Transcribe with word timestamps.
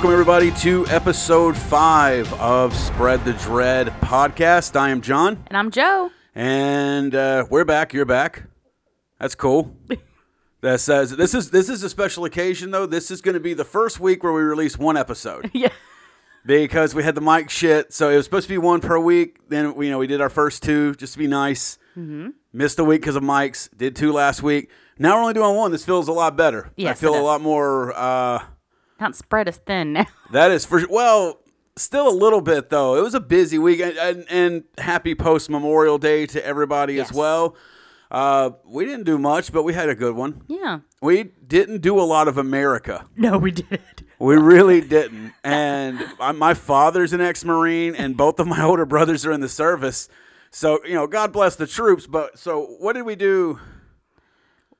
Welcome, 0.00 0.12
everybody, 0.12 0.50
to 0.62 0.86
episode 0.86 1.54
five 1.54 2.32
of 2.40 2.74
Spread 2.74 3.22
the 3.26 3.34
Dread 3.34 3.88
podcast. 4.00 4.74
I 4.74 4.88
am 4.88 5.02
John, 5.02 5.44
And 5.48 5.58
I'm 5.58 5.70
Joe. 5.70 6.10
and 6.34 7.14
uh, 7.14 7.44
we're 7.50 7.66
back. 7.66 7.92
You're 7.92 8.06
back. 8.06 8.44
That's 9.18 9.34
cool. 9.34 9.76
That 10.62 10.78
says 10.80 11.16
this 11.16 11.32
is 11.34 11.50
this 11.50 11.68
is 11.70 11.82
a 11.82 11.88
special 11.88 12.24
occasion, 12.26 12.70
though. 12.70 12.84
This 12.86 13.10
is 13.10 13.20
going 13.22 13.32
to 13.34 13.40
be 13.40 13.52
the 13.54 13.64
first 13.64 13.98
week 13.98 14.22
where 14.22 14.32
we 14.32 14.42
release 14.42 14.78
one 14.78 14.94
episode 14.96 15.50
Yeah. 15.54 15.68
because 16.44 16.94
we 16.94 17.02
had 17.02 17.14
the 17.14 17.22
mic 17.22 17.48
shit. 17.48 17.94
So 17.94 18.10
it 18.10 18.16
was 18.16 18.26
supposed 18.26 18.46
to 18.46 18.52
be 18.52 18.58
one 18.58 18.80
per 18.82 18.98
week. 18.98 19.38
Then 19.48 19.74
we, 19.74 19.86
you 19.86 19.92
know 19.92 19.96
we 19.98 20.06
did 20.06 20.20
our 20.20 20.28
first 20.28 20.62
two 20.62 20.94
just 20.96 21.14
to 21.14 21.18
be 21.18 21.26
nice. 21.26 21.78
Mm-hmm. 21.96 22.28
Missed 22.52 22.78
a 22.78 22.84
week 22.84 23.00
because 23.00 23.16
of 23.16 23.22
mics. 23.22 23.70
Did 23.74 23.96
two 23.96 24.12
last 24.12 24.42
week. 24.42 24.70
Now 24.98 25.14
we're 25.16 25.20
only 25.22 25.34
doing 25.34 25.56
one. 25.56 25.72
This 25.72 25.84
feels 25.86 26.08
a 26.08 26.12
lot 26.12 26.36
better. 26.36 26.70
I 26.78 26.92
feel 26.94 27.18
a 27.18 27.22
lot 27.22 27.40
more. 27.40 27.94
Uh, 27.96 28.40
Not 29.00 29.16
spread 29.16 29.48
us 29.48 29.58
thin 29.58 29.94
now. 29.94 30.06
That 30.30 30.52
is 30.52 30.64
for 30.64 30.86
well, 30.88 31.40
still 31.76 32.08
a 32.08 32.14
little 32.14 32.40
bit 32.40 32.70
though. 32.70 32.96
It 32.96 33.02
was 33.02 33.14
a 33.14 33.20
busy 33.20 33.58
week, 33.58 33.80
and, 33.80 34.24
and, 34.30 34.64
happy 34.78 35.14
post 35.14 35.50
Memorial 35.50 35.98
Day 35.98 36.26
to 36.26 36.44
everybody 36.44 37.00
as 37.00 37.12
well. 37.12 37.56
Uh, 38.10 38.50
we 38.64 38.84
didn't 38.84 39.04
do 39.04 39.18
much, 39.18 39.52
but 39.52 39.62
we 39.62 39.72
had 39.72 39.88
a 39.88 39.94
good 39.94 40.14
one. 40.14 40.42
Yeah. 40.48 40.80
We 41.00 41.24
didn't 41.46 41.80
do 41.80 41.98
a 41.98 42.02
lot 42.02 42.28
of 42.28 42.38
America. 42.38 43.06
No, 43.16 43.38
we 43.38 43.52
didn't. 43.52 44.02
We 44.18 44.36
really 44.36 44.80
didn't. 44.80 45.32
And 45.42 46.04
my 46.36 46.54
father's 46.54 47.12
an 47.12 47.20
ex-marine, 47.20 47.94
and 47.94 48.16
both 48.16 48.38
of 48.38 48.46
my 48.46 48.62
older 48.64 48.84
brothers 48.84 49.24
are 49.24 49.32
in 49.32 49.40
the 49.40 49.48
service. 49.48 50.08
So 50.50 50.84
you 50.84 50.94
know, 50.94 51.06
God 51.06 51.32
bless 51.32 51.56
the 51.56 51.66
troops. 51.66 52.06
But 52.06 52.38
so, 52.38 52.76
what 52.78 52.92
did 52.92 53.02
we 53.02 53.16
do? 53.16 53.58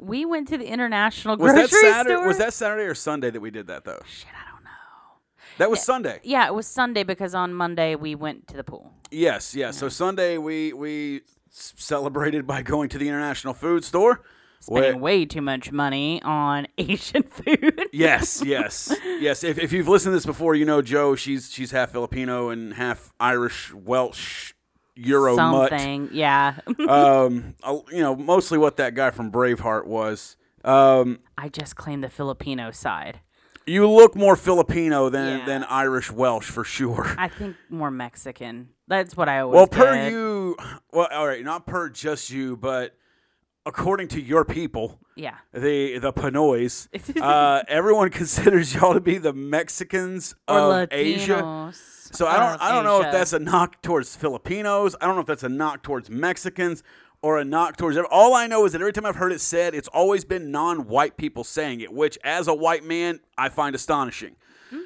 We 0.00 0.24
went 0.24 0.48
to 0.48 0.58
the 0.58 0.66
international 0.66 1.36
Was 1.36 1.52
grocery 1.52 1.68
that 1.82 1.92
Saturday? 1.94 2.14
store. 2.16 2.26
Was 2.26 2.38
that 2.38 2.52
Saturday 2.54 2.84
or 2.84 2.94
Sunday 2.94 3.30
that 3.30 3.40
we 3.40 3.50
did 3.50 3.66
that 3.68 3.84
though? 3.84 4.00
Shit, 4.08 4.26
I 4.28 4.50
don't 4.50 4.64
know. 4.64 4.70
That 5.58 5.70
was 5.70 5.82
Sunday. 5.82 6.20
Yeah, 6.22 6.46
it 6.46 6.54
was 6.54 6.66
Sunday 6.66 7.02
because 7.02 7.34
on 7.34 7.52
Monday 7.54 7.94
we 7.94 8.14
went 8.14 8.46
to 8.48 8.56
the 8.56 8.64
pool. 8.64 8.92
Yes, 9.10 9.54
yes. 9.54 9.76
So 9.76 9.88
Sunday 9.88 10.38
we 10.38 10.72
we 10.72 11.22
celebrated 11.50 12.46
by 12.46 12.62
going 12.62 12.88
to 12.90 12.98
the 12.98 13.08
International 13.08 13.54
Food 13.54 13.84
Store. 13.84 14.22
Spending 14.62 15.00
way 15.00 15.24
too 15.24 15.40
much 15.40 15.72
money 15.72 16.20
on 16.22 16.66
Asian 16.78 17.22
food. 17.22 17.82
yes, 17.94 18.42
yes, 18.44 18.94
yes. 19.04 19.42
If, 19.42 19.58
if 19.58 19.72
you've 19.72 19.88
listened 19.88 20.10
to 20.12 20.16
this 20.16 20.26
before, 20.26 20.54
you 20.54 20.66
know 20.66 20.82
Joe. 20.82 21.14
She's 21.14 21.50
she's 21.50 21.70
half 21.70 21.92
Filipino 21.92 22.50
and 22.50 22.74
half 22.74 23.10
Irish, 23.18 23.72
Welsh, 23.72 24.52
Euro 24.96 25.36
mutt. 25.36 26.12
Yeah. 26.12 26.56
Um, 26.88 27.54
you 27.92 28.00
know, 28.02 28.14
mostly 28.16 28.58
what 28.58 28.76
that 28.78 28.94
guy 28.94 29.10
from 29.10 29.30
Braveheart 29.30 29.86
was. 29.86 30.36
Um, 30.64 31.20
I 31.38 31.48
just 31.48 31.76
claimed 31.76 32.04
the 32.04 32.08
Filipino 32.08 32.70
side. 32.70 33.20
you 33.66 33.88
look 33.88 34.14
more 34.16 34.36
Filipino 34.36 35.08
than 35.08 35.38
Yeah. 35.40 35.46
than 35.46 35.64
Irish 35.64 36.10
Welsh 36.10 36.50
for 36.50 36.64
sure. 36.64 37.14
I 37.16 37.28
think 37.28 37.56
more 37.68 37.90
Mexican. 37.90 38.70
That's 38.88 39.16
what 39.16 39.28
I 39.28 39.40
always 39.40 39.56
Well, 39.56 39.66
per 39.68 40.08
you, 40.10 40.56
well, 40.92 41.08
all 41.12 41.26
right, 41.26 41.44
not 41.44 41.66
per 41.66 41.88
just 41.88 42.30
you, 42.30 42.56
but 42.56 42.96
according 43.66 44.08
to 44.08 44.20
your 44.20 44.44
people. 44.44 44.98
Yeah. 45.16 45.36
the 45.52 45.98
the 45.98 46.12
Pinoys. 46.12 46.88
uh, 47.20 47.62
everyone 47.68 48.10
considers 48.20 48.74
y'all 48.74 48.94
to 48.94 49.00
be 49.00 49.18
the 49.18 49.32
Mexicans 49.32 50.34
Or 50.48 50.82
of 50.82 50.88
Asia. 50.92 51.70
So 52.12 52.26
I 52.26 52.38
don't 52.38 52.60
I 52.62 52.72
don't 52.72 52.84
know 52.84 53.02
if 53.02 53.12
that's 53.12 53.32
a 53.32 53.38
knock 53.38 53.82
towards 53.82 54.16
Filipinos. 54.16 54.96
I 55.00 55.06
don't 55.06 55.14
know 55.14 55.20
if 55.20 55.26
that's 55.26 55.42
a 55.44 55.48
knock 55.48 55.82
towards 55.82 56.10
Mexicans 56.10 56.82
or 57.22 57.38
a 57.38 57.44
knock 57.44 57.76
towards. 57.76 57.98
All 58.10 58.34
I 58.34 58.46
know 58.46 58.64
is 58.64 58.72
that 58.72 58.80
every 58.80 58.92
time 58.92 59.04
I've 59.04 59.16
heard 59.16 59.32
it 59.32 59.40
said, 59.40 59.74
it's 59.74 59.88
always 59.88 60.24
been 60.24 60.50
non-white 60.50 61.16
people 61.18 61.44
saying 61.44 61.80
it, 61.82 61.92
which 61.92 62.18
as 62.24 62.48
a 62.48 62.54
white 62.54 62.82
man 62.82 63.20
I 63.36 63.48
find 63.50 63.74
astonishing. 63.74 64.36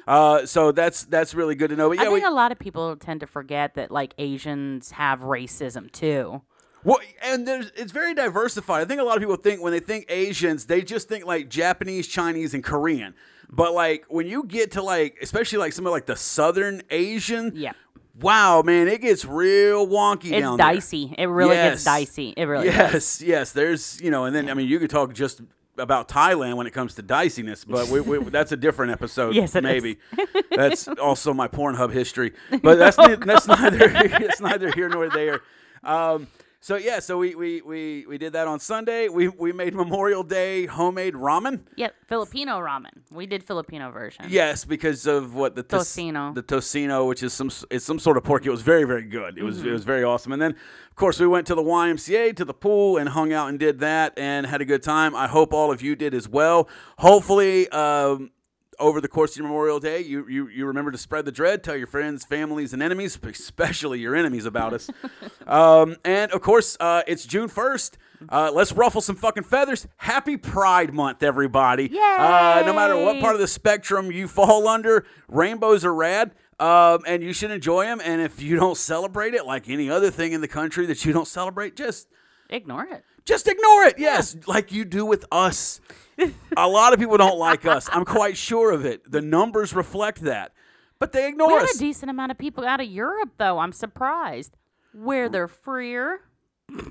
Uh, 0.07 0.45
so 0.45 0.71
that's 0.71 1.05
that's 1.05 1.33
really 1.35 1.55
good 1.55 1.69
to 1.69 1.75
know. 1.75 1.89
But 1.89 1.97
yeah, 1.99 2.03
Hmm. 2.05 2.09
I 2.09 2.13
we, 2.13 2.19
think 2.19 2.31
a 2.31 2.35
lot 2.35 2.51
of 2.51 2.59
people 2.59 2.95
tend 2.95 3.19
to 3.21 3.27
forget 3.27 3.75
that 3.75 3.91
like 3.91 4.13
Asians 4.17 4.91
have 4.91 5.21
racism 5.21 5.91
too. 5.91 6.41
Well, 6.85 6.99
and 7.23 7.45
there's 7.47 7.71
it's 7.75 7.91
very 7.91 8.13
diversified. 8.13 8.81
I 8.81 8.85
think 8.85 9.01
a 9.01 9.03
lot 9.03 9.17
of 9.17 9.21
people 9.21 9.35
think 9.35 9.61
when 9.61 9.73
they 9.73 9.79
think 9.81 10.05
Asians, 10.07 10.65
they 10.67 10.81
just 10.83 11.09
think 11.09 11.25
like 11.25 11.49
Japanese, 11.49 12.07
Chinese, 12.07 12.53
and 12.53 12.63
Korean. 12.63 13.13
But 13.49 13.73
like 13.73 14.05
when 14.07 14.27
you 14.27 14.43
get 14.43 14.71
to 14.71 14.81
like, 14.81 15.17
especially 15.21 15.57
like 15.57 15.73
some 15.73 15.85
of 15.85 15.91
like 15.91 16.05
the 16.05 16.15
Southern 16.15 16.81
Asian, 16.91 17.51
Yeah. 17.55 17.73
wow, 18.21 18.61
man, 18.61 18.87
it 18.87 19.01
gets 19.01 19.25
real 19.25 19.87
wonky 19.87 20.31
It's 20.31 20.41
down 20.41 20.57
there. 20.57 20.73
dicey. 20.73 21.13
It 21.17 21.25
really 21.25 21.55
Yes. 21.55 21.71
gets 21.73 21.83
dicey. 21.83 22.33
It 22.37 22.45
really 22.45 22.67
does. 22.69 22.75
Yes, 22.77 23.21
yes. 23.21 23.51
There's 23.51 23.99
you 24.01 24.11
know, 24.11 24.25
and 24.25 24.35
then 24.35 24.49
I 24.49 24.53
mean, 24.53 24.67
you 24.67 24.79
could 24.79 24.89
talk 24.91 25.13
just 25.13 25.41
about 25.77 26.07
Thailand 26.07 26.55
when 26.55 26.67
it 26.67 26.71
comes 26.71 26.95
to 26.95 27.01
diciness, 27.01 27.65
but 27.65 27.87
we, 27.89 27.99
we, 27.99 28.17
that's 28.29 28.51
a 28.53 28.57
different 28.57 28.91
episode. 28.93 29.35
Yes, 29.35 29.53
maybe. 29.55 29.97
That's 30.55 30.87
also 30.87 31.33
my 31.33 31.49
Pornhub 31.49 31.91
history, 31.91 32.31
but 32.63 32.75
that's 32.77 32.97
Oh, 32.99 33.05
ne- 33.07 33.15
that's 33.15 33.45
neither 33.45 33.91
it's 33.93 34.39
neither 34.39 34.71
here 34.71 34.87
nor 34.87 35.09
there. 35.09 35.41
Um, 35.83 36.27
so 36.65 36.77
yeah, 36.77 36.97
so 36.97 37.19
we, 37.19 37.35
we, 37.35 37.61
we, 37.61 38.07
we 38.07 38.17
did 38.17 38.33
that 38.33 38.47
on 38.47 38.59
Sunday. 38.59 39.07
We 39.07 39.27
we 39.27 39.51
made 39.53 39.75
Memorial 39.75 40.23
Day 40.23 40.65
homemade 40.65 41.13
ramen. 41.13 41.59
Yep, 41.75 41.93
Filipino 42.07 42.57
ramen. 42.59 43.03
We 43.11 43.27
did 43.27 43.43
Filipino 43.43 43.91
version. 43.91 44.25
Yes, 44.29 44.65
because 44.65 45.05
of 45.05 45.35
what 45.35 45.53
the 45.53 45.63
Tocino. 45.63 46.33
the 46.33 46.41
tocino, 46.41 47.07
which 47.07 47.21
is 47.21 47.33
some 47.33 47.51
it's 47.69 47.85
some 47.85 47.99
sort 47.99 48.17
of 48.17 48.23
pork. 48.23 48.47
It 48.47 48.49
was 48.49 48.63
very 48.63 48.83
very 48.83 49.05
good. 49.05 49.37
It 49.37 49.43
was 49.43 49.59
Mm-hmm. 49.59 49.67
it 49.67 49.71
was 49.73 49.83
very 49.83 50.03
awesome. 50.03 50.31
And 50.31 50.41
then 50.41 50.53
of 50.89 50.95
course 50.95 51.19
we 51.19 51.27
went 51.27 51.45
to 51.47 51.53
the 51.53 51.61
YMCA 51.61 52.35
to 52.35 52.43
the 52.43 52.53
pool 52.55 52.97
and 52.97 53.09
hung 53.09 53.31
out 53.31 53.49
and 53.49 53.59
did 53.59 53.77
that 53.81 54.17
and 54.17 54.47
had 54.47 54.59
a 54.59 54.65
good 54.65 54.81
time. 54.81 55.15
I 55.15 55.27
hope 55.27 55.53
all 55.53 55.71
of 55.71 55.83
you 55.83 55.95
did 55.95 56.15
as 56.15 56.27
well. 56.27 56.67
Hopefully. 56.97 57.69
Um, 57.69 58.31
over 58.79 58.99
the 59.01 59.07
course 59.07 59.31
of 59.31 59.37
your 59.37 59.47
Memorial 59.47 59.79
Day, 59.79 60.01
you, 60.01 60.27
you 60.27 60.47
you 60.47 60.65
remember 60.65 60.91
to 60.91 60.97
spread 60.97 61.25
the 61.25 61.31
dread, 61.31 61.63
tell 61.63 61.75
your 61.75 61.87
friends, 61.87 62.25
families, 62.25 62.73
and 62.73 62.81
enemies, 62.83 63.17
especially 63.23 63.99
your 63.99 64.15
enemies, 64.15 64.45
about 64.45 64.73
us. 64.73 64.89
um, 65.47 65.95
and 66.03 66.31
of 66.31 66.41
course, 66.41 66.77
uh, 66.79 67.01
it's 67.07 67.25
June 67.25 67.47
first. 67.47 67.97
Uh, 68.29 68.49
let's 68.53 68.71
ruffle 68.71 69.01
some 69.01 69.15
fucking 69.15 69.43
feathers. 69.43 69.87
Happy 69.97 70.37
Pride 70.37 70.93
Month, 70.93 71.21
everybody! 71.23 71.89
Uh, 71.99 72.63
no 72.65 72.73
matter 72.73 72.95
what 72.97 73.19
part 73.19 73.35
of 73.35 73.41
the 73.41 73.47
spectrum 73.47 74.11
you 74.11 74.27
fall 74.27 74.67
under, 74.67 75.05
rainbows 75.27 75.83
are 75.85 75.93
rad. 75.93 76.31
Um, 76.57 76.99
and 77.05 77.21
you 77.21 77.33
should 77.33 77.51
enjoy 77.51 77.83
them. 77.83 77.99
And 78.01 78.21
if 78.21 78.41
you 78.41 78.55
don't 78.55 78.77
celebrate 78.77 79.33
it, 79.33 79.45
like 79.45 79.69
any 79.69 79.89
other 79.89 80.09
thing 80.09 80.31
in 80.31 80.39
the 80.39 80.47
country 80.47 80.85
that 80.85 81.03
you 81.03 81.11
don't 81.11 81.27
celebrate, 81.27 81.75
just 81.75 82.07
Ignore 82.49 82.85
it. 82.85 83.03
just 83.25 83.47
ignore 83.49 83.83
it. 83.83 83.95
Yes, 83.97 84.37
like 84.47 84.71
you 84.71 84.85
do 84.85 85.05
with 85.05 85.25
us. 85.33 85.81
a 86.57 86.67
lot 86.67 86.93
of 86.93 86.99
people 86.99 87.17
don't 87.17 87.37
like 87.37 87.65
us. 87.65 87.89
I'm 87.91 88.05
quite 88.05 88.37
sure 88.37 88.71
of 88.71 88.85
it. 88.85 89.09
The 89.11 89.21
numbers 89.21 89.73
reflect 89.73 90.21
that, 90.21 90.51
but 90.99 91.11
they 91.11 91.23
We 91.23 91.27
ignore 91.29 91.59
had 91.59 91.63
us. 91.69 91.75
a 91.75 91.79
decent 91.79 92.09
amount 92.09 92.31
of 92.31 92.37
people 92.37 92.65
out 92.65 92.79
of 92.81 92.87
Europe, 92.87 93.31
though. 93.37 93.59
I'm 93.59 93.71
surprised. 93.73 94.55
Where 94.93 95.27
they're 95.29 95.47
freer. 95.49 96.21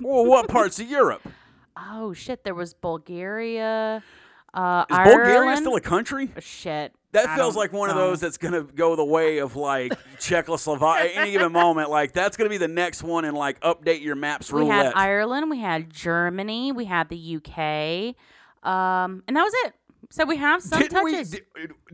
well, 0.01 0.25
what 0.27 0.49
parts 0.49 0.79
of 0.81 0.89
Europe? 0.89 1.23
Oh 1.77 2.12
shit! 2.12 2.45
There 2.45 2.55
was 2.55 2.73
Bulgaria, 2.73 4.01
uh, 4.55 4.85
Is 4.89 4.97
Ireland. 4.97 5.17
Bulgaria 5.25 5.56
still 5.56 5.75
a 5.75 5.81
country? 5.81 6.31
shit? 6.39 6.93
That 7.11 7.29
I 7.31 7.35
feels 7.37 7.56
like 7.56 7.73
one 7.73 7.91
of 7.91 7.97
those 7.97 8.21
that's 8.21 8.37
gonna 8.39 8.62
go 8.62 8.95
the 8.95 9.05
way 9.05 9.39
of 9.39 9.56
like 9.56 9.93
Czechoslovakia 10.21 11.11
at 11.11 11.17
any 11.17 11.33
given 11.33 11.51
moment. 11.51 11.91
Like 11.91 12.12
that's 12.12 12.37
gonna 12.37 12.49
be 12.51 12.59
the 12.59 12.69
next 12.69 13.03
one 13.03 13.25
and 13.25 13.37
like 13.37 13.59
update 13.61 14.03
your 14.03 14.15
maps 14.15 14.53
Roulette. 14.53 14.67
We 14.69 14.85
had. 14.85 14.93
Ireland, 14.95 15.51
we 15.51 15.59
had 15.59 15.91
Germany, 15.91 16.71
we 16.71 16.85
had 16.85 17.09
the 17.09 17.37
UK, 17.38 18.15
um, 18.64 19.22
and 19.28 19.37
that 19.37 19.43
was 19.43 19.52
it. 19.66 19.75
So 20.11 20.25
we 20.25 20.37
have 20.37 20.62
some 20.62 20.81
Didn't 20.81 21.02
we? 21.05 21.12
touches. 21.12 21.31
Did, 21.31 21.43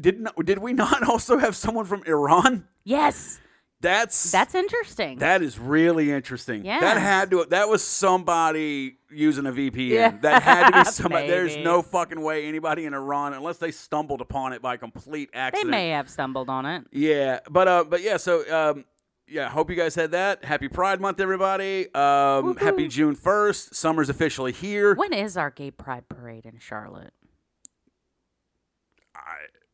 did 0.01 0.21
not, 0.21 0.45
did 0.45 0.59
we 0.59 0.73
not 0.73 1.03
also 1.09 1.39
have 1.39 1.57
someone 1.57 1.85
from 1.87 2.03
Iran? 2.07 2.67
yes, 2.85 3.41
That's 3.83 4.31
that's 4.31 4.55
interesting. 4.55 5.19
That 5.21 5.41
is 5.43 5.59
really 5.59 6.13
interesting. 6.13 6.65
Yeah. 6.67 6.81
That 6.81 6.99
had 6.99 7.31
to 7.31 7.47
that 7.49 7.69
was 7.69 7.83
somebody 7.83 8.99
using 9.11 9.47
a 9.47 9.53
VPN. 9.53 9.89
Yeah. 9.89 10.11
That 10.21 10.43
had 10.43 10.71
to 10.71 10.79
be 10.85 10.85
somebody. 10.91 11.29
There's 11.29 11.57
no 11.57 11.81
fucking 11.83 12.21
way 12.21 12.47
anybody 12.47 12.85
in 12.85 12.93
Iran 12.93 13.33
unless 13.33 13.57
they 13.57 13.71
stumbled 13.71 14.21
upon 14.21 14.53
it 14.53 14.61
by 14.61 14.77
complete 14.77 15.31
accident. 15.33 15.69
they 15.69 15.71
may 15.71 15.89
have 15.91 16.11
stumbled 16.11 16.51
on 16.51 16.67
it. 16.67 16.85
Yeah, 16.93 17.41
but 17.49 17.69
uh 17.69 17.85
but 17.89 18.03
yeah, 18.03 18.19
so 18.19 18.43
um 18.55 18.85
yeah, 19.31 19.49
hope 19.49 19.71
you 19.71 19.77
guys 19.77 19.95
had 19.95 20.11
that. 20.11 20.45
Happy 20.45 20.69
Pride 20.69 21.01
Month 21.01 21.21
everybody. 21.21 21.93
Um 21.95 22.57
happy 22.57 22.89
June 22.89 23.17
1st. 23.17 23.75
Summer's 23.75 24.09
officially 24.09 24.53
here. 24.53 24.95
When 24.95 25.13
is 25.13 25.37
our 25.37 25.51
gay 25.51 25.71
pride 25.71 26.09
parade 26.09 26.45
in 26.47 26.59
Charlotte? 26.59 27.13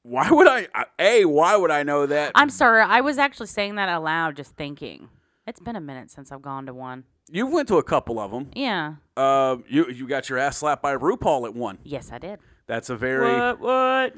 Why 0.02 0.30
would 0.30 0.46
I, 0.46 0.68
I 0.72 0.84
A, 1.00 1.24
why 1.24 1.56
would 1.56 1.72
I 1.72 1.82
know 1.82 2.06
that? 2.06 2.30
I'm 2.36 2.48
sorry, 2.48 2.80
I 2.80 3.00
was 3.00 3.18
actually 3.18 3.48
saying 3.48 3.74
that 3.74 3.88
aloud, 3.88 4.36
just 4.36 4.54
thinking. 4.56 5.08
It's 5.48 5.58
been 5.58 5.74
a 5.74 5.80
minute 5.80 6.12
since 6.12 6.30
I've 6.30 6.42
gone 6.42 6.66
to 6.66 6.74
one. 6.74 7.04
You've 7.28 7.50
went 7.50 7.66
to 7.68 7.78
a 7.78 7.82
couple 7.82 8.20
of 8.20 8.30
them. 8.30 8.50
Yeah. 8.54 8.94
Uh, 9.16 9.56
you 9.68 9.88
you 9.90 10.06
got 10.06 10.28
your 10.28 10.38
ass 10.38 10.58
slapped 10.58 10.80
by 10.80 10.94
RuPaul 10.96 11.46
at 11.48 11.54
one. 11.54 11.78
Yes, 11.82 12.12
I 12.12 12.18
did. 12.18 12.38
That's 12.68 12.88
a 12.88 12.96
very 12.96 13.32
What? 13.32 13.60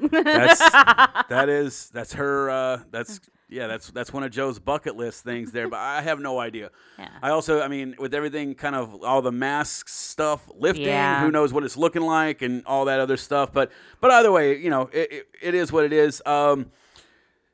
What? 0.01 0.11
that's 0.23 0.59
that 1.29 1.49
is 1.49 1.89
that's 1.91 2.13
her 2.13 2.49
uh 2.51 2.79
that's 2.91 3.19
yeah 3.49 3.67
that's 3.67 3.89
that's 3.91 4.13
one 4.13 4.23
of 4.23 4.31
joe's 4.31 4.59
bucket 4.59 4.95
list 4.95 5.23
things 5.23 5.51
there 5.51 5.67
but 5.67 5.79
i 5.79 6.01
have 6.01 6.19
no 6.19 6.39
idea 6.39 6.69
Yeah. 6.99 7.07
i 7.23 7.29
also 7.29 7.61
i 7.61 7.67
mean 7.67 7.95
with 7.97 8.13
everything 8.13 8.53
kind 8.55 8.75
of 8.75 9.03
all 9.03 9.21
the 9.21 9.31
masks 9.31 9.93
stuff 9.93 10.47
lifting 10.55 10.85
Yeah. 10.85 11.21
who 11.21 11.31
knows 11.31 11.51
what 11.51 11.63
it's 11.63 11.75
looking 11.77 12.03
like 12.03 12.41
and 12.41 12.63
all 12.65 12.85
that 12.85 12.99
other 12.99 13.17
stuff 13.17 13.51
but 13.51 13.71
but 14.01 14.11
either 14.11 14.31
way 14.31 14.57
you 14.57 14.69
know 14.69 14.83
it, 14.93 15.11
it, 15.11 15.27
it 15.41 15.53
is 15.55 15.71
what 15.71 15.83
it 15.85 15.93
is 15.93 16.21
um 16.25 16.71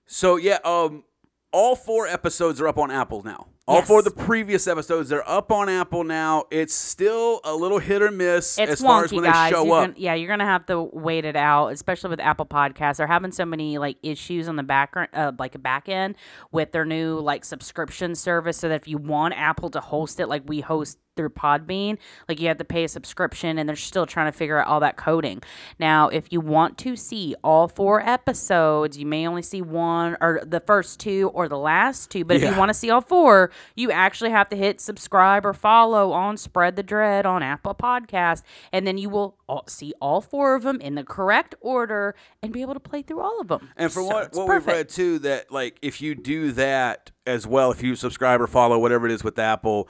So 0.07 0.35
yeah, 0.37 0.59
um, 0.63 1.03
all 1.51 1.75
four 1.75 2.05
episodes 2.07 2.61
are 2.61 2.67
up 2.67 2.77
on 2.77 2.91
Apple 2.91 3.23
now. 3.23 3.47
All 3.67 3.81
four 3.81 3.99
of 3.99 4.05
the 4.05 4.11
previous 4.11 4.67
episodes 4.67 5.09
They're 5.09 5.27
up 5.27 5.51
on 5.51 5.69
Apple 5.69 6.03
now. 6.03 6.45
It's 6.51 6.73
still 6.75 7.41
a 7.43 7.55
little 7.55 7.79
hit 7.79 8.01
or 8.03 8.11
miss 8.11 8.59
It's 8.59 8.73
as 8.73 8.81
far 8.81 9.03
as 9.03 9.11
wonky, 9.11 9.15
when 9.15 9.23
guys. 9.23 9.49
they 9.49 9.55
show 9.55 9.65
You're 9.65 9.75
up. 9.75 9.81
gonna- 9.87 9.93
yeah, 9.97 10.13
you're 10.13 10.27
gonna 10.27 10.45
have 10.45 10.65
to 10.67 10.83
wait 10.93 11.25
it 11.25 11.35
out, 11.35 11.69
especially 11.69 12.11
with 12.11 12.19
Apple 12.19 12.45
Podcasts. 12.45 12.97
They're 12.97 13.07
having 13.07 13.31
so 13.31 13.43
many 13.45 13.77
like 13.79 13.97
issues 14.03 14.47
on 14.47 14.55
the 14.55 14.63
background, 14.63 15.09
uh, 15.13 15.31
like 15.39 15.55
a 15.55 15.59
back 15.59 15.89
end 15.89 16.15
with 16.51 16.73
their 16.73 16.85
new 16.85 17.19
like 17.19 17.43
subscription 17.43 18.13
service. 18.13 18.57
So 18.57 18.69
that 18.69 18.75
if 18.75 18.87
you 18.87 18.97
want 18.99 19.33
Apple 19.35 19.69
to 19.71 19.79
host 19.81 20.19
it, 20.19 20.27
like 20.27 20.43
we 20.45 20.61
host 20.61 20.99
through 21.15 21.29
Podbean, 21.29 21.97
like 22.27 22.39
you 22.39 22.47
have 22.47 22.57
to 22.57 22.65
pay 22.65 22.83
a 22.83 22.87
subscription, 22.87 23.57
and 23.57 23.67
they're 23.67 23.75
still 23.75 24.05
trying 24.05 24.31
to 24.31 24.37
figure 24.37 24.59
out 24.59 24.67
all 24.67 24.79
that 24.79 24.97
coding. 24.97 25.41
Now, 25.79 26.09
if 26.09 26.31
you 26.31 26.41
want 26.41 26.77
to 26.79 26.95
see 26.95 27.35
all 27.43 27.67
four 27.67 28.01
episodes, 28.01 28.97
you 28.97 29.05
may 29.05 29.27
only 29.27 29.41
see 29.41 29.61
one 29.61 30.17
or 30.21 30.41
the 30.45 30.59
first 30.59 30.99
two 30.99 31.31
or 31.33 31.47
the 31.47 31.57
last 31.57 32.11
two. 32.11 32.25
But 32.25 32.37
if 32.37 32.43
you 32.43 32.57
want 32.57 32.69
to 32.69 32.73
see 32.73 32.89
all 32.89 33.01
four, 33.01 33.51
you 33.75 33.91
actually 33.91 34.31
have 34.31 34.49
to 34.49 34.55
hit 34.55 34.81
subscribe 34.81 35.45
or 35.45 35.53
follow 35.53 36.11
on 36.11 36.37
Spread 36.37 36.75
the 36.75 36.83
Dread 36.83 37.25
on 37.25 37.43
Apple 37.43 37.75
Podcast, 37.75 38.43
and 38.71 38.85
then 38.85 38.97
you 38.97 39.09
will 39.09 39.37
all, 39.47 39.63
see 39.67 39.93
all 40.01 40.21
four 40.21 40.55
of 40.55 40.63
them 40.63 40.81
in 40.81 40.95
the 40.95 41.03
correct 41.03 41.55
order 41.61 42.15
and 42.41 42.51
be 42.51 42.61
able 42.61 42.73
to 42.73 42.79
play 42.79 43.01
through 43.01 43.21
all 43.21 43.39
of 43.39 43.47
them. 43.47 43.69
And 43.77 43.91
for 43.91 44.01
So 44.01 44.07
what, 44.07 44.33
what 44.33 44.47
we've 44.47 44.65
read 44.65 44.89
too, 44.89 45.19
that 45.19 45.51
like 45.51 45.77
if 45.81 46.01
you 46.01 46.15
do 46.15 46.51
that 46.53 47.11
as 47.25 47.47
well, 47.47 47.71
if 47.71 47.81
you 47.81 47.95
subscribe 47.95 48.41
or 48.41 48.47
follow 48.47 48.77
whatever 48.79 49.05
it 49.05 49.11
is 49.11 49.23
with 49.23 49.39
Apple, 49.39 49.87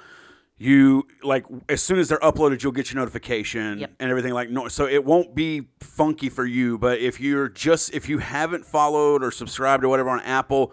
you 0.57 1.05
like 1.21 1.45
as 1.67 1.81
soon 1.81 1.99
as 1.99 2.07
they're 2.09 2.19
uploaded, 2.19 2.63
you'll 2.63 2.71
get 2.71 2.91
your 2.91 2.99
notification 3.01 3.79
Yep. 3.79 3.91
and 3.99 4.09
everything 4.09 4.33
like 4.33 4.49
no. 4.49 4.67
So 4.69 4.87
it 4.87 5.03
won't 5.03 5.35
be 5.35 5.63
funky 5.81 6.29
for 6.29 6.45
you. 6.45 6.77
But 6.77 6.99
if 6.99 7.19
you're 7.19 7.49
just 7.49 7.93
if 7.93 8.07
you 8.07 8.19
haven't 8.19 8.65
followed 8.65 9.23
or 9.23 9.31
subscribed 9.31 9.83
or 9.83 9.89
whatever 9.89 10.09
on 10.09 10.21
Apple. 10.21 10.71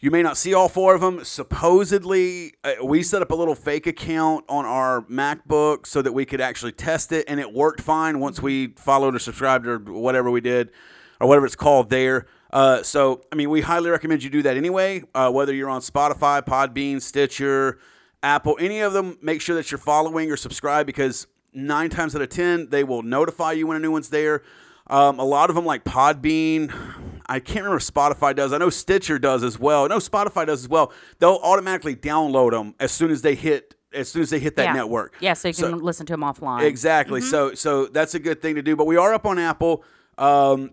You 0.00 0.12
may 0.12 0.22
not 0.22 0.36
see 0.36 0.54
all 0.54 0.68
four 0.68 0.94
of 0.94 1.00
them. 1.00 1.24
Supposedly, 1.24 2.54
uh, 2.62 2.74
we 2.84 3.02
set 3.02 3.20
up 3.20 3.32
a 3.32 3.34
little 3.34 3.56
fake 3.56 3.84
account 3.88 4.44
on 4.48 4.64
our 4.64 5.02
MacBook 5.02 5.88
so 5.88 6.02
that 6.02 6.12
we 6.12 6.24
could 6.24 6.40
actually 6.40 6.70
test 6.70 7.10
it, 7.10 7.24
and 7.26 7.40
it 7.40 7.52
worked 7.52 7.80
fine 7.80 8.20
once 8.20 8.40
we 8.40 8.68
followed 8.76 9.16
or 9.16 9.18
subscribed 9.18 9.66
or 9.66 9.78
whatever 9.78 10.30
we 10.30 10.40
did, 10.40 10.70
or 11.20 11.26
whatever 11.26 11.46
it's 11.46 11.56
called 11.56 11.90
there. 11.90 12.26
Uh, 12.52 12.80
so, 12.84 13.22
I 13.32 13.34
mean, 13.34 13.50
we 13.50 13.60
highly 13.62 13.90
recommend 13.90 14.22
you 14.22 14.30
do 14.30 14.40
that 14.42 14.56
anyway. 14.56 15.02
Uh, 15.16 15.32
whether 15.32 15.52
you're 15.52 15.68
on 15.68 15.80
Spotify, 15.80 16.42
Podbean, 16.46 17.02
Stitcher, 17.02 17.80
Apple, 18.22 18.56
any 18.60 18.80
of 18.80 18.92
them, 18.92 19.18
make 19.22 19.40
sure 19.40 19.54
that 19.56 19.70
you're 19.70 19.78
following 19.78 20.30
or 20.30 20.36
subscribe 20.36 20.86
because 20.86 21.26
nine 21.52 21.90
times 21.90 22.14
out 22.14 22.22
of 22.22 22.28
ten 22.28 22.68
they 22.70 22.84
will 22.84 23.02
notify 23.02 23.52
you 23.52 23.66
when 23.66 23.76
a 23.76 23.80
new 23.80 23.90
one's 23.90 24.10
there. 24.10 24.42
Um, 24.88 25.18
a 25.18 25.24
lot 25.24 25.50
of 25.50 25.56
them, 25.56 25.66
like 25.66 25.84
Podbean, 25.84 26.72
I 27.26 27.40
can't 27.40 27.58
remember 27.58 27.76
if 27.76 27.82
Spotify 27.82 28.34
does. 28.34 28.52
I 28.54 28.58
know 28.58 28.70
Stitcher 28.70 29.18
does 29.18 29.42
as 29.42 29.58
well. 29.58 29.84
I 29.84 29.88
know 29.88 29.98
Spotify 29.98 30.46
does 30.46 30.62
as 30.62 30.68
well. 30.68 30.92
They'll 31.18 31.40
automatically 31.42 31.94
download 31.94 32.52
them 32.52 32.74
as 32.80 32.90
soon 32.90 33.10
as 33.10 33.22
they 33.22 33.34
hit 33.34 33.74
as 33.92 34.10
soon 34.10 34.22
as 34.22 34.30
they 34.30 34.38
hit 34.38 34.56
that 34.56 34.64
yeah. 34.64 34.72
network. 34.74 35.14
Yeah, 35.20 35.32
so 35.32 35.48
you 35.48 35.54
can 35.54 35.78
listen 35.78 36.04
to 36.06 36.12
them 36.12 36.20
offline. 36.20 36.62
Exactly. 36.62 37.20
Mm-hmm. 37.20 37.30
So 37.30 37.54
so 37.54 37.86
that's 37.86 38.14
a 38.14 38.18
good 38.18 38.40
thing 38.40 38.54
to 38.54 38.62
do. 38.62 38.76
But 38.76 38.86
we 38.86 38.96
are 38.96 39.12
up 39.12 39.26
on 39.26 39.38
Apple. 39.38 39.84
Um, 40.16 40.72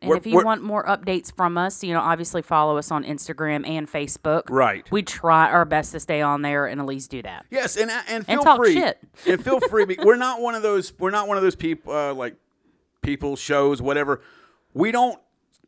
And 0.00 0.08
We're- 0.08 0.18
if 0.18 0.26
you 0.26 0.42
want 0.44 0.62
more 0.62 0.84
updates 0.84 1.34
from 1.34 1.58
us, 1.58 1.82
you 1.82 1.92
know, 1.92 2.00
obviously 2.00 2.42
follow 2.42 2.76
us 2.78 2.90
on 2.90 3.04
Instagram 3.04 3.66
and 3.68 3.90
Facebook. 3.90 4.44
Right. 4.48 4.88
We 4.90 5.02
try 5.02 5.50
our 5.50 5.64
best 5.64 5.92
to 5.92 6.00
stay 6.00 6.20
on 6.22 6.42
there 6.42 6.66
and 6.66 6.80
at 6.80 6.86
least 6.86 7.10
do 7.10 7.22
that. 7.22 7.46
Yes, 7.50 7.76
and 7.76 7.90
and 8.08 8.26
feel 8.26 8.42
talk 8.42 8.58
free. 8.58 8.74
shit. 8.74 8.98
and 9.26 9.42
feel 9.42 9.60
free. 9.60 9.96
We're 10.02 10.16
not 10.16 10.40
one 10.40 10.54
of 10.54 10.62
those. 10.62 10.92
We're 10.98 11.10
not 11.10 11.26
one 11.28 11.36
of 11.36 11.42
those 11.42 11.56
people 11.56 11.92
uh, 11.92 12.14
like 12.14 12.36
people 13.02 13.36
shows 13.36 13.80
whatever. 13.82 14.20
We 14.74 14.92
don't 14.92 15.18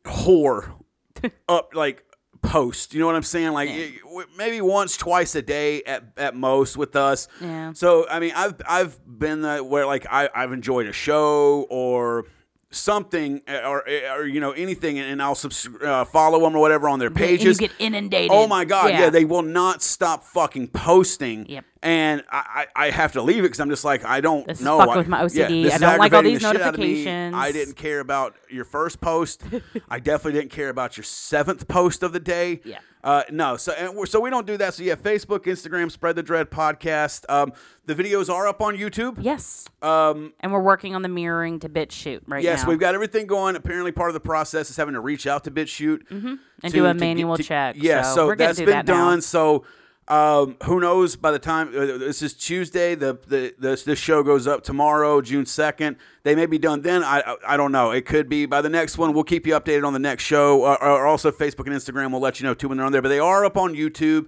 whore 0.05 0.73
up 1.49 1.75
like 1.75 2.05
post. 2.43 2.94
You 2.94 3.00
know 3.00 3.06
what 3.06 3.17
I'm 3.17 3.23
saying? 3.23 3.53
Like 3.53 3.69
w- 4.05 4.27
maybe 4.37 4.61
once, 4.61 4.97
twice 4.97 5.35
a 5.35 5.43
day 5.43 5.82
at, 5.85 6.05
at 6.17 6.35
most 6.37 6.77
with 6.77 6.97
us. 6.97 7.29
Yeah. 7.41 7.73
So 7.75 8.09
I 8.09 8.21
mean, 8.21 8.32
I've 8.35 8.55
I've 8.69 8.99
been 9.06 9.43
that 9.43 9.67
where 9.67 9.87
like 9.87 10.06
I 10.11 10.29
I've 10.35 10.53
enjoyed 10.53 10.87
a 10.87 10.93
show 10.93 11.67
or 11.71 12.27
something 12.72 13.43
uh, 13.49 13.62
or 13.69 13.84
or 14.17 14.26
you 14.26 14.40
know 14.40 14.52
anything 14.52 14.99
and 14.99 15.20
I'll 15.22 15.34
subs- 15.34 15.69
uh, 15.82 16.05
follow 16.05 16.40
them 16.40 16.55
or 16.55 16.61
whatever 16.61 16.88
on 16.88 16.99
their 16.99 17.08
And 17.08 17.19
you 17.19 17.26
pages. 17.26 17.58
get 17.58 17.72
inundated. 17.78 18.31
Oh 18.32 18.46
my 18.46 18.64
god, 18.64 18.90
yeah. 18.90 19.11
they 19.11 19.25
will 19.25 19.43
not 19.43 19.82
stop 19.82 20.22
fucking 20.25 20.69
posting. 20.69 21.46
Yep. 21.49 21.64
And 21.82 22.23
I, 22.31 22.67
I, 22.77 22.91
have 22.91 23.12
to 23.12 23.23
leave 23.23 23.38
it 23.38 23.43
because 23.44 23.61
I'm 23.61 23.71
just 23.71 23.87
like 23.87 24.05
I 24.05 24.21
don't 24.21 24.47
This 24.47 24.59
is 24.59 24.65
know. 24.67 24.77
fucking 24.77 24.93
I- 24.93 24.97
with 24.99 25.09
my 25.09 25.21
yeah, 25.23 25.49
OCD. 25.49 25.62
this 25.65 25.75
I 25.75 25.79
don't 25.79 25.99
like 25.99 26.12
all 26.12 26.23
these 26.23 26.41
the 26.43 26.53
shit 26.53 26.61
out 26.61 26.75
of 26.75 26.81
me. 26.81 26.88
notifications. 27.05 27.35
I 27.35 27.53
didn't 27.53 27.77
care 27.77 28.00
about 28.00 28.35
your 28.50 28.67
first 28.67 29.00
post. 29.00 29.43
I 29.88 29.99
definitely 29.99 30.38
didn't 30.38 30.53
care 30.53 30.69
about 30.69 30.99
your 30.99 31.05
seventh 31.05 31.69
post 31.69 32.03
of 32.03 32.12
the 32.12 32.21
day. 32.21 32.61
Yeah. 32.65 32.81
Uh, 33.03 33.23
no. 33.31 33.56
So 33.56 33.73
and 33.73 33.97
we're, 33.97 34.05
so 34.05 34.21
we 34.21 34.29
don't 34.29 34.47
do 34.47 34.59
that. 34.59 34.75
So 34.75 34.82
yeah, 34.82 34.94
Facebook, 34.94 35.44
Instagram, 35.47 35.91
Spread 35.91 36.17
the 36.17 36.23
Dread 36.23 36.50
podcast. 36.50 37.25
Um, 37.31 37.55
the 37.87 37.94
videos 37.94 38.29
are 38.29 38.47
up 38.47 38.61
on 38.61 38.77
YouTube. 38.77 39.17
Yes. 39.19 39.65
Um, 39.81 40.35
And 40.41 40.53
we're 40.53 40.61
working 40.61 40.94
on 40.94 41.00
the 41.00 41.09
mirroring 41.09 41.61
to 41.61 41.71
BitChute 41.71 42.21
right 42.27 42.43
yes, 42.44 42.59
now. 42.59 42.61
Yes, 42.65 42.67
we've 42.69 42.79
got 42.79 42.94
everything 42.94 43.27
going. 43.27 43.56
Apparently, 43.56 43.91
part 43.91 44.11
of 44.11 44.15
the 44.15 44.21
process 44.21 44.69
is 44.69 44.77
having 44.77 44.93
to 44.93 45.00
reach 45.00 45.27
out 45.27 45.44
to 45.44 45.50
BitChute 45.50 46.11
and 46.11 46.38
to- 46.62 46.69
do 46.69 46.85
a 46.85 46.88
to 46.88 46.93
get- 46.93 47.00
manual 47.00 47.38
to- 47.38 47.43
check. 47.43 47.77
Yeah, 47.79 48.03
so, 48.03 48.29
so, 48.29 48.35
that's 48.35 48.59
been 48.59 48.69
that 48.69 48.85
done. 48.85 49.23
So 49.23 49.65
um, 50.10 50.56
who 50.64 50.80
knows? 50.80 51.14
By 51.14 51.30
the 51.30 51.38
time 51.38 51.68
uh, 51.68 51.96
this 51.96 52.20
is 52.20 52.34
Tuesday, 52.34 52.96
the 52.96 53.16
the 53.28 53.54
this, 53.56 53.84
this 53.84 53.98
show 54.00 54.24
goes 54.24 54.48
up 54.48 54.64
tomorrow, 54.64 55.20
June 55.20 55.46
second. 55.46 55.96
They 56.24 56.34
may 56.34 56.46
be 56.46 56.58
done 56.58 56.82
then. 56.82 57.04
I, 57.04 57.20
I 57.20 57.36
I 57.54 57.56
don't 57.56 57.70
know. 57.70 57.92
It 57.92 58.06
could 58.06 58.28
be 58.28 58.44
by 58.44 58.60
the 58.60 58.68
next 58.68 58.98
one. 58.98 59.14
We'll 59.14 59.22
keep 59.22 59.46
you 59.46 59.54
updated 59.54 59.86
on 59.86 59.92
the 59.92 60.00
next 60.00 60.24
show, 60.24 60.62
or, 60.62 60.82
or 60.82 61.06
also 61.06 61.30
Facebook 61.30 61.66
and 61.66 61.76
Instagram. 61.76 62.10
We'll 62.10 62.20
let 62.20 62.40
you 62.40 62.46
know 62.46 62.54
too 62.54 62.68
when 62.68 62.78
they're 62.78 62.86
on 62.86 62.90
there. 62.90 63.02
But 63.02 63.10
they 63.10 63.20
are 63.20 63.44
up 63.44 63.56
on 63.56 63.74
YouTube. 63.74 64.26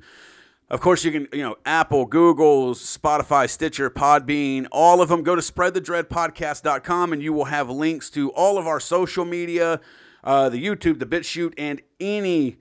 Of 0.70 0.80
course, 0.80 1.04
you 1.04 1.10
can, 1.10 1.28
you 1.32 1.42
know, 1.42 1.56
Apple, 1.66 2.06
Google, 2.06 2.74
Spotify, 2.74 3.50
Stitcher, 3.50 3.90
Podbean, 3.90 4.66
all 4.70 5.02
of 5.02 5.10
them. 5.10 5.22
Go 5.22 5.34
to 5.34 5.42
spreadthedreadpodcast.com 5.42 7.12
and 7.12 7.22
you 7.22 7.32
will 7.34 7.46
have 7.46 7.68
links 7.68 8.08
to 8.10 8.30
all 8.30 8.56
of 8.56 8.66
our 8.66 8.80
social 8.80 9.26
media, 9.26 9.80
uh, 10.24 10.48
the 10.48 10.64
YouTube, 10.64 10.98
the 10.98 11.04
BitChute, 11.04 11.52
and 11.58 11.82
any 12.00 12.56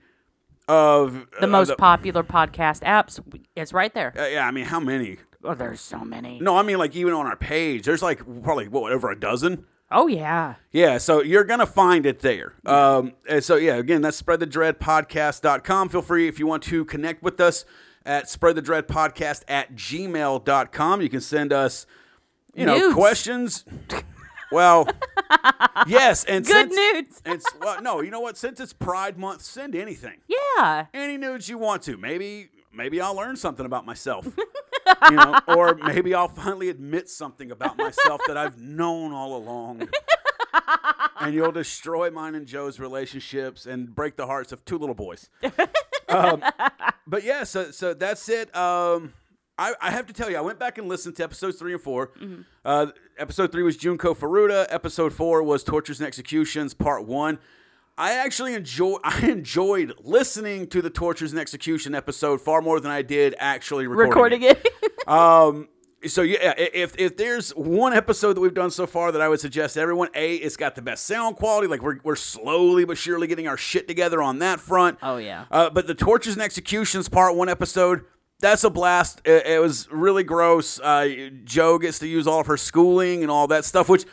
of 0.68 1.26
The 1.40 1.44
uh, 1.44 1.48
most 1.48 1.76
popular 1.76 2.22
podcast 2.22 2.82
apps, 2.82 3.20
it's 3.56 3.72
right 3.72 3.92
there. 3.94 4.12
uh, 4.18 4.26
yeah, 4.26 4.46
I 4.46 4.50
mean, 4.50 4.64
how 4.64 4.80
many? 4.80 5.18
Oh, 5.44 5.54
there's 5.54 5.80
so 5.80 5.98
many. 6.04 6.38
No, 6.40 6.56
I 6.56 6.62
mean, 6.62 6.78
like 6.78 6.94
even 6.94 7.12
on 7.14 7.26
our 7.26 7.36
page, 7.36 7.84
there's 7.84 8.02
like 8.02 8.18
probably 8.42 8.68
what 8.68 8.92
over 8.92 9.10
a 9.10 9.18
dozen. 9.18 9.66
Oh 9.90 10.06
yeah. 10.06 10.54
Yeah, 10.70 10.98
so 10.98 11.22
you're 11.22 11.44
to 11.60 11.66
find 11.66 12.06
it 12.06 12.20
there. 12.20 12.54
Um, 12.64 13.12
and 13.28 13.44
so, 13.44 13.56
yeah, 13.56 13.74
again, 13.74 14.00
that's 14.00 14.20
spreadthedreadpodcast.com. 14.22 15.88
Feel 15.90 16.02
free 16.02 16.28
if 16.28 16.38
you 16.38 16.46
want 16.46 16.62
to 16.64 16.84
connect 16.84 17.22
with 17.22 17.40
us 17.40 17.64
at 18.06 18.24
spreadthedreadpodcast 18.24 19.42
at 19.48 19.74
gmail.com. 19.74 21.02
You 21.02 21.08
can 21.08 21.20
send 21.20 21.52
us, 21.52 21.86
you 22.54 22.64
know, 22.64 22.78
Nudes. 22.78 22.94
questions. 22.94 23.64
Well, 24.52 24.88
yes. 25.86 26.24
And 26.24 26.44
Good 26.44 26.72
since, 26.72 26.76
nudes. 26.94 27.22
It's, 27.32 27.46
well, 27.60 27.80
no, 27.82 28.00
you 28.00 28.10
know 28.10 28.20
what? 28.20 28.36
Since 28.36 28.60
it's 28.60 28.72
Pride 28.72 29.18
Month, 29.18 29.42
send 29.42 29.74
anything. 29.74 30.18
Yeah. 30.28 30.86
Any 30.92 31.16
nudes 31.16 31.48
you 31.48 31.58
want 31.58 31.82
to. 31.84 31.96
Maybe 31.96 32.50
maybe 32.72 33.00
I'll 33.00 33.14
learn 33.14 33.36
something 33.36 33.66
about 33.66 33.86
myself. 33.86 34.26
you 35.10 35.16
know, 35.16 35.38
or 35.48 35.74
maybe 35.74 36.14
I'll 36.14 36.28
finally 36.28 36.68
admit 36.68 37.08
something 37.08 37.50
about 37.50 37.76
myself 37.76 38.20
that 38.26 38.36
I've 38.36 38.60
known 38.60 39.12
all 39.12 39.36
along. 39.36 39.88
and 41.20 41.34
you'll 41.34 41.52
destroy 41.52 42.10
mine 42.10 42.34
and 42.34 42.46
Joe's 42.46 42.78
relationships 42.78 43.66
and 43.66 43.94
break 43.94 44.16
the 44.16 44.26
hearts 44.26 44.52
of 44.52 44.64
two 44.64 44.78
little 44.78 44.94
boys. 44.94 45.30
um, 46.08 46.42
but 47.06 47.24
yeah, 47.24 47.44
so 47.44 47.70
so 47.70 47.94
that's 47.94 48.28
it. 48.28 48.54
Um, 48.54 49.14
I, 49.62 49.74
I 49.80 49.90
have 49.92 50.06
to 50.06 50.12
tell 50.12 50.28
you, 50.28 50.36
I 50.36 50.40
went 50.40 50.58
back 50.58 50.76
and 50.78 50.88
listened 50.88 51.14
to 51.16 51.22
episodes 51.24 51.56
three 51.56 51.72
and 51.72 51.80
4 51.80 52.10
Uh, 52.64 52.86
episode 53.16 53.52
three 53.52 53.62
was 53.62 53.76
Junko 53.76 54.12
Furuta. 54.14 54.66
Episode 54.70 55.12
four 55.12 55.42
was 55.42 55.62
Tortures 55.62 56.00
and 56.00 56.06
Executions, 56.06 56.74
part 56.74 57.06
one. 57.06 57.38
I 57.96 58.14
actually 58.14 58.54
enjoy 58.54 58.96
I 59.04 59.26
enjoyed 59.28 59.94
listening 60.02 60.66
to 60.68 60.82
the 60.82 60.90
Tortures 60.90 61.30
and 61.30 61.40
Execution 61.40 61.94
episode 61.94 62.40
far 62.40 62.60
more 62.60 62.80
than 62.80 62.90
I 62.90 63.02
did 63.02 63.36
actually 63.38 63.86
recording, 63.86 64.40
Recording 64.40 64.42
it. 64.42 64.68
um, 65.08 65.68
so 66.06 66.22
yeah, 66.22 66.54
if 66.56 66.96
if 66.98 67.16
there's 67.16 67.50
one 67.50 67.92
episode 67.92 68.32
that 68.32 68.40
we've 68.40 68.54
done 68.54 68.72
so 68.72 68.88
far 68.88 69.12
that 69.12 69.20
I 69.20 69.28
would 69.28 69.38
suggest 69.38 69.74
to 69.74 69.80
everyone, 69.80 70.08
a 70.14 70.34
it's 70.34 70.56
got 70.56 70.74
the 70.74 70.82
best 70.82 71.06
sound 71.06 71.36
quality. 71.36 71.68
Like 71.68 71.82
we're 71.82 71.98
we're 72.02 72.16
slowly 72.16 72.84
but 72.84 72.98
surely 72.98 73.28
getting 73.28 73.46
our 73.46 73.56
shit 73.56 73.86
together 73.86 74.20
on 74.20 74.40
that 74.40 74.58
front. 74.58 74.98
Oh, 75.02 75.18
yeah. 75.18 75.44
Uh, 75.52 75.70
but 75.70 75.86
the 75.86 75.94
tortures 75.94 76.34
and 76.34 76.42
executions 76.42 77.08
part 77.08 77.36
one 77.36 77.48
episode. 77.48 78.04
That's 78.42 78.64
a 78.64 78.70
blast. 78.70 79.22
It, 79.24 79.46
it 79.46 79.60
was 79.60 79.88
really 79.90 80.24
gross. 80.24 80.78
Uh, 80.78 81.30
Joe 81.44 81.78
gets 81.78 81.98
to 82.00 82.06
use 82.06 82.26
all 82.26 82.40
of 82.40 82.46
her 82.48 82.58
schooling 82.58 83.22
and 83.22 83.30
all 83.30 83.46
that 83.46 83.64
stuff, 83.64 83.88
which 83.88 84.04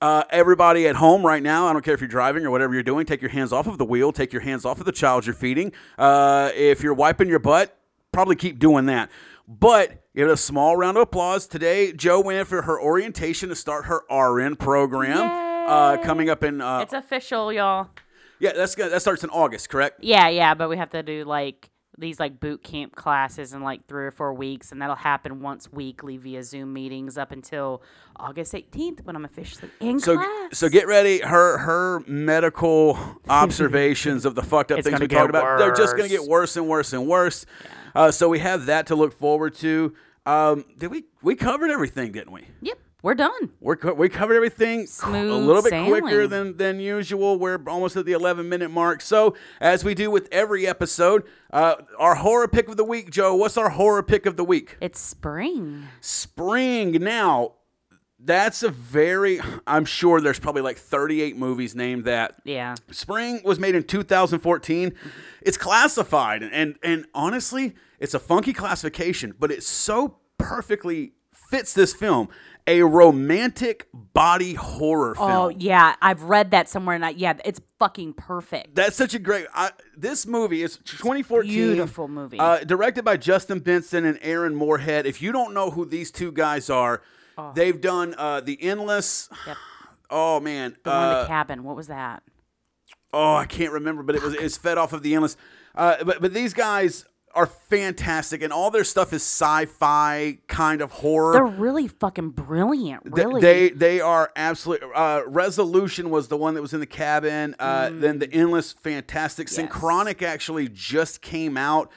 uh, 0.00 0.24
everybody 0.30 0.86
at 0.86 0.96
home 0.96 1.26
right 1.26 1.42
now, 1.42 1.66
I 1.66 1.72
don't 1.72 1.84
care 1.84 1.94
if 1.94 2.00
you're 2.00 2.06
driving 2.06 2.44
or 2.44 2.50
whatever 2.50 2.74
you're 2.74 2.82
doing, 2.82 3.06
take 3.06 3.20
your 3.20 3.30
hands 3.30 3.52
off 3.52 3.66
of 3.66 3.78
the 3.78 3.84
wheel, 3.84 4.12
take 4.12 4.32
your 4.32 4.42
hands 4.42 4.64
off 4.64 4.78
of 4.78 4.84
the 4.84 4.92
child 4.92 5.26
you're 5.26 5.34
feeding. 5.34 5.72
Uh, 5.96 6.50
if 6.54 6.82
you're 6.82 6.94
wiping 6.94 7.28
your 7.28 7.38
butt, 7.40 7.76
probably 8.12 8.36
keep 8.36 8.58
doing 8.58 8.86
that. 8.86 9.10
But 9.48 10.04
give 10.14 10.28
it 10.28 10.32
a 10.32 10.36
small 10.36 10.76
round 10.76 10.98
of 10.98 11.02
applause. 11.02 11.46
Today, 11.46 11.92
Joe 11.92 12.20
went 12.20 12.38
in 12.38 12.44
for 12.44 12.62
her 12.62 12.80
orientation 12.80 13.48
to 13.48 13.56
start 13.56 13.86
her 13.86 14.02
RN 14.14 14.56
program. 14.56 15.46
Uh, 15.68 15.96
coming 15.98 16.28
up 16.30 16.44
in 16.44 16.60
uh, 16.60 16.80
it's 16.80 16.92
official, 16.92 17.52
y'all. 17.52 17.88
Yeah, 18.38 18.52
that's 18.52 18.74
gonna, 18.74 18.90
that 18.90 19.00
starts 19.00 19.24
in 19.24 19.30
August, 19.30 19.68
correct? 19.68 20.00
Yeah, 20.02 20.28
yeah, 20.28 20.54
but 20.54 20.68
we 20.68 20.76
have 20.76 20.90
to 20.90 21.02
do 21.02 21.24
like 21.24 21.70
these 21.98 22.20
like 22.20 22.38
boot 22.40 22.62
camp 22.62 22.94
classes 22.94 23.52
in 23.52 23.62
like 23.62 23.86
three 23.88 24.04
or 24.06 24.10
four 24.10 24.32
weeks, 24.32 24.72
and 24.72 24.80
that'll 24.80 24.94
happen 24.96 25.40
once 25.40 25.72
weekly 25.72 26.16
via 26.16 26.42
Zoom 26.42 26.72
meetings 26.72 27.18
up 27.18 27.32
until 27.32 27.82
August 28.16 28.52
18th 28.52 29.04
when 29.04 29.16
I'm 29.16 29.24
officially 29.24 29.70
in 29.80 29.98
So 30.00 30.16
class. 30.16 30.28
so 30.58 30.68
get 30.68 30.86
ready. 30.86 31.18
Her 31.20 31.58
her 31.58 32.00
medical 32.06 32.98
observations 33.28 34.24
of 34.24 34.34
the 34.34 34.42
fucked 34.42 34.70
up 34.72 34.78
It's 34.78 34.88
things 34.88 35.00
we 35.00 35.08
talked 35.08 35.30
about. 35.30 35.58
They're 35.58 35.74
just 35.74 35.96
gonna 35.96 36.08
get 36.08 36.24
worse. 36.24 36.56
and 36.56 36.68
worse 36.68 36.92
and 36.92 37.06
worse. 37.06 37.46
Uh, 37.94 38.10
so 38.10 38.28
we 38.28 38.38
have 38.38 38.66
that 38.66 38.86
to 38.88 38.94
look 38.94 39.12
forward 39.18 39.54
to. 39.56 39.94
Um, 40.26 40.64
did 40.76 40.90
we 40.90 41.04
we 41.22 41.34
covered 41.34 41.70
everything, 41.70 42.12
didn't 42.12 42.32
we? 42.32 42.46
yep, 42.60 42.78
we're 43.02 43.14
done. 43.14 43.50
We're, 43.60 43.76
co- 43.76 43.94
we 43.94 44.08
covered 44.08 44.34
everything 44.34 44.86
qu- 44.86 45.10
a 45.14 45.22
little 45.22 45.62
bit 45.62 45.86
quicker 45.86 46.26
than, 46.26 46.56
than 46.56 46.80
usual. 46.80 47.38
We're 47.38 47.60
almost 47.66 47.96
at 47.96 48.04
the 48.06 48.12
11 48.12 48.48
minute 48.48 48.70
mark. 48.70 49.00
So, 49.00 49.36
as 49.60 49.84
we 49.84 49.94
do 49.94 50.10
with 50.10 50.28
every 50.32 50.66
episode, 50.66 51.24
uh, 51.52 51.76
our 51.98 52.16
horror 52.16 52.48
pick 52.48 52.68
of 52.68 52.76
the 52.76 52.84
week, 52.84 53.10
Joe, 53.10 53.34
what's 53.36 53.56
our 53.56 53.70
horror 53.70 54.02
pick 54.02 54.26
of 54.26 54.36
the 54.36 54.44
week? 54.44 54.76
It's 54.80 55.00
spring. 55.00 55.84
Spring. 56.00 56.92
Now, 56.92 57.52
that's 58.18 58.64
a 58.64 58.70
very, 58.70 59.40
I'm 59.66 59.84
sure 59.84 60.20
there's 60.20 60.40
probably 60.40 60.62
like 60.62 60.76
38 60.76 61.36
movies 61.36 61.76
named 61.76 62.04
that. 62.06 62.34
Yeah. 62.44 62.74
Spring 62.90 63.40
was 63.44 63.60
made 63.60 63.76
in 63.76 63.84
2014. 63.84 64.92
It's 65.42 65.56
classified, 65.56 66.42
and 66.42 66.76
and 66.82 67.06
honestly, 67.14 67.74
it's 68.00 68.14
a 68.14 68.18
funky 68.18 68.52
classification, 68.52 69.34
but 69.38 69.52
it 69.52 69.62
so 69.62 70.18
perfectly 70.36 71.12
fits 71.32 71.72
this 71.72 71.94
film. 71.94 72.28
A 72.68 72.82
romantic 72.82 73.88
body 73.92 74.54
horror 74.54 75.14
film. 75.14 75.30
Oh 75.30 75.48
yeah, 75.48 75.96
I've 76.02 76.22
read 76.24 76.50
that 76.52 76.68
somewhere, 76.68 76.94
and 76.94 77.04
I, 77.04 77.10
yeah, 77.10 77.34
it's 77.44 77.60
fucking 77.78 78.12
perfect. 78.12 78.74
That's 78.74 78.94
such 78.96 79.14
a 79.14 79.18
great. 79.18 79.46
I, 79.54 79.70
this 79.96 80.26
movie 80.26 80.62
is 80.62 80.76
2014. 80.84 81.50
Beautiful 81.50 82.08
movie. 82.08 82.38
Uh, 82.38 82.58
directed 82.60 83.04
by 83.04 83.16
Justin 83.16 83.60
Benson 83.60 84.04
and 84.04 84.18
Aaron 84.22 84.54
Moorhead. 84.54 85.06
If 85.06 85.22
you 85.22 85.32
don't 85.32 85.54
know 85.54 85.70
who 85.70 85.84
these 85.86 86.10
two 86.10 86.30
guys 86.30 86.68
are, 86.68 87.02
they've 87.54 87.80
done 87.80 88.14
uh, 88.18 88.40
The 88.40 88.62
Endless. 88.62 89.28
Yep. 89.46 89.56
Oh 90.10 90.40
man. 90.40 90.76
The 90.84 90.90
one 90.90 90.98
in 91.08 91.14
Uh, 91.16 91.20
the 91.22 91.26
cabin. 91.28 91.64
What 91.64 91.74
was 91.76 91.86
that? 91.88 92.22
oh, 93.14 93.34
I 93.34 93.46
can't 93.46 93.72
remember, 93.72 94.02
but 94.02 94.14
it 94.14 94.22
was 94.22 94.34
it's 94.34 94.58
fed 94.58 94.76
off 94.76 94.92
of 94.92 95.02
The 95.02 95.14
Endless. 95.14 95.36
Uh, 95.74 96.04
but 96.04 96.20
but 96.20 96.34
these 96.34 96.52
guys 96.52 97.06
are 97.34 97.46
fantastic, 97.46 98.42
and 98.42 98.52
all 98.52 98.70
their 98.70 98.84
stuff 98.84 99.12
is 99.12 99.22
sci-fi 99.22 100.38
kind 100.46 100.80
of 100.80 100.90
horror. 100.92 101.32
They're 101.32 101.44
really 101.44 101.88
fucking 101.88 102.30
brilliant. 102.30 103.02
Really. 103.04 103.40
They 103.40 103.70
they 103.70 104.00
are 104.00 104.32
absolutely. 104.36 104.88
Uh, 104.94 105.22
Resolution 105.26 106.10
was 106.10 106.28
the 106.28 106.36
one 106.36 106.54
that 106.54 106.62
was 106.62 106.72
in 106.74 106.80
the 106.80 106.86
cabin. 106.86 107.54
Uh, 107.58 107.90
Then 107.92 108.18
the 108.18 108.32
Endless, 108.32 108.72
fantastic. 108.72 109.48
Synchronic 109.48 110.22
actually 110.22 110.68
just 110.68 111.20
came 111.22 111.56
out. 111.56 111.90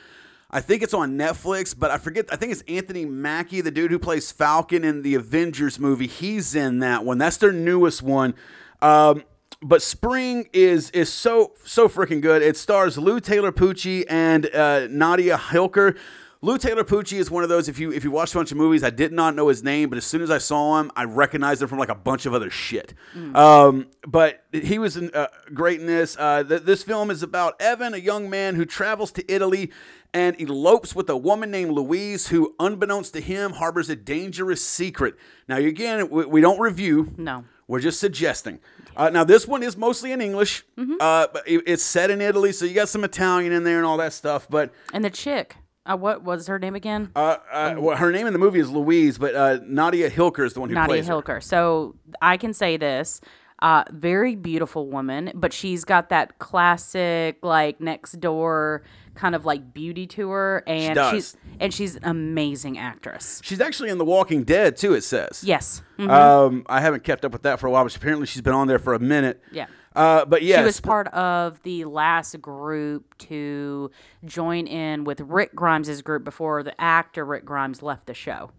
I 0.54 0.60
think 0.60 0.84
it's 0.84 0.94
on 0.94 1.18
Netflix, 1.18 1.74
but 1.78 1.92
I 1.92 1.98
forget. 1.98 2.26
I 2.32 2.36
think 2.36 2.52
it's 2.52 2.64
Anthony 2.68 3.06
Mackie, 3.06 3.62
the 3.62 3.72
dude 3.72 3.92
who 3.92 4.00
plays 4.00 4.32
Falcon 4.32 4.84
in 4.84 5.02
the 5.02 5.16
Avengers 5.16 5.80
movie. 5.80 6.08
He's 6.08 6.54
in 6.56 6.80
that 6.80 7.06
one. 7.06 7.18
That's 7.18 7.38
their 7.38 7.54
newest 7.54 8.02
one. 8.02 8.34
Um, 8.82 9.24
but 9.62 9.82
Spring 9.82 10.50
is 10.54 10.90
is 10.92 11.12
so 11.12 11.54
so 11.64 11.88
freaking 11.88 12.22
good. 12.22 12.42
It 12.42 12.58
stars 12.58 12.98
Lou 12.98 13.20
Taylor 13.20 13.52
Pucci 13.52 14.06
and 14.10 14.54
uh, 14.54 14.88
Nadia 14.90 15.38
Hilker. 15.38 15.98
Lou 16.44 16.58
Taylor 16.58 16.84
Pucci 16.84 17.20
is 17.20 17.30
one 17.30 17.44
of 17.44 17.50
those. 17.50 17.70
If 17.70 17.78
you 17.78 17.92
if 17.92 18.04
you 18.04 18.10
watch 18.10 18.34
a 18.34 18.38
bunch 18.38 18.52
of 18.52 18.58
movies, 18.58 18.84
I 18.84 18.90
did 18.90 19.12
not 19.12 19.36
know 19.36 19.50
his 19.50 19.64
name, 19.64 19.90
but 19.90 19.98
as 19.98 20.06
soon 20.06 20.24
as 20.24 20.32
I 20.32 20.40
saw 20.40 20.80
him, 20.80 20.92
I 20.96 21.04
recognized 21.04 21.62
him 21.62 21.68
from 21.68 21.78
like 21.78 21.90
a 21.90 21.96
bunch 21.96 22.26
of 22.26 22.34
other 22.34 22.50
shit. 22.50 22.96
Um, 23.36 23.88
but 24.08 24.44
he 24.52 24.80
was 24.80 24.98
in, 24.98 25.12
uh, 25.14 25.28
great 25.54 25.80
in 25.80 25.86
this. 25.86 26.18
Uh, 26.18 26.44
th- 26.44 26.64
this 26.64 26.82
film 26.82 27.12
is 27.12 27.22
about 27.22 27.62
Evan, 27.62 27.94
a 27.94 27.98
young 27.98 28.28
man 28.28 28.56
who 28.56 28.66
travels 28.66 29.12
to 29.12 29.32
Italy 29.32 29.72
and 30.16 30.36
elopes 30.42 30.96
with 30.96 31.10
a 31.12 31.16
woman 31.16 31.52
named 31.52 31.72
Louise, 31.74 32.30
who, 32.30 32.56
unbeknownst 32.60 33.14
to 33.14 33.22
him, 33.22 33.54
harbors 33.54 33.90
a 33.92 33.96
dangerous 33.96 34.66
secret. 34.66 35.16
Now, 35.48 35.58
again, 35.58 36.10
we, 36.10 36.26
we 36.26 36.42
don't 36.42 36.60
review. 36.60 37.14
No. 37.18 37.46
We're 37.72 37.80
just 37.80 38.02
suggesting. 38.02 38.60
Uh, 38.98 39.10
now, 39.12 39.24
this 39.24 39.48
one 39.48 39.64
is 39.64 39.78
mostly 39.78 40.12
in 40.12 40.20
English. 40.20 40.66
Uh, 40.78 41.28
but 41.32 41.48
it- 41.48 41.64
it's 41.66 41.84
set 41.84 42.10
in 42.12 42.20
Italy, 42.20 42.52
so 42.52 42.66
you 42.66 42.74
got 42.74 42.90
some 42.90 43.06
Italian 43.06 43.54
in 43.54 43.64
there 43.64 43.78
and 43.78 43.86
all 43.86 43.96
that 43.96 44.12
stuff. 44.12 44.46
But 44.50 44.74
and 44.92 45.06
the 45.06 45.10
chick. 45.10 45.56
Uh, 45.86 45.96
what 45.96 46.22
was 46.22 46.48
her 46.48 46.60
name 46.60 46.76
again? 46.76 47.12
uh, 47.16 47.38
uh, 47.50 47.76
well, 47.80 47.96
her 47.96 48.12
name 48.12 48.28
in 48.28 48.34
the 48.34 48.40
movie 48.40 48.60
is 48.60 48.70
Louise, 48.70 49.18
but 49.18 49.34
uh, 49.36 49.60
Nadia 49.66 50.10
Hilker 50.12 50.46
is 50.46 50.54
the 50.54 50.60
one 50.60 50.68
who 50.70 50.76
Nadia 50.76 50.88
plays 50.90 51.08
her. 51.08 51.14
Hilker. 51.14 51.42
So 51.42 51.96
I 52.22 52.36
can 52.36 52.54
say 52.54 52.76
this. 52.76 53.22
Uh, 53.62 53.86
very 53.92 54.36
beautiful 54.36 54.88
woman, 54.90 55.32
but 55.34 55.54
she's 55.54 55.86
got 55.86 56.10
that 56.10 56.40
classic 56.40 57.38
like 57.42 57.80
next 57.80 58.20
door 58.20 58.84
kind 59.16 59.36
of 59.36 59.46
like 59.46 59.74
beauty 59.74 60.08
to 60.08 60.30
her, 60.30 60.64
and 60.68 60.96
does. 60.96 61.12
she's 61.14 61.38
and 61.60 61.74
she's 61.74 61.96
an 61.98 62.04
amazing 62.06 62.78
actress. 62.78 63.42
She's 63.44 63.62
actually 63.62 63.90
in 63.90 63.98
The 63.98 64.06
Walking 64.06 64.44
Dead 64.44 64.78
too. 64.78 64.94
It 64.94 65.02
says. 65.04 65.44
Yes, 65.44 65.82
Mhm. 65.98 66.10
Um, 66.10 66.66
I 66.68 66.82
haven't 66.82 67.04
kept 67.04 67.24
up 67.26 67.32
with 67.34 67.44
that 67.44 67.60
for 67.60 67.68
a 67.68 67.72
while, 67.72 67.84
but 67.84 67.96
apparently 67.96 68.26
she's 68.28 68.42
been 68.42 68.54
on 68.54 68.68
there 68.68 68.80
for 68.80 68.94
a 68.94 69.00
minute. 69.00 69.42
Yeah. 69.52 69.68
Uh, 69.96 70.24
but 70.24 70.42
yeah, 70.42 70.60
she 70.60 70.64
was 70.64 70.80
part 70.80 71.08
of 71.10 71.62
the 71.64 71.84
last 71.86 72.42
group 72.42 73.18
to 73.18 73.92
join 74.24 74.66
in 74.66 75.04
with 75.04 75.20
Rick 75.20 75.54
Grimes' 75.54 76.02
group 76.02 76.24
before 76.24 76.64
the 76.64 76.80
actor 76.80 77.26
Rick 77.26 77.44
Grimes 77.46 77.82
left 77.82 78.06
the 78.08 78.14
show. 78.14 78.52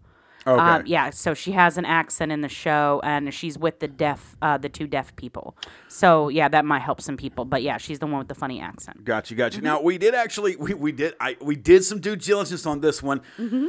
Okay. 0.45 0.61
Um, 0.61 0.83
yeah, 0.85 1.09
so 1.09 1.33
she 1.33 1.51
has 1.51 1.77
an 1.77 1.85
accent 1.85 2.31
in 2.31 2.41
the 2.41 2.49
show, 2.49 2.99
and 3.03 3.33
she's 3.33 3.57
with 3.57 3.79
the 3.79 3.87
deaf, 3.87 4.35
uh, 4.41 4.57
the 4.57 4.69
two 4.69 4.87
deaf 4.87 5.15
people. 5.15 5.55
So 5.87 6.27
yeah, 6.29 6.47
that 6.49 6.65
might 6.65 6.81
help 6.81 7.01
some 7.01 7.17
people. 7.17 7.45
But 7.45 7.63
yeah, 7.63 7.77
she's 7.77 7.99
the 7.99 8.07
one 8.07 8.19
with 8.19 8.27
the 8.27 8.35
funny 8.35 8.59
accent. 8.59 9.05
Got 9.05 9.31
you, 9.31 9.37
got 9.37 9.53
you. 9.53 9.59
Mm-hmm. 9.59 9.65
Now 9.65 9.81
we 9.81 9.97
did 9.97 10.13
actually 10.15 10.55
we, 10.55 10.73
we 10.73 10.91
did 10.91 11.13
I 11.19 11.37
we 11.41 11.55
did 11.55 11.83
some 11.83 11.99
due 11.99 12.15
diligence 12.15 12.65
on 12.65 12.81
this 12.81 13.01
one. 13.03 13.21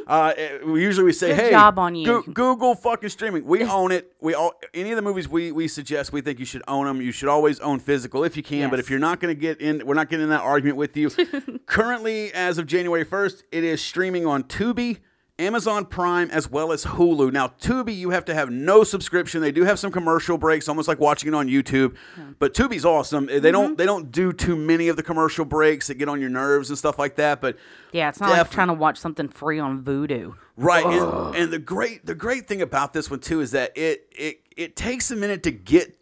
Uh, 0.07 0.33
eh, 0.37 0.59
we 0.65 0.83
usually 0.83 1.05
we 1.05 1.13
say, 1.13 1.25
Mm-hmm. 1.31 1.37
Good 1.37 1.45
hey, 1.47 1.51
job 1.51 1.79
on 1.79 1.95
you. 1.95 2.07
Goo- 2.07 2.33
Google 2.33 2.75
fucking 2.75 3.09
streaming. 3.09 3.45
We 3.45 3.63
own 3.65 3.93
it. 3.93 4.13
We 4.21 4.35
all 4.35 4.55
any 4.73 4.91
of 4.91 4.97
the 4.97 5.03
movies 5.03 5.29
we 5.29 5.53
we 5.53 5.69
suggest 5.69 6.13
we 6.13 6.21
think 6.21 6.39
you 6.39 6.45
should 6.45 6.63
own 6.69 6.87
them. 6.87 7.01
You 7.01 7.13
should 7.13 7.29
always 7.29 7.61
own 7.61 7.79
physical 7.81 8.25
if 8.25 8.37
you 8.37 8.43
can. 8.43 8.71
But 8.71 8.79
if 8.81 8.91
you're 8.91 8.99
not 8.99 9.21
going 9.21 9.35
to 9.35 9.41
get 9.41 9.61
in, 9.61 9.87
we're 9.87 9.95
not 9.95 10.09
getting 10.09 10.25
in 10.25 10.31
that 10.31 10.43
argument 10.43 10.77
with 10.77 10.97
you. 10.97 11.11
Currently, 11.67 12.33
as 12.33 12.59
of 12.59 12.67
January 12.67 13.05
1st, 13.05 13.43
it 13.53 13.65
is 13.65 13.81
streaming 13.83 14.27
on 14.27 14.45
Tubi. 14.45 14.99
Amazon 15.39 15.85
Prime 15.85 16.31
as 16.31 16.49
well 16.49 16.71
as 16.71 16.85
Hulu. 16.85 17.33
Now, 17.33 17.49
Tubi, 17.49 17.97
you 17.97 18.11
have 18.11 18.25
to 18.27 18.35
have 18.35 18.51
no 18.51 18.85
subscription. 18.85 19.41
They 19.41 19.51
do 19.51 19.65
have 19.65 19.81
some 19.81 19.91
commercial 19.91 20.39
breaks, 20.39 20.69
almost 20.69 20.87
like 20.87 21.01
watching 21.01 21.29
it 21.29 21.35
on 21.35 21.49
YouTube. 21.49 21.97
But 22.39 22.55
Tubi's 22.55 22.85
awesome. 22.85 23.27
They 23.27 23.35
Mm-hmm. 23.41 23.51
don't 23.51 23.79
they 23.79 23.85
don't 23.87 24.13
do 24.13 24.33
too 24.33 24.55
many 24.55 24.87
of 24.87 24.95
the 24.97 25.03
commercial 25.03 25.45
breaks 25.45 25.89
that 25.89 25.97
get 25.97 26.09
on 26.09 26.21
your 26.21 26.31
nerves 26.31 26.69
and 26.71 26.79
stuff 26.79 26.99
like 27.01 27.17
that. 27.17 27.41
But 27.41 27.57
Yeah, 27.91 28.09
it's 28.11 28.21
not 28.21 28.31
like 28.31 28.49
trying 28.51 28.69
to 28.69 28.75
watch 28.75 28.97
something 28.99 29.29
free 29.29 29.59
on 29.59 29.83
Vudu. 29.83 30.37
Right, 30.57 30.87
and, 30.87 31.35
and 31.35 31.53
the 31.53 31.59
great 31.59 32.07
the 32.07 32.15
great 32.15 32.47
thing 32.47 32.63
about 32.63 32.93
this 32.93 33.11
one 33.11 33.19
too 33.19 33.41
is 33.41 33.51
that 33.51 33.77
it 33.77 34.07
it 34.17 34.41
it 34.57 34.77
takes 34.77 35.11
a 35.11 35.17
minute 35.17 35.43
to 35.43 35.51
get 35.51 35.99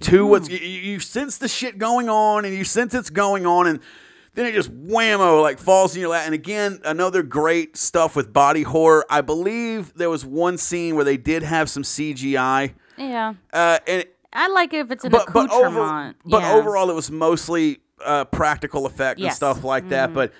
to 0.00 0.26
what's 0.26 0.48
you, 0.48 0.58
you 0.58 0.80
you 0.94 0.98
sense 0.98 1.38
the 1.38 1.46
shit 1.46 1.78
going 1.78 2.08
on 2.08 2.44
and 2.44 2.52
you 2.52 2.64
sense 2.64 2.92
it's 2.92 3.10
going 3.10 3.46
on 3.46 3.68
and 3.68 3.78
then 4.34 4.46
it 4.46 4.54
just 4.54 4.70
whammo 4.72 5.42
like 5.42 5.58
falls 5.58 5.94
in 5.94 6.00
your 6.00 6.10
lap. 6.10 6.22
And 6.26 6.34
again, 6.34 6.80
another 6.84 7.22
great 7.22 7.76
stuff 7.76 8.16
with 8.16 8.32
body 8.32 8.62
horror. 8.62 9.04
I 9.08 9.20
believe 9.20 9.94
there 9.94 10.10
was 10.10 10.24
one 10.24 10.58
scene 10.58 10.96
where 10.96 11.04
they 11.04 11.16
did 11.16 11.42
have 11.42 11.70
some 11.70 11.82
CGI, 11.82 12.74
Yeah, 12.96 13.34
uh, 13.52 13.78
and 13.86 14.04
I 14.32 14.48
like 14.48 14.72
it 14.72 14.78
if 14.78 14.90
it's 14.90 15.04
an 15.04 15.10
but 15.12 15.32
but, 15.32 15.50
over, 15.52 15.66
accoutrement. 15.66 16.16
but 16.24 16.42
yeah. 16.42 16.52
overall 16.54 16.90
it 16.90 16.94
was 16.94 17.10
mostly 17.10 17.78
uh, 18.04 18.24
practical 18.24 18.86
effect 18.86 19.20
and 19.20 19.32
stuff 19.32 19.64
like 19.64 19.88
that. 19.90 20.12
But 20.12 20.32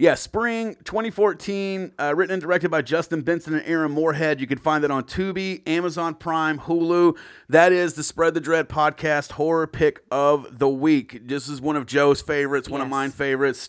yeah, 0.00 0.14
Spring 0.14 0.76
2014, 0.84 1.92
uh, 2.00 2.14
written 2.16 2.32
and 2.32 2.40
directed 2.42 2.70
by 2.70 2.80
Justin 2.80 3.20
Benson 3.20 3.54
and 3.54 3.62
Aaron 3.66 3.92
Moorhead. 3.92 4.40
You 4.40 4.46
can 4.46 4.56
find 4.56 4.82
that 4.82 4.90
on 4.90 5.04
Tubi, 5.04 5.62
Amazon 5.68 6.14
Prime, 6.14 6.58
Hulu. 6.60 7.18
That 7.50 7.70
is 7.70 7.94
the 7.94 8.02
Spread 8.02 8.32
the 8.32 8.40
Dread 8.40 8.68
podcast 8.70 9.32
horror 9.32 9.66
pick 9.66 10.00
of 10.10 10.58
the 10.58 10.70
week. 10.70 11.28
This 11.28 11.48
is 11.48 11.60
one 11.60 11.76
of 11.76 11.84
Joe's 11.84 12.22
favorites, 12.22 12.68
one 12.68 12.80
of 12.80 12.88
mine 12.88 13.10
favorites. 13.10 13.68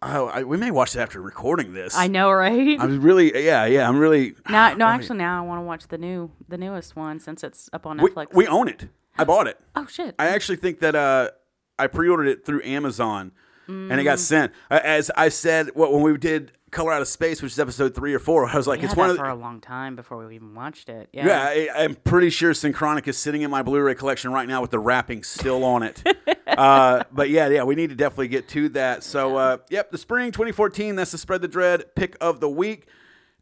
Oh, 0.00 0.26
I, 0.26 0.44
we 0.44 0.56
may 0.56 0.70
watch 0.70 0.94
it 0.94 1.00
after 1.00 1.20
recording 1.20 1.72
this. 1.72 1.96
I 1.96 2.06
know, 2.06 2.30
right? 2.30 2.78
I'm 2.78 3.00
really, 3.00 3.44
yeah, 3.44 3.64
yeah. 3.64 3.88
I'm 3.88 3.98
really. 3.98 4.34
now, 4.48 4.74
no, 4.74 4.86
actually, 4.86 5.18
now 5.18 5.42
I 5.42 5.46
want 5.46 5.58
to 5.58 5.62
watch 5.62 5.88
the 5.88 5.98
new, 5.98 6.30
the 6.48 6.56
newest 6.58 6.94
one 6.94 7.18
since 7.18 7.42
it's 7.42 7.68
up 7.72 7.84
on 7.84 7.98
We, 7.98 8.10
Netflix. 8.10 8.32
we 8.32 8.46
own 8.46 8.68
it. 8.68 8.88
I 9.18 9.24
bought 9.24 9.48
it. 9.48 9.58
oh 9.74 9.86
shit! 9.86 10.14
I 10.18 10.26
actually 10.28 10.56
think 10.56 10.80
that 10.80 10.94
uh, 10.94 11.30
I 11.78 11.86
pre-ordered 11.88 12.28
it 12.28 12.44
through 12.44 12.62
Amazon, 12.62 13.32
and 13.66 13.92
it 13.92 13.98
Mm. 13.98 14.04
got 14.04 14.18
sent. 14.18 14.52
Uh, 14.70 14.80
As 14.82 15.10
I 15.16 15.28
said, 15.28 15.70
what 15.74 15.92
when 15.92 16.02
we 16.02 16.16
did 16.18 16.52
Color 16.70 16.92
Out 16.92 17.02
of 17.02 17.08
Space, 17.08 17.40
which 17.42 17.52
is 17.52 17.58
episode 17.58 17.94
three 17.94 18.12
or 18.12 18.18
four, 18.18 18.46
I 18.48 18.56
was 18.56 18.66
like, 18.66 18.80
we 18.80 18.84
it's 18.86 18.94
had 18.94 18.98
one 18.98 19.08
that 19.08 19.12
of 19.12 19.16
the, 19.18 19.22
for 19.24 19.28
a 19.30 19.34
long 19.34 19.60
time 19.60 19.96
before 19.96 20.24
we 20.26 20.34
even 20.34 20.54
watched 20.54 20.88
it. 20.88 21.08
Yeah. 21.12 21.26
yeah. 21.26 21.42
I, 21.74 21.84
I'm 21.84 21.94
pretty 21.94 22.28
sure 22.30 22.52
Synchronic 22.52 23.06
is 23.08 23.16
sitting 23.16 23.42
in 23.42 23.50
my 23.50 23.62
Blu-ray 23.62 23.94
collection 23.94 24.32
right 24.32 24.46
now 24.48 24.60
with 24.60 24.70
the 24.72 24.78
wrapping 24.78 25.22
still 25.22 25.64
on 25.64 25.82
it. 25.82 26.02
uh, 26.46 27.04
but 27.12 27.30
yeah, 27.30 27.48
yeah, 27.48 27.62
we 27.64 27.74
need 27.76 27.90
to 27.90 27.96
definitely 27.96 28.28
get 28.28 28.48
to 28.48 28.68
that. 28.70 29.02
So, 29.04 29.36
uh, 29.36 29.58
yep, 29.70 29.90
the 29.90 29.98
spring 29.98 30.32
2014. 30.32 30.96
That's 30.96 31.12
the 31.12 31.18
Spread 31.18 31.40
the 31.40 31.48
Dread 31.48 31.94
pick 31.94 32.16
of 32.20 32.40
the 32.40 32.48
week, 32.48 32.86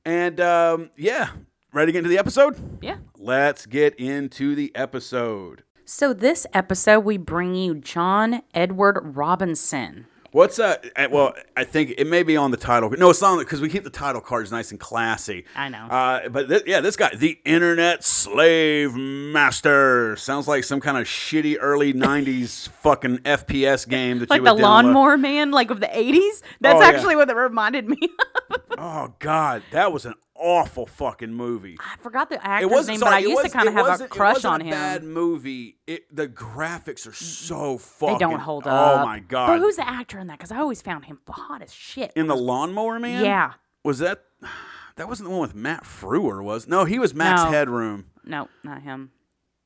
and 0.05 0.39
um, 0.41 0.91
yeah, 0.97 1.31
ready 1.73 1.89
to 1.89 1.93
get 1.93 1.99
into 2.01 2.11
the 2.11 2.19
episode. 2.19 2.79
Yeah. 2.83 2.99
Let's 3.19 3.67
get 3.67 3.95
into 3.97 4.55
the 4.55 4.71
episode. 4.77 5.63
So 5.87 6.13
this 6.15 6.47
episode, 6.55 7.01
we 7.01 7.17
bring 7.19 7.55
you 7.55 7.75
John 7.75 8.43
Edward 8.55 9.01
Robinson. 9.17 10.07
What's 10.35 10.59
uh? 10.59 10.79
uh, 10.97 11.07
Well, 11.13 11.33
I 11.57 11.63
think 11.63 11.95
it 11.97 12.09
may 12.09 12.25
be 12.25 12.37
on 12.37 12.51
the 12.51 12.57
title. 12.57 12.91
No, 12.91 13.11
it's 13.11 13.23
not 13.23 13.39
because 13.39 13.61
we 13.61 13.69
keep 13.69 13.85
the 13.85 13.89
title 13.91 14.21
cards 14.21 14.51
nice 14.51 14.73
and 14.73 14.81
classy. 14.81 15.45
I 15.55 15.69
know. 15.69 15.85
Uh, 15.87 16.29
but 16.29 16.49
thi- 16.49 16.63
yeah, 16.67 16.81
this 16.81 16.97
guy, 16.97 17.11
the 17.15 17.39
Internet 17.45 18.03
Slave 18.03 18.97
Master, 18.97 20.17
sounds 20.17 20.49
like 20.49 20.65
some 20.65 20.81
kind 20.81 20.99
of 20.99 21.05
shitty 21.05 21.57
early 21.61 21.93
'90s 21.95 22.69
fucking 22.69 23.19
FPS 23.19 23.89
game 23.89 24.19
that 24.19 24.29
Like 24.31 24.41
you 24.41 24.45
the 24.45 24.55
would 24.55 24.61
download. 24.61 24.85
lawnmower 24.85 25.17
man, 25.17 25.53
like 25.53 25.71
of 25.71 25.79
the 25.79 25.87
80s. 25.87 26.43
That's 26.61 26.77
Oh, 26.77 26.81
yeah. 26.81 26.89
actually 26.89 27.15
what 27.15 27.31
it 27.31 27.37
reminded 27.37 27.89
me 27.89 27.99
of. 28.51 28.74
Oh 28.79 29.15
God, 29.19 29.63
that 29.73 29.93
was 29.93 30.07
an 30.07 30.15
awful 30.37 30.87
fucking 30.87 31.33
movie. 31.33 31.77
I 31.81 31.97
forgot 32.03 32.29
the 32.29 32.37
It 32.37 32.41
actor's 32.43 32.71
wasn't. 32.71 32.89
name, 32.95 32.99
sorry, 33.01 33.11
but 33.11 33.17
I 33.17 33.21
it 33.21 33.29
used 33.29 33.45
to 33.45 33.51
kind 33.51 33.69
of 33.69 33.75
have 33.75 34.01
a 34.01 34.05
it 34.05 34.11
crush 34.11 34.45
on 34.45 34.61
a 34.61 34.65
him. 34.65 34.71
Bad 34.71 35.05
movie. 35.05 35.77
It, 35.87 36.15
the 36.15 36.27
graphics 36.29 37.07
are 37.07 37.13
so 37.13 37.79
fucking. 37.79 38.15
They 38.15 38.19
don't 38.19 38.41
hold 38.41 38.67
up. 38.67 38.73
Oh 39.01 39.05
my 39.05 39.21
god! 39.21 39.47
But 39.49 39.59
who's 39.61 39.77
the 39.77 39.89
actor 39.89 40.19
in 40.19 40.27
that? 40.29 40.39
Because 40.39 40.51
I 40.53 40.59
always 40.59 40.83
found 40.83 41.05
him 41.07 41.19
hot 41.29 41.63
as 41.63 41.73
shit. 41.73 42.13
in 42.17 42.27
the 42.27 42.37
Lawnmower 42.37 42.99
Man? 42.99 43.25
Yeah. 43.25 43.53
Was 43.85 43.99
that? 44.01 44.25
That 44.97 45.09
wasn't 45.09 45.29
the 45.29 45.33
one 45.33 45.41
with 45.41 45.57
Matt 45.57 45.83
Frewer, 45.83 46.41
was? 46.41 46.69
No, 46.69 46.85
he 46.85 47.01
was 47.01 47.13
Max 47.15 47.43
No. 47.43 47.51
Headroom. 47.51 48.05
No, 48.25 48.49
not 48.63 48.83
him. 48.83 49.11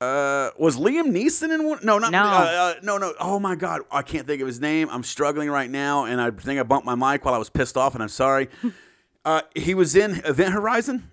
Uh, 0.00 0.48
was 0.58 0.78
Liam 0.78 1.10
Neeson 1.12 1.52
in 1.54 1.66
one? 1.68 1.80
No, 1.82 1.98
not 1.98 2.12
No. 2.12 2.22
Uh, 2.22 2.24
uh, 2.24 2.74
no, 2.82 2.96
no. 2.96 3.12
Oh 3.20 3.38
my 3.38 3.54
God, 3.54 3.82
I 3.92 4.00
can't 4.00 4.26
think 4.26 4.40
of 4.40 4.46
his 4.46 4.58
name. 4.58 4.88
I'm 4.90 5.02
struggling 5.02 5.50
right 5.50 5.68
now, 5.68 6.04
and 6.04 6.18
I 6.18 6.30
think 6.30 6.58
I 6.58 6.62
bumped 6.62 6.86
my 6.86 6.94
mic 6.94 7.26
while 7.26 7.34
I 7.34 7.38
was 7.38 7.50
pissed 7.50 7.76
off, 7.76 7.92
and 7.92 8.02
I'm 8.02 8.08
sorry. 8.08 8.48
uh, 9.28 9.42
he 9.54 9.74
was 9.74 9.94
in 9.94 10.22
Event 10.24 10.54
Horizon. 10.54 11.10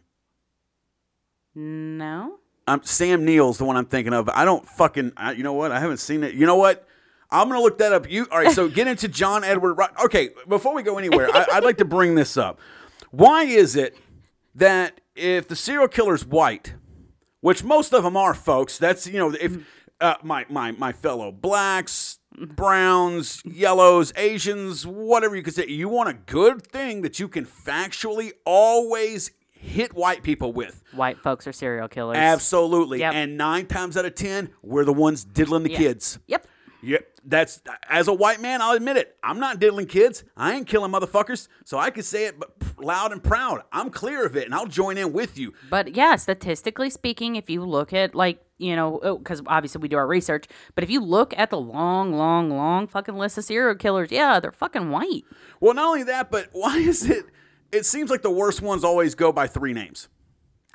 No. 1.53 2.37
Um, 2.67 2.81
Sam 2.83 3.25
Neill's 3.25 3.57
the 3.57 3.65
one 3.65 3.77
I'm 3.77 3.85
thinking 3.85 4.13
of. 4.13 4.29
I 4.29 4.45
don't 4.45 4.67
fucking. 4.67 5.11
I, 5.17 5.33
you 5.33 5.43
know 5.43 5.53
what? 5.53 5.71
I 5.71 5.79
haven't 5.79 5.97
seen 5.97 6.23
it. 6.23 6.33
You 6.33 6.45
know 6.45 6.55
what? 6.55 6.87
I'm 7.29 7.47
gonna 7.49 7.61
look 7.61 7.77
that 7.79 7.91
up. 7.91 8.09
You 8.09 8.27
all 8.31 8.39
right? 8.39 8.51
So 8.51 8.69
get 8.69 8.87
into 8.87 9.07
John 9.07 9.43
Edward. 9.43 9.73
Ro- 9.75 9.87
Okay, 10.05 10.29
before 10.47 10.73
we 10.73 10.83
go 10.83 10.97
anywhere, 10.97 11.27
I, 11.33 11.45
I'd 11.53 11.63
like 11.63 11.77
to 11.77 11.85
bring 11.85 12.15
this 12.15 12.37
up. 12.37 12.59
Why 13.11 13.43
is 13.43 13.75
it 13.75 13.97
that 14.55 15.01
if 15.15 15.47
the 15.47 15.55
serial 15.55 15.87
killer's 15.87 16.25
white, 16.25 16.75
which 17.41 17.63
most 17.63 17.93
of 17.93 18.03
them 18.03 18.15
are, 18.15 18.33
folks, 18.33 18.77
that's 18.77 19.07
you 19.07 19.19
know 19.19 19.35
if 19.39 19.57
uh, 19.99 20.15
my 20.23 20.45
my 20.49 20.71
my 20.71 20.91
fellow 20.91 21.31
blacks, 21.31 22.19
browns, 22.39 23.41
yellows, 23.45 24.13
Asians, 24.15 24.85
whatever 24.85 25.35
you 25.35 25.43
could 25.43 25.55
say, 25.55 25.67
you 25.67 25.89
want 25.89 26.09
a 26.09 26.13
good 26.13 26.61
thing 26.65 27.01
that 27.01 27.19
you 27.19 27.27
can 27.27 27.45
factually 27.45 28.31
always 28.45 29.31
hit 29.51 29.93
white 29.93 30.21
people 30.23 30.53
with. 30.53 30.83
White 30.93 31.17
folks 31.19 31.47
are 31.47 31.53
serial 31.53 31.87
killers. 31.87 32.17
Absolutely. 32.17 32.99
Yep. 32.99 33.13
And 33.13 33.37
nine 33.37 33.65
times 33.65 33.97
out 33.97 34.05
of 34.05 34.15
ten, 34.15 34.49
we're 34.61 34.85
the 34.85 34.93
ones 34.93 35.23
diddling 35.25 35.63
the 35.63 35.71
Yeah. 35.71 35.77
kids. 35.77 36.19
Yep. 36.27 36.47
Yep. 36.83 37.07
That's 37.27 37.61
as 37.89 38.07
a 38.07 38.13
white 38.13 38.39
man, 38.39 38.61
I'll 38.61 38.75
admit 38.75 38.97
it. 38.97 39.17
I'm 39.23 39.39
not 39.39 39.59
diddling 39.59 39.87
kids. 39.87 40.23
I 40.37 40.53
ain't 40.53 40.67
killing 40.67 40.91
motherfuckers. 40.91 41.47
So 41.63 41.79
I 41.79 41.89
can 41.89 42.03
say 42.03 42.25
it 42.25 42.39
but 42.39 42.51
loud 42.77 43.11
and 43.11 43.23
proud. 43.23 43.63
I'm 43.71 43.89
clear 43.89 44.23
of 44.23 44.35
it 44.35 44.45
and 44.45 44.53
I'll 44.53 44.67
join 44.67 44.97
in 44.99 45.11
with 45.11 45.35
you. 45.35 45.53
But 45.71 45.95
yeah, 45.95 46.15
statistically 46.17 46.91
speaking, 46.91 47.35
if 47.35 47.49
you 47.49 47.65
look 47.65 47.91
at 47.91 48.13
like, 48.13 48.44
you 48.57 48.75
know, 48.75 48.99
oh, 49.03 49.17
because 49.17 49.41
obviously 49.47 49.81
we 49.81 49.87
do 49.87 49.97
our 49.97 50.07
research, 50.07 50.45
but 50.75 50.83
if 50.83 50.89
you 50.89 50.99
look 51.01 51.33
at 51.37 51.49
the 51.49 51.59
long, 51.59 52.13
long, 52.13 52.49
long 52.49 52.87
fucking 52.87 53.15
list 53.15 53.37
of 53.37 53.43
serial 53.43 53.75
killers, 53.75 54.11
yeah, 54.11 54.39
they're 54.39 54.51
fucking 54.51 54.89
white. 54.91 55.23
Well, 55.59 55.73
not 55.73 55.87
only 55.87 56.03
that, 56.03 56.31
but 56.31 56.49
why 56.53 56.77
is 56.77 57.09
it 57.09 57.25
it 57.71 57.85
seems 57.85 58.09
like 58.09 58.21
the 58.21 58.31
worst 58.31 58.61
ones 58.61 58.83
always 58.83 59.15
go 59.15 59.31
by 59.31 59.47
three 59.47 59.73
names. 59.73 60.07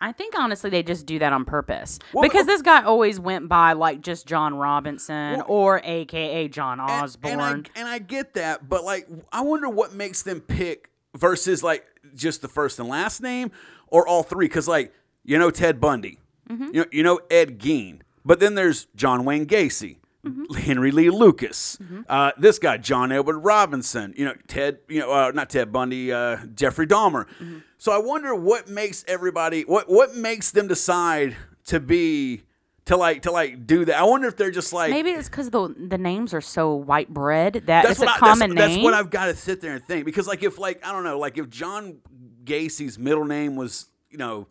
I 0.03 0.13
think 0.13 0.35
honestly 0.39 0.71
they 0.71 0.83
just 0.83 1.05
do 1.05 1.19
that 1.19 1.31
on 1.35 1.45
purpose 1.45 1.99
Well, 2.15 2.23
because 2.23 2.45
uh, 2.45 2.53
this 2.53 2.63
guy 2.63 2.83
always 2.85 3.21
went 3.21 3.51
by 3.51 3.75
like 3.75 4.01
just 4.01 4.27
John 4.27 4.55
Robinson 4.55 5.43
or 5.43 5.83
AKA 5.85 6.49
John 6.49 6.81
And- 6.81 6.91
Osborne. 6.91 7.33
And, 7.41 7.71
I, 7.77 7.81
and 7.81 7.89
I 7.89 7.99
get 7.99 8.33
that, 8.35 8.67
but 8.69 8.83
like 8.83 9.07
I 9.31 9.43
wonder 9.43 9.69
what 9.69 9.93
makes 9.93 10.23
them 10.23 10.41
pick 10.41 10.89
versus 11.15 11.63
like 11.63 11.85
just 12.15 12.41
the 12.41 12.49
first 12.49 12.79
and 12.79 12.89
last 12.89 13.21
name 13.23 13.51
or 13.89 14.07
all 14.09 14.23
three. 14.23 14.47
Because 14.47 14.67
like 14.67 14.95
you 15.23 15.39
know 15.39 15.51
Ted 15.51 15.81
Bundy, 15.83 16.19
Mm-hmm. 16.51 16.65
you 16.65 16.73
know 16.73 16.87
you 16.91 17.03
know 17.03 17.21
Ed 17.31 17.59
Gein, 17.59 18.01
but 18.25 18.41
then 18.41 18.55
there's 18.55 18.87
John 18.97 19.25
Wayne 19.25 19.47
Gacy. 19.47 19.97
Mm-hmm. 20.23 20.53
Henry 20.55 20.91
Lee 20.91 21.09
Lucas, 21.09 21.79
uh, 22.07 22.33
this 22.37 22.59
guy 22.59 22.77
John 22.77 23.11
Edward 23.11 23.39
Robinson, 23.39 24.13
you 24.19 24.27
know 24.27 24.35
Ted, 24.49 24.81
you 24.87 25.01
know 25.01 25.11
uh, 25.11 25.31
not 25.35 25.49
Ted 25.49 25.73
Bundy, 25.73 26.13
uh, 26.13 26.37
Jeffrey 26.55 26.87
Dahmer. 26.87 27.25
Mm-hmm. 27.41 27.59
So 27.79 27.91
I 27.91 27.99
wonder 27.99 28.35
what 28.35 28.69
makes 28.69 29.03
everybody, 29.09 29.63
what 29.63 29.89
what 29.89 30.15
makes 30.15 30.51
them 30.51 30.69
decide 30.69 31.37
to 31.65 31.81
be 31.81 32.43
to 32.91 32.97
like 32.97 33.23
to 33.23 33.31
like 33.31 33.67
do 33.67 33.85
that. 33.85 33.97
I 33.97 34.03
wonder 34.03 34.27
if 34.27 34.37
they're 34.37 34.51
just 34.51 34.73
like 34.73 34.91
Maybe 34.91 35.11
it's 35.11 35.29
because 35.29 35.51
the 35.51 35.75
the 35.79 35.97
names 35.97 36.35
are 36.35 36.41
so 36.41 36.75
white 36.75 37.09
bread 37.09 37.55
that 37.55 37.67
that's 37.67 37.91
it's 37.93 38.03
a 38.03 38.11
I, 38.11 38.19
common 38.19 38.55
that's, 38.55 38.69
name. 38.69 38.77
That's 38.77 38.85
what 38.85 38.95
I've 38.95 39.11
got 39.11 39.27
to 39.27 39.37
sit 39.37 39.61
there 39.61 39.75
and 39.75 39.85
think 39.85 40.05
because, 40.05 40.27
like, 40.27 40.43
if 40.43 40.59
like 40.59 40.85
I 40.85 40.93
don't 40.93 41.05
know, 41.05 41.19
like 41.19 41.39
if 41.39 41.49
John 41.49 41.99
Gacy's 42.45 42.99
middle 42.99 43.25
name 43.25 43.57
was 43.57 43.87
you 44.11 44.19
know 44.19 44.49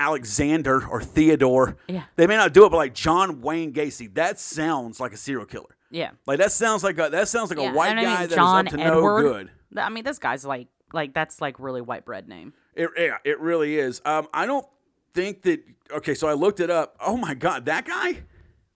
Alexander 0.00 0.86
or 0.88 1.02
Theodore, 1.02 1.76
Yeah. 1.86 2.04
they 2.16 2.26
may 2.26 2.36
not 2.36 2.52
do 2.54 2.64
it, 2.66 2.70
but 2.70 2.78
like 2.78 2.94
John 2.94 3.40
Wayne 3.42 3.72
Gacy, 3.72 4.12
that 4.14 4.40
sounds 4.40 4.98
like 4.98 5.12
a 5.12 5.16
serial 5.16 5.46
killer. 5.46 5.76
yeah. 5.90 6.10
Like 6.26 6.38
that 6.38 6.52
sounds 6.52 6.82
like 6.82 6.98
a 6.98 7.08
that 7.10 7.28
sounds 7.28 7.50
like 7.50 7.58
yeah. 7.58 7.70
a 7.70 7.74
white 7.74 7.90
and 7.90 8.00
I 8.00 8.02
mean, 8.04 8.12
guy 8.14 8.20
that 8.26 8.30
is 8.30 8.34
John 8.36 8.66
up 8.66 8.72
to 8.74 8.80
Edward. 8.80 9.22
no 9.22 9.32
good. 9.32 9.50
I 9.76 9.88
mean, 9.90 10.04
this 10.04 10.18
guy's 10.18 10.44
like 10.44 10.68
like 10.92 11.12
that's 11.14 11.40
like 11.40 11.60
really 11.60 11.80
white 11.82 12.04
bread 12.04 12.28
name. 12.28 12.54
It, 12.74 12.88
yeah, 12.96 13.18
it 13.24 13.38
really 13.40 13.78
is. 13.78 14.00
Um, 14.04 14.26
I 14.32 14.46
don't 14.46 14.66
think 15.14 15.42
that. 15.42 15.62
Okay, 15.92 16.14
so 16.14 16.28
I 16.28 16.32
looked 16.32 16.60
it 16.60 16.70
up. 16.70 16.96
Oh 17.00 17.16
my 17.16 17.34
god, 17.34 17.66
that 17.66 17.84
guy. 17.84 18.22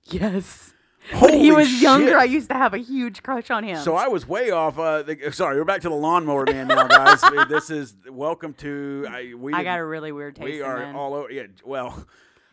Yes. 0.05 0.74
When 1.13 1.35
he 1.39 1.53
was 1.53 1.83
younger. 1.83 2.17
I 2.19 2.25
used 2.25 2.49
to 2.49 2.55
have 2.55 2.73
a 2.75 2.79
huge 2.79 3.23
crush 3.23 3.51
on 3.51 3.63
him. 3.65 3.77
So 3.79 3.95
I 3.95 4.09
was 4.09 4.27
way 4.27 4.51
off. 4.51 4.79
Uh, 4.79 5.03
the, 5.03 5.31
sorry, 5.33 5.57
we're 5.59 5.65
back 5.65 5.83
to 5.83 5.89
the 5.89 5.95
lawnmower 5.95 6.45
man 6.47 6.69
now, 6.69 6.87
guys. 6.87 7.23
this 7.49 7.69
is 7.71 7.95
welcome 8.09 8.55
to. 8.55 9.07
I, 9.09 9.35
we 9.37 9.53
I 9.53 9.65
got 9.65 9.79
a 9.79 9.85
really 9.85 10.13
weird 10.13 10.37
taste 10.37 10.45
We 10.47 10.63
are 10.63 10.79
men. 10.79 10.97
all 10.97 11.15
over. 11.15 11.31
Yeah, 11.31 11.45
well, 11.65 12.07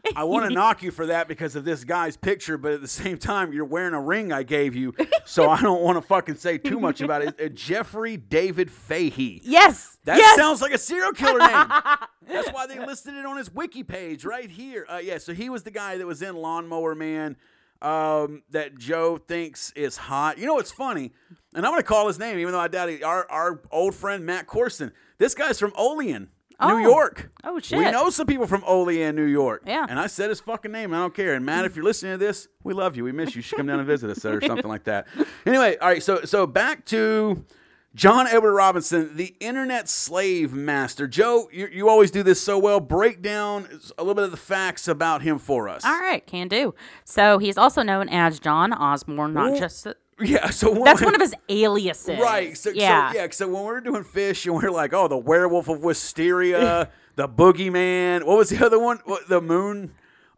I 0.16 0.24
want 0.24 0.50
to 0.50 0.54
knock 0.54 0.84
you 0.84 0.92
for 0.92 1.06
that 1.08 1.28
because 1.28 1.56
of 1.56 1.64
this 1.64 1.84
guy's 1.84 2.18
picture, 2.18 2.58
but 2.58 2.74
at 2.74 2.82
the 2.82 2.88
same 2.88 3.18
time, 3.18 3.54
you're 3.54 3.66
wearing 3.66 3.94
a 3.94 4.02
ring 4.02 4.34
I 4.34 4.44
gave 4.44 4.76
you, 4.76 4.94
so 5.26 5.50
I 5.50 5.62
don't 5.62 5.82
want 5.82 5.98
to 5.98 6.02
fucking 6.02 6.36
say 6.36 6.58
too 6.58 6.80
much 6.80 7.02
about 7.02 7.22
it. 7.22 7.40
Uh, 7.40 7.50
Jeffrey 7.50 8.18
David 8.18 8.72
Fahey. 8.72 9.42
yes. 9.44 9.98
That 10.06 10.18
yes! 10.18 10.36
sounds 10.36 10.62
like 10.62 10.74
a 10.74 10.78
serial 10.80 11.12
killer 11.12 11.40
name. 11.40 11.50
That's 12.28 12.50
why 12.52 12.66
they 12.66 12.80
listed 12.84 13.14
it 13.14 13.26
on 13.26 13.38
his 13.38 13.54
wiki 13.54 13.84
page 13.84 14.26
right 14.26 14.50
here. 14.50 14.86
Uh, 14.90 14.98
yeah, 14.98 15.20
so 15.20 15.34
he 15.34 15.50
was 15.50 15.64
the 15.64 15.72
guy 15.72 15.98
that 15.98 16.08
was 16.08 16.22
in 16.22 16.36
Lawnmower 16.36 16.96
Man 16.96 17.38
um, 17.82 18.44
that 18.52 18.78
Joe 18.78 19.18
thinks 19.18 19.72
is 19.72 19.98
hot. 19.98 20.38
You 20.38 20.46
know 20.46 20.54
what's 20.56 20.72
funny? 20.72 21.12
And 21.54 21.66
I'm 21.66 21.72
going 21.72 21.82
to 21.82 21.88
call 21.88 22.08
his 22.08 22.20
name, 22.20 22.38
even 22.40 22.54
though 22.54 22.60
I 22.60 22.68
doubt 22.68 22.90
it. 22.90 23.04
Our, 23.04 23.30
our 23.30 23.62
old 23.72 23.96
friend 23.96 24.26
Matt 24.26 24.48
Corson. 24.48 24.92
This 25.18 25.34
guy's 25.36 25.60
from 25.60 25.74
Olean, 25.76 26.30
Oh. 26.64 26.78
New 26.78 26.84
York. 26.84 27.32
Oh, 27.44 27.60
shit. 27.60 27.80
We 27.80 27.90
know 27.90 28.10
some 28.12 28.28
people 28.28 28.46
from 28.46 28.64
Olean, 28.68 29.16
New 29.16 29.26
York. 29.26 29.64
Yeah. 29.66 29.86
And 29.90 30.00
I 30.00 30.06
said 30.08 30.30
his 30.30 30.40
fucking 30.40 30.72
name. 30.72 30.94
I 30.94 30.98
don't 31.00 31.14
care. 31.16 31.34
And 31.34 31.44
Matt, 31.44 31.66
if 31.66 31.76
you're 31.76 31.84
listening 31.84 32.12
to 32.14 32.18
this, 32.20 32.48
we 32.64 32.74
love 32.76 32.96
you. 32.96 33.04
We 33.04 33.12
miss 33.12 33.32
you. 33.34 33.40
You 33.40 33.42
should 33.42 33.58
come 33.58 33.66
down 33.66 33.80
and 33.80 33.88
visit 33.88 34.12
us 34.12 34.24
or 34.24 34.40
something 34.42 34.68
like 34.70 34.84
that. 34.84 35.08
Anyway, 35.48 35.76
all 35.78 35.88
right. 35.90 36.04
So 36.04 36.22
so 36.24 36.46
back 36.46 36.86
to 36.86 37.44
John 37.94 38.26
Edward 38.28 38.54
Robinson, 38.54 39.18
the 39.18 39.36
internet 39.42 39.90
slave 39.90 40.54
master. 40.54 41.08
Joe, 41.08 41.50
you, 41.52 41.68
you 41.68 41.90
always 41.90 42.10
do 42.10 42.24
this 42.24 42.42
so 42.42 42.58
well. 42.58 42.80
Break 42.80 43.22
down 43.22 43.68
a 43.98 44.02
little 44.04 44.16
bit 44.16 44.24
of 44.24 44.32
the 44.32 44.38
facts 44.38 44.88
about 44.88 45.22
him 45.22 45.38
for 45.38 45.68
us. 45.68 45.84
All 45.84 46.00
right, 46.00 46.26
can 46.26 46.48
do. 46.48 46.74
So 47.04 47.38
he's 47.38 47.58
also 47.58 47.82
known 47.84 48.08
as 48.08 48.40
John 48.40 48.72
Osborne, 48.72 49.34
not 49.34 49.58
just 49.58 49.88
Yeah. 50.22 50.52
So 50.52 50.72
when- 50.72 50.84
that's 50.84 51.02
one 51.02 51.16
of 51.16 51.22
his 51.22 51.36
aliases. 51.50 52.20
Right. 52.20 52.56
So 52.58 52.70
yeah. 52.70 53.12
So, 53.12 53.18
yeah. 53.18 53.28
So 53.32 53.48
when 53.50 53.64
we're 53.64 53.82
doing 53.82 54.04
fish 54.04 54.46
and 54.46 54.56
we 54.56 54.64
are 54.64 54.72
like, 54.72 54.94
oh, 54.94 55.08
the 55.10 55.18
werewolf 55.18 55.68
of 55.68 55.80
Wisteria, 55.82 56.90
the 57.16 57.28
boogeyman. 57.28 58.24
What 58.24 58.38
was 58.38 58.50
the 58.50 58.66
other 58.66 58.80
one? 58.80 59.00
What, 59.04 59.28
the 59.28 59.42
moon. 59.42 59.94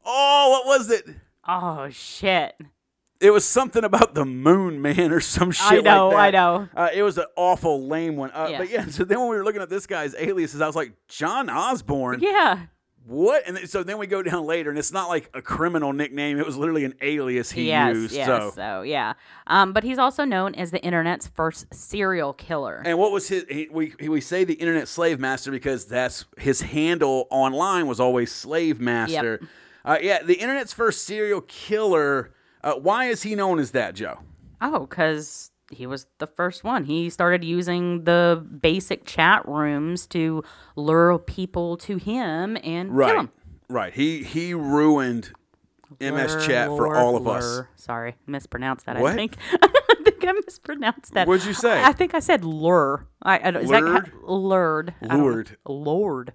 Oh, 0.06 0.50
what 0.52 0.66
was 0.80 0.89
it? 0.89 1.06
Oh 1.48 1.88
shit. 1.92 2.56
It 3.24 3.32
was 3.32 3.46
something 3.46 3.86
about 3.86 4.16
the 4.16 4.26
moon 4.26 4.82
man 4.82 5.14
or 5.14 5.22
some 5.22 5.52
shit 5.52 5.72
I 5.72 5.80
know, 5.80 6.10
like 6.10 6.34
that. 6.34 6.40
I 6.40 6.58
know. 6.58 6.70
Uh, 6.76 6.90
it 6.94 7.04
was 7.04 7.18
an 7.18 7.26
awful 7.38 7.88
lame 7.88 8.18
one. 8.18 8.32
Uh, 8.32 8.48
Yeah. 8.50 8.58
But 8.58 8.70
yeah, 8.70 8.86
so 8.90 9.06
then 9.06 9.20
when 9.20 9.30
we 9.30 9.38
were 9.38 9.46
looking 9.46 9.62
at 9.62 9.70
this 9.70 9.88
guy's 9.88 10.14
aliases, 10.16 10.60
I 10.60 10.68
was 10.68 10.76
like, 10.76 10.92
John 11.08 11.50
Osborne? 11.50 12.20
Yeah. 12.20 12.66
What? 13.06 13.48
And 13.48 13.70
so 13.70 13.84
then 13.84 13.98
we 13.98 14.08
go 14.08 14.22
down 14.24 14.46
later, 14.46 14.70
and 14.70 14.80
it's 14.80 14.92
not 14.92 15.10
like 15.10 15.30
a 15.34 15.42
criminal 15.42 15.92
nickname. 15.92 16.38
It 16.40 16.46
was 16.46 16.58
literally 16.58 16.86
an 16.86 16.96
alias 17.02 17.52
he 17.52 17.68
yes. 17.68 17.96
used. 17.96 18.14
yes. 18.14 18.28
So. 18.28 18.52
So 18.56 18.82
yeah. 18.82 19.14
Um, 19.48 19.74
but 19.74 19.84
he's 19.84 19.98
also 19.98 20.24
known 20.24 20.56
as 20.56 20.72
the 20.72 20.82
internet's 20.82 21.28
first 21.28 21.74
serial 21.74 22.34
killer. 22.34 22.82
And 22.86 22.98
what 22.98 23.12
was 23.12 23.28
his? 23.28 23.46
He, 23.50 23.68
we 23.70 23.94
we 24.02 24.22
say 24.22 24.46
the 24.46 24.54
internet 24.54 24.88
slave 24.88 25.20
master 25.20 25.52
because 25.52 25.86
that's 25.86 26.26
his 26.38 26.62
handle 26.62 27.28
online 27.30 27.88
was 27.88 28.00
always 28.00 28.32
slave 28.32 28.80
master. 28.80 29.42
Uh, 29.84 29.98
yeah, 30.02 30.24
the 30.24 30.36
internet's 30.36 30.74
first 30.74 31.04
serial 31.04 31.42
killer. 31.42 32.32
Uh, 32.63 32.73
why 32.76 33.06
is 33.06 33.23
he 33.23 33.36
known 33.36 33.60
as 33.60 33.71
that, 33.71 33.95
Joe? 33.95 34.19
Oh, 34.62 34.82
because 34.82 35.52
he 35.71 35.86
was 35.88 36.08
the 36.19 36.28
first 36.28 36.63
one. 36.63 36.86
He 36.86 37.10
started 37.10 37.43
using 37.43 38.04
the 38.06 38.45
basic 38.62 39.06
chat 39.06 39.45
rooms 39.47 40.08
to 40.08 40.43
lure 40.76 41.17
people 41.19 41.78
to 41.78 41.97
him 41.97 42.58
and 42.63 42.89
kill 42.89 42.95
Right, 42.95 43.15
them. 43.15 43.30
right. 43.69 43.93
He 43.93 44.23
he 44.23 44.54
ruined 44.54 45.32
MS 45.99 46.36
Lur, 46.36 46.39
chat 46.41 46.67
for 46.69 46.95
all 46.95 47.15
of 47.17 47.28
us. 47.28 47.62
Sorry, 47.76 48.15
mispronounced 48.28 48.86
that. 48.86 48.97
What? 48.99 49.13
I 49.13 49.15
think. 49.15 49.38
I 49.62 49.95
think 50.04 50.26
I 50.26 50.32
mispronounced 50.45 51.13
that. 51.13 51.28
What'd 51.28 51.45
you 51.45 51.54
say? 51.54 51.82
I, 51.82 51.89
I 51.89 51.91
think 51.93 52.13
I 52.13 52.19
said 52.19 52.43
lure. 52.45 53.08
I, 53.21 53.47
I 53.47 53.52
don't- 53.52 53.63
is 53.63 53.69
Lured? 53.69 54.06
that 54.08 54.30
lured? 54.30 54.93
Lured. 55.02 55.58
Lord. 55.65 56.34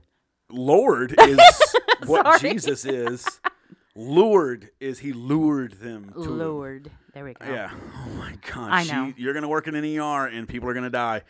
Lord 0.50 1.14
is 1.20 1.38
what 2.06 2.40
Jesus 2.40 2.84
is. 2.84 3.26
Lured 3.98 4.70
is 4.78 5.00
he 5.00 5.12
lured 5.12 5.72
them 5.80 6.12
to. 6.12 6.20
Lord. 6.20 6.90
There 7.14 7.24
we 7.24 7.34
go. 7.34 7.44
Yeah. 7.44 7.70
Oh 7.96 8.10
my 8.10 8.38
God. 8.54 8.70
I 8.70 8.84
She- 8.84 8.92
know. 8.92 9.12
you're 9.16 9.34
gonna 9.34 9.48
work 9.48 9.66
in 9.66 9.74
an 9.74 9.84
ER 9.84 10.26
and 10.26 10.48
people 10.48 10.68
are 10.68 10.74
gonna 10.74 10.88
die. 10.88 11.22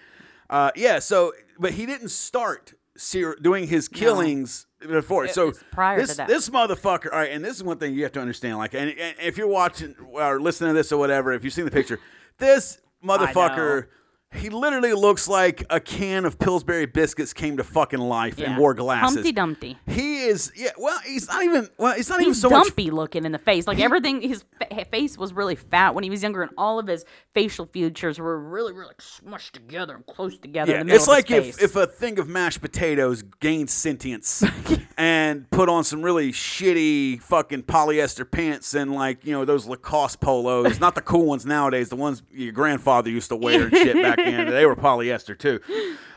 Uh, 0.50 0.70
yeah. 0.76 0.98
So, 0.98 1.32
but 1.58 1.72
he 1.72 1.86
didn't 1.86 2.10
start 2.10 2.74
ser- 2.96 3.36
doing 3.40 3.66
his 3.66 3.88
killings 3.88 4.66
before. 4.80 5.28
so 5.28 5.46
was 5.46 5.64
prior 5.72 6.00
to 6.00 6.06
this 6.06 6.16
that. 6.18 6.28
this 6.28 6.50
motherfucker. 6.50 7.10
All 7.10 7.18
right, 7.18 7.30
and 7.32 7.42
this 7.44 7.56
is 7.56 7.64
one 7.64 7.78
thing 7.78 7.94
you 7.94 8.02
have 8.02 8.12
to 8.12 8.20
understand. 8.20 8.58
Like, 8.58 8.74
and, 8.74 8.90
and 8.90 9.16
if 9.22 9.38
you're 9.38 9.46
watching 9.48 9.94
or 10.12 10.38
listening 10.40 10.70
to 10.70 10.74
this 10.74 10.92
or 10.92 10.98
whatever, 10.98 11.32
if 11.32 11.44
you've 11.44 11.54
seen 11.54 11.64
the 11.64 11.70
picture, 11.70 11.98
this 12.38 12.78
motherfucker. 13.02 13.86
He 14.34 14.50
literally 14.50 14.92
looks 14.92 15.26
like 15.26 15.64
a 15.70 15.80
can 15.80 16.26
of 16.26 16.38
Pillsbury 16.38 16.84
biscuits 16.84 17.32
came 17.32 17.56
to 17.56 17.64
fucking 17.64 17.98
life 17.98 18.38
and 18.38 18.58
wore 18.58 18.74
glasses. 18.74 19.16
Humpty 19.16 19.32
Dumpty. 19.32 19.78
He 19.86 20.24
is, 20.24 20.52
yeah. 20.54 20.70
Well, 20.76 20.98
he's 21.04 21.26
not 21.28 21.42
even. 21.42 21.68
Well, 21.78 21.94
he's 21.94 22.10
not 22.10 22.20
even 22.20 22.32
He's 22.32 22.40
so 22.42 22.50
much 22.50 22.66
dumpy 22.68 22.90
looking 22.90 23.24
in 23.24 23.32
the 23.32 23.38
face. 23.38 23.66
Like 23.66 23.80
everything, 23.80 24.20
his 24.20 24.44
fa- 24.58 24.84
face 24.84 25.16
was 25.16 25.32
really 25.32 25.56
fat 25.56 25.94
when 25.94 26.04
he 26.04 26.10
was 26.10 26.22
younger, 26.22 26.42
and 26.42 26.52
all 26.58 26.78
of 26.78 26.86
his 26.86 27.06
facial 27.32 27.64
features 27.64 28.18
were 28.18 28.38
really, 28.38 28.74
really 28.74 28.94
smushed 28.98 29.52
together 29.52 29.94
and 29.94 30.04
close 30.06 30.36
together. 30.36 30.72
Yeah, 30.72 30.80
in 30.82 30.86
the 30.88 30.92
middle 30.92 30.96
it's 30.96 31.08
of 31.08 31.14
like 31.14 31.28
his 31.28 31.38
if, 31.38 31.54
face. 31.56 31.64
if 31.64 31.76
a 31.76 31.86
thing 31.86 32.18
of 32.18 32.28
mashed 32.28 32.60
potatoes 32.60 33.22
gained 33.40 33.70
sentience 33.70 34.44
and 34.98 35.50
put 35.50 35.70
on 35.70 35.84
some 35.84 36.02
really 36.02 36.32
shitty 36.32 37.22
fucking 37.22 37.62
polyester 37.62 38.30
pants 38.30 38.74
and 38.74 38.92
like 38.94 39.24
you 39.24 39.32
know 39.32 39.46
those 39.46 39.66
Lacoste 39.66 40.20
polos, 40.20 40.78
not 40.80 40.94
the 40.94 41.00
cool 41.00 41.24
ones 41.24 41.46
nowadays, 41.46 41.88
the 41.88 41.96
ones 41.96 42.22
your 42.30 42.52
grandfather 42.52 43.08
used 43.08 43.30
to 43.30 43.36
wear 43.36 43.68
and 43.68 43.74
shit 43.74 43.94
back 44.02 44.17
then. 44.24 44.50
They 44.50 44.66
were 44.66 44.76
polyester 44.76 45.38
too. 45.38 45.60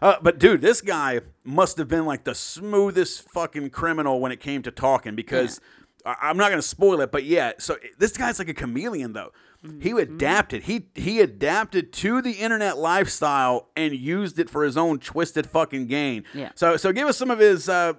Uh, 0.02 0.16
but 0.22 0.40
dude, 0.40 0.62
this 0.62 0.82
guy 0.82 1.22
must 1.44 1.78
have 1.78 1.88
been 1.88 2.06
like 2.06 2.24
the 2.24 2.36
smoothest 2.36 3.30
fucking 3.30 3.70
criminal 3.70 4.20
when 4.20 4.32
it 4.32 4.40
came 4.40 4.62
to 4.64 4.72
talking 4.72 5.16
because. 5.16 5.60
I- 5.60 6.16
I'm 6.24 6.36
not 6.36 6.50
gonna 6.50 6.64
spoil 6.64 7.00
it, 7.02 7.12
but 7.12 7.26
yeah. 7.26 7.52
So 7.60 7.78
this 8.00 8.12
guy's 8.18 8.40
like 8.40 8.50
a 8.50 8.56
chameleon, 8.56 9.14
though. 9.14 9.32
He 9.80 9.92
adapted. 9.92 10.64
He 10.64 10.88
he 10.96 11.20
adapted 11.20 11.94
to 11.94 12.22
the 12.22 12.32
internet 12.32 12.80
lifestyle 12.80 13.70
and 13.76 13.94
used 13.94 14.40
it 14.40 14.50
for 14.50 14.64
his 14.64 14.76
own 14.76 14.98
twisted 14.98 15.46
fucking 15.46 15.86
gain. 15.86 16.24
Yeah. 16.34 16.50
So 16.56 16.78
so 16.78 16.92
give 16.92 17.08
us 17.08 17.16
some 17.16 17.30
of 17.30 17.38
his 17.38 17.70
uh 17.70 17.94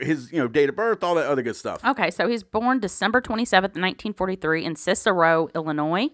his 0.00 0.32
you 0.32 0.38
know 0.38 0.48
date 0.48 0.70
of 0.70 0.76
birth, 0.76 1.04
all 1.04 1.14
that 1.16 1.26
other 1.26 1.42
good 1.42 1.56
stuff. 1.56 1.84
Okay, 1.84 2.10
so 2.10 2.28
he's 2.28 2.42
born 2.42 2.80
December 2.80 3.20
27th, 3.20 3.76
1943, 3.76 4.64
in 4.64 4.76
Cicero, 4.76 5.48
Illinois. 5.54 6.08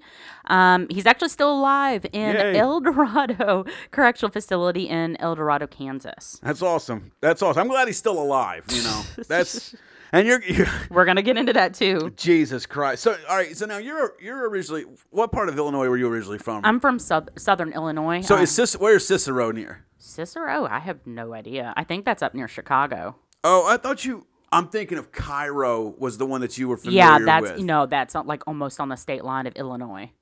Um, 0.46 0.86
he's 0.90 1.06
actually 1.06 1.28
still 1.28 1.52
alive 1.52 2.04
in 2.12 2.34
Yay. 2.34 2.56
El 2.58 2.80
Dorado 2.80 3.64
Correctional 3.90 4.32
Facility 4.32 4.88
in 4.88 5.16
El 5.20 5.34
Dorado, 5.34 5.66
Kansas. 5.66 6.40
That's 6.42 6.62
awesome. 6.62 7.12
That's 7.20 7.42
awesome. 7.42 7.62
I'm 7.62 7.68
glad 7.68 7.86
he's 7.88 7.98
still 7.98 8.20
alive. 8.20 8.64
You 8.70 8.82
know, 8.82 9.02
that's 9.28 9.74
and 10.12 10.26
you're, 10.26 10.42
you're 10.48 10.66
We're 10.90 11.04
going 11.04 11.16
to 11.16 11.22
get 11.22 11.36
into 11.36 11.52
that 11.54 11.74
too. 11.74 12.12
Jesus 12.16 12.66
Christ. 12.66 13.02
So 13.02 13.16
all 13.28 13.36
right. 13.36 13.56
So 13.56 13.66
now 13.66 13.78
you're 13.78 14.14
you're 14.20 14.48
originally 14.48 14.84
what 15.10 15.32
part 15.32 15.48
of 15.48 15.56
Illinois 15.56 15.88
were 15.88 15.96
you 15.96 16.08
originally 16.08 16.38
from? 16.38 16.64
I'm 16.64 16.80
from 16.80 16.98
south- 16.98 17.28
southern 17.36 17.72
Illinois. 17.72 18.20
so 18.22 18.36
Um, 18.36 18.42
is 18.42 18.50
Cic- 18.50 18.80
where's 18.80 19.06
Cicero 19.06 19.50
near? 19.52 19.84
Cicero? 19.98 20.66
I 20.66 20.78
have 20.78 21.06
no 21.06 21.32
idea. 21.34 21.74
I 21.76 21.84
think 21.84 22.04
that's 22.04 22.22
up 22.22 22.34
near 22.34 22.48
Chicago. 22.48 23.16
Oh, 23.44 23.66
I 23.66 23.76
thought 23.76 24.04
you. 24.04 24.26
I'm 24.52 24.68
thinking 24.68 24.96
of 24.96 25.10
Cairo 25.10 25.94
was 25.98 26.18
the 26.18 26.26
one 26.26 26.40
that 26.40 26.56
you 26.56 26.68
were 26.68 26.76
familiar 26.76 27.02
with. 27.12 27.20
Yeah, 27.20 27.24
that's 27.26 27.52
with. 27.56 27.60
no, 27.64 27.86
that's 27.86 28.14
not, 28.14 28.26
like 28.26 28.42
almost 28.46 28.78
on 28.80 28.88
the 28.88 28.96
state 28.96 29.24
line 29.24 29.46
of 29.48 29.54
Illinois, 29.56 30.12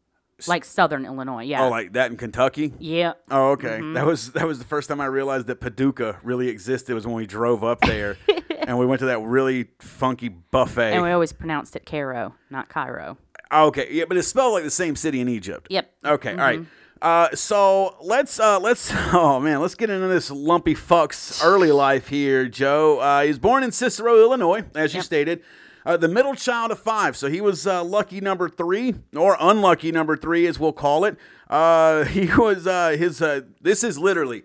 like 0.48 0.64
southern 0.64 1.04
Illinois. 1.04 1.42
Yeah, 1.44 1.64
Oh, 1.64 1.68
like 1.68 1.92
that 1.92 2.10
in 2.10 2.16
Kentucky. 2.16 2.72
yeah. 2.78 3.12
Oh, 3.30 3.50
okay. 3.50 3.78
Mm-hmm. 3.78 3.92
That 3.92 4.06
was 4.06 4.32
that 4.32 4.46
was 4.46 4.58
the 4.58 4.64
first 4.64 4.88
time 4.88 5.00
I 5.00 5.06
realized 5.06 5.46
that 5.48 5.60
Paducah 5.60 6.20
really 6.22 6.48
existed. 6.48 6.94
Was 6.94 7.06
when 7.06 7.14
we 7.16 7.26
drove 7.26 7.62
up 7.62 7.82
there, 7.82 8.16
and 8.68 8.78
we 8.78 8.86
went 8.86 9.00
to 9.00 9.06
that 9.06 9.20
really 9.20 9.68
funky 9.80 10.28
buffet. 10.28 10.92
And 10.94 11.02
we 11.02 11.10
always 11.10 11.32
pronounced 11.32 11.76
it 11.76 11.86
Cairo, 11.86 12.34
not 12.50 12.68
Cairo. 12.68 13.18
Okay, 13.52 13.88
yeah, 13.90 14.04
but 14.08 14.16
it's 14.16 14.28
spelled 14.28 14.54
like 14.54 14.64
the 14.64 14.70
same 14.70 14.96
city 14.96 15.20
in 15.20 15.28
Egypt. 15.28 15.68
Yep. 15.70 15.92
Okay, 16.04 16.32
all 16.32 16.36
right. 16.36 16.60
Mm-hmm. 16.60 16.70
Uh, 17.02 17.28
so 17.34 17.96
let's 18.00 18.40
uh, 18.40 18.58
let's 18.58 18.90
oh 19.12 19.38
man, 19.38 19.60
let's 19.60 19.74
get 19.74 19.90
into 19.90 20.08
this 20.08 20.30
lumpy 20.30 20.74
fuck's 20.74 21.44
early 21.44 21.70
life 21.70 22.08
here, 22.08 22.48
Joe. 22.48 22.98
Uh, 22.98 23.22
he 23.22 23.28
was 23.28 23.38
born 23.38 23.62
in 23.62 23.72
Cicero, 23.72 24.18
Illinois, 24.18 24.64
as 24.74 24.94
you 24.94 25.02
stated. 25.02 25.42
Uh, 25.86 25.98
the 25.98 26.08
middle 26.08 26.34
child 26.34 26.70
of 26.70 26.78
five, 26.78 27.14
so 27.14 27.28
he 27.28 27.42
was 27.42 27.66
uh, 27.66 27.84
lucky 27.84 28.18
number 28.18 28.48
three, 28.48 28.94
or 29.14 29.36
unlucky 29.38 29.92
number 29.92 30.16
three, 30.16 30.46
as 30.46 30.58
we'll 30.58 30.72
call 30.72 31.04
it. 31.04 31.18
Uh, 31.50 32.04
he 32.06 32.26
was 32.34 32.66
uh, 32.66 32.90
his. 32.90 33.20
Uh, 33.20 33.42
this 33.60 33.84
is 33.84 33.98
literally. 33.98 34.44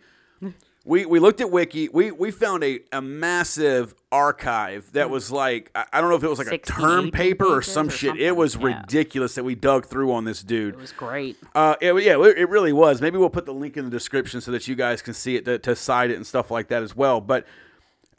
We, 0.89 1.05
we 1.05 1.19
looked 1.19 1.39
at 1.39 1.51
Wiki. 1.51 1.87
We 1.87 2.09
we 2.09 2.31
found 2.31 2.63
a, 2.63 2.79
a 2.91 2.99
massive 2.99 3.93
archive 4.11 4.91
that 4.93 5.11
was 5.11 5.31
like 5.31 5.69
I, 5.75 5.85
I 5.93 6.01
don't 6.01 6.09
know 6.09 6.15
if 6.15 6.23
it 6.23 6.29
was 6.29 6.39
like 6.39 6.51
a 6.51 6.57
term 6.57 7.11
paper 7.11 7.45
or 7.45 7.61
some 7.61 7.89
or 7.89 7.91
shit. 7.91 8.15
It 8.19 8.35
was 8.35 8.55
Yeah. 8.55 8.79
ridiculous 8.79 9.35
that 9.35 9.43
we 9.43 9.53
dug 9.53 9.85
through 9.85 10.11
on 10.11 10.25
this 10.25 10.41
dude. 10.41 10.73
It 10.73 10.79
was 10.79 10.91
great. 10.91 11.37
Uh, 11.53 11.75
it, 11.79 11.93
yeah, 12.03 12.13
it 12.13 12.49
really 12.49 12.73
was. 12.73 13.01
Maybe 13.01 13.19
we'll 13.19 13.29
put 13.29 13.45
the 13.45 13.53
link 13.53 13.77
in 13.77 13.85
the 13.85 13.91
description 13.91 14.41
so 14.41 14.51
that 14.51 14.67
you 14.67 14.73
guys 14.73 15.03
can 15.03 15.13
see 15.13 15.35
it 15.35 15.45
to, 15.45 15.59
to 15.59 15.75
cite 15.75 16.09
it 16.09 16.15
and 16.15 16.25
stuff 16.25 16.49
like 16.49 16.69
that 16.69 16.81
as 16.81 16.95
well. 16.95 17.21
But 17.21 17.45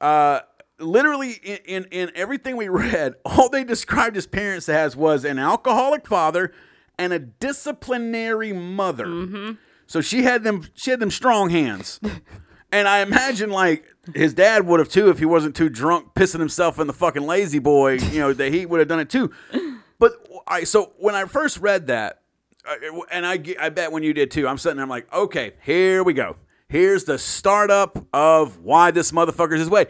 uh, 0.00 0.40
literally, 0.78 1.32
in, 1.42 1.58
in 1.66 1.84
in 1.90 2.12
everything 2.14 2.56
we 2.56 2.68
read, 2.84 3.14
all 3.24 3.48
they 3.48 3.64
described 3.64 4.14
his 4.14 4.28
parents 4.28 4.68
as 4.68 4.94
was 4.94 5.24
an 5.24 5.40
alcoholic 5.40 6.06
father 6.06 6.52
and 6.96 7.12
a 7.12 7.18
disciplinary 7.18 8.52
mother. 8.52 9.56
So 9.88 10.00
she 10.00 10.22
had 10.22 10.44
them. 10.44 10.68
She 10.74 10.92
had 10.92 11.00
them 11.00 11.10
strong 11.10 11.50
hands. 11.50 11.98
And 12.72 12.86
I 12.86 13.00
imagine 13.00 13.50
like 13.50 13.84
his 14.14 14.34
dad 14.34 14.66
would 14.66 14.80
have 14.80 14.88
too 14.88 15.10
if 15.10 15.18
he 15.18 15.24
wasn't 15.24 15.56
too 15.56 15.68
drunk 15.68 16.14
pissing 16.14 16.40
himself 16.40 16.78
in 16.78 16.86
the 16.86 16.92
fucking 16.92 17.26
lazy 17.26 17.58
boy. 17.58 17.94
You 17.94 18.20
know 18.20 18.32
that 18.32 18.52
he 18.52 18.66
would 18.66 18.78
have 18.80 18.88
done 18.88 19.00
it 19.00 19.10
too. 19.10 19.32
But 19.98 20.12
I 20.46 20.64
so 20.64 20.92
when 20.98 21.14
I 21.14 21.24
first 21.24 21.58
read 21.58 21.88
that, 21.88 22.20
and 23.10 23.26
I 23.26 23.42
I 23.60 23.68
bet 23.70 23.92
when 23.92 24.02
you 24.02 24.14
did 24.14 24.30
too, 24.30 24.46
I'm 24.46 24.58
sitting 24.58 24.76
there 24.76 24.84
I'm 24.84 24.90
like, 24.90 25.12
okay, 25.12 25.52
here 25.62 26.02
we 26.02 26.12
go. 26.12 26.36
Here's 26.68 27.04
the 27.04 27.18
startup 27.18 28.06
of 28.12 28.60
why 28.60 28.92
this 28.92 29.10
motherfucker's 29.10 29.58
his 29.58 29.70
way. 29.70 29.86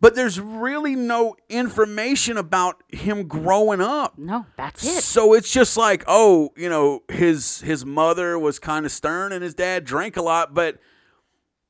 But 0.00 0.14
there's 0.14 0.38
really 0.38 0.94
no 0.94 1.34
information 1.48 2.36
about 2.36 2.82
him 2.88 3.26
growing 3.26 3.80
up. 3.80 4.16
No, 4.16 4.46
that's 4.56 4.86
it. 4.86 5.02
So 5.02 5.32
it's 5.32 5.50
just 5.50 5.76
like, 5.76 6.04
oh, 6.06 6.52
you 6.56 6.68
know, 6.68 7.02
his 7.08 7.62
his 7.62 7.84
mother 7.84 8.38
was 8.38 8.58
kind 8.60 8.86
of 8.86 8.92
stern 8.92 9.32
and 9.32 9.42
his 9.42 9.54
dad 9.54 9.84
drank 9.84 10.16
a 10.16 10.22
lot, 10.22 10.54
but 10.54 10.78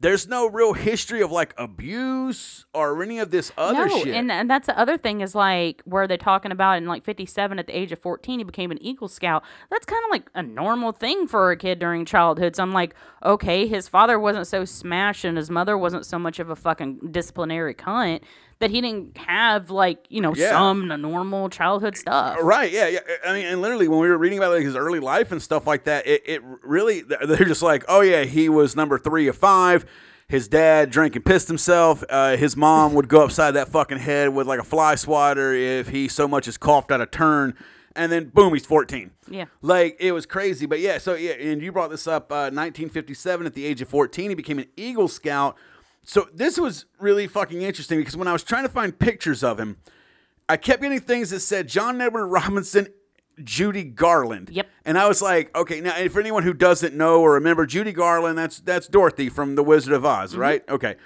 there's 0.01 0.29
no 0.29 0.47
real 0.49 0.75
history 0.75 1.21
of 1.21 1.33
like 1.33 1.53
abuse 1.59 2.67
or 2.73 3.03
any 3.03 3.19
of 3.19 3.31
this 3.31 3.51
other 3.57 3.87
no, 3.87 4.03
shit. 4.05 4.15
and 4.15 4.31
and 4.31 4.49
that's 4.49 4.67
the 4.67 4.79
other 4.79 4.97
thing 4.97 5.21
is 5.21 5.35
like 5.35 5.83
where 5.85 6.07
they're 6.07 6.17
talking 6.17 6.53
about 6.53 6.79
in 6.79 6.87
like 6.87 7.05
57 7.05 7.59
at 7.59 7.67
the 7.67 7.77
age 7.77 7.91
of 7.91 7.99
14 7.99 8.39
he 8.39 8.45
became 8.45 8.71
an 8.71 8.81
Eagle 8.83 9.09
Scout. 9.09 9.43
That's 9.71 9.85
kind 9.87 10.03
of 10.05 10.11
like 10.11 10.31
a 10.35 10.43
normal 10.43 10.93
thing 10.93 11.27
for 11.27 11.51
a 11.51 11.57
kid 11.57 11.79
during 11.79 12.05
childhood. 12.05 12.57
So 12.57 12.63
I'm 12.63 12.73
like, 12.73 12.95
okay, 13.25 13.67
his 13.67 13.89
father 13.89 14.19
wasn't 14.19 14.47
so 14.47 14.65
smashed 14.65 15.25
and 15.25 15.37
his 15.37 15.51
mother 15.51 15.77
wasn't 15.77 16.07
so 16.07 16.19
much 16.19 16.39
of 16.39 16.49
a 16.49 16.57
fucking 16.57 17.11
disciplinary 17.11 17.75
cunt 17.75 18.21
that 18.61 18.71
he 18.71 18.81
didn't 18.81 19.17
have 19.19 19.71
like 19.71 20.07
you 20.09 20.21
know 20.21 20.35
Yeah. 20.35 20.51
some 20.51 20.89
normal 21.01 21.49
childhood 21.49 21.97
stuff. 21.97 22.39
Right, 22.43 22.73
yeah, 22.73 22.89
yeah. 22.89 23.01
I 23.25 23.33
mean, 23.35 23.47
and 23.47 23.61
literally, 23.63 23.89
when 23.89 24.01
we 24.01 24.09
were 24.09 24.19
reading 24.19 24.39
about 24.39 24.53
like 24.53 24.65
his 24.65 24.77
early 24.77 25.01
life 25.01 25.31
and 25.33 25.41
stuff 25.43 25.67
like 25.67 25.85
that, 25.85 26.07
it, 26.07 26.23
it 26.27 26.43
really 26.63 27.03
they're 27.03 27.47
just 27.47 27.63
like, 27.63 27.85
oh 27.89 28.01
yeah, 28.01 28.25
he 28.25 28.49
was 28.49 28.75
number 28.77 28.99
three 28.99 29.29
of 29.29 29.37
five. 29.37 29.85
His 30.29 30.47
dad 30.47 30.91
drank 30.91 31.17
and 31.17 31.25
pissed 31.25 31.49
himself. 31.49 32.05
Uh, 32.11 32.37
his 32.37 32.55
mom 32.55 32.93
would 32.93 33.09
go 33.09 33.23
upside 33.23 33.55
that 33.55 33.69
fucking 33.69 33.97
head 33.99 34.29
with 34.35 34.47
like 34.47 34.61
a 34.61 34.65
fly 34.65 34.95
swatter 34.95 35.55
if 35.55 35.89
he 35.89 36.07
so 36.07 36.29
much 36.29 36.47
as 36.47 36.59
coughed 36.59 36.93
out 36.93 37.01
a 37.01 37.07
turn, 37.07 37.55
and 37.97 38.13
then 38.13 38.29
boom, 38.29 38.53
he's 38.53 38.67
fourteen. 38.67 39.13
Yeah. 39.31 39.47
Like 39.63 39.97
it 40.01 40.13
was 40.13 40.27
crazy, 40.27 40.67
but 40.67 40.81
yeah. 40.81 40.99
So 40.99 41.15
yeah, 41.15 41.33
and 41.33 41.63
you 41.63 41.73
brought 41.73 41.89
this 41.91 42.07
up. 42.07 42.31
Uh, 42.31 42.51
1957, 42.53 43.47
at 43.47 43.55
the 43.55 43.65
age 43.65 43.81
of 43.81 43.89
14, 43.89 44.31
he 44.31 44.35
became 44.35 44.59
an 44.59 44.67
Eagle 44.77 45.09
Scout. 45.09 45.57
So 46.09 46.27
this 46.33 46.59
was 46.59 46.87
really 46.99 47.27
fucking 47.27 47.61
interesting 47.61 47.99
because 47.99 48.17
when 48.17 48.29
I 48.29 48.33
was 48.33 48.43
trying 48.43 48.63
to 48.63 48.71
find 48.71 48.99
pictures 48.99 49.45
of 49.45 49.61
him, 49.61 49.77
I 50.49 50.57
kept 50.57 50.81
getting 50.81 51.01
things 51.01 51.29
that 51.31 51.41
said 51.41 51.69
John 51.69 52.01
Edward 52.01 52.29
Robinson, 52.29 52.89
Judy 53.45 53.85
Garland. 53.85 54.49
Yep. 54.51 54.67
And 54.87 54.97
I 54.97 55.07
was 55.07 55.21
like, 55.21 55.55
okay, 55.55 55.83
now 55.83 56.09
for 56.09 56.21
anyone 56.21 56.45
who 56.45 56.55
doesn't 56.55 56.95
know 56.95 57.21
or 57.21 57.35
remember 57.35 57.67
Judy 57.67 57.93
Garland, 57.93 58.39
that's 58.39 58.59
that's 58.59 58.89
Dorothy 58.89 59.29
from 59.29 59.55
The 59.55 59.63
Wizard 59.63 59.93
of 59.93 60.07
Oz, 60.07 60.33
mm-hmm. 60.33 60.41
right? 60.41 60.69
Okay. 60.71 60.97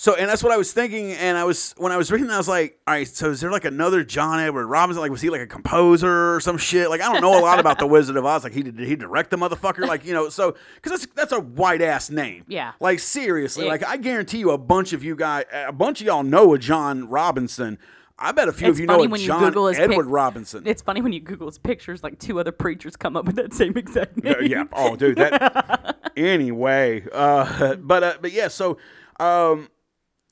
So 0.00 0.14
and 0.14 0.30
that's 0.30 0.42
what 0.42 0.50
I 0.50 0.56
was 0.56 0.72
thinking, 0.72 1.12
and 1.12 1.36
I 1.36 1.44
was 1.44 1.74
when 1.76 1.92
I 1.92 1.98
was 1.98 2.10
reading, 2.10 2.30
I 2.30 2.38
was 2.38 2.48
like, 2.48 2.80
all 2.88 2.94
right, 2.94 3.06
so 3.06 3.28
is 3.32 3.42
there 3.42 3.50
like 3.50 3.66
another 3.66 4.02
John 4.02 4.40
Edward 4.40 4.66
Robinson? 4.66 5.02
Like, 5.02 5.10
was 5.10 5.20
he 5.20 5.28
like 5.28 5.42
a 5.42 5.46
composer 5.46 6.36
or 6.36 6.40
some 6.40 6.56
shit? 6.56 6.88
Like, 6.88 7.02
I 7.02 7.12
don't 7.12 7.20
know 7.20 7.38
a 7.38 7.42
lot 7.44 7.60
about 7.60 7.78
the 7.78 7.86
Wizard 7.94 8.16
of 8.16 8.24
Oz. 8.24 8.42
Like, 8.42 8.54
he 8.54 8.62
did, 8.62 8.78
did 8.78 8.88
he 8.88 8.96
direct 8.96 9.28
the 9.28 9.36
motherfucker? 9.36 9.86
Like, 9.86 10.06
you 10.06 10.14
know, 10.14 10.30
so 10.30 10.56
because 10.76 11.00
that's 11.02 11.14
that's 11.14 11.32
a 11.32 11.40
white 11.40 11.82
ass 11.82 12.08
name. 12.08 12.46
Yeah. 12.48 12.72
Like 12.80 12.98
seriously, 12.98 13.66
Yeah. 13.66 13.72
like 13.72 13.86
I 13.86 13.98
guarantee 13.98 14.38
you, 14.38 14.52
a 14.52 14.56
bunch 14.56 14.94
of 14.94 15.04
you 15.04 15.14
guys, 15.14 15.44
a 15.52 15.70
bunch 15.70 16.00
of 16.00 16.06
y'all 16.06 16.22
know 16.22 16.54
a 16.54 16.58
John 16.58 17.06
Robinson. 17.06 17.78
I 18.18 18.32
bet 18.32 18.48
a 18.48 18.54
few 18.54 18.68
It's 18.68 18.76
of 18.76 18.80
you 18.80 18.86
know 18.86 19.02
a 19.02 19.18
John 19.18 19.52
his 19.52 19.76
pic- 19.76 19.90
Edward 19.90 20.06
Robinson. 20.06 20.66
It's 20.66 20.80
funny 20.80 21.02
when 21.02 21.12
you 21.12 21.20
Google 21.20 21.46
his 21.46 21.58
pictures, 21.58 22.02
like 22.02 22.18
two 22.18 22.40
other 22.40 22.52
preachers 22.52 22.96
come 22.96 23.18
up 23.18 23.26
with 23.26 23.36
that 23.36 23.52
same 23.52 23.76
exact 23.76 24.24
name. 24.24 24.34
Uh, 24.34 24.40
yeah. 24.40 24.64
Oh, 24.72 24.96
dude. 24.96 25.18
That. 25.18 26.10
anyway, 26.16 27.04
uh, 27.12 27.74
but 27.74 28.02
uh, 28.02 28.14
but 28.22 28.32
yeah. 28.32 28.48
So, 28.48 28.78
um, 29.18 29.68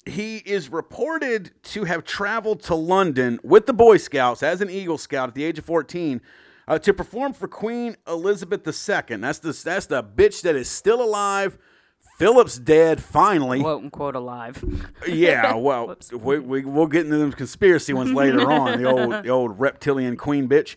he 0.08 0.38
is 0.38 0.70
reported 0.70 1.52
to 1.64 1.84
have 1.84 2.04
traveled 2.04 2.62
to 2.64 2.74
London 2.74 3.38
with 3.42 3.66
the 3.66 3.72
Boy 3.72 3.96
Scouts 3.96 4.42
as 4.42 4.60
an 4.60 4.70
Eagle 4.70 4.98
Scout 4.98 5.28
at 5.28 5.34
the 5.34 5.44
age 5.44 5.58
of 5.58 5.64
fourteen. 5.64 6.20
Uh, 6.66 6.78
to 6.78 6.92
perform 6.92 7.32
for 7.32 7.48
Queen 7.48 7.96
Elizabeth 8.06 8.60
II. 8.66 9.16
That's 9.16 9.38
the 9.38 9.58
that's 9.64 9.86
the 9.86 10.02
bitch 10.04 10.42
that 10.42 10.54
is 10.54 10.68
still 10.68 11.02
alive. 11.02 11.56
Philip's 12.18 12.58
dead. 12.58 13.00
Finally, 13.02 13.60
quote 13.60 13.84
unquote 13.84 14.14
alive. 14.16 14.62
yeah. 15.06 15.54
Well, 15.68 15.96
we, 16.12 16.38
we 16.40 16.64
we'll 16.64 16.86
get 16.86 17.06
into 17.06 17.16
them 17.16 17.32
conspiracy 17.32 17.92
ones 17.92 18.12
later 18.12 18.40
on. 18.50 18.82
The 18.82 18.88
old 18.90 19.22
the 19.24 19.28
old 19.28 19.58
reptilian 19.58 20.16
queen 20.16 20.48
bitch. 20.48 20.76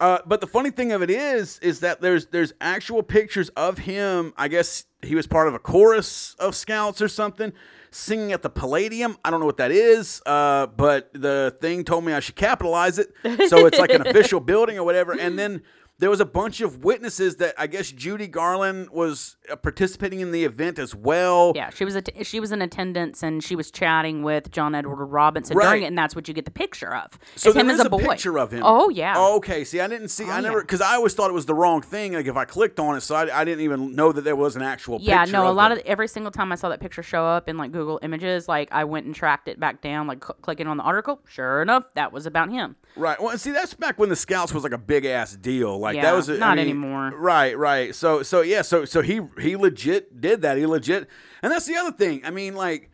Uh, 0.00 0.18
but 0.26 0.40
the 0.40 0.46
funny 0.46 0.70
thing 0.70 0.90
of 0.92 1.00
it 1.00 1.10
is, 1.10 1.58
is 1.60 1.80
that 1.80 2.00
there's 2.00 2.26
there's 2.26 2.52
actual 2.60 3.02
pictures 3.02 3.48
of 3.50 3.78
him. 3.78 4.34
I 4.36 4.48
guess 4.48 4.84
he 5.02 5.14
was 5.14 5.26
part 5.26 5.48
of 5.48 5.54
a 5.54 5.58
chorus 5.58 6.34
of 6.38 6.54
scouts 6.56 7.00
or 7.00 7.08
something, 7.08 7.52
singing 7.92 8.32
at 8.32 8.42
the 8.42 8.50
Palladium. 8.50 9.16
I 9.24 9.30
don't 9.30 9.40
know 9.40 9.46
what 9.46 9.58
that 9.58 9.70
is, 9.70 10.20
uh, 10.26 10.66
but 10.66 11.12
the 11.12 11.56
thing 11.60 11.84
told 11.84 12.04
me 12.04 12.12
I 12.12 12.20
should 12.20 12.36
capitalize 12.36 12.98
it. 12.98 13.12
So 13.48 13.66
it's 13.66 13.78
like 13.78 13.90
an 13.90 14.06
official 14.06 14.40
building 14.40 14.78
or 14.78 14.84
whatever. 14.84 15.12
And 15.12 15.38
then 15.38 15.62
there 15.98 16.10
was 16.10 16.20
a 16.20 16.24
bunch 16.24 16.60
of 16.60 16.82
witnesses 16.84 17.36
that 17.36 17.54
I 17.56 17.66
guess 17.68 17.90
Judy 17.92 18.26
Garland 18.26 18.90
was 18.90 19.36
uh, 19.50 19.54
participating 19.56 20.18
in 20.20 20.32
the 20.32 20.44
event 20.44 20.78
as 20.80 20.94
well. 20.96 21.52
Yeah, 21.54 21.70
she 21.70 21.84
was 21.84 21.94
a 21.94 22.02
she 22.24 22.40
was 22.40 22.50
in 22.50 22.60
attendance 22.60 23.22
and 23.22 23.42
she 23.44 23.54
was 23.54 23.70
chatting 23.70 24.22
with 24.24 24.50
John 24.50 24.74
Edward 24.74 25.04
Robinson 25.06 25.56
Right. 25.56 25.66
during 25.66 25.82
it, 25.84 25.86
and 25.86 25.98
that's 25.98 26.16
what 26.16 26.26
you 26.26 26.34
get 26.34 26.44
the 26.44 26.50
picture 26.50 26.92
of. 26.94 27.18
So 27.36 27.50
It's 27.50 27.56
him 27.58 27.66
there 27.68 27.74
as 27.74 27.80
is 27.80 27.86
a 27.86 27.90
boy. 27.90 27.98
picture 28.04 28.38
of 28.38 28.52
him. 28.52 28.62
Oh 28.64 28.88
yeah. 28.88 29.14
Oh, 29.16 29.36
okay. 29.36 29.62
See, 29.64 29.78
I 29.80 29.86
didn't 29.86 30.08
see. 30.08 30.24
I 30.24 30.38
Oh, 30.38 30.40
never 30.40 30.58
yeah. 30.58 30.62
because 30.62 30.80
I 30.80 30.94
always 30.94 31.14
thought 31.14 31.30
it 31.30 31.34
was 31.34 31.46
the 31.46 31.54
wrong 31.54 31.82
thing. 31.82 32.14
Like 32.14 32.26
if 32.26 32.36
I 32.36 32.46
clicked 32.46 32.80
on 32.80 32.96
it, 32.96 33.02
so 33.02 33.14
I, 33.14 33.40
I 33.40 33.44
didn't 33.44 33.62
even 33.62 33.94
know 33.94 34.10
that 34.12 34.22
there 34.22 34.34
was 34.36 34.56
an 34.56 34.62
actual. 34.62 34.98
Picture. 34.98 35.10
Yeah, 35.10 35.24
no, 35.26 35.48
a 35.48 35.52
lot 35.52 35.70
of 35.72 35.78
every 35.86 36.08
single 36.08 36.32
time 36.32 36.50
I 36.50 36.56
saw 36.56 36.68
that 36.70 36.80
picture 36.80 37.02
show 37.04 37.24
up 37.24 37.48
in 37.48 37.56
like 37.56 37.70
Google 37.70 38.00
Images, 38.02 38.48
like 38.48 38.68
I 38.72 38.84
went 38.84 39.06
and 39.06 39.14
tracked 39.14 39.46
it 39.46 39.60
back 39.60 39.80
down, 39.82 40.06
like 40.08 40.24
cl- 40.24 40.36
clicking 40.42 40.66
on 40.66 40.78
the 40.78 40.82
article. 40.82 41.20
Sure 41.28 41.62
enough, 41.62 41.84
that 41.94 42.12
was 42.12 42.26
about 42.26 42.50
him. 42.50 42.74
Right. 42.96 43.20
Well, 43.20 43.36
see, 43.38 43.52
that's 43.52 43.74
back 43.74 43.98
when 43.98 44.08
the 44.08 44.16
Scouts 44.16 44.52
was 44.52 44.62
like 44.64 44.72
a 44.72 44.78
big 44.78 45.04
ass 45.04 45.34
deal. 45.34 45.78
Like 45.78 46.00
that 46.00 46.14
was 46.14 46.28
a- 46.28 46.34
I 46.34 46.38
not 46.38 46.56
mean, 46.56 46.66
anymore. 46.66 47.12
Right. 47.16 47.56
Right. 47.56 47.94
So 47.94 48.22
so 48.22 48.42
yeah. 48.42 48.62
So 48.62 48.84
so 48.84 49.00
he 49.02 49.20
he 49.40 49.56
legit 49.56 50.20
did 50.20 50.42
that. 50.42 50.58
He 50.58 50.66
legit, 50.66 51.08
and 51.42 51.50
that's 51.52 51.66
the 51.66 51.76
other 51.76 51.92
thing. 51.92 52.22
I 52.24 52.30
mean, 52.30 52.54
like. 52.54 52.88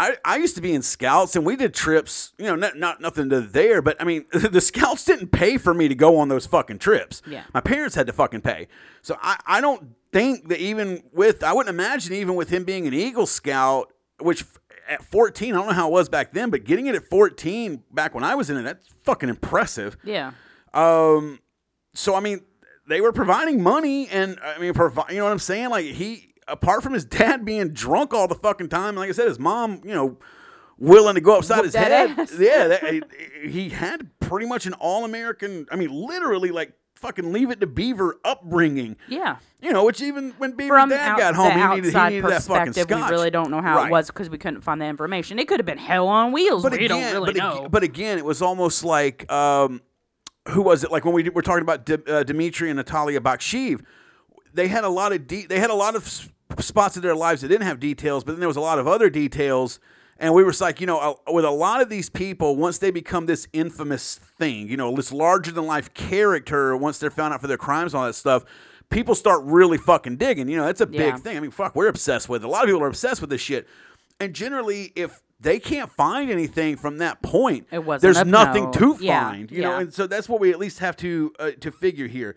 I, 0.00 0.16
I 0.24 0.36
used 0.36 0.54
to 0.54 0.62
be 0.62 0.74
in 0.74 0.82
scouts 0.82 1.34
and 1.34 1.44
we 1.44 1.56
did 1.56 1.74
trips, 1.74 2.32
you 2.38 2.44
know, 2.46 2.54
not, 2.54 2.76
not 2.76 3.00
nothing 3.00 3.30
to 3.30 3.40
there, 3.40 3.82
but 3.82 4.00
I 4.00 4.04
mean, 4.04 4.26
the 4.32 4.60
scouts 4.60 5.04
didn't 5.04 5.32
pay 5.32 5.58
for 5.58 5.74
me 5.74 5.88
to 5.88 5.96
go 5.96 6.18
on 6.18 6.28
those 6.28 6.46
fucking 6.46 6.78
trips. 6.78 7.20
Yeah. 7.26 7.42
My 7.52 7.58
parents 7.60 7.96
had 7.96 8.06
to 8.06 8.12
fucking 8.12 8.42
pay. 8.42 8.68
So 9.02 9.18
I, 9.20 9.38
I 9.44 9.60
don't 9.60 9.96
think 10.12 10.50
that 10.50 10.60
even 10.60 11.02
with, 11.12 11.42
I 11.42 11.52
wouldn't 11.52 11.74
imagine 11.74 12.14
even 12.14 12.36
with 12.36 12.48
him 12.48 12.62
being 12.62 12.86
an 12.86 12.94
Eagle 12.94 13.26
Scout, 13.26 13.92
which 14.20 14.44
at 14.88 15.04
14, 15.04 15.54
I 15.54 15.58
don't 15.58 15.66
know 15.68 15.72
how 15.72 15.88
it 15.88 15.92
was 15.92 16.08
back 16.08 16.32
then, 16.32 16.50
but 16.50 16.64
getting 16.64 16.86
it 16.86 16.94
at 16.94 17.04
14 17.04 17.82
back 17.92 18.14
when 18.14 18.24
I 18.24 18.34
was 18.34 18.50
in 18.50 18.56
it, 18.56 18.62
that's 18.62 18.88
fucking 19.04 19.28
impressive. 19.28 19.96
Yeah. 20.02 20.32
Um, 20.74 21.40
so 21.94 22.14
I 22.14 22.20
mean, 22.20 22.40
they 22.88 23.00
were 23.00 23.12
providing 23.12 23.62
money, 23.62 24.08
and 24.08 24.38
I 24.42 24.58
mean, 24.58 24.72
provi- 24.74 25.02
you 25.12 25.18
know 25.18 25.24
what 25.24 25.30
I'm 25.32 25.38
saying? 25.38 25.70
Like 25.70 25.84
he, 25.86 26.32
apart 26.46 26.82
from 26.82 26.92
his 26.94 27.04
dad 27.04 27.44
being 27.44 27.68
drunk 27.72 28.14
all 28.14 28.28
the 28.28 28.34
fucking 28.34 28.68
time, 28.68 28.94
like 28.96 29.08
I 29.08 29.12
said, 29.12 29.28
his 29.28 29.38
mom, 29.38 29.80
you 29.84 29.94
know, 29.94 30.18
willing 30.78 31.16
to 31.16 31.20
go 31.20 31.36
upside 31.36 31.58
Whoop 31.58 31.66
his 31.66 31.74
head. 31.74 32.18
ass. 32.18 32.34
Yeah, 32.38 32.68
that, 32.68 32.84
he- 33.42 33.48
he 33.50 33.68
had 33.70 34.08
pretty 34.20 34.46
much 34.46 34.66
an 34.66 34.74
all 34.74 35.04
American. 35.04 35.66
I 35.70 35.76
mean, 35.76 35.90
literally 35.90 36.50
like 36.50 36.72
fucking 36.98 37.32
leave 37.32 37.50
it 37.50 37.60
to 37.60 37.66
Beaver 37.66 38.18
upbringing. 38.24 38.96
Yeah. 39.08 39.36
You 39.62 39.72
know, 39.72 39.84
which 39.84 40.00
even 40.02 40.32
when 40.38 40.52
Beaver's 40.52 40.68
From 40.80 40.88
dad 40.90 41.10
out, 41.12 41.18
got 41.18 41.34
home, 41.34 41.52
he 41.52 41.76
needed, 41.80 41.94
he 41.94 42.08
needed 42.10 42.24
that 42.30 42.42
fucking 42.42 42.72
scotch. 42.72 42.88
we 42.88 43.08
really 43.10 43.30
don't 43.30 43.50
know 43.50 43.62
how 43.62 43.76
Right. 43.76 43.86
it 43.88 43.90
was 43.92 44.08
because 44.08 44.28
we 44.30 44.38
couldn't 44.38 44.62
find 44.62 44.80
the 44.80 44.86
information. 44.86 45.38
It 45.38 45.48
could 45.48 45.58
have 45.60 45.66
been 45.66 45.78
hell 45.78 46.08
on 46.08 46.32
wheels. 46.32 46.62
but 46.62 46.72
we 46.72 46.84
again, 46.84 46.88
don't 46.88 47.12
really 47.12 47.32
but, 47.32 47.42
ag- 47.42 47.62
know. 47.62 47.68
but 47.68 47.82
again, 47.82 48.18
it 48.18 48.24
was 48.24 48.42
almost 48.42 48.84
like 48.84 49.30
um, 49.32 49.80
who 50.48 50.62
was 50.62 50.84
it? 50.84 50.90
Like 50.90 51.04
when 51.04 51.14
we 51.14 51.28
were 51.30 51.42
talking 51.42 51.62
about 51.62 51.86
D- 51.86 51.96
uh, 52.06 52.22
Dmitry 52.24 52.70
and 52.70 52.76
Natalia 52.76 53.20
Baksheev, 53.20 53.80
they 54.54 54.68
had 54.68 54.84
a 54.84 54.88
lot 54.88 55.12
of 55.12 55.26
de- 55.26 55.46
they 55.46 55.58
had 55.60 55.70
a 55.70 55.74
lot 55.74 55.94
of 55.94 56.04
s- 56.04 56.28
spots 56.58 56.96
in 56.96 57.02
their 57.02 57.14
lives 57.14 57.42
that 57.42 57.48
didn't 57.48 57.66
have 57.66 57.78
details, 57.80 58.24
but 58.24 58.32
then 58.32 58.40
there 58.40 58.48
was 58.48 58.56
a 58.56 58.60
lot 58.60 58.78
of 58.78 58.86
other 58.88 59.08
details. 59.10 59.78
And 60.20 60.34
we 60.34 60.42
were 60.42 60.52
like, 60.60 60.80
you 60.80 60.86
know, 60.86 60.98
uh, 60.98 61.32
with 61.32 61.44
a 61.44 61.50
lot 61.50 61.80
of 61.80 61.88
these 61.88 62.10
people, 62.10 62.56
once 62.56 62.78
they 62.78 62.90
become 62.90 63.26
this 63.26 63.46
infamous 63.52 64.16
thing, 64.16 64.68
you 64.68 64.76
know, 64.76 64.94
this 64.96 65.12
larger 65.12 65.52
than 65.52 65.66
life 65.66 65.94
character, 65.94 66.76
once 66.76 66.98
they're 66.98 67.10
found 67.10 67.32
out 67.34 67.40
for 67.40 67.46
their 67.46 67.56
crimes 67.56 67.94
and 67.94 68.00
all 68.00 68.06
that 68.06 68.14
stuff, 68.14 68.44
people 68.90 69.14
start 69.14 69.42
really 69.44 69.78
fucking 69.78 70.16
digging. 70.16 70.48
You 70.48 70.56
know, 70.56 70.64
that's 70.66 70.80
a 70.80 70.86
big 70.86 71.00
Yeah. 71.00 71.16
thing. 71.18 71.36
I 71.36 71.40
mean, 71.40 71.52
fuck, 71.52 71.76
we're 71.76 71.86
obsessed 71.86 72.28
with 72.28 72.42
it. 72.42 72.46
A 72.46 72.48
lot 72.50 72.64
of 72.64 72.68
people 72.68 72.82
are 72.82 72.88
obsessed 72.88 73.20
with 73.20 73.30
this 73.30 73.40
shit. 73.40 73.68
And 74.18 74.34
generally, 74.34 74.92
if 74.96 75.22
they 75.38 75.60
can't 75.60 75.88
find 75.92 76.32
anything 76.32 76.76
from 76.76 76.98
that 76.98 77.22
point, 77.22 77.68
It 77.70 77.84
wasn't 77.84 78.02
there's 78.12 78.26
nothing 78.26 78.64
no- 78.64 78.72
to 78.72 78.96
yeah, 79.00 79.30
find. 79.30 79.50
You 79.52 79.62
know, 79.62 79.70
yeah. 79.70 79.80
and 79.82 79.94
so 79.94 80.08
that's 80.08 80.28
what 80.28 80.40
we 80.40 80.50
at 80.50 80.58
least 80.58 80.80
have 80.80 80.96
to 80.96 81.32
uh, 81.38 81.50
to 81.60 81.70
figure 81.70 82.08
here. 82.08 82.34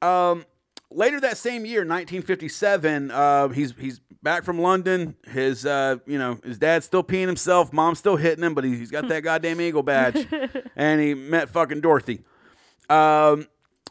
Um, 0.00 0.44
later 0.90 1.20
that 1.20 1.36
same 1.36 1.64
year, 1.64 1.84
1957, 1.84 3.12
uh, 3.12 3.48
he's 3.50 3.74
he's 3.78 4.00
back 4.22 4.44
from 4.44 4.60
London. 4.60 5.16
His 5.26 5.64
uh, 5.66 5.96
you 6.06 6.18
know 6.18 6.38
his 6.44 6.58
dad's 6.58 6.86
still 6.86 7.02
peeing 7.04 7.26
himself, 7.26 7.72
mom's 7.72 7.98
still 7.98 8.16
hitting 8.16 8.44
him, 8.44 8.54
but 8.54 8.64
he, 8.64 8.76
he's 8.76 8.90
got 8.90 9.08
that 9.08 9.20
goddamn 9.22 9.60
eagle 9.60 9.82
badge, 9.82 10.26
and 10.76 11.00
he 11.00 11.14
met 11.14 11.48
fucking 11.48 11.80
Dorothy. 11.80 12.22
Um, 12.88 13.46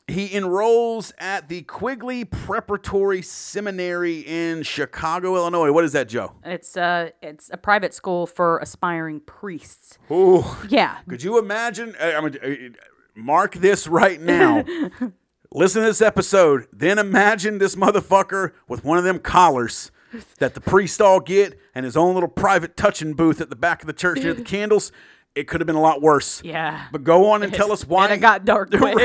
he 0.08 0.34
enrolls 0.36 1.14
at 1.20 1.48
the 1.48 1.62
Quigley 1.62 2.26
Preparatory 2.26 3.22
Seminary 3.22 4.20
in 4.20 4.64
Chicago, 4.64 5.36
Illinois. 5.36 5.72
What 5.72 5.86
is 5.86 5.94
that, 5.94 6.10
Joe? 6.10 6.34
it's 6.44 6.76
uh 6.76 7.12
it's 7.22 7.50
a 7.54 7.58
private 7.58 7.94
school 7.94 8.28
for 8.28 8.58
aspiring 8.60 9.22
priests. 9.22 9.98
Ooh, 10.12 10.44
Yeah. 10.68 10.98
could 11.08 11.24
you 11.24 11.40
imagine? 11.40 11.96
I, 12.00 12.14
I 12.16 12.22
mean, 12.22 12.76
mark 13.16 13.56
this 13.56 13.88
right 13.88 14.20
now. 14.20 14.66
Listen 15.54 15.82
to 15.82 15.88
this 15.88 16.02
episode. 16.02 16.68
Then 16.74 16.98
imagine 16.98 17.58
this 17.58 17.76
motherfucker 17.76 18.52
with 18.68 18.84
one 18.86 18.98
of 18.98 19.04
them 19.04 19.20
collars 19.20 19.92
that 20.40 20.54
the 20.54 20.62
priest 20.62 21.02
all 21.02 21.20
get 21.20 21.58
and 21.74 21.86
his 21.86 21.96
own 21.96 22.14
little 22.14 22.30
private 22.30 22.76
touching 22.76 23.14
booth 23.14 23.42
at 23.42 23.50
the 23.50 23.56
back 23.56 23.82
of 23.82 23.88
the 23.88 23.94
church 23.94 24.20
near 24.20 24.34
the 24.34 24.44
candles. 24.44 24.92
It 25.34 25.48
could 25.48 25.62
have 25.62 25.66
been 25.68 25.78
a 25.78 25.82
lot 25.82 26.02
worse. 26.02 26.42
Yeah. 26.44 26.88
But 26.92 27.04
go 27.06 27.30
on 27.32 27.42
and 27.42 27.54
tell 27.62 27.72
us 27.72 27.86
why. 27.88 28.06
And 28.06 28.14
it 28.16 28.18
got 28.18 28.44
dark 28.44 28.70
quick. 28.78 28.98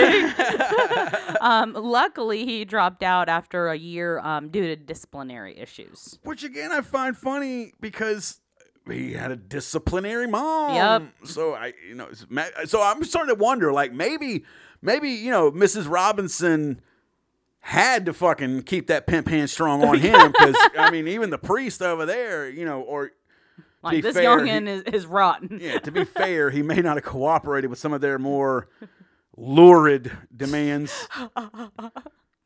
um, 1.40 1.72
luckily, 1.72 2.44
he 2.44 2.64
dropped 2.64 3.02
out 3.02 3.28
after 3.28 3.68
a 3.68 3.76
year 3.76 4.18
um, 4.18 4.48
due 4.48 4.66
to 4.66 4.76
disciplinary 4.76 5.56
issues. 5.56 6.18
Which 6.24 6.42
again 6.42 6.72
I 6.72 6.80
find 6.80 7.16
funny 7.16 7.72
because 7.80 8.40
he 8.90 9.12
had 9.12 9.30
a 9.30 9.36
disciplinary 9.36 10.26
mom. 10.26 10.74
Yep. 10.74 11.28
So 11.30 11.54
I, 11.54 11.72
you 11.88 11.94
know, 11.94 12.08
so 12.64 12.82
I'm 12.82 13.02
starting 13.04 13.34
to 13.34 13.40
wonder, 13.40 13.72
like 13.72 13.92
maybe, 13.92 14.44
maybe 14.82 15.10
you 15.10 15.30
know, 15.30 15.50
Mrs. 15.52 15.88
Robinson 15.88 16.80
had 17.66 18.06
to 18.06 18.12
fucking 18.12 18.62
keep 18.62 18.86
that 18.86 19.06
pimp 19.08 19.28
hand 19.28 19.50
strong 19.50 19.82
on 19.84 19.98
him 20.08 20.30
because 20.32 20.54
I 20.78 20.90
mean, 20.90 21.08
even 21.08 21.30
the 21.30 21.38
priest 21.38 21.82
over 21.82 22.06
there, 22.06 22.48
you 22.48 22.64
know, 22.64 22.80
or 22.80 23.10
Like 23.82 24.02
this 24.02 24.14
fair, 24.14 24.38
youngin' 24.38 24.66
he- 24.66 24.72
is, 24.72 24.82
is 25.02 25.06
rotten. 25.06 25.58
yeah, 25.60 25.78
to 25.80 25.90
be 25.90 26.04
fair, 26.22 26.50
he 26.50 26.62
may 26.62 26.80
not 26.80 26.96
have 26.96 27.04
cooperated 27.04 27.68
with 27.68 27.78
some 27.80 27.92
of 27.92 28.00
their 28.00 28.18
more 28.20 28.68
lurid 29.36 30.10
demands. 30.34 31.08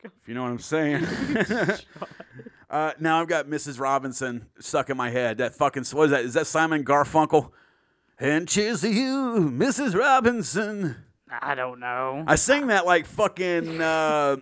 if 0.02 0.26
you 0.26 0.32
know 0.34 0.42
what 0.42 0.50
I'm 0.52 0.58
saying. 0.58 1.04
uh, 2.70 2.92
now 2.98 3.20
I've 3.20 3.28
got 3.28 3.46
Mrs. 3.46 3.78
Robinson 3.78 4.46
stuck 4.58 4.88
in 4.90 4.96
my 4.96 5.10
head. 5.10 5.38
That 5.38 5.54
fucking 5.54 5.84
what 5.92 6.04
is 6.04 6.10
that? 6.12 6.24
Is 6.24 6.34
that 6.34 6.46
Simon 6.46 6.84
Garfunkel? 6.84 7.50
And 8.18 8.48
cheers 8.48 8.80
to 8.82 8.90
you, 8.90 9.50
Mrs. 9.52 9.94
Robinson. 9.98 10.96
I 11.30 11.54
don't 11.54 11.78
know. 11.80 12.24
I 12.26 12.34
sing 12.36 12.66
that 12.68 12.84
like 12.86 13.06
fucking. 13.06 13.80
Uh, 13.80 14.36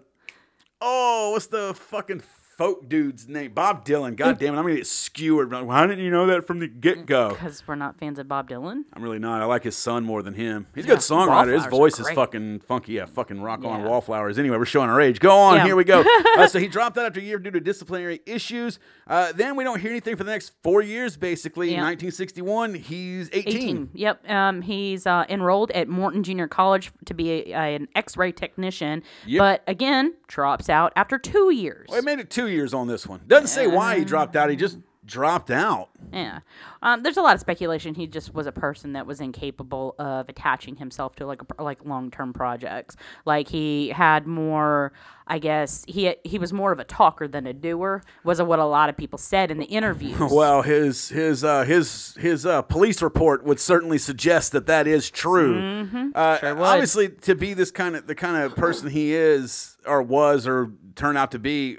oh, 0.81 1.31
what's 1.33 1.47
the 1.47 1.75
fucking 1.75 2.21
folk 2.59 2.89
dude's 2.89 3.29
name? 3.29 3.53
Bob 3.53 3.85
Dylan. 3.87 4.17
God 4.17 4.39
damn 4.39 4.55
it, 4.55 4.59
I'm 4.59 4.65
gonna 4.65 4.75
get 4.77 4.87
skewered. 4.87 5.51
Why 5.53 5.87
didn't 5.87 6.05
you 6.05 6.11
know 6.11 6.27
that 6.27 6.47
from 6.47 6.59
the 6.59 6.67
get 6.69 7.07
go? 7.07 7.31
Because 7.31 7.63
we're 7.67 7.77
not 7.77 7.99
fans 7.99 8.19
of 8.19 8.29
Bob 8.29 8.51
Dylan. 8.51 8.83
I'm 8.93 9.03
really 9.03 9.19
not. 9.21 9.41
I 9.41 9.45
like 9.47 9.63
his 9.65 9.77
son 9.77 10.05
more 10.05 10.23
than 10.23 10.35
him. 10.35 10.67
He's 10.75 10.85
a 10.85 10.89
Yeah, 10.89 10.95
good 10.95 11.01
songwriter. 11.03 11.53
His 11.53 11.63
Wallflowers 11.63 11.67
are 11.67 11.71
voice 11.71 11.99
is 12.01 12.05
great. 12.07 12.15
fucking 12.17 12.61
funky. 12.61 12.93
Yeah, 12.95 13.07
fucking 13.07 13.41
rock 13.41 13.65
on 13.65 13.81
Yeah. 13.81 13.87
wallflowers. 13.87 14.39
Anyway, 14.39 14.57
we're 14.59 14.65
showing 14.67 14.91
our 14.91 15.01
age. 15.01 15.21
Go 15.21 15.31
on. 15.37 15.57
Yeah. 15.59 15.65
Here 15.67 15.77
we 15.77 15.85
go. 15.85 16.05
uh, 16.37 16.47
so 16.49 16.59
he 16.59 16.67
dropped 16.67 16.99
out 16.99 17.07
after 17.07 17.21
a 17.21 17.23
year 17.23 17.39
due 17.39 17.53
to 17.53 17.61
disciplinary 17.61 18.21
issues. 18.27 18.79
Uh, 19.07 19.33
then 19.33 19.55
we 19.57 19.65
don't 19.65 19.81
hear 19.81 19.91
anything 19.91 20.17
for 20.17 20.25
the 20.25 20.31
next 20.33 20.53
four 20.63 20.83
years, 20.83 21.17
basically. 21.17 21.69
Yeah. 21.71 21.83
1961, 21.85 22.75
he's 22.75 23.31
18. 23.33 23.57
18. 23.57 23.91
Yep. 23.95 24.29
Um, 24.31 24.63
he's 24.63 25.07
uh, 25.07 25.25
enrolled 25.29 25.71
at 25.71 25.89
Morton 25.89 26.23
Junior 26.25 26.49
College 26.49 26.91
to 27.07 27.15
be 27.15 27.53
a, 27.53 27.55
an 27.55 27.89
X-ray 27.95 28.33
technician, 28.33 29.03
Yep. 29.27 29.39
but 29.39 29.63
again 29.71 30.15
drops 30.27 30.69
out 30.69 30.93
after 30.97 31.19
two 31.19 31.51
years. 31.53 31.87
Well, 31.89 32.01
he 32.01 32.05
made 32.05 32.19
it 32.19 32.29
two 32.49 32.55
years 32.55 32.75
on 32.75 32.89
this 32.89 33.07
one. 33.07 33.21
Doesn't 33.27 33.49
say 33.49 33.67
why 33.67 33.99
he 33.99 34.05
dropped 34.05 34.37
out. 34.37 34.51
He 34.51 34.57
just 34.57 34.79
dropped 35.05 35.51
out. 35.51 35.89
Yeah. 36.13 36.41
Um, 36.83 37.03
there's 37.03 37.17
a 37.17 37.23
lot 37.23 37.35
of 37.35 37.41
speculation. 37.41 37.95
He 37.95 38.07
just 38.07 38.35
was 38.35 38.47
a 38.47 38.53
person 38.53 38.93
that 38.93 39.07
was 39.07 39.21
incapable 39.21 39.95
of 39.99 40.29
attaching 40.29 40.77
himself 40.77 41.17
to 41.17 41.27
like 41.27 41.41
a, 41.59 41.63
like 41.63 41.85
long 41.85 42.11
term 42.11 42.33
projects. 42.33 42.97
Like 43.25 43.49
he 43.49 43.89
had 43.89 44.27
more, 44.27 44.93
I 45.29 45.39
guess 45.39 45.85
he 45.87 46.15
he 46.25 46.39
was 46.39 46.53
more 46.53 46.73
of 46.73 46.79
a 46.79 46.85
talker 46.85 47.29
than 47.29 47.47
a 47.47 47.53
doer. 47.53 48.03
Was 48.25 48.41
what 48.43 48.59
a 48.59 48.65
lot 48.65 48.89
of 48.89 48.97
people 48.97 49.19
said 49.19 49.51
in 49.51 49.59
the 49.59 49.67
interviews. 49.67 50.19
Well, 50.39 50.63
his 50.63 51.09
his 51.11 51.45
uh, 51.45 51.65
his 51.65 52.15
his 52.19 52.47
uh, 52.47 52.63
police 52.63 53.03
report 53.03 53.45
would 53.45 53.61
certainly 53.61 53.99
suggest 53.99 54.53
that 54.53 54.67
that 54.67 54.87
is 54.87 55.11
true. 55.11 55.61
Mm-hmm. 55.61 56.09
Uh, 56.15 56.39
Sure. 56.39 56.63
Obviously, 56.65 57.09
to 57.09 57.35
be 57.35 57.55
this 57.55 57.71
kind 57.71 57.97
of 57.97 58.07
the 58.07 58.15
kind 58.15 58.43
of 58.43 58.55
person 58.57 58.91
he 58.91 59.13
is 59.15 59.77
or 59.87 60.03
was 60.03 60.47
or 60.47 60.71
turned 60.95 61.19
out 61.19 61.31
to 61.33 61.39
be, 61.39 61.77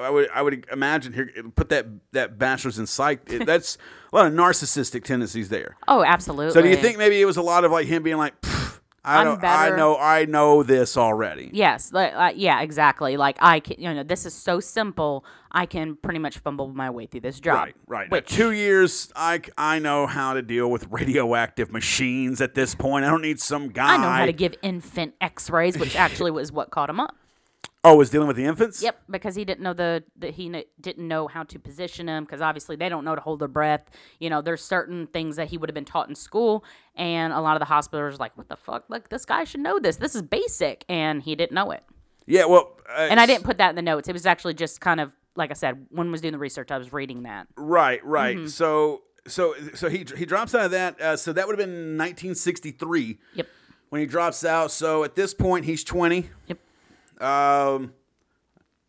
I 0.00 0.10
would 0.10 0.28
I 0.30 0.42
would 0.42 0.66
imagine 0.72 1.12
here 1.12 1.30
put 1.56 1.68
that 1.70 1.86
that 2.12 2.38
bachelor's 2.38 2.78
in 2.78 2.86
psych. 2.86 3.24
That's 3.44 3.78
a 4.12 4.16
lot 4.16 4.26
of 4.26 4.32
narcissistic 4.32 5.04
tendencies 5.04 5.48
there. 5.48 5.76
oh, 5.88 6.04
absolutely. 6.04 6.52
So, 6.52 6.62
do 6.62 6.68
you 6.68 6.76
think 6.76 6.98
maybe 6.98 7.20
it 7.20 7.24
was 7.24 7.36
a 7.36 7.42
lot 7.42 7.64
of 7.64 7.72
like 7.72 7.86
him 7.86 8.02
being 8.02 8.16
like, 8.16 8.40
"Pff, 8.40 8.80
I 9.04 9.20
I'm 9.20 9.26
don't, 9.26 9.38
I 9.38 9.66
better." 9.66 9.76
know, 9.76 9.96
I 9.96 10.24
know 10.24 10.62
this 10.62 10.96
already. 10.96 11.50
Yes, 11.52 11.92
like, 11.92 12.34
yeah, 12.36 12.62
exactly. 12.62 13.16
Like 13.16 13.36
I 13.40 13.60
can, 13.60 13.80
you 13.80 13.92
know, 13.92 14.02
this 14.02 14.24
is 14.26 14.34
so 14.34 14.60
simple. 14.60 15.24
I 15.50 15.66
can 15.66 15.96
pretty 15.96 16.18
much 16.18 16.38
fumble 16.38 16.68
my 16.68 16.90
way 16.90 17.06
through 17.06 17.20
this 17.20 17.38
job. 17.38 17.54
Right, 17.54 17.74
right. 17.86 18.10
Now, 18.10 18.20
two 18.20 18.50
years, 18.50 19.12
I 19.14 19.40
I 19.56 19.78
know 19.78 20.06
how 20.06 20.34
to 20.34 20.42
deal 20.42 20.70
with 20.70 20.86
radioactive 20.90 21.70
machines 21.70 22.40
at 22.40 22.54
this 22.54 22.74
point. 22.74 23.04
I 23.04 23.10
don't 23.10 23.22
need 23.22 23.40
some 23.40 23.68
guy. 23.68 23.94
I 23.94 23.96
know 23.98 24.10
how 24.10 24.26
to 24.26 24.32
give 24.32 24.54
infant 24.62 25.14
X-rays, 25.20 25.78
which 25.78 25.94
actually 25.96 26.30
was 26.30 26.50
what 26.50 26.70
caught 26.70 26.90
him 26.90 26.98
up. 27.00 27.16
Oh, 27.86 27.96
was 27.96 28.08
dealing 28.08 28.26
with 28.28 28.36
the 28.36 28.46
infants? 28.46 28.82
Yep, 28.82 29.02
because 29.10 29.34
he 29.34 29.44
didn't 29.44 29.62
know 29.62 29.74
the 29.74 30.02
that 30.16 30.34
he 30.34 30.48
kn- 30.48 30.64
didn't 30.80 31.06
know 31.06 31.28
how 31.28 31.42
to 31.42 31.58
position 31.58 32.06
them 32.06 32.24
because 32.24 32.40
obviously 32.40 32.76
they 32.76 32.88
don't 32.88 33.04
know 33.04 33.14
to 33.14 33.20
hold 33.20 33.40
their 33.40 33.48
breath. 33.48 33.90
You 34.18 34.30
know, 34.30 34.40
there's 34.40 34.64
certain 34.64 35.06
things 35.06 35.36
that 35.36 35.48
he 35.48 35.58
would 35.58 35.68
have 35.68 35.74
been 35.74 35.84
taught 35.84 36.08
in 36.08 36.14
school, 36.14 36.64
and 36.96 37.32
a 37.32 37.40
lot 37.40 37.56
of 37.56 37.60
the 37.60 37.66
hospitals 37.66 38.14
are 38.14 38.16
like, 38.16 38.36
"What 38.38 38.48
the 38.48 38.56
fuck? 38.56 38.84
Like 38.88 39.10
this 39.10 39.24
guy 39.26 39.44
should 39.44 39.60
know 39.60 39.78
this. 39.78 39.96
This 39.96 40.14
is 40.14 40.22
basic," 40.22 40.84
and 40.88 41.22
he 41.22 41.34
didn't 41.36 41.52
know 41.52 41.70
it. 41.72 41.84
Yeah, 42.26 42.46
well. 42.46 42.78
Uh, 42.88 43.06
And 43.10 43.20
I 43.20 43.26
didn't 43.26 43.44
put 43.44 43.58
that 43.58 43.68
in 43.70 43.76
the 43.76 43.82
notes. 43.82 44.08
It 44.08 44.12
was 44.14 44.24
actually 44.24 44.54
just 44.54 44.80
kind 44.80 44.98
of 45.00 45.12
like 45.36 45.50
I 45.50 45.54
said 45.54 45.86
when 45.90 46.08
I 46.08 46.10
was 46.10 46.20
doing 46.22 46.32
the 46.32 46.38
research, 46.38 46.70
I 46.70 46.78
was 46.78 46.92
reading 46.92 47.24
that. 47.24 47.48
Right, 47.56 48.02
right. 48.04 48.36
Mm-hmm. 48.36 48.46
So, 48.46 49.02
so, 49.26 49.54
so 49.74 49.88
he 49.90 50.06
he 50.16 50.24
drops 50.24 50.54
out 50.54 50.64
of 50.66 50.70
that. 50.70 50.98
Uh, 51.00 51.16
so 51.16 51.32
that 51.34 51.46
would 51.46 51.58
have 51.58 51.66
been 51.66 51.98
1963 51.98 53.18
Yep. 53.34 53.48
when 53.90 54.00
he 54.00 54.06
drops 54.06 54.44
out. 54.44 54.70
So 54.70 55.04
at 55.04 55.16
this 55.16 55.34
point, 55.34 55.64
he's 55.66 55.84
20. 55.84 56.30
Yep. 56.46 56.58
Um, 57.20 57.92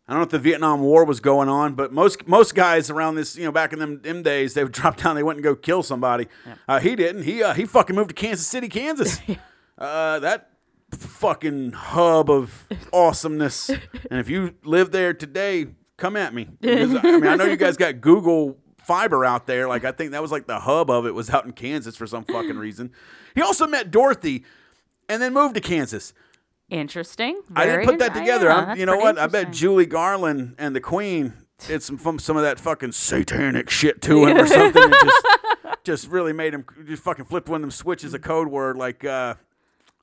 I 0.08 0.12
don't 0.12 0.20
know 0.20 0.24
if 0.24 0.30
the 0.30 0.38
Vietnam 0.38 0.82
War 0.82 1.04
was 1.04 1.18
going 1.18 1.48
on, 1.48 1.74
but 1.74 1.92
most 1.92 2.28
most 2.28 2.54
guys 2.54 2.90
around 2.90 3.16
this, 3.16 3.36
you 3.36 3.44
know, 3.44 3.52
back 3.52 3.72
in 3.72 3.80
them, 3.80 4.00
them 4.02 4.22
days, 4.22 4.54
they 4.54 4.62
would 4.62 4.72
drop 4.80 4.96
down, 4.96 5.16
they 5.16 5.22
went 5.22 5.38
and 5.38 5.44
go 5.44 5.56
kill 5.56 5.82
somebody. 5.82 6.28
Uh, 6.68 6.78
he 6.78 6.94
didn't. 6.94 7.22
He 7.22 7.42
uh, 7.42 7.54
he 7.54 7.64
fucking 7.64 7.96
moved 7.96 8.10
to 8.10 8.14
Kansas 8.14 8.46
City, 8.46 8.68
Kansas. 8.68 9.20
uh, 9.78 10.20
that 10.20 10.50
fucking 10.92 11.72
hub 11.72 12.30
of 12.30 12.66
awesomeness. 12.92 13.68
and 13.68 14.20
if 14.20 14.30
you 14.30 14.54
live 14.62 14.92
there 14.92 15.12
today, 15.12 15.66
come 15.96 16.16
at 16.16 16.32
me. 16.32 16.48
Because, 16.60 16.94
I 16.94 17.02
mean, 17.02 17.26
I 17.26 17.34
know 17.34 17.44
you 17.44 17.56
guys 17.56 17.76
got 17.76 18.00
Google 18.00 18.58
fiber 18.78 19.24
out 19.24 19.48
there. 19.48 19.66
Like 19.66 19.84
I 19.84 19.90
think 19.90 20.12
that 20.12 20.22
was 20.22 20.30
like 20.30 20.46
the 20.46 20.60
hub 20.60 20.88
of 20.88 21.06
it 21.06 21.14
was 21.14 21.30
out 21.30 21.44
in 21.46 21.52
Kansas 21.52 21.96
for 21.96 22.06
some 22.06 22.24
fucking 22.24 22.56
reason. 22.56 22.92
He 23.34 23.42
also 23.42 23.66
met 23.66 23.90
Dorothy, 23.90 24.44
and 25.08 25.20
then 25.20 25.34
moved 25.34 25.56
to 25.56 25.60
Kansas. 25.60 26.12
Interesting. 26.68 27.40
I 27.54 27.66
didn't 27.66 27.86
put 27.86 27.98
that 28.00 28.14
together. 28.14 28.46
yeah, 28.46 28.66
I'm, 28.70 28.78
you 28.78 28.86
know 28.86 28.96
what? 28.96 29.18
I 29.18 29.26
bet. 29.28 29.52
Judy 29.52 29.86
Garland 29.86 30.56
and 30.58 30.74
the 30.74 30.80
Queen 30.80 31.32
did 31.66 31.82
some 31.82 31.96
from 31.96 32.18
some 32.18 32.36
of 32.36 32.42
that 32.42 32.58
fucking 32.58 32.92
satanic 32.92 33.70
shit 33.70 34.02
to 34.02 34.26
him 34.26 34.36
or 34.36 34.46
something. 34.46 34.90
just, 34.90 35.26
just 35.84 36.08
really 36.08 36.32
made 36.32 36.52
him 36.52 36.64
just 36.84 37.02
fucking 37.02 37.24
flipped 37.24 37.48
one 37.48 37.58
of 37.58 37.62
them 37.62 37.70
switches 37.70 38.12
a 38.14 38.18
code 38.18 38.48
word 38.48 38.76
like 38.76 39.04
uh 39.04 39.34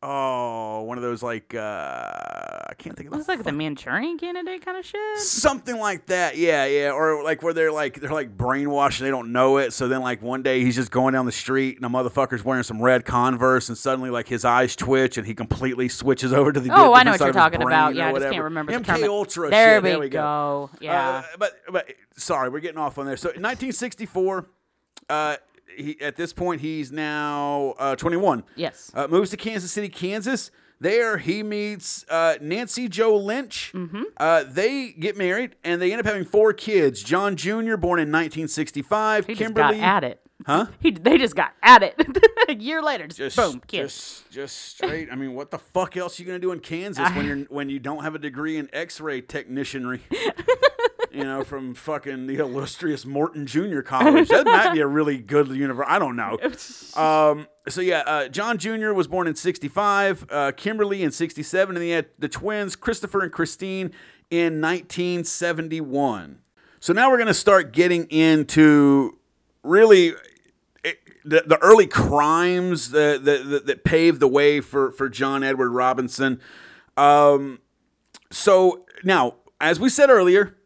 oh 0.06 0.82
one 0.82 0.98
of 0.98 1.02
those 1.04 1.24
like 1.24 1.56
uh 1.56 1.60
I 1.62 2.74
can't 2.78 2.96
think 2.98 3.08
of 3.08 3.14
the 3.14 3.20
It's 3.20 3.28
like 3.28 3.44
the 3.44 3.52
Manchurian 3.52 4.18
candidate 4.18 4.66
kind 4.66 4.78
of 4.78 4.86
shit. 4.86 5.18
something 5.20 5.78
like 5.78 6.08
that 6.08 6.36
yeah 6.38 6.66
yeah 6.66 6.92
or 6.92 7.24
like 7.24 7.42
where 7.42 7.54
they're 7.54 7.72
like 7.72 8.00
they're 8.02 8.12
like 8.12 8.36
brainwashed 8.36 9.00
and 9.00 9.08
they 9.08 9.12
don't 9.12 9.32
know 9.32 9.58
it 9.58 9.72
so 9.74 9.88
then 9.88 10.02
like 10.02 10.22
one 10.22 10.44
day 10.44 10.62
he's 10.62 10.76
just 10.76 10.92
going 10.92 11.14
down 11.14 11.26
the 11.26 11.32
street 11.32 11.78
and 11.78 11.86
a 11.86 11.90
motherfucker's 11.90 12.44
wearing 12.44 12.64
some 12.64 12.82
red 12.82 13.06
converse 13.06 13.70
and 13.70 13.78
suddenly 13.78 14.10
like 14.10 14.28
his 14.28 14.44
eyes 14.44 14.76
twitch 14.76 15.18
and 15.18 15.26
he 15.26 15.34
completely 15.34 15.88
switches 15.88 16.34
over 16.34 16.52
to 16.52 16.60
the 16.60 16.70
Oh, 16.74 16.94
I 16.94 17.04
know 17.04 17.12
what 17.12 17.20
you're 17.20 17.32
talking 17.32 17.62
about. 17.62 17.96
Yeah, 17.96 18.10
I 18.10 18.14
just 18.14 18.30
can't 18.32 18.44
remember 18.44 18.72
the 18.72 18.80
MK 18.80 18.86
term. 19.02 19.10
Ultra 19.10 19.50
There 19.50 19.76
shit. 19.78 19.84
we 19.84 19.90
there 19.90 20.00
we 20.00 20.10
go. 20.10 20.70
Uh, 20.74 20.78
Yeah. 20.82 21.24
but 21.40 21.54
but 21.72 21.88
sorry, 22.18 22.50
we're 22.50 22.60
getting 22.60 22.80
off 22.80 22.98
on 22.98 23.06
there. 23.06 23.16
So 23.16 23.30
1964, 23.30 24.48
uh, 25.10 25.36
he, 25.76 26.02
at 26.02 26.16
this 26.16 26.34
point 26.34 26.62
he's 26.62 26.92
now 26.92 27.76
uh, 27.78 27.96
21. 27.96 28.44
Yes. 28.56 28.92
Uh, 28.94 29.08
moves 29.08 29.30
to 29.32 29.38
Kansas 29.38 29.72
City, 29.72 29.90
Kansas. 29.90 30.52
There 30.80 31.18
he 31.18 31.44
meets 31.44 32.04
uh, 32.10 32.36
Nancy 32.42 32.90
Jo 32.90 33.16
Lynch. 33.16 33.72
Mm-hmm. 33.74 34.02
Uh, 34.18 34.44
they 34.44 34.92
get 34.92 35.16
married 35.18 35.56
and 35.64 35.82
they 35.82 35.92
end 35.92 36.02
up 36.02 36.06
having 36.06 36.26
four 36.26 36.52
kids. 36.52 37.02
John 37.02 37.36
Jr. 37.38 37.78
born 37.78 38.00
in 38.00 38.12
1965. 38.12 39.28
he 39.28 39.36
Kimberly. 39.36 39.76
just 39.76 39.80
got 39.80 39.88
at 39.88 40.04
it. 40.04 40.20
Huh? 40.46 40.66
He, 40.80 40.92
they 40.92 41.18
just 41.18 41.36
got 41.36 41.54
at 41.62 41.84
it. 41.84 41.96
a 42.50 42.54
year 42.56 42.82
later, 42.84 43.08
just, 43.08 43.18
just, 43.18 43.38
boom, 43.38 43.62
kid. 43.66 43.84
just, 43.84 44.30
just 44.30 44.58
straight. 44.72 45.10
I 45.12 45.16
mean, 45.16 45.36
what 45.36 45.52
the 45.52 45.60
fuck 45.60 45.96
else 45.96 46.20
are 46.20 46.24
you 46.24 46.28
gonna 46.28 46.40
do 46.40 46.52
in 46.52 46.60
Kansas 46.60 47.10
when 47.12 47.26
you're 47.26 47.38
when 47.50 47.70
you 47.70 47.80
don't 47.80 48.04
have 48.04 48.16
a 48.16 48.20
degree 48.20 48.58
in 48.58 48.70
X-ray 48.74 49.22
technicianry? 49.22 50.02
you 51.14 51.24
know, 51.24 51.44
from 51.44 51.76
fucking 51.76 52.28
the 52.28 52.38
illustrious 52.38 53.06
Morton 53.06 53.46
Junior 53.46 53.82
College. 53.82 54.30
That 54.30 54.46
might 54.46 54.74
be 54.74 54.80
a 54.80 54.88
really 54.88 55.18
good 55.18 55.48
university. 55.50 55.94
I 55.94 56.00
don't 56.00 56.16
know. 56.16 56.38
Um, 56.96 57.48
so 57.68 57.82
yeah, 57.82 58.04
uh, 58.06 58.28
John 58.28 58.60
Jr. 58.60 58.94
was 58.94 59.08
born 59.08 59.26
in 59.26 59.36
'65, 59.36 60.26
uh, 60.30 60.52
Kimberly 60.56 61.02
in 61.02 61.12
'67, 61.12 61.76
and 61.76 61.84
he 61.84 61.90
had 61.90 62.08
the 62.20 62.30
twins 62.30 62.76
Christopher 62.76 63.22
and 63.22 63.32
Christine 63.32 63.92
in 64.30 64.62
1971. 64.62 66.40
So 66.80 66.94
now 66.94 67.10
we're 67.10 67.18
gonna 67.18 67.34
start 67.34 67.74
getting 67.74 68.06
into 68.12 69.18
really 69.64 70.14
it, 70.84 71.00
the, 71.26 71.44
the 71.48 71.58
early 71.62 71.88
crimes 71.88 72.92
that, 72.92 73.26
that, 73.26 73.50
that, 73.50 73.66
that 73.66 73.84
paved 73.84 74.20
the 74.20 74.28
way 74.28 74.62
for, 74.62 74.92
for 74.92 75.10
John 75.10 75.44
Edward 75.44 75.72
Robinson. 75.72 76.40
Um, 76.96 77.60
so 78.32 78.86
now, 79.04 79.36
as 79.60 79.80
we 79.80 79.90
said 79.90 80.10
earlier, 80.10 80.58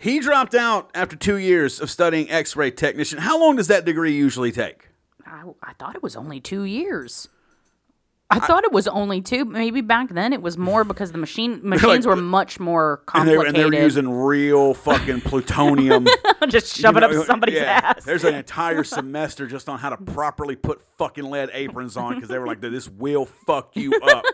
he 0.00 0.18
dropped 0.18 0.54
out 0.54 0.90
after 0.94 1.14
two 1.14 1.36
years 1.36 1.78
of 1.80 1.90
studying 1.90 2.30
x 2.30 2.56
ray 2.56 2.70
technician. 2.70 3.18
How 3.18 3.38
long 3.38 3.56
does 3.56 3.68
that 3.68 3.84
degree 3.84 4.12
usually 4.14 4.50
take? 4.50 4.88
I, 5.26 5.42
I 5.62 5.74
thought 5.74 5.94
it 5.94 6.02
was 6.02 6.16
only 6.16 6.40
two 6.40 6.64
years. 6.64 7.28
I, 8.32 8.38
thought 8.38 8.62
it 8.62 8.72
was 8.72 8.86
only 8.86 9.20
two. 9.20 9.44
Maybe 9.44 9.80
back 9.80 10.10
then 10.10 10.32
it 10.32 10.40
was 10.40 10.56
more 10.56 10.84
because 10.84 11.10
the 11.10 11.18
machine 11.18 11.60
machines 11.68 12.06
were 12.06 12.16
much 12.16 12.60
more 12.60 13.02
And 13.12 13.28
they, 13.28 13.34
complicated. 13.34 13.46
and 13.46 13.72
they 13.74 13.78
were 13.78 13.84
using 13.84 14.08
real 14.08 14.72
fucking 14.72 15.20
plutonium. 15.22 16.06
just 16.48 16.76
shove 16.76 16.96
it 16.96 17.02
up 17.02 17.12
somebody's 17.26 17.56
yeah, 17.56 17.80
ass. 17.96 18.04
There's 18.04 18.24
an 18.24 18.34
entire 18.36 18.84
semester 18.84 19.46
just 19.48 19.68
on 19.68 19.80
how 19.80 19.90
to 19.90 19.96
properly 19.96 20.54
put 20.56 20.80
fucking 20.96 21.24
lead 21.24 21.50
aprons 21.52 21.96
on 21.96 22.14
because 22.14 22.28
they 22.28 22.38
were 22.38 22.46
like, 22.46 22.60
"This 22.60 22.88
will 22.88 23.26
fuck 23.26 23.76
you 23.76 23.92
up." 24.00 24.24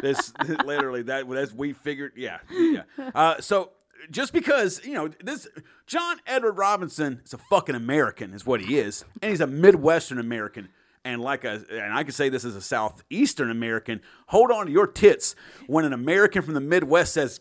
this 0.00 0.32
literally 0.64 1.02
that 1.02 1.28
that's 1.28 1.52
we 1.52 1.72
figured. 1.72 2.12
Yeah, 2.16 2.38
yeah. 2.50 2.82
Uh, 3.14 3.40
so 3.40 3.70
just 4.10 4.32
because 4.32 4.84
you 4.84 4.94
know 4.94 5.08
this, 5.22 5.48
John 5.86 6.18
Edward 6.26 6.58
Robinson 6.58 7.20
is 7.24 7.34
a 7.34 7.38
fucking 7.38 7.74
American, 7.74 8.32
is 8.32 8.46
what 8.46 8.60
he 8.60 8.78
is, 8.78 9.04
and 9.22 9.30
he's 9.30 9.40
a 9.40 9.46
Midwestern 9.46 10.18
American. 10.18 10.68
And 11.06 11.20
like 11.20 11.44
a, 11.44 11.62
and 11.70 11.92
I 11.92 12.02
can 12.02 12.12
say 12.12 12.30
this 12.30 12.46
as 12.46 12.56
a 12.56 12.62
Southeastern 12.62 13.50
American, 13.50 14.00
hold 14.28 14.50
on 14.50 14.66
to 14.66 14.72
your 14.72 14.86
tits 14.86 15.36
when 15.66 15.84
an 15.84 15.92
American 15.92 16.40
from 16.40 16.54
the 16.54 16.60
Midwest 16.60 17.12
says, 17.12 17.40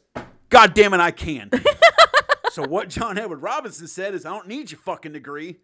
"God 0.49 0.73
damn 0.73 0.93
it, 0.93 0.99
I 0.99 1.11
can." 1.11 1.49
So 2.53 2.61
what 2.61 2.87
John 2.87 3.17
Edward 3.17 3.41
Robinson 3.41 3.87
said 3.87 4.13
is, 4.13 4.27
I 4.27 4.29
don't 4.29 4.47
need 4.47 4.69
your 4.69 4.79
fucking 4.79 5.11
degree. 5.11 5.57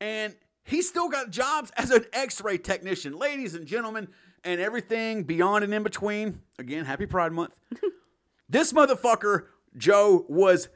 And 0.00 0.34
he 0.64 0.82
still 0.82 1.08
got 1.08 1.30
jobs 1.30 1.70
as 1.76 1.92
an 1.92 2.04
x-ray 2.12 2.58
technician. 2.58 3.16
Ladies 3.16 3.54
and 3.54 3.64
gentlemen, 3.64 4.08
and 4.42 4.60
everything 4.60 5.22
beyond 5.22 5.62
and 5.62 5.72
in 5.72 5.84
between. 5.84 6.40
Again, 6.58 6.84
happy 6.84 7.06
Pride 7.06 7.30
Month. 7.30 7.54
this 8.48 8.72
motherfucker, 8.72 9.44
Joe, 9.76 10.24
was 10.28 10.68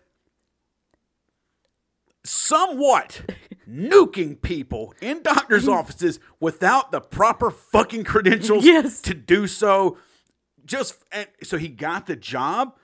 somewhat 2.25 3.23
nuking 3.69 4.41
people 4.41 4.95
in 5.01 5.23
doctor's 5.23 5.69
offices 5.69 6.21
without 6.39 6.93
the 6.93 7.01
proper 7.01 7.51
fucking 7.51 8.05
credentials 8.05 8.65
Yes. 8.65 9.01
to 9.03 9.15
do 9.15 9.47
so. 9.47 9.97
Just 10.65 11.03
and 11.13 11.27
so 11.43 11.57
he 11.57 11.69
got 11.69 12.07
the 12.07 12.17
job 12.17 12.77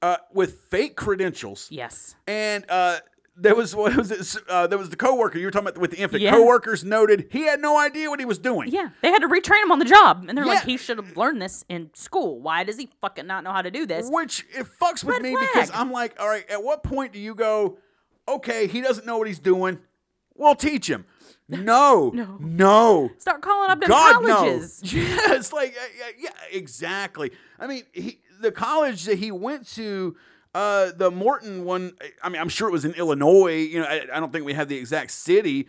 uh, 0.00 0.18
with 0.32 0.60
fake 0.70 0.96
credentials. 0.96 1.68
yes. 1.70 2.14
And 2.26 2.64
uh, 2.68 2.98
there 3.36 3.54
was 3.54 3.74
what 3.76 3.96
was 3.96 4.10
it? 4.10 4.42
Uh, 4.48 4.66
there 4.66 4.78
was 4.78 4.90
the 4.90 4.96
coworker 4.96 5.38
you 5.38 5.46
were 5.46 5.50
talking 5.50 5.68
about 5.68 5.80
with 5.80 5.90
the 5.92 5.98
infant. 5.98 6.22
Yeah. 6.22 6.32
Coworkers 6.32 6.84
noted 6.84 7.28
he 7.30 7.42
had 7.42 7.60
no 7.60 7.78
idea 7.78 8.10
what 8.10 8.20
he 8.20 8.26
was 8.26 8.38
doing. 8.38 8.70
Yeah, 8.70 8.90
they 9.02 9.08
had 9.08 9.20
to 9.20 9.28
retrain 9.28 9.62
him 9.62 9.72
on 9.72 9.78
the 9.78 9.84
job, 9.84 10.26
and 10.28 10.36
they're 10.36 10.46
like, 10.46 10.64
he 10.64 10.76
should 10.76 10.98
have 10.98 11.16
learned 11.16 11.42
this 11.42 11.64
in 11.68 11.90
school. 11.94 12.40
Why 12.40 12.64
does 12.64 12.76
he 12.76 12.88
fucking 13.00 13.26
not 13.26 13.44
know 13.44 13.52
how 13.52 13.62
to 13.62 13.70
do 13.70 13.86
this? 13.86 14.08
Which 14.10 14.46
it 14.54 14.66
fucks 14.80 15.02
with 15.04 15.14
Red 15.16 15.22
me 15.22 15.32
flag. 15.32 15.48
because 15.52 15.70
I'm 15.72 15.90
like, 15.90 16.20
all 16.20 16.28
right, 16.28 16.48
at 16.50 16.62
what 16.62 16.82
point 16.82 17.12
do 17.12 17.18
you 17.18 17.34
go? 17.34 17.78
okay, 18.26 18.66
he 18.66 18.80
doesn't 18.80 19.06
know 19.06 19.18
what 19.18 19.26
he's 19.26 19.38
doing. 19.38 19.78
We'll 20.34 20.54
teach 20.54 20.88
him. 20.88 21.06
No, 21.46 22.10
no, 22.14 22.38
no. 22.40 23.10
Start 23.18 23.42
calling 23.42 23.70
up 23.70 23.78
God 23.82 24.24
colleges. 24.24 24.82
no. 24.82 24.98
Yeah, 24.98 25.34
it's 25.34 25.52
like 25.52 25.74
yeah, 25.74 26.06
yeah, 26.18 26.30
exactly. 26.50 27.32
I 27.60 27.66
mean, 27.66 27.82
he, 27.92 28.20
the 28.40 28.50
college 28.50 29.04
that 29.04 29.18
he 29.18 29.30
went 29.30 29.68
to, 29.74 30.16
uh, 30.54 30.92
the 30.96 31.10
Morton 31.10 31.64
one. 31.64 31.96
I 32.22 32.28
mean, 32.28 32.40
I'm 32.40 32.48
sure 32.48 32.68
it 32.68 32.72
was 32.72 32.84
in 32.84 32.92
Illinois. 32.94 33.56
You 33.56 33.80
know, 33.80 33.86
I, 33.86 34.02
I 34.12 34.20
don't 34.20 34.32
think 34.32 34.44
we 34.44 34.54
have 34.54 34.68
the 34.68 34.76
exact 34.76 35.10
city. 35.10 35.66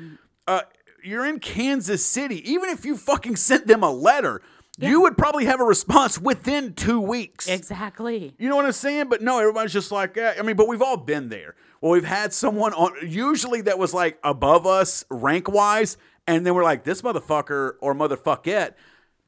Uh, 0.47 0.61
you're 1.03 1.25
in 1.25 1.39
Kansas 1.39 2.05
City. 2.05 2.49
Even 2.49 2.69
if 2.69 2.86
you 2.86 2.97
fucking 2.97 3.36
sent 3.36 3.67
them 3.67 3.83
a 3.83 3.91
letter, 3.91 4.41
you 4.77 5.01
would 5.01 5.17
probably 5.17 5.45
have 5.45 5.59
a 5.61 5.63
response 5.63 6.19
within 6.19 6.73
two 6.73 6.99
weeks. 6.99 7.47
Exactly. 7.47 8.36
You 8.38 8.49
know 8.49 8.55
what 8.55 8.65
I'm 8.65 8.71
saying? 8.73 9.09
But 9.09 9.21
no, 9.21 9.39
everybody's 9.39 9.73
just 9.73 9.91
like, 9.91 10.17
eh. 10.17 10.36
I 10.38 10.41
mean, 10.41 10.55
but 10.55 10.67
we've 10.67 10.81
all 10.81 10.97
been 10.97 11.29
there. 11.29 11.55
Well, 11.81 11.91
we've 11.91 12.03
had 12.03 12.33
someone 12.33 12.73
on, 12.73 12.93
usually 13.07 13.61
that 13.61 13.77
was 13.77 13.93
like 13.93 14.19
above 14.23 14.65
us 14.65 15.05
rank 15.09 15.49
wise, 15.49 15.97
and 16.27 16.45
then 16.45 16.55
we're 16.55 16.63
like, 16.63 16.83
this 16.83 17.01
motherfucker 17.01 17.73
or 17.79 17.93
motherfuckette 17.93 18.73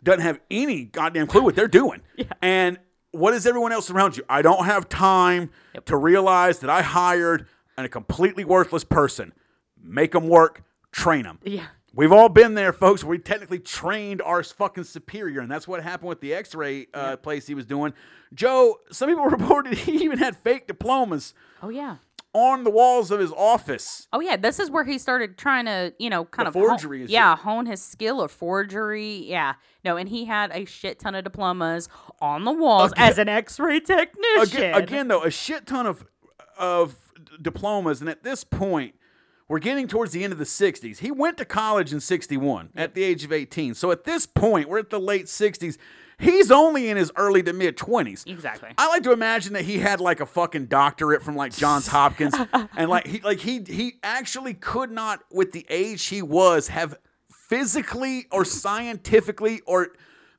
doesn't 0.03 0.21
have 0.21 0.39
any 0.49 0.85
goddamn 0.85 1.27
clue 1.27 1.43
what 1.43 1.55
they're 1.55 1.67
doing. 1.67 2.01
And 2.41 2.79
what 3.17 3.33
is 3.33 3.45
everyone 3.47 3.71
else 3.71 3.89
around 3.89 4.15
you? 4.15 4.23
I 4.29 4.41
don't 4.41 4.65
have 4.65 4.87
time 4.87 5.49
to 5.85 5.97
realize 5.97 6.59
that 6.59 6.69
I 6.69 6.81
hired 6.81 7.47
a 7.77 7.89
completely 7.89 8.45
worthless 8.45 8.83
person. 8.83 9.33
Make 9.81 10.11
them 10.11 10.27
work, 10.27 10.63
train 10.91 11.23
them. 11.23 11.39
Yeah. 11.43 11.65
We've 11.93 12.11
all 12.11 12.29
been 12.29 12.53
there, 12.53 12.73
folks. 12.73 13.03
We 13.03 13.17
technically 13.17 13.57
trained 13.57 14.21
our 14.21 14.43
fucking 14.43 14.83
superior, 14.83 15.39
and 15.39 15.49
that's 15.49 15.67
what 15.67 15.81
happened 15.81 16.09
with 16.09 16.21
the 16.21 16.33
X-ray 16.33 16.87
uh, 16.93 17.17
place 17.17 17.47
he 17.47 17.55
was 17.55 17.65
doing. 17.65 17.93
Joe, 18.33 18.77
some 18.91 19.09
people 19.09 19.25
reported 19.37 19.73
he 19.79 20.03
even 20.03 20.19
had 20.19 20.35
fake 20.35 20.67
diplomas 20.67 21.33
Oh 21.63 21.69
yeah. 21.69 21.97
On 22.37 22.63
the 22.63 22.69
walls 22.69 23.09
of 23.09 23.19
his 23.19 23.31
office. 23.33 24.07
Oh 24.13 24.19
yeah, 24.19 24.35
this 24.37 24.59
is 24.59 24.69
where 24.69 24.83
he 24.83 24.97
started 24.99 25.37
trying 25.37 25.65
to, 25.65 25.93
you 25.97 26.09
know, 26.09 26.25
kind 26.25 26.45
The 26.45 26.49
of 26.49 26.53
hone- 26.53 26.67
forgery 26.69 27.01
and 27.01 27.09
yeah, 27.09 27.35
hone 27.35 27.65
his 27.65 27.81
skill 27.81 28.21
of 28.21 28.31
forgery. 28.31 29.07
Yeah, 29.25 29.53
no, 29.83 29.97
and 29.97 30.07
he 30.07 30.25
had 30.25 30.51
a 30.51 30.65
shit 30.65 30.99
ton 30.99 31.15
of 31.15 31.23
diplomas 31.23 31.89
on 32.21 32.43
the 32.45 32.51
walls 32.51 32.91
Again- 32.91 33.09
as 33.09 33.17
an 33.17 33.29
X-ray 33.29 33.79
technician. 33.79 34.41
Again, 34.57 34.75
again, 34.75 35.07
though, 35.07 35.23
a 35.23 35.31
shit 35.31 35.65
ton 35.65 35.87
of 35.87 36.05
of 36.59 36.95
diplomas, 37.41 38.01
and 38.01 38.09
at 38.09 38.23
this 38.23 38.43
point, 38.43 38.93
we're 39.47 39.59
getting 39.59 39.87
towards 39.87 40.11
the 40.11 40.23
end 40.23 40.31
of 40.33 40.39
the 40.39 40.45
'60s. 40.45 40.99
He 40.99 41.09
went 41.11 41.37
to 41.37 41.45
college 41.45 41.91
in 41.91 41.99
'61 41.99 42.69
at 42.75 42.93
the 42.93 43.03
age 43.03 43.23
of 43.23 43.31
18. 43.31 43.73
So 43.73 43.91
at 43.91 44.03
this 44.03 44.25
point, 44.25 44.69
we're 44.69 44.79
at 44.79 44.89
the 44.91 44.99
late 44.99 45.25
'60s. 45.25 45.77
He's 46.19 46.49
only 46.51 46.89
in 46.89 46.97
his 46.97 47.11
early 47.15 47.43
to 47.43 47.53
mid 47.53 47.77
20s. 47.77 48.25
Exactly. 48.25 48.69
I 48.77 48.87
like 48.89 49.03
to 49.03 49.11
imagine 49.11 49.53
that 49.53 49.65
he 49.65 49.77
had 49.77 49.99
like 50.01 50.19
a 50.19 50.25
fucking 50.25 50.65
doctorate 50.65 51.21
from 51.21 51.35
like 51.35 51.55
Johns 51.55 51.87
Hopkins, 51.87 52.33
and 52.75 52.89
like 52.89 53.05
he 53.05 53.19
like 53.21 53.39
he 53.39 53.61
he 53.67 53.99
actually 54.03 54.55
could 54.55 54.89
not, 54.91 55.19
with 55.31 55.51
the 55.51 55.65
age 55.69 56.05
he 56.07 56.21
was, 56.23 56.69
have 56.69 56.95
physically 57.31 58.25
or 58.31 58.43
scientifically 58.43 59.61
or 59.67 59.89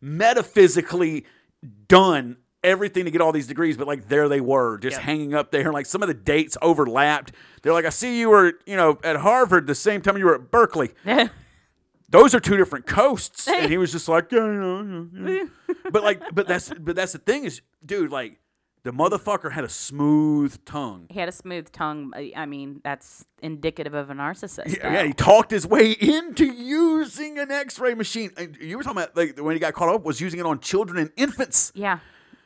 metaphysically 0.01 1.25
done 1.87 2.37
everything 2.65 3.05
to 3.05 3.11
get 3.11 3.21
all 3.21 3.31
these 3.33 3.47
degrees. 3.47 3.77
But 3.77 3.87
like 3.87 4.09
there 4.09 4.29
they 4.29 4.41
were, 4.41 4.79
just 4.79 4.97
Yep. 4.97 5.03
hanging 5.03 5.35
up 5.35 5.51
there. 5.53 5.73
Like 5.73 5.87
some 5.87 6.03
of 6.03 6.09
the 6.09 6.15
dates 6.15 6.57
overlapped. 6.61 7.33
They're 7.63 7.73
like, 7.73 7.85
I 7.85 7.91
see 7.91 8.19
you 8.19 8.31
were 8.31 8.55
you 8.67 8.77
know 8.77 8.99
at 9.05 9.17
Harvard 9.17 9.67
the 9.69 9.75
same 9.77 10.01
time 10.03 10.19
you 10.19 10.25
were 10.27 10.35
at 10.35 10.51
Berkeley. 10.51 10.91
Those 12.09 12.35
are 12.35 12.41
two 12.41 12.57
different 12.57 12.87
coasts, 12.87 13.47
and 13.49 13.71
he 13.71 13.77
was 13.83 13.93
just 13.93 14.09
like, 14.09 14.33
yeah, 14.33 14.47
yeah, 14.51 15.03
yeah, 15.15 15.45
but 15.93 16.03
like, 16.03 16.23
but 16.35 16.47
that's 16.49 16.73
but 16.81 16.97
that's 16.97 17.13
the 17.13 17.19
thing 17.19 17.45
is, 17.45 17.61
dude, 17.85 18.11
like 18.11 18.39
the 18.85 18.93
motherfucker 18.93 19.53
had 19.53 19.65
a 19.65 19.69
smooth 19.69 20.57
tongue. 20.65 21.07
he 21.11 21.19
had 21.21 21.29
a 21.29 21.33
smooth 21.33 21.71
tongue. 21.73 22.13
I- 22.15 22.33
I 22.35 22.47
mean, 22.47 22.81
that's 22.83 23.27
indicative 23.43 23.93
of 23.93 24.09
a 24.09 24.15
narcissist. 24.15 24.75
Yeah, 24.79 24.93
yeah, 24.93 25.03
he 25.05 25.13
talked 25.13 25.51
his 25.51 25.67
way 25.67 25.91
into 25.93 26.47
using 26.47 27.39
an 27.39 27.51
X-ray 27.51 27.95
machine. 27.95 28.31
And 28.37 28.57
You 28.57 28.77
were 28.79 28.83
talking 28.85 29.03
about 29.03 29.17
like 29.17 29.37
when 29.39 29.55
he 29.55 29.61
got 29.61 29.75
caught 29.75 29.93
up 29.95 30.05
was 30.05 30.21
using 30.21 30.41
it 30.41 30.47
on 30.47 30.61
children 30.61 30.99
and 30.99 31.11
infants. 31.17 31.73
Yeah. 31.75 31.99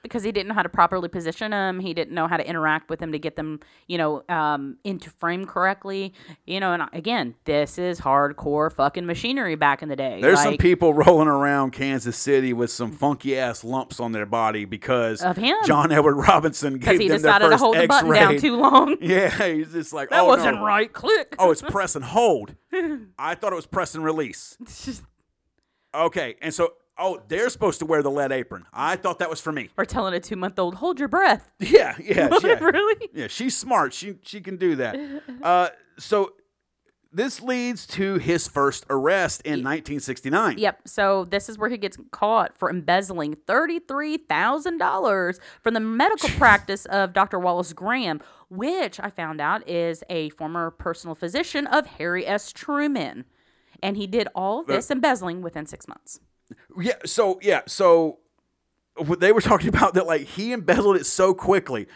Because 0.02 0.24
he 0.24 0.32
didn't 0.32 0.48
know 0.48 0.54
how 0.54 0.62
to 0.62 0.68
properly 0.68 1.08
position 1.08 1.52
them. 1.52 1.78
He 1.78 1.94
didn't 1.94 2.12
know 2.12 2.26
how 2.26 2.36
to 2.36 2.44
interact 2.46 2.90
with 2.90 2.98
them 2.98 3.12
to 3.12 3.18
get 3.20 3.36
them, 3.36 3.60
you 3.86 3.98
know, 3.98 4.24
um, 4.28 4.78
into 4.82 5.10
frame 5.10 5.44
correctly. 5.44 6.12
You 6.44 6.58
know, 6.58 6.72
and 6.72 6.82
again, 6.92 7.36
this 7.44 7.78
is 7.78 8.00
hardcore 8.00 8.72
fucking 8.72 9.06
machinery 9.06 9.54
back 9.54 9.80
in 9.80 9.88
the 9.88 9.94
day. 9.94 10.20
There's 10.20 10.42
some 10.42 10.56
people 10.56 10.92
rolling 10.92 11.28
around 11.28 11.70
Kansas 11.70 12.16
City 12.16 12.52
with 12.52 12.70
some 12.70 12.90
funky 12.90 13.38
ass 13.38 13.62
lumps 13.62 14.00
on 14.00 14.10
their 14.12 14.26
body 14.26 14.64
because 14.64 15.22
Of 15.22 15.36
him. 15.36 15.56
John 15.64 15.92
Edward 15.92 16.16
Robinson 16.16 16.78
gave 16.78 16.98
he 16.98 17.06
them 17.08 17.22
their 17.22 17.38
decided 17.38 17.44
to 17.44 17.50
first 17.52 17.62
hold 17.62 17.76
the 17.76 17.86
button 17.86 18.10
down 18.12 18.38
too 18.38 18.56
long. 18.56 18.96
Yeah, 19.00 19.30
he's 19.52 19.72
just 19.72 19.92
like, 19.92 20.10
That 20.10 20.22
oh, 20.22 20.26
wasn't 20.26 20.56
no. 20.56 20.64
right. 20.64 20.92
Click. 20.92 21.36
Oh, 21.38 21.50
it's 21.50 21.62
press 21.62 21.94
and 21.94 22.04
hold. 22.04 22.56
I 23.18 23.34
thought 23.34 23.52
it 23.52 23.56
was 23.56 23.66
press 23.66 23.94
and 23.94 24.04
release. 24.04 24.58
Okay, 25.94 26.36
and 26.40 26.54
so 26.54 26.72
oh, 27.02 27.20
they're 27.28 27.50
supposed 27.50 27.80
to 27.80 27.86
wear 27.86 28.02
the 28.02 28.10
lead 28.10 28.32
apron. 28.32 28.64
I 28.72 28.96
thought 28.96 29.18
that 29.18 29.28
was 29.28 29.40
for 29.40 29.52
me. 29.52 29.68
Or 29.76 29.84
telling 29.84 30.14
a 30.14 30.20
two 30.20 30.36
month 30.36 30.58
old, 30.58 30.76
hold 30.76 30.98
your 30.98 31.08
breath. 31.08 31.50
Yeah, 31.72 31.96
yeah, 32.02 32.28
yeah. 32.42 32.58
really? 32.62 33.08
Yeah, 33.14 33.28
she's 33.28 33.56
smart. 33.56 33.94
She 33.94 34.16
she 34.22 34.40
can 34.40 34.56
do 34.56 34.76
that. 34.76 34.96
Uh, 35.42 35.68
so 35.98 36.32
this 37.12 37.40
leads 37.40 37.86
to 37.86 38.16
his 38.18 38.46
first 38.46 38.84
arrest 38.88 39.42
in 39.42 39.62
1969. 39.64 40.58
Yep. 40.58 40.80
So 40.86 41.24
this 41.24 41.48
is 41.48 41.58
where 41.58 41.68
he 41.68 41.76
gets 41.78 41.96
caught 42.10 42.56
for 42.56 42.70
embezzling 42.70 43.34
thirty-three 43.46 44.18
thousand 44.18 44.78
dollars 44.78 45.40
from 45.62 45.74
the 45.74 45.80
medical 45.80 46.28
practice 46.30 46.84
of 46.86 47.12
Dr. 47.12 47.38
Wallace 47.38 47.72
Graham, 47.72 48.20
which 48.48 49.00
I 49.00 49.10
found 49.10 49.40
out 49.40 49.66
is 49.68 50.04
a 50.08 50.28
former 50.30 50.70
personal 50.70 51.14
physician 51.14 51.66
of 51.66 51.86
Harry 51.86 52.26
S. 52.26 52.52
Truman, 52.52 53.24
and 53.82 53.96
he 53.96 54.06
did 54.06 54.28
all 54.34 54.62
this 54.62 54.90
embezzling 54.90 55.42
within 55.42 55.66
six 55.66 55.88
months. 55.88 56.20
Yeah. 56.78 56.94
So 57.04 57.38
yeah. 57.42 57.62
So 57.66 58.18
they 59.18 59.32
were 59.32 59.40
talking 59.52 59.68
about 59.68 59.94
that 59.94 60.06
like 60.06 60.22
he 60.22 60.52
embezzled 60.52 60.96
it 60.96 61.06
so 61.06 61.34
quickly 61.34 61.86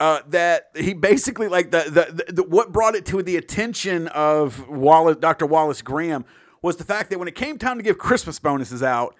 uh, 0.00 0.20
that 0.28 0.70
he 0.76 0.94
basically 0.94 1.48
like 1.48 1.70
the, 1.70 1.84
the, 2.26 2.32
the 2.32 2.42
what 2.42 2.72
brought 2.72 2.94
it 2.94 3.06
to 3.06 3.22
the 3.22 3.36
attention 3.36 4.08
of 4.08 4.68
Wallace, 4.68 5.16
Dr. 5.16 5.46
Wallace 5.46 5.82
Graham 5.82 6.24
was 6.62 6.76
the 6.76 6.84
fact 6.84 7.10
that 7.10 7.18
when 7.18 7.28
it 7.28 7.34
came 7.34 7.58
time 7.58 7.76
to 7.78 7.82
give 7.82 7.98
Christmas 7.98 8.38
bonuses 8.38 8.82
out. 8.82 9.14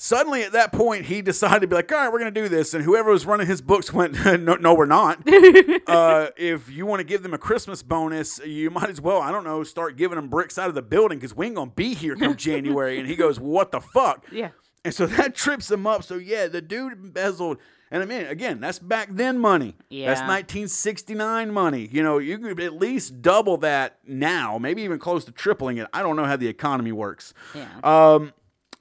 Suddenly, 0.00 0.44
at 0.44 0.52
that 0.52 0.70
point, 0.70 1.06
he 1.06 1.22
decided 1.22 1.62
to 1.62 1.66
be 1.66 1.74
like, 1.74 1.90
"All 1.90 1.98
right, 1.98 2.12
we're 2.12 2.20
going 2.20 2.32
to 2.32 2.40
do 2.40 2.48
this." 2.48 2.72
And 2.72 2.84
whoever 2.84 3.10
was 3.10 3.26
running 3.26 3.48
his 3.48 3.60
books 3.60 3.92
went, 3.92 4.14
"No, 4.40 4.54
no 4.54 4.72
we're 4.72 4.86
not. 4.86 5.18
uh, 5.88 6.28
if 6.36 6.70
you 6.70 6.86
want 6.86 7.00
to 7.00 7.04
give 7.04 7.24
them 7.24 7.34
a 7.34 7.38
Christmas 7.38 7.82
bonus, 7.82 8.38
you 8.46 8.70
might 8.70 8.90
as 8.90 9.00
well, 9.00 9.20
I 9.20 9.32
don't 9.32 9.42
know, 9.42 9.64
start 9.64 9.96
giving 9.96 10.14
them 10.14 10.28
bricks 10.28 10.56
out 10.56 10.68
of 10.68 10.76
the 10.76 10.82
building 10.82 11.18
because 11.18 11.34
we 11.34 11.46
ain't 11.46 11.56
going 11.56 11.70
to 11.70 11.74
be 11.74 11.94
here 11.94 12.14
come 12.14 12.36
January." 12.36 13.00
And 13.00 13.08
he 13.08 13.16
goes, 13.16 13.40
"What 13.40 13.72
the 13.72 13.80
fuck?" 13.80 14.24
Yeah. 14.30 14.50
And 14.84 14.94
so 14.94 15.04
that 15.06 15.34
trips 15.34 15.68
him 15.68 15.84
up. 15.84 16.04
So 16.04 16.14
yeah, 16.14 16.46
the 16.46 16.62
dude 16.62 16.92
embezzled. 16.92 17.58
And 17.90 18.00
I 18.00 18.06
mean, 18.06 18.26
again, 18.26 18.60
that's 18.60 18.78
back 18.78 19.08
then 19.10 19.38
money. 19.38 19.74
Yeah. 19.88 20.06
That's 20.06 20.20
1969 20.20 21.50
money. 21.50 21.88
You 21.90 22.02
know, 22.04 22.18
you 22.18 22.38
could 22.38 22.60
at 22.60 22.74
least 22.74 23.20
double 23.20 23.56
that 23.58 23.98
now, 24.06 24.58
maybe 24.58 24.82
even 24.82 24.98
close 24.98 25.24
to 25.24 25.32
tripling 25.32 25.78
it. 25.78 25.88
I 25.92 26.02
don't 26.02 26.14
know 26.14 26.26
how 26.26 26.36
the 26.36 26.48
economy 26.48 26.92
works. 26.92 27.34
Yeah. 27.54 27.66
Um. 27.82 28.32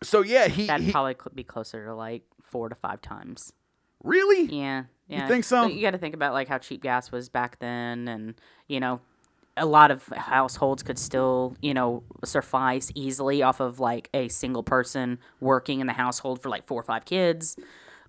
So 0.04 0.22
yeah, 0.22 0.48
he, 0.48 0.68
That'd 0.68 0.86
he 0.86 0.92
probably 0.92 1.16
be 1.34 1.44
closer 1.44 1.86
to 1.86 1.96
like 1.96 2.24
four 2.44 2.70
to 2.70 2.76
five 2.76 3.02
times. 3.02 3.54
really. 4.04 4.44
Yeah. 4.46 4.84
Yeah. 5.08 5.28
think 5.28 5.46
so? 5.46 5.68
You 5.68 5.82
got 5.82 5.92
to 5.92 5.98
think 5.98 6.14
about 6.16 6.34
like 6.34 6.48
how 6.50 6.58
cheap 6.58 6.82
gas 6.84 7.12
was 7.12 7.30
back 7.30 7.60
then, 7.60 8.08
and 8.10 8.36
you 8.68 8.80
know, 8.80 9.00
a 9.56 9.66
lot 9.66 9.90
of 9.90 10.06
households 10.08 10.84
could 10.84 11.00
still, 11.00 11.56
you 11.62 11.74
know, 11.74 12.04
suffice 12.26 12.92
easily 12.94 13.42
off 13.42 13.60
of 13.62 13.80
like 13.80 14.10
a 14.14 14.28
single 14.28 14.64
person 14.64 15.18
working 15.40 15.80
in 15.80 15.88
the 15.88 15.94
household 15.94 16.42
for 16.42 16.50
like 16.50 16.68
four 16.68 16.80
or 16.80 16.84
five 16.84 17.06
kids. 17.06 17.56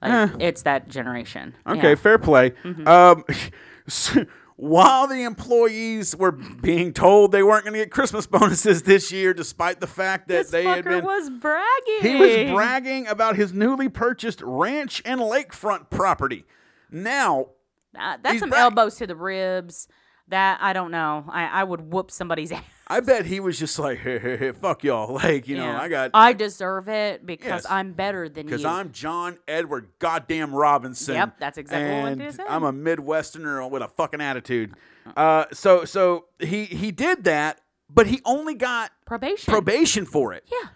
Like, 0.03 0.31
It's 0.41 0.63
that 0.63 0.89
generation. 0.89 1.55
Okay, 1.67 1.91
Yeah. 1.91 1.95
fair 1.95 2.19
play. 2.19 2.53
Um, 2.87 3.25
while 4.61 5.07
the 5.07 5.23
employees 5.23 6.17
were 6.17 6.33
being 6.33 6.93
told 6.93 7.31
they 7.31 7.45
weren't 7.45 7.63
going 7.65 7.75
to 7.75 7.79
get 7.79 7.93
Christmas 7.93 8.27
bonuses 8.27 8.83
this 8.83 9.13
year, 9.13 9.33
despite 9.33 9.79
the 9.81 9.87
fact 9.87 10.27
that 10.27 10.35
This 10.43 10.51
they 10.51 10.65
had 10.65 10.85
fucker 10.85 10.97
been. 10.97 11.05
was 11.05 11.31
bragging. 11.31 12.01
He 12.01 12.17
was 12.17 12.53
bragging 12.53 13.07
about 13.07 13.37
his 13.37 13.53
newly 13.53 13.89
purchased 13.89 14.43
ranch 14.43 15.01
and 15.05 15.21
lakefront 15.21 15.91
property. 15.91 16.45
Now, 16.91 17.51
Uh, 17.97 18.17
that's 18.21 18.41
some 18.41 18.53
elbows 18.53 18.97
to 18.97 19.07
the 19.07 19.15
ribs. 19.15 19.87
That 20.27 20.59
I 20.61 20.73
don't 20.73 20.91
know. 20.91 21.25
I, 21.29 21.45
I 21.47 21.65
would 21.65 21.93
whoop 21.93 22.11
somebody's 22.11 22.51
ass. 22.53 22.63
I 22.91 23.01
bet 23.01 23.27
he 23.27 23.39
was 23.39 23.59
just 23.59 23.79
like, 23.79 23.99
hey, 23.99 24.19
hey, 24.19 24.37
hey, 24.37 24.53
fuck 24.53 24.83
y'all. 24.83 25.15
Like, 25.19 25.47
you 25.47 25.57
know, 25.57 25.65
Yeah. 25.67 25.81
I 25.81 25.89
got. 25.89 26.11
I 26.15 26.33
deserve 26.33 26.89
it 26.89 27.27
because 27.27 27.65
Yes. 27.65 27.67
I'm 27.69 27.93
better 27.93 28.29
than 28.29 28.47
you. 28.47 28.51
Because 28.51 28.65
I'm 28.65 28.93
John 28.93 29.39
Edward 29.47 29.89
goddamn 29.99 30.55
Robinson. 30.55 31.15
Yep, 31.17 31.39
that's 31.39 31.59
exactly 31.59 31.85
what 31.89 31.95
I 31.95 31.97
and 32.11 32.19
wanted 32.21 32.31
to 32.31 32.37
say. 32.37 32.45
I'm 32.49 32.65
a 32.65 32.73
Midwesterner 32.73 33.69
with 33.71 33.83
a 33.83 33.89
fucking 33.89 34.21
attitude. 34.21 34.75
Uh, 35.17 35.45
so 35.53 35.85
so 35.85 36.27
he 36.39 36.65
he 36.67 36.91
did 36.93 37.25
that, 37.25 37.61
but 37.91 38.07
he 38.07 38.21
only 38.25 38.55
got 38.55 38.91
probation. 39.07 39.53
probation 39.53 40.05
for 40.07 40.33
it. 40.33 40.45
Yeah. 40.51 40.69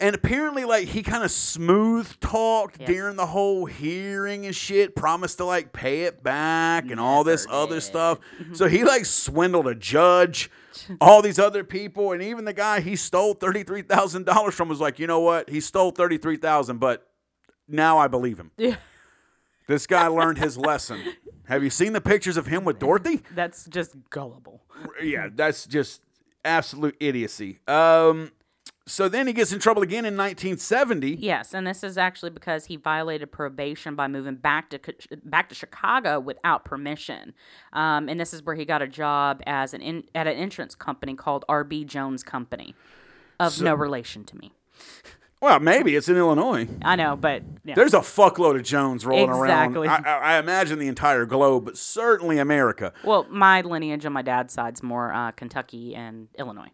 And 0.00 0.14
apparently, 0.14 0.64
like 0.64 0.88
he 0.88 1.02
kind 1.02 1.22
of 1.24 1.30
smooth 1.30 2.18
talked 2.20 2.80
Yeah. 2.80 2.86
during 2.86 3.16
the 3.16 3.26
whole 3.26 3.64
hearing 3.66 4.44
and 4.44 4.54
shit. 4.54 4.96
Promised 4.96 5.38
to 5.38 5.44
like 5.44 5.72
pay 5.72 6.02
it 6.02 6.22
back 6.22 6.90
and 6.90 6.98
all 7.00 7.22
this 7.24 7.46
Never 7.46 7.58
other 7.58 7.80
stuff. 7.80 8.18
So 8.54 8.66
he 8.68 8.84
like 8.84 9.04
swindled 9.06 9.66
a 9.68 9.74
judge, 9.74 10.50
all 11.00 11.22
these 11.22 11.38
other 11.38 11.62
people, 11.64 12.12
and 12.12 12.22
even 12.22 12.44
the 12.44 12.52
guy 12.52 12.80
he 12.80 12.96
stole 12.96 13.34
thirty 13.34 13.62
three 13.62 13.82
thousand 13.82 14.26
dollars 14.26 14.54
from 14.54 14.68
was 14.68 14.80
like, 14.80 14.98
you 14.98 15.06
know 15.06 15.20
what? 15.20 15.48
He 15.48 15.60
stole 15.60 15.90
thirty 15.92 16.18
three 16.18 16.36
thousand, 16.36 16.78
but 16.78 17.06
now 17.68 17.96
I 17.98 18.08
believe 18.08 18.38
him. 18.38 18.50
Yeah. 18.56 18.76
This 19.66 19.86
guy 19.86 20.08
learned 20.08 20.36
his 20.36 20.58
lesson. 20.58 21.00
Have 21.46 21.64
you 21.64 21.70
seen 21.70 21.94
the 21.94 22.00
pictures 22.02 22.36
of 22.36 22.46
him 22.46 22.64
with 22.66 22.78
Dorothy? 22.78 23.22
That's 23.34 23.64
just 23.64 23.96
gullible. 24.10 24.62
yeah, 25.02 25.28
that's 25.34 25.66
just 25.66 26.02
absolute 26.44 26.94
idiocy. 27.00 27.60
Um, 27.66 28.30
so 28.86 29.08
then 29.08 29.26
he 29.26 29.32
gets 29.32 29.52
in 29.52 29.58
trouble 29.60 29.82
again 29.82 30.04
in 30.04 30.16
1970. 30.16 31.16
Yes, 31.16 31.54
and 31.54 31.66
this 31.66 31.82
is 31.82 31.96
actually 31.96 32.30
because 32.30 32.66
he 32.66 32.76
violated 32.76 33.32
probation 33.32 33.94
by 33.94 34.08
moving 34.08 34.34
back 34.36 34.70
to 34.70 34.78
back 35.24 35.48
to 35.48 35.54
Chicago 35.54 36.20
without 36.20 36.64
permission. 36.64 37.32
Um, 37.72 38.08
and 38.08 38.20
this 38.20 38.34
is 38.34 38.42
where 38.42 38.54
he 38.54 38.64
got 38.64 38.82
a 38.82 38.86
job 38.88 39.42
as 39.46 39.72
an 39.72 39.80
in, 39.80 40.04
at 40.14 40.26
an 40.26 40.36
insurance 40.36 40.74
company 40.74 41.14
called 41.14 41.44
RB 41.48 41.86
Jones 41.86 42.22
Company, 42.22 42.74
of 43.40 43.60
no 43.60 43.74
relation 43.74 44.24
to 44.24 44.36
me. 44.36 44.52
Well, 45.40 45.60
maybe 45.60 45.94
it's 45.94 46.08
in 46.08 46.16
Illinois. 46.16 46.68
I 46.82 46.96
know, 46.96 47.16
but 47.16 47.42
yeah. 47.64 47.74
There's 47.74 47.92
a 47.92 47.98
fuckload 47.98 48.56
of 48.56 48.62
Jones 48.62 49.04
rolling 49.04 49.28
Exactly. 49.28 49.88
around. 49.88 50.06
I, 50.06 50.10
I, 50.10 50.18
I 50.36 50.38
imagine 50.38 50.78
the 50.78 50.88
entire 50.88 51.26
globe, 51.26 51.66
but 51.66 51.76
certainly 51.76 52.38
America. 52.38 52.94
well, 53.04 53.26
my 53.28 53.60
lineage 53.60 54.06
on 54.06 54.12
my 54.14 54.22
dad's 54.22 54.54
side's 54.54 54.82
more 54.82 55.12
uh, 55.12 55.32
Kentucky 55.32 55.94
and 55.94 56.28
Illinois. 56.38 56.70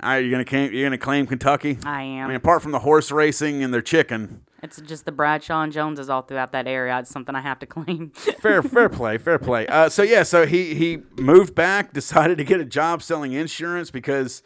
Are 0.00 0.20
you 0.20 0.30
gonna 0.30 0.44
claim, 0.44 0.72
you're 0.72 0.86
gonna 0.86 0.98
claim 0.98 1.26
Kentucky? 1.26 1.78
I 1.84 2.02
am. 2.02 2.24
I 2.24 2.28
mean, 2.28 2.36
apart 2.36 2.62
from 2.62 2.72
the 2.72 2.78
horse 2.80 3.10
racing 3.10 3.62
and 3.62 3.72
their 3.74 3.82
chicken, 3.82 4.42
It's 4.62 4.80
just 4.80 5.04
the 5.04 5.12
Bradshaw 5.12 5.62
and 5.62 5.72
Joneses 5.72 6.08
all 6.08 6.22
throughout 6.22 6.52
that 6.52 6.66
area. 6.66 6.98
It's 6.98 7.10
something 7.10 7.34
I 7.34 7.40
have 7.40 7.58
to 7.60 7.66
claim. 7.66 8.10
fair 8.40 8.62
fair 8.62 8.88
play, 8.88 9.18
fair 9.18 9.38
play. 9.38 9.66
Uh, 9.66 9.88
so 9.88 10.02
yeah, 10.02 10.22
so 10.22 10.46
he 10.46 10.74
he 10.74 10.98
moved 11.16 11.54
back, 11.54 11.92
decided 12.02 12.38
to 12.38 12.44
get 12.44 12.60
a 12.60 12.64
job 12.64 13.02
selling 13.02 13.32
insurance 13.32 13.90
because. 13.90 14.42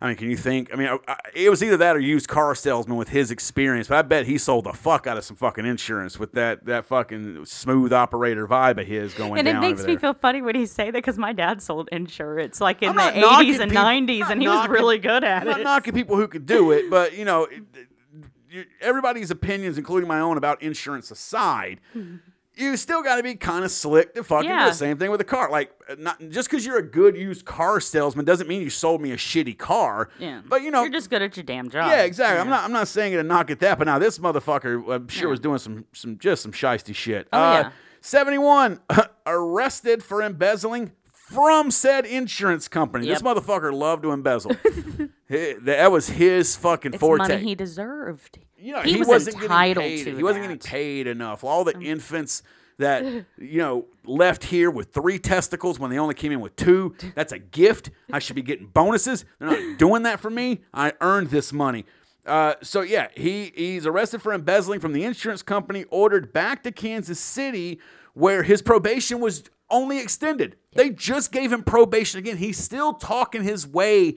I 0.00 0.08
mean, 0.08 0.16
can 0.16 0.28
you 0.30 0.36
think? 0.36 0.72
I 0.72 0.76
mean, 0.76 0.88
I- 0.88 0.98
I- 1.12 1.16
it 1.34 1.48
was 1.50 1.62
either 1.62 1.78
that 1.78 1.96
or 1.96 1.98
used 1.98 2.28
car 2.28 2.54
salesman 2.54 2.96
with 2.98 3.08
his 3.08 3.30
experience. 3.30 3.88
But 3.88 3.96
I 3.98 4.02
bet 4.02 4.26
he 4.26 4.36
sold 4.36 4.64
the 4.64 4.72
fuck 4.74 5.06
out 5.06 5.16
of 5.16 5.24
some 5.24 5.36
fucking 5.36 5.64
insurance 5.64 6.18
with 6.18 6.32
that 6.32 6.66
that 6.66 6.84
fucking 6.84 7.46
smooth 7.46 7.92
operator 7.92 8.46
vibe 8.46 8.78
of 8.80 8.86
his 8.86 9.14
going 9.14 9.38
and 9.38 9.48
it 9.48 9.58
makes 9.58 9.80
me 9.86 9.92
there. 9.94 9.98
feel 10.00 10.14
funny 10.14 10.42
when 10.42 10.54
he 10.54 10.66
say 10.66 10.86
that 10.86 10.92
because 10.92 11.16
my 11.18 11.32
dad 11.32 11.62
sold 11.62 11.88
insurance 11.92 12.60
like 12.60 12.82
in 12.82 12.90
I'm 12.90 12.96
the 12.96 13.26
80s 13.26 13.60
and 13.60 13.72
90s, 13.72 14.30
and 14.30 14.42
he 14.42 14.48
was 14.48 14.68
really 14.68 14.98
good 14.98 15.24
at 15.24 15.46
it. 15.46 15.50
I'm 15.50 15.56
not 15.58 15.62
knocking 15.62 15.94
people 15.94 16.16
who 16.16 16.28
could 16.28 16.44
do 16.46 16.72
it, 16.72 16.90
but 16.90 17.16
you 17.16 17.24
know, 17.24 17.46
everybody's 18.80 19.30
opinions, 19.30 19.78
including 19.78 20.08
my 20.08 20.20
own, 20.20 20.36
about 20.36 20.62
insurance 20.62 21.10
aside, 21.10 21.80
hmm. 21.92 22.16
You 22.56 22.76
still 22.76 23.02
got 23.02 23.16
to 23.16 23.22
be 23.22 23.34
kind 23.34 23.64
of 23.64 23.70
slick 23.70 24.14
to 24.14 24.24
fucking 24.24 24.48
do 24.48 24.54
Yeah. 24.54 24.68
the 24.68 24.74
same 24.74 24.96
thing 24.98 25.10
with 25.10 25.20
a 25.20 25.24
car. 25.24 25.50
Like, 25.50 25.70
uh, 25.88 25.96
not 25.98 26.18
just 26.30 26.48
because 26.50 26.64
you're 26.64 26.78
a 26.78 26.82
good 26.82 27.16
used 27.16 27.44
car 27.44 27.80
salesman 27.80 28.24
doesn't 28.24 28.48
mean 28.48 28.62
you 28.62 28.70
sold 28.70 29.00
me 29.02 29.12
a 29.12 29.16
shitty 29.16 29.56
car. 29.58 30.08
Yeah. 30.18 30.40
But 30.48 30.62
you 30.62 30.70
know, 30.70 30.82
You're 30.82 30.92
just 30.92 31.10
good 31.10 31.22
at 31.22 31.36
your 31.36 31.44
damn 31.44 31.68
job. 31.70 31.90
yeah, 31.90 32.02
exactly. 32.02 32.40
I'm 32.40 32.48
not. 32.48 32.64
I'm 32.64 32.72
not 32.72 32.88
saying 32.88 33.12
it 33.12 33.16
to 33.18 33.22
knock 33.22 33.50
at 33.50 33.60
that, 33.60 33.78
but 33.78 33.84
now 33.84 33.98
this 33.98 34.18
motherfucker, 34.18 34.92
I'm 34.94 35.08
sure, 35.08 35.28
was 35.28 35.40
doing 35.40 35.58
some, 35.58 35.84
some, 35.92 36.18
just 36.18 36.42
some 36.42 36.52
shisty 36.52 36.94
shit. 36.94 37.28
Oh, 37.32 37.38
uh, 37.38 37.52
yeah. 37.64 37.70
71 38.00 38.80
arrested 39.26 40.02
for 40.02 40.22
embezzling 40.22 40.92
from 41.32 41.70
said 41.70 42.06
insurance 42.06 42.68
company. 42.68 43.06
This 43.06 43.22
motherfucker 43.22 43.72
loved 43.72 44.02
to 44.04 44.12
embezzle. 44.12 44.52
He- 45.28 45.54
that 45.62 45.90
was 45.90 46.08
his 46.08 46.54
fucking 46.54 46.94
It's 46.94 47.00
forte. 47.00 47.18
money 47.18 47.38
he 47.42 47.56
deserved. 47.56 48.38
you 48.56 48.72
know, 48.74 48.82
he, 48.82 48.92
he, 48.92 48.98
was 49.00 49.08
wasn't 49.08 49.42
entitled 49.42 49.82
getting 49.84 50.04
paid. 50.04 50.10
to 50.12 50.16
He 50.16 50.22
wasn't. 50.22 50.44
Mm. 50.44 50.48
getting 50.50 50.58
paid 50.70 51.06
enough. 51.08 51.42
All 51.42 51.64
the 51.64 51.76
infants 51.80 52.44
that 52.78 53.02
you 53.36 53.58
know 53.58 53.86
left 54.04 54.44
here 54.44 54.70
with 54.70 54.90
three 54.92 55.18
testicles 55.18 55.80
when 55.80 55.90
they 55.90 55.98
only 55.98 56.14
came 56.14 56.30
in 56.30 56.38
with 56.40 56.54
two. 56.54 56.94
That's 57.16 57.32
a 57.32 57.40
gift. 57.40 57.90
I 58.12 58.20
should 58.20 58.36
be 58.36 58.42
getting 58.42 58.68
bonuses. 58.68 59.24
They're 59.40 59.48
not 59.50 59.78
doing 59.78 60.04
that 60.04 60.20
for 60.20 60.30
me. 60.30 60.60
I 60.72 60.92
earned 61.00 61.30
this 61.30 61.52
money. 61.52 61.86
Uh, 62.24 62.54
so 62.62 62.82
yeah, 62.82 63.08
he 63.16 63.52
he's 63.56 63.84
arrested 63.84 64.22
for 64.22 64.32
embezzling 64.32 64.78
from 64.78 64.92
the 64.92 65.02
insurance 65.04 65.42
company, 65.42 65.86
ordered 65.90 66.32
back 66.32 66.62
to 66.62 66.70
Kansas 66.70 67.18
City, 67.18 67.80
where 68.14 68.44
his 68.44 68.62
probation 68.62 69.18
was 69.18 69.42
only 69.70 69.98
extended. 69.98 70.56
They 70.74 70.90
just 70.90 71.32
gave 71.32 71.52
him 71.52 71.62
probation 71.62 72.18
again. 72.18 72.36
He's 72.36 72.58
still 72.58 72.94
talking 72.94 73.42
his 73.42 73.66
way 73.66 74.16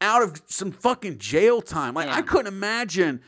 out 0.00 0.22
of 0.22 0.40
some 0.46 0.72
fucking 0.72 1.18
jail 1.18 1.60
time. 1.60 1.94
Like 1.94 2.08
I 2.08 2.22
couldn't 2.22 2.46
imagine 2.46 3.20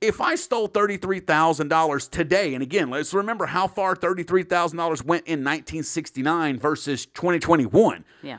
if 0.00 0.20
I 0.20 0.34
stole 0.34 0.66
thirty-three 0.66 1.20
thousand 1.20 1.68
dollars 1.68 2.08
today. 2.08 2.54
And 2.54 2.62
again, 2.62 2.90
let's 2.90 3.14
remember 3.14 3.46
how 3.46 3.66
far 3.66 3.94
thirty-three 3.94 4.42
thousand 4.42 4.78
dollars 4.78 5.04
went 5.04 5.26
in 5.26 5.42
nineteen 5.42 5.82
sixty-nine 5.82 6.58
versus 6.58 7.06
twenty 7.06 7.38
twenty-one. 7.38 8.04
Yeah. 8.22 8.38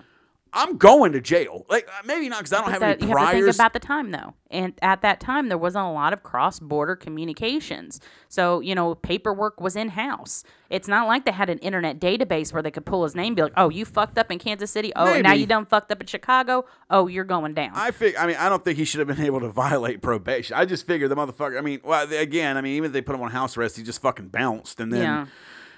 I'm 0.54 0.78
going 0.78 1.12
to 1.14 1.22
jail. 1.22 1.66
Like 1.70 1.88
uh, 1.88 2.02
maybe 2.06 2.30
not 2.30 2.40
because 2.40 2.54
I 2.54 2.62
don't 2.62 2.72
have 2.72 2.80
That, 2.82 3.02
any 3.02 3.08
you 3.12 3.18
have 3.18 3.18
to 3.28 3.32
think 3.32 3.42
priors. 3.44 3.56
about 3.56 3.74
the 3.74 3.80
time 3.80 4.12
though, 4.12 4.34
and 4.50 4.74
at 4.82 5.02
that 5.02 5.20
time 5.20 5.50
there 5.50 5.58
wasn't 5.58 5.86
a 5.86 5.92
lot 5.92 6.14
of 6.14 6.24
cross-border 6.24 6.96
communications. 6.96 8.00
So 8.30 8.60
you 8.60 8.76
know, 8.76 8.96
paperwork 8.96 9.60
was 9.62 9.76
in 9.76 9.90
house. 9.90 10.44
It's 10.70 10.88
not 10.88 11.08
like 11.08 11.26
they 11.26 11.32
had 11.32 11.50
an 11.50 11.60
internet 11.60 12.00
database 12.00 12.52
where 12.54 12.62
they 12.62 12.72
could 12.72 12.86
pull 12.86 13.04
his 13.04 13.16
name, 13.16 13.28
and 13.28 13.36
be 13.36 13.42
like, 13.44 13.54
"Oh, 13.58 13.70
you 13.70 13.86
fucked 13.86 14.18
up 14.18 14.32
in 14.32 14.40
Kansas 14.40 14.72
City. 14.72 14.92
Oh, 14.96 15.14
and 15.14 15.24
now 15.24 15.34
you 15.34 15.46
done 15.46 15.66
fucked 15.66 15.92
up 15.92 16.02
in 16.02 16.08
Chicago. 16.08 16.66
Oh, 16.90 17.08
you're 17.08 17.24
going 17.26 17.54
down." 17.54 17.72
I 17.74 17.92
fig- 17.92 18.16
I 18.18 18.28
mean, 18.28 18.38
I 18.38 18.50
don't 18.50 18.64
think 18.64 18.78
he 18.78 18.86
should 18.86 19.00
have 19.00 19.08
been 19.08 19.26
able 19.26 19.40
to 19.42 19.50
violate 19.50 20.02
probation. 20.02 20.56
I 20.58 20.66
just 20.66 20.86
figured 20.88 21.12
the 21.12 21.16
motherfucker. 21.16 21.58
I 21.58 21.62
mean, 21.62 21.82
well, 21.84 22.12
again, 22.14 22.58
I 22.58 22.62
mean, 22.62 22.76
even 22.76 22.88
if 22.88 22.94
they 22.94 23.02
put 23.02 23.16
him 23.16 23.22
on 23.22 23.32
house 23.32 23.56
arrest, 23.58 23.78
he 23.78 23.84
just 23.84 24.02
fucking 24.02 24.30
bounced 24.30 24.80
and 24.80 24.92
then 24.92 25.02
Yeah. 25.02 25.26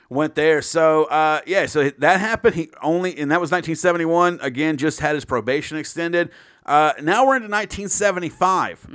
Went 0.09 0.35
there. 0.35 0.61
So, 0.61 1.05
uh, 1.05 1.41
yeah, 1.45 1.65
so 1.67 1.89
that 1.89 2.19
happened. 2.19 2.55
He 2.55 2.69
only, 2.81 3.17
and 3.17 3.31
that 3.31 3.39
was 3.39 3.51
1971. 3.51 4.39
Again, 4.41 4.77
just 4.77 4.99
had 4.99 5.15
his 5.15 5.25
probation 5.25 5.77
extended. 5.77 6.31
Uh, 6.65 6.93
now 7.01 7.25
we're 7.25 7.37
into 7.37 7.49
1975. 7.49 8.87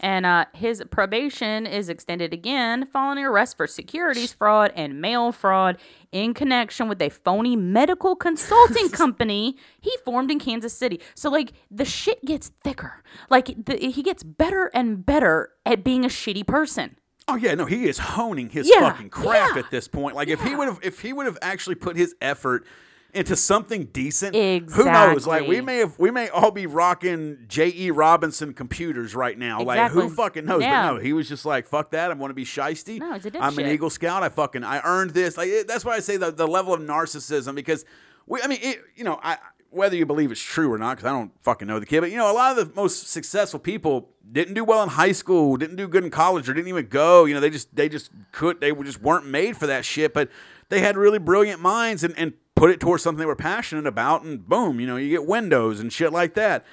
And 0.00 0.24
uh, 0.24 0.44
his 0.54 0.84
probation 0.88 1.66
is 1.66 1.88
extended 1.88 2.32
again 2.32 2.86
following 2.86 3.24
arrest 3.24 3.56
for 3.56 3.66
securities 3.66 4.32
fraud 4.32 4.72
and 4.76 5.00
mail 5.00 5.32
fraud 5.32 5.78
in 6.12 6.32
connection 6.32 6.88
with 6.88 7.02
a 7.02 7.08
phony 7.08 7.56
medical 7.56 8.14
consulting 8.14 8.88
company 8.90 9.56
he 9.80 9.96
formed 10.04 10.30
in 10.30 10.38
Kansas 10.38 10.74
City. 10.74 11.00
So, 11.16 11.28
like, 11.28 11.52
the 11.72 11.84
shit 11.84 12.24
gets 12.24 12.48
thicker. 12.62 13.02
Like, 13.28 13.64
the, 13.66 13.78
he 13.78 14.02
gets 14.04 14.22
better 14.22 14.70
and 14.72 15.04
better 15.04 15.50
at 15.66 15.82
being 15.82 16.04
a 16.04 16.08
shitty 16.08 16.46
person. 16.46 16.96
Oh 17.32 17.36
yeah, 17.36 17.54
no, 17.54 17.64
he 17.64 17.86
is 17.88 17.98
honing 17.98 18.50
his 18.50 18.68
Yeah, 18.68 18.90
fucking 18.90 19.08
craft 19.08 19.56
yeah, 19.56 19.62
at 19.62 19.70
this 19.70 19.88
point. 19.88 20.14
Like 20.14 20.28
if 20.28 20.42
he 20.42 20.54
would 20.54 20.68
have, 20.68 20.78
if 20.82 21.00
he 21.00 21.14
would 21.14 21.24
have 21.24 21.38
actually 21.40 21.76
put 21.76 21.96
his 21.96 22.14
effort 22.20 22.66
into 23.14 23.36
something 23.36 23.86
decent, 23.86 24.34
who 24.34 24.84
knows? 24.84 25.26
Like 25.26 25.46
we 25.46 25.62
may 25.62 25.78
have, 25.78 25.98
we 25.98 26.10
may 26.10 26.28
all 26.28 26.50
be 26.50 26.66
rocking 26.66 27.38
J. 27.48 27.72
E. 27.74 27.90
Robinson 27.90 28.52
computers 28.52 29.14
right 29.14 29.38
now. 29.38 29.62
Like 29.62 29.92
who 29.92 30.10
fucking 30.10 30.44
knows? 30.44 30.60
Yeah. 30.60 30.88
But 30.88 30.94
no, 30.96 31.00
he 31.00 31.14
was 31.14 31.26
just 31.26 31.46
like, 31.46 31.66
fuck 31.66 31.92
that. 31.92 32.10
I 32.10 32.14
want 32.14 32.30
to 32.30 32.34
be 32.34 32.44
shisty. 32.44 32.98
No, 32.98 33.14
he's 33.14 33.24
a 33.24 33.38
I'm 33.38 33.58
an. 33.58 33.66
Eagle 33.66 33.88
Scout. 33.90 34.22
I 34.22 34.28
fucking, 34.28 34.62
I 34.62 34.82
earned 34.84 35.12
this. 35.12 35.38
Like 35.38 35.48
it, 35.48 35.68
that's 35.68 35.86
why 35.86 35.94
I 35.94 36.00
say 36.00 36.18
the 36.18 36.30
the 36.30 36.46
level 36.46 36.74
of 36.74 36.80
narcissism 36.80 37.54
because 37.54 37.86
we, 38.26 38.42
I 38.42 38.46
mean, 38.46 38.58
it, 38.62 38.82
you 38.94 39.04
know, 39.04 39.18
I. 39.22 39.38
Whether 39.72 39.96
you 39.96 40.06
believe 40.06 40.30
it's 40.30 40.40
true 40.40 40.72
or 40.72 40.78
not, 40.78 40.96
because 40.96 41.10
I 41.10 41.12
don't 41.12 41.32
fucking 41.42 41.66
know 41.66 41.80
the 41.80 41.86
kid, 41.86 42.00
but 42.00 42.10
you 42.10 42.18
know, 42.18 42.30
a 42.30 42.34
lot 42.34 42.56
of 42.56 42.68
the 42.68 42.74
most 42.74 43.08
successful 43.08 43.58
people 43.58 44.10
didn't 44.30 44.54
do 44.54 44.64
well 44.64 44.82
in 44.82 44.90
high 44.90 45.12
school, 45.12 45.56
didn't 45.56 45.76
do 45.76 45.88
good 45.88 46.04
in 46.04 46.10
college, 46.10 46.48
or 46.48 46.54
didn't 46.54 46.68
even 46.68 46.86
go. 46.86 47.24
You 47.24 47.34
know, 47.34 47.40
they 47.40 47.50
just 47.50 47.74
they 47.74 47.88
just 47.88 48.10
could 48.32 48.60
they 48.60 48.72
just 48.72 49.00
weren't 49.00 49.26
made 49.26 49.56
for 49.56 49.66
that 49.66 49.84
shit. 49.84 50.12
But 50.12 50.30
they 50.68 50.80
had 50.80 50.96
really 50.96 51.18
brilliant 51.18 51.60
minds 51.60 52.04
and, 52.04 52.16
and 52.18 52.34
put 52.54 52.70
it 52.70 52.80
towards 52.80 53.02
something 53.02 53.18
they 53.18 53.26
were 53.26 53.34
passionate 53.34 53.86
about, 53.86 54.22
and 54.22 54.46
boom, 54.46 54.78
you 54.78 54.86
know, 54.86 54.96
you 54.96 55.08
get 55.08 55.26
windows 55.26 55.80
and 55.80 55.92
shit 55.92 56.12
like 56.12 56.34
that. 56.34 56.64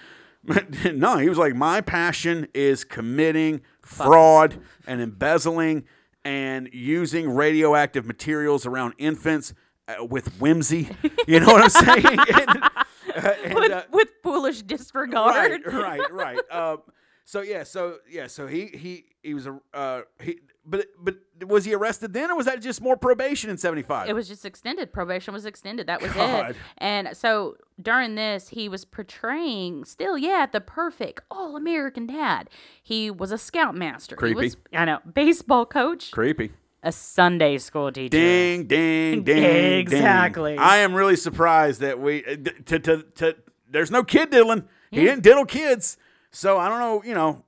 no, 0.94 1.18
he 1.18 1.30
was 1.30 1.38
like, 1.38 1.56
my 1.56 1.82
passion 1.82 2.48
is 2.54 2.84
committing 2.84 3.62
fraud 3.82 4.60
and 4.88 5.02
embezzling 5.02 5.86
and 6.24 6.70
using 6.74 7.30
radioactive 7.30 8.06
materials 8.06 8.66
around 8.66 8.94
infants 8.98 9.54
uh, 9.88 10.06
with 10.06 10.40
whimsy. 10.40 10.90
You 11.28 11.40
know 11.40 11.48
what 11.48 11.64
I'm 11.64 11.70
saying? 11.70 12.20
And- 13.44 13.54
With, 13.56 13.72
uh, 13.72 13.84
with 13.92 14.10
foolish 14.24 14.62
disregard. 14.64 15.66
right, 15.66 15.74
right, 15.74 16.12
right. 16.12 16.40
Uh, 16.52 16.78
so 17.26 17.42
yeah, 17.42 17.64
so 17.64 17.98
yeah, 18.10 18.28
so 18.28 18.48
he 18.48 18.68
he 18.68 19.06
he 19.22 19.34
was 19.34 19.48
a 19.48 19.60
uh, 19.74 20.02
he, 20.22 20.40
but 20.66 20.88
but 21.02 21.16
was 21.48 21.66
he 21.66 21.74
arrested 21.74 22.14
then, 22.14 22.30
or 22.32 22.36
was 22.36 22.46
that 22.46 22.62
just 22.62 22.82
more 22.82 22.98
probation 22.98 23.50
in 23.50 23.58
'75? 23.58 24.10
It 24.10 24.14
was 24.14 24.28
just 24.28 24.46
extended. 24.46 24.92
Probation 24.94 25.34
was 25.34 25.46
extended. 25.46 25.88
That 25.88 26.02
was 26.02 26.12
God. 26.12 26.52
it. 26.52 26.56
And 26.78 27.16
so 27.16 27.56
during 27.82 28.16
this, 28.16 28.50
he 28.50 28.68
was 28.70 28.84
portraying 28.86 29.86
still, 29.86 30.18
yeah, 30.18 30.46
the 30.52 30.62
perfect 30.62 31.22
all 31.32 31.56
American 31.56 32.06
dad. 32.08 32.50
He 32.84 33.10
was 33.10 33.32
a 33.32 33.38
scoutmaster. 33.38 34.16
He 34.16 34.20
Creepy. 34.20 34.36
was, 34.36 34.58
I 34.74 34.86
know, 34.86 35.00
baseball 35.12 35.66
coach, 35.66 36.12
creepy. 36.12 36.52
A 36.84 36.92
Sunday 36.92 37.58
school 37.58 37.92
teacher. 37.92 38.10
Ding, 38.10 38.66
ding, 38.66 39.24
ding, 39.24 39.42
ding. 39.42 39.80
Exactly. 39.80 40.58
I 40.58 40.78
am 40.78 40.94
really 40.94 41.16
surprised 41.16 41.82
that 41.82 42.00
we 42.00 42.26
uh, 42.26 42.36
to 42.66 42.80
to 42.80 43.04
to. 43.16 43.36
There's 43.70 43.92
no 43.92 44.04
kid 44.04 44.30
diddling. 44.32 44.68
He 44.92 45.02
didn't 45.02 45.22
diddle 45.22 45.46
kids, 45.46 45.98
so 46.32 46.58
I 46.58 46.68
don't 46.68 46.80
know. 46.80 47.04
You 47.04 47.14
know, 47.14 47.44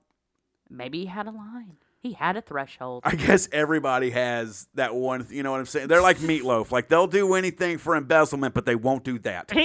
maybe 0.70 1.00
he 1.00 1.06
had 1.08 1.28
a 1.28 1.32
line. 1.32 1.78
He 2.00 2.14
had 2.14 2.36
a 2.36 2.42
threshold. 2.42 3.04
I 3.06 3.14
guess 3.16 3.48
everybody 3.52 4.10
has 4.10 4.68
that 4.74 4.96
one. 4.96 5.28
You 5.30 5.44
know 5.44 5.52
what 5.52 5.60
I'm 5.60 5.68
saying? 5.68 5.88
They're 5.88 6.02
like 6.02 6.18
meatloaf. 6.18 6.72
Like 6.72 6.90
they'll 6.90 7.08
do 7.08 7.36
anything 7.36 7.78
for 7.78 7.96
embezzlement, 7.96 8.56
but 8.56 8.66
they 8.66 8.76
won't 8.76 9.04
do 9.04 9.20
that. 9.20 9.52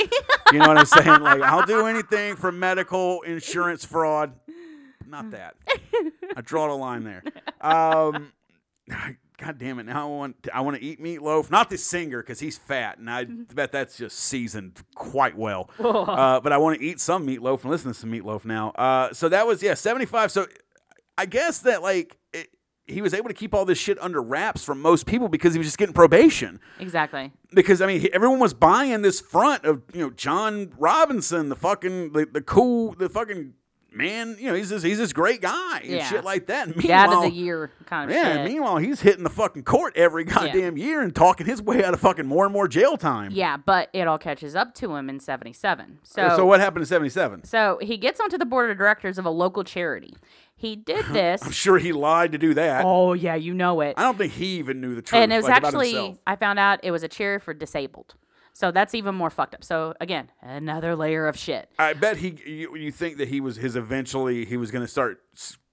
You 0.52 0.60
know 0.60 0.68
what 0.68 0.78
I'm 0.78 0.86
saying? 0.86 1.22
Like 1.22 1.42
I'll 1.42 1.66
do 1.66 1.86
anything 1.86 2.36
for 2.36 2.52
medical 2.52 3.22
insurance 3.22 3.84
fraud, 3.84 4.32
not 5.04 5.32
that. 5.32 5.56
I 6.36 6.40
draw 6.40 6.68
the 6.68 6.74
line 6.74 7.02
there. 7.02 7.24
Um, 7.60 8.32
God 9.38 9.58
damn 9.58 9.78
it! 9.78 9.84
Now 9.84 10.06
I 10.06 10.16
want 10.16 10.48
I 10.54 10.60
want 10.62 10.76
to 10.78 10.82
eat 10.82 11.00
meatloaf. 11.02 11.50
Not 11.50 11.68
the 11.70 11.76
singer 11.76 12.22
because 12.22 12.40
he's 12.40 12.56
fat, 12.56 12.96
and 12.98 13.10
I 13.10 13.24
bet 13.24 13.70
that's 13.70 13.96
just 13.98 14.18
seasoned 14.18 14.82
quite 14.94 15.36
well. 15.36 15.70
Uh, 15.78 16.40
but 16.40 16.52
I 16.52 16.56
want 16.58 16.78
to 16.78 16.84
eat 16.84 17.00
some 17.00 17.26
meatloaf 17.26 17.62
and 17.62 17.70
listen 17.70 17.92
to 17.92 17.94
some 17.98 18.10
meatloaf 18.10 18.44
now. 18.44 18.70
Uh, 18.70 19.12
so 19.12 19.28
that 19.28 19.46
was 19.46 19.62
yeah, 19.62 19.74
75. 19.74 20.30
So 20.32 20.46
I 21.18 21.26
guess 21.26 21.58
that 21.60 21.82
like 21.82 22.16
it, 22.32 22.48
he 22.86 23.02
was 23.02 23.12
able 23.12 23.28
to 23.28 23.34
keep 23.34 23.54
all 23.54 23.64
this 23.64 23.78
shit 23.78 23.98
under 24.00 24.22
wraps 24.22 24.64
from 24.64 24.80
most 24.80 25.04
people 25.06 25.28
because 25.28 25.52
he 25.52 25.58
was 25.58 25.66
just 25.66 25.76
getting 25.78 25.92
probation. 25.94 26.60
exactly. 26.78 27.32
Because 27.52 27.82
I 27.82 27.86
mean, 27.86 28.00
he- 28.00 28.12
everyone 28.12 28.38
was 28.38 28.54
buying 28.54 29.02
this 29.02 29.20
front 29.20 29.64
of 29.64 29.82
you 29.92 30.00
know 30.00 30.10
John 30.10 30.72
Robinson, 30.78 31.48
the 31.50 31.56
fucking 31.56 32.12
the, 32.12 32.26
the 32.26 32.40
cool, 32.42 32.92
the 32.94 33.08
fucking 33.08 33.52
man. 33.96 34.36
You 34.38 34.48
know, 34.48 34.54
he's 34.54 34.68
this 34.68 34.82
he's 34.82 34.98
this 34.98 35.12
great 35.12 35.40
guy 35.40 35.78
and 35.82 35.90
Yeah. 35.92 36.04
shit 36.08 36.24
like 36.24 36.46
that. 36.46 36.68
And 36.68 36.82
Dad 36.82 37.12
of 37.12 37.22
the 37.22 37.30
year 37.30 37.70
kind 37.86 38.10
of 38.10 38.16
yeah. 38.16 38.34
shit. 38.34 38.44
Meanwhile, 38.52 38.76
he's 38.78 39.00
hitting 39.00 39.24
the 39.24 39.30
fucking 39.30 39.64
court 39.64 39.96
every 39.96 40.24
goddamn 40.24 40.76
year 40.76 41.00
and 41.00 41.14
talking 41.14 41.46
his 41.46 41.62
way 41.62 41.82
out 41.84 41.94
of 41.94 42.00
fucking 42.00 42.26
more 42.26 42.44
and 42.44 42.52
more 42.52 42.68
jail 42.68 42.96
time. 42.96 43.32
yeah, 43.32 43.56
but 43.56 43.88
it 43.92 44.06
all 44.06 44.18
catches 44.18 44.54
up 44.54 44.74
to 44.74 44.94
him 44.94 45.08
in 45.08 45.18
77. 45.20 45.98
So, 46.02 46.28
So 46.36 46.46
what 46.46 46.60
happened 46.60 46.82
in 46.82 46.86
'77? 46.86 47.44
so 47.44 47.78
he 47.82 47.96
gets 47.96 48.20
onto 48.20 48.36
the 48.38 48.46
board 48.46 48.70
of 48.70 48.78
directors 48.78 49.18
of 49.18 49.24
a 49.24 49.30
local 49.30 49.64
charity. 49.64 50.14
He 50.54 50.74
did 50.76 51.04
this. 51.12 51.42
I'm 51.44 51.50
sure 51.52 51.78
he 51.78 51.92
lied 51.92 52.32
to 52.32 52.38
do 52.38 52.54
that. 52.54 52.84
oh, 52.84 53.12
yeah, 53.12 53.34
you 53.34 53.52
know 53.54 53.80
it. 53.82 53.94
I 53.98 54.02
don't 54.02 54.16
think 54.18 54.32
he 54.32 54.56
even 54.58 54.80
knew 54.80 54.94
the 54.94 55.02
truth. 55.02 55.20
and 55.22 55.32
it 55.32 55.36
was 55.36 55.44
like, 55.46 55.62
actually 55.64 56.18
I 56.26 56.36
found 56.36 56.58
out 56.58 56.80
it 56.82 56.90
was 56.90 57.02
a 57.02 57.08
charity 57.08 57.44
for 57.44 57.52
disabled. 57.54 58.14
So 58.56 58.70
that's 58.70 58.94
even 58.94 59.14
more 59.14 59.28
fucked 59.28 59.54
up. 59.54 59.62
So 59.62 59.92
again, 60.00 60.30
another 60.40 60.96
layer 60.96 61.28
of 61.28 61.36
shit. 61.36 61.68
I 61.78 61.92
bet 61.92 62.16
he. 62.16 62.38
You, 62.46 62.74
you 62.74 62.90
think 62.90 63.18
that 63.18 63.28
he 63.28 63.38
was 63.38 63.56
his 63.56 63.76
eventually 63.76 64.46
he 64.46 64.56
was 64.56 64.70
going 64.70 64.82
to 64.82 64.90
start 64.90 65.20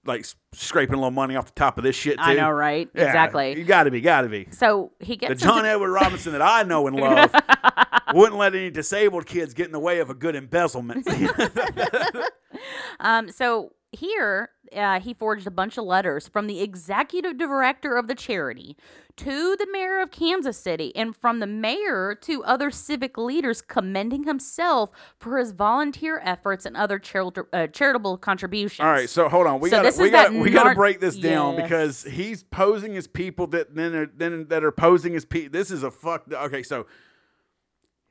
like 0.04 0.26
scraping 0.52 0.92
a 0.92 0.98
little 0.98 1.10
money 1.10 1.34
off 1.34 1.46
the 1.46 1.52
top 1.52 1.78
of 1.78 1.84
this 1.84 1.96
shit 1.96 2.18
too. 2.18 2.22
I 2.22 2.34
know, 2.34 2.50
right? 2.50 2.90
Yeah, 2.94 3.06
Exactly. 3.06 3.56
You 3.56 3.64
got 3.64 3.84
to 3.84 3.90
be, 3.90 4.02
got 4.02 4.20
to 4.20 4.28
be. 4.28 4.48
So 4.50 4.92
he 5.00 5.16
gets 5.16 5.40
The 5.40 5.46
John 5.46 5.60
into, 5.60 5.70
Edward 5.70 5.92
Robinson 5.92 6.32
that 6.32 6.42
I 6.42 6.62
know 6.62 6.86
and 6.86 6.94
love 6.94 7.34
wouldn't 8.14 8.36
let 8.36 8.54
any 8.54 8.68
disabled 8.68 9.24
kids 9.24 9.54
get 9.54 9.64
in 9.64 9.72
the 9.72 9.80
way 9.80 10.00
of 10.00 10.10
a 10.10 10.14
good 10.14 10.36
embezzlement. 10.36 11.08
um 13.00 13.30
so 13.30 13.72
here 13.92 14.50
uh, 14.74 15.00
he 15.00 15.12
forged 15.14 15.46
a 15.46 15.50
bunch 15.50 15.76
of 15.78 15.84
letters 15.84 16.28
from 16.28 16.46
the 16.46 16.60
executive 16.60 17.36
director 17.38 17.96
of 17.96 18.06
the 18.06 18.14
charity 18.14 18.76
to 19.16 19.54
the 19.56 19.66
mayor 19.70 20.00
of 20.00 20.10
Kansas 20.10 20.58
City 20.58 20.94
and 20.96 21.14
from 21.14 21.38
the 21.38 21.46
mayor 21.46 22.16
to 22.22 22.42
other 22.44 22.70
civic 22.70 23.16
leaders 23.16 23.62
commending 23.62 24.24
himself 24.24 24.90
for 25.18 25.38
his 25.38 25.52
volunteer 25.52 26.20
efforts 26.24 26.66
and 26.66 26.76
other 26.76 26.98
charita- 26.98 27.46
uh, 27.52 27.66
charitable 27.68 28.18
contributions. 28.18 28.84
All 28.84 28.90
right, 28.90 29.08
so 29.08 29.28
hold 29.28 29.46
on. 29.46 29.60
We 29.60 29.70
So 29.70 29.82
got 29.82 29.96
we 29.96 30.10
got 30.10 30.32
we 30.32 30.50
got 30.50 30.64
to 30.68 30.74
break 30.74 31.00
this 31.00 31.16
down 31.16 31.54
Yes. 31.54 31.62
because 31.62 32.02
he's 32.04 32.42
posing 32.42 32.96
as 32.96 33.06
people 33.06 33.46
that 33.48 33.74
then 33.74 33.94
are, 33.94 34.06
then 34.06 34.46
that 34.48 34.64
are 34.64 34.72
posing 34.72 35.14
as 35.14 35.24
people. 35.24 35.52
This 35.52 35.70
is 35.70 35.82
a 35.84 35.90
fuck. 35.90 36.24
Okay, 36.32 36.62
so 36.64 36.86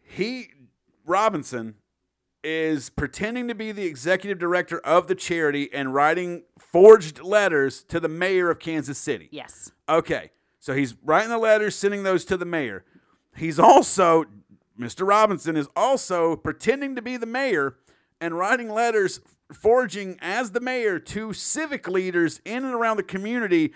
he 0.01 0.49
Robinson 1.05 1.75
is 2.43 2.89
pretending 2.89 3.47
to 3.47 3.55
be 3.55 3.71
the 3.71 3.85
executive 3.85 4.37
director 4.37 4.79
of 4.79 5.07
the 5.07 5.15
charity 5.15 5.69
and 5.73 5.93
writing 5.93 6.43
forged 6.59 7.21
letters 7.21 7.83
to 7.83 7.99
the 7.99 8.09
mayor 8.09 8.49
of 8.49 8.59
Kansas 8.59 8.97
City. 8.97 9.29
Yes. 9.31 9.71
Okay. 9.87 10.31
So 10.59 10.73
he's 10.73 10.95
writing 11.03 11.29
the 11.29 11.37
letters, 11.37 11.75
sending 11.75 12.03
those 12.03 12.25
to 12.25 12.37
the 12.37 12.45
mayor. 12.45 12.85
He's 13.35 13.59
also, 13.59 14.25
Mr. 14.79 15.07
Robinson 15.07 15.57
is 15.57 15.67
also 15.75 16.35
pretending 16.35 16.95
to 16.95 17.01
be 17.01 17.17
the 17.17 17.25
mayor 17.25 17.75
and 18.21 18.37
writing 18.37 18.69
letters, 18.69 19.19
forging 19.51 20.17
as 20.21 20.51
the 20.51 20.59
mayor 20.59 20.99
to 20.99 21.33
civic 21.33 21.87
leaders 21.87 22.41
in 22.45 22.63
and 22.63 22.73
around 22.73 22.97
the 22.97 23.03
community. 23.03 23.73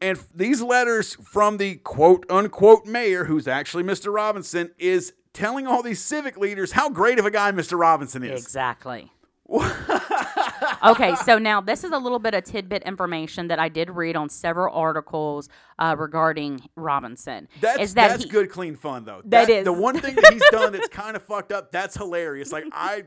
And 0.00 0.18
these 0.34 0.62
letters 0.62 1.14
from 1.16 1.58
the 1.58 1.76
quote 1.76 2.24
unquote 2.30 2.86
mayor, 2.86 3.24
who's 3.24 3.48
actually 3.48 3.82
Mr. 3.82 4.12
Robinson, 4.12 4.70
is 4.78 5.12
telling 5.32 5.66
all 5.66 5.82
these 5.82 6.02
civic 6.02 6.36
leaders 6.36 6.72
how 6.72 6.88
great 6.88 7.18
of 7.18 7.26
a 7.26 7.30
guy 7.30 7.52
Mr. 7.52 7.78
Robinson 7.78 8.22
is. 8.22 8.42
Exactly. 8.42 9.10
okay, 10.86 11.16
so 11.24 11.36
now 11.38 11.60
this 11.60 11.82
is 11.82 11.90
a 11.90 11.98
little 11.98 12.20
bit 12.20 12.34
of 12.34 12.44
tidbit 12.44 12.84
information 12.84 13.48
that 13.48 13.58
I 13.58 13.68
did 13.68 13.90
read 13.90 14.14
on 14.14 14.28
several 14.28 14.72
articles 14.72 15.48
uh, 15.78 15.96
regarding 15.98 16.60
Robinson. 16.76 17.48
That's 17.60 17.80
is 17.80 17.94
that 17.94 18.08
that's 18.10 18.24
he- 18.24 18.30
good, 18.30 18.48
clean 18.48 18.76
fun 18.76 19.04
though. 19.04 19.22
That 19.24 19.64
The 19.64 19.72
one 19.72 19.98
thing 19.98 20.14
that 20.14 20.32
he's 20.32 20.48
done 20.50 20.72
that's 20.72 20.88
kind 20.88 21.16
of 21.16 21.22
fucked 21.22 21.50
up. 21.50 21.72
That's 21.72 21.96
hilarious. 21.96 22.52
Like 22.52 22.64
I, 22.70 23.06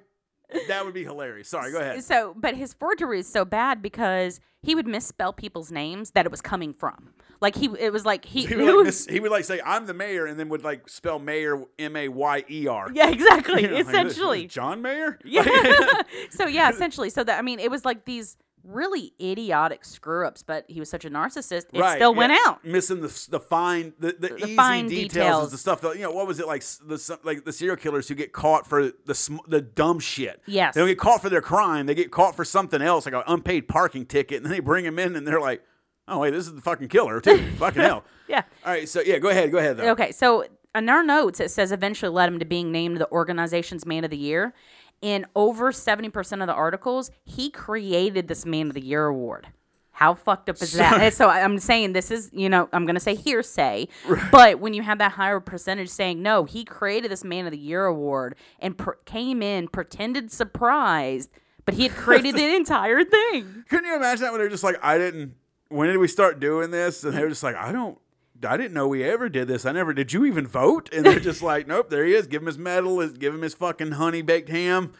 that 0.68 0.84
would 0.84 0.94
be 0.94 1.04
hilarious. 1.04 1.48
Sorry, 1.48 1.72
go 1.72 1.80
ahead. 1.80 2.04
So, 2.04 2.36
but 2.38 2.56
his 2.56 2.74
forgery 2.74 3.20
is 3.20 3.28
so 3.28 3.46
bad 3.46 3.82
because 3.82 4.42
he 4.62 4.76
would 4.76 4.88
misspell 4.88 5.32
people's 5.32 5.72
names 5.72 6.12
that 6.12 6.26
it 6.26 6.32
was 6.32 6.42
coming 6.42 6.74
from. 6.74 7.14
Like 7.44 7.56
he, 7.56 7.70
it 7.78 7.92
was 7.92 8.06
like 8.06 8.24
he. 8.26 8.46
He 8.46 8.56
would, 8.56 8.76
like, 8.76 8.86
miss, 8.86 9.06
he 9.06 9.20
would 9.20 9.30
like 9.32 9.44
say, 9.44 9.60
"I'm 9.66 9.86
the 9.86 9.94
mayor," 9.94 10.26
and 10.26 10.40
then 10.40 10.48
would 10.50 10.64
like 10.64 10.88
spell 10.88 11.20
mayor 11.20 11.62
M 11.78 11.96
A 11.98 12.08
Y 12.08 12.44
E 12.50 12.68
R. 12.68 12.90
yeah, 12.94 13.10
exactly. 13.10 13.62
You 13.64 13.68
know, 13.68 13.76
like, 13.76 13.86
essentially. 13.88 14.48
John 14.48 14.82
Mayer. 14.82 15.20
Yeah. 15.26 15.44
so 16.32 16.48
yeah, 16.48 16.70
essentially. 16.72 17.10
So 17.10 17.24
that 17.24 17.38
I 17.38 17.42
mean, 17.42 17.60
it 17.60 17.70
was 17.70 17.84
like 17.86 18.06
these 18.06 18.38
really 18.64 19.12
idiotic 19.22 19.84
screw 19.84 20.26
ups, 20.26 20.42
but 20.42 20.64
he 20.70 20.80
was 20.80 20.90
such 20.90 21.04
a 21.04 21.10
narcissist, 21.10 21.66
it 21.74 21.80
Right, 21.82 21.98
still 21.98 22.16
went 22.16 22.32
out. 22.46 22.64
Missing 22.64 23.02
the 23.02 23.28
the 23.30 23.42
fine 23.42 23.92
the, 24.00 24.16
the, 24.18 24.28
The 24.30 24.38
easy 24.46 24.56
fine 24.56 24.88
details, 24.88 25.12
details. 25.14 25.46
is 25.48 25.52
the 25.52 25.58
stuff 25.58 25.82
that 25.82 25.96
you 25.98 26.04
know. 26.04 26.12
What 26.12 26.28
was 26.28 26.40
it 26.40 26.48
like? 26.48 26.62
The 26.64 27.20
like 27.26 27.44
the 27.44 27.52
serial 27.52 27.76
killers 27.76 28.08
who 28.08 28.16
get 28.16 28.32
caught 28.32 28.66
for 28.66 28.92
the 29.06 29.14
sm- 29.16 29.44
the 29.50 29.60
dumb 29.60 30.00
shit. 30.00 30.42
Yes. 30.46 30.76
they 30.76 30.80
don't 30.82 30.88
get 30.88 30.98
caught 30.98 31.22
for 31.22 31.30
their 31.30 31.42
crime. 31.42 31.88
They 31.88 31.96
get 31.96 32.10
caught 32.10 32.38
for 32.38 32.46
something 32.46 32.82
else, 32.82 33.06
like 33.06 33.14
an 33.16 33.24
unpaid 33.28 33.68
parking 33.68 34.06
ticket, 34.06 34.38
and 34.38 34.46
then 34.46 34.52
they 34.54 34.62
bring 34.62 34.86
him 34.86 34.98
in, 34.98 35.18
and 35.18 35.28
they're 35.28 35.42
like, 35.42 35.62
"Oh 36.08 36.20
wait, 36.20 36.32
this 36.32 36.48
is 36.48 36.54
the 36.54 36.62
fucking 36.62 36.88
killer 36.88 37.20
too." 37.22 37.38
fucking 37.58 37.82
hell. 37.82 38.04
Yeah. 38.28 38.44
All 38.66 38.72
right, 38.72 38.88
so 38.88 39.02
yeah, 39.02 39.20
go 39.20 39.30
ahead, 39.30 39.52
go 39.52 39.58
ahead 39.58 39.78
though. 39.78 39.90
Okay, 39.92 40.12
so 40.12 40.46
in 40.76 40.90
our 40.90 41.04
notes, 41.04 41.40
it 41.40 41.52
says 41.52 41.72
eventually 41.72 42.12
led 42.12 42.30
him 42.30 42.40
to 42.40 42.46
being 42.46 42.72
named 42.72 42.98
the 42.98 43.10
organization's 43.12 43.86
Man 43.86 44.04
of 44.04 44.10
the 44.10 44.18
Year. 44.18 44.54
In 45.02 45.26
over 45.36 45.74
70% 45.74 46.42
of 46.42 46.48
the 46.48 46.54
articles, 46.54 47.12
he 47.26 47.50
created 47.50 48.28
this 48.30 48.46
Man 48.46 48.68
of 48.68 48.74
the 48.74 48.82
Year 48.82 49.06
award. 49.06 49.48
How 49.92 50.16
fucked 50.16 50.50
up 50.50 50.62
is 50.62 50.74
that? 50.74 51.00
And 51.00 51.14
so 51.14 51.30
I'm 51.30 51.60
saying 51.60 51.94
this 51.94 52.10
is, 52.10 52.32
you 52.34 52.50
know, 52.50 52.68
I'm 52.74 52.86
going 52.86 52.96
to 52.96 53.02
say 53.02 53.14
hearsay, 53.14 53.88
but 54.32 54.60
when 54.60 54.74
you 54.74 54.82
have 54.82 54.98
that 54.98 55.12
higher 55.12 55.40
percentage 55.40 55.90
saying, 55.90 56.24
no, 56.24 56.46
he 56.46 56.64
created 56.66 57.12
this 57.12 57.24
Man 57.24 57.46
of 57.46 57.52
the 57.52 57.58
Year 57.58 57.86
award 57.86 58.36
and 58.60 58.78
pr- 58.78 58.92
came 59.06 59.44
in, 59.44 59.68
pretended 59.68 60.32
surprised, 60.32 61.30
but 61.66 61.76
he 61.76 61.84
had 61.84 61.92
created 61.92 62.36
the 62.38 62.56
entire 62.56 63.04
thing. 63.04 63.66
Couldn't 63.70 63.86
you 63.86 63.96
imagine 63.96 64.24
that 64.24 64.32
when 64.32 64.40
they're 64.40 64.50
just 64.50 64.64
like, 64.64 64.78
I 64.82 64.98
didn't. 64.98 65.36
When 65.70 65.88
did 65.90 65.98
we 65.98 66.08
start 66.08 66.40
doing 66.40 66.72
this? 66.72 67.04
And 67.04 67.16
they 67.16 67.22
were 67.22 67.30
just 67.30 67.44
like, 67.44 67.56
I 67.56 67.72
don't. 67.72 67.98
I 68.48 68.58
didn't 68.58 68.74
know 68.74 68.88
we 68.90 69.04
ever 69.06 69.30
did 69.30 69.48
this. 69.48 69.66
I 69.66 69.72
never. 69.72 69.94
Did 69.94 70.12
you 70.12 70.26
even 70.26 70.46
vote? 70.46 70.90
And 70.94 71.06
they're 71.06 71.20
just 71.20 71.42
like, 71.42 71.66
Nope. 71.68 71.90
There 71.90 72.04
he 72.06 72.14
is. 72.14 72.28
Give 72.28 72.42
him 72.42 72.48
his 72.48 72.58
medal. 72.58 73.08
Give 73.10 73.34
him 73.34 73.42
his 73.42 73.54
fucking 73.54 73.94
honey 73.94 74.22
baked 74.22 74.50
ham. 74.50 74.92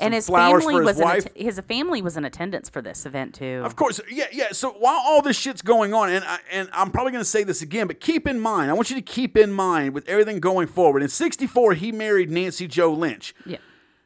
and 0.00 0.12
his 0.14 0.28
family 0.28 0.74
his 0.74 0.84
was 0.84 1.00
in 1.00 1.06
att- 1.08 1.36
his 1.36 1.60
family 1.60 2.02
was 2.02 2.16
in 2.16 2.24
attendance 2.24 2.68
for 2.68 2.82
this 2.82 3.06
event 3.06 3.34
too. 3.34 3.62
Of 3.64 3.76
course, 3.76 4.00
yeah, 4.10 4.26
yeah. 4.32 4.48
So 4.52 4.70
while 4.72 5.00
all 5.04 5.22
this 5.22 5.36
shit's 5.38 5.62
going 5.62 5.94
on, 5.94 6.08
and 6.10 6.24
I, 6.24 6.38
and 6.50 6.68
I'm 6.72 6.90
probably 6.90 7.12
going 7.12 7.22
to 7.22 7.28
say 7.30 7.44
this 7.44 7.62
again, 7.62 7.86
but 7.86 8.00
keep 8.00 8.26
in 8.26 8.40
mind, 8.40 8.70
I 8.70 8.74
want 8.74 8.90
you 8.90 8.96
to 8.96 9.02
keep 9.02 9.36
in 9.36 9.52
mind 9.52 9.94
with 9.94 10.08
everything 10.08 10.40
going 10.40 10.66
forward. 10.66 11.02
In 11.02 11.08
'64, 11.08 11.74
he 11.74 11.92
married 11.92 12.30
Nancy 12.30 12.66
Jo 12.66 12.92
Lynch. 12.92 13.34
yeah. 13.46 13.58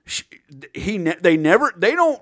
She, 0.05 0.25
he, 0.75 0.99
ne- 0.99 1.17
they 1.21 1.37
never, 1.37 1.73
they 1.77 1.93
don't. 1.95 2.21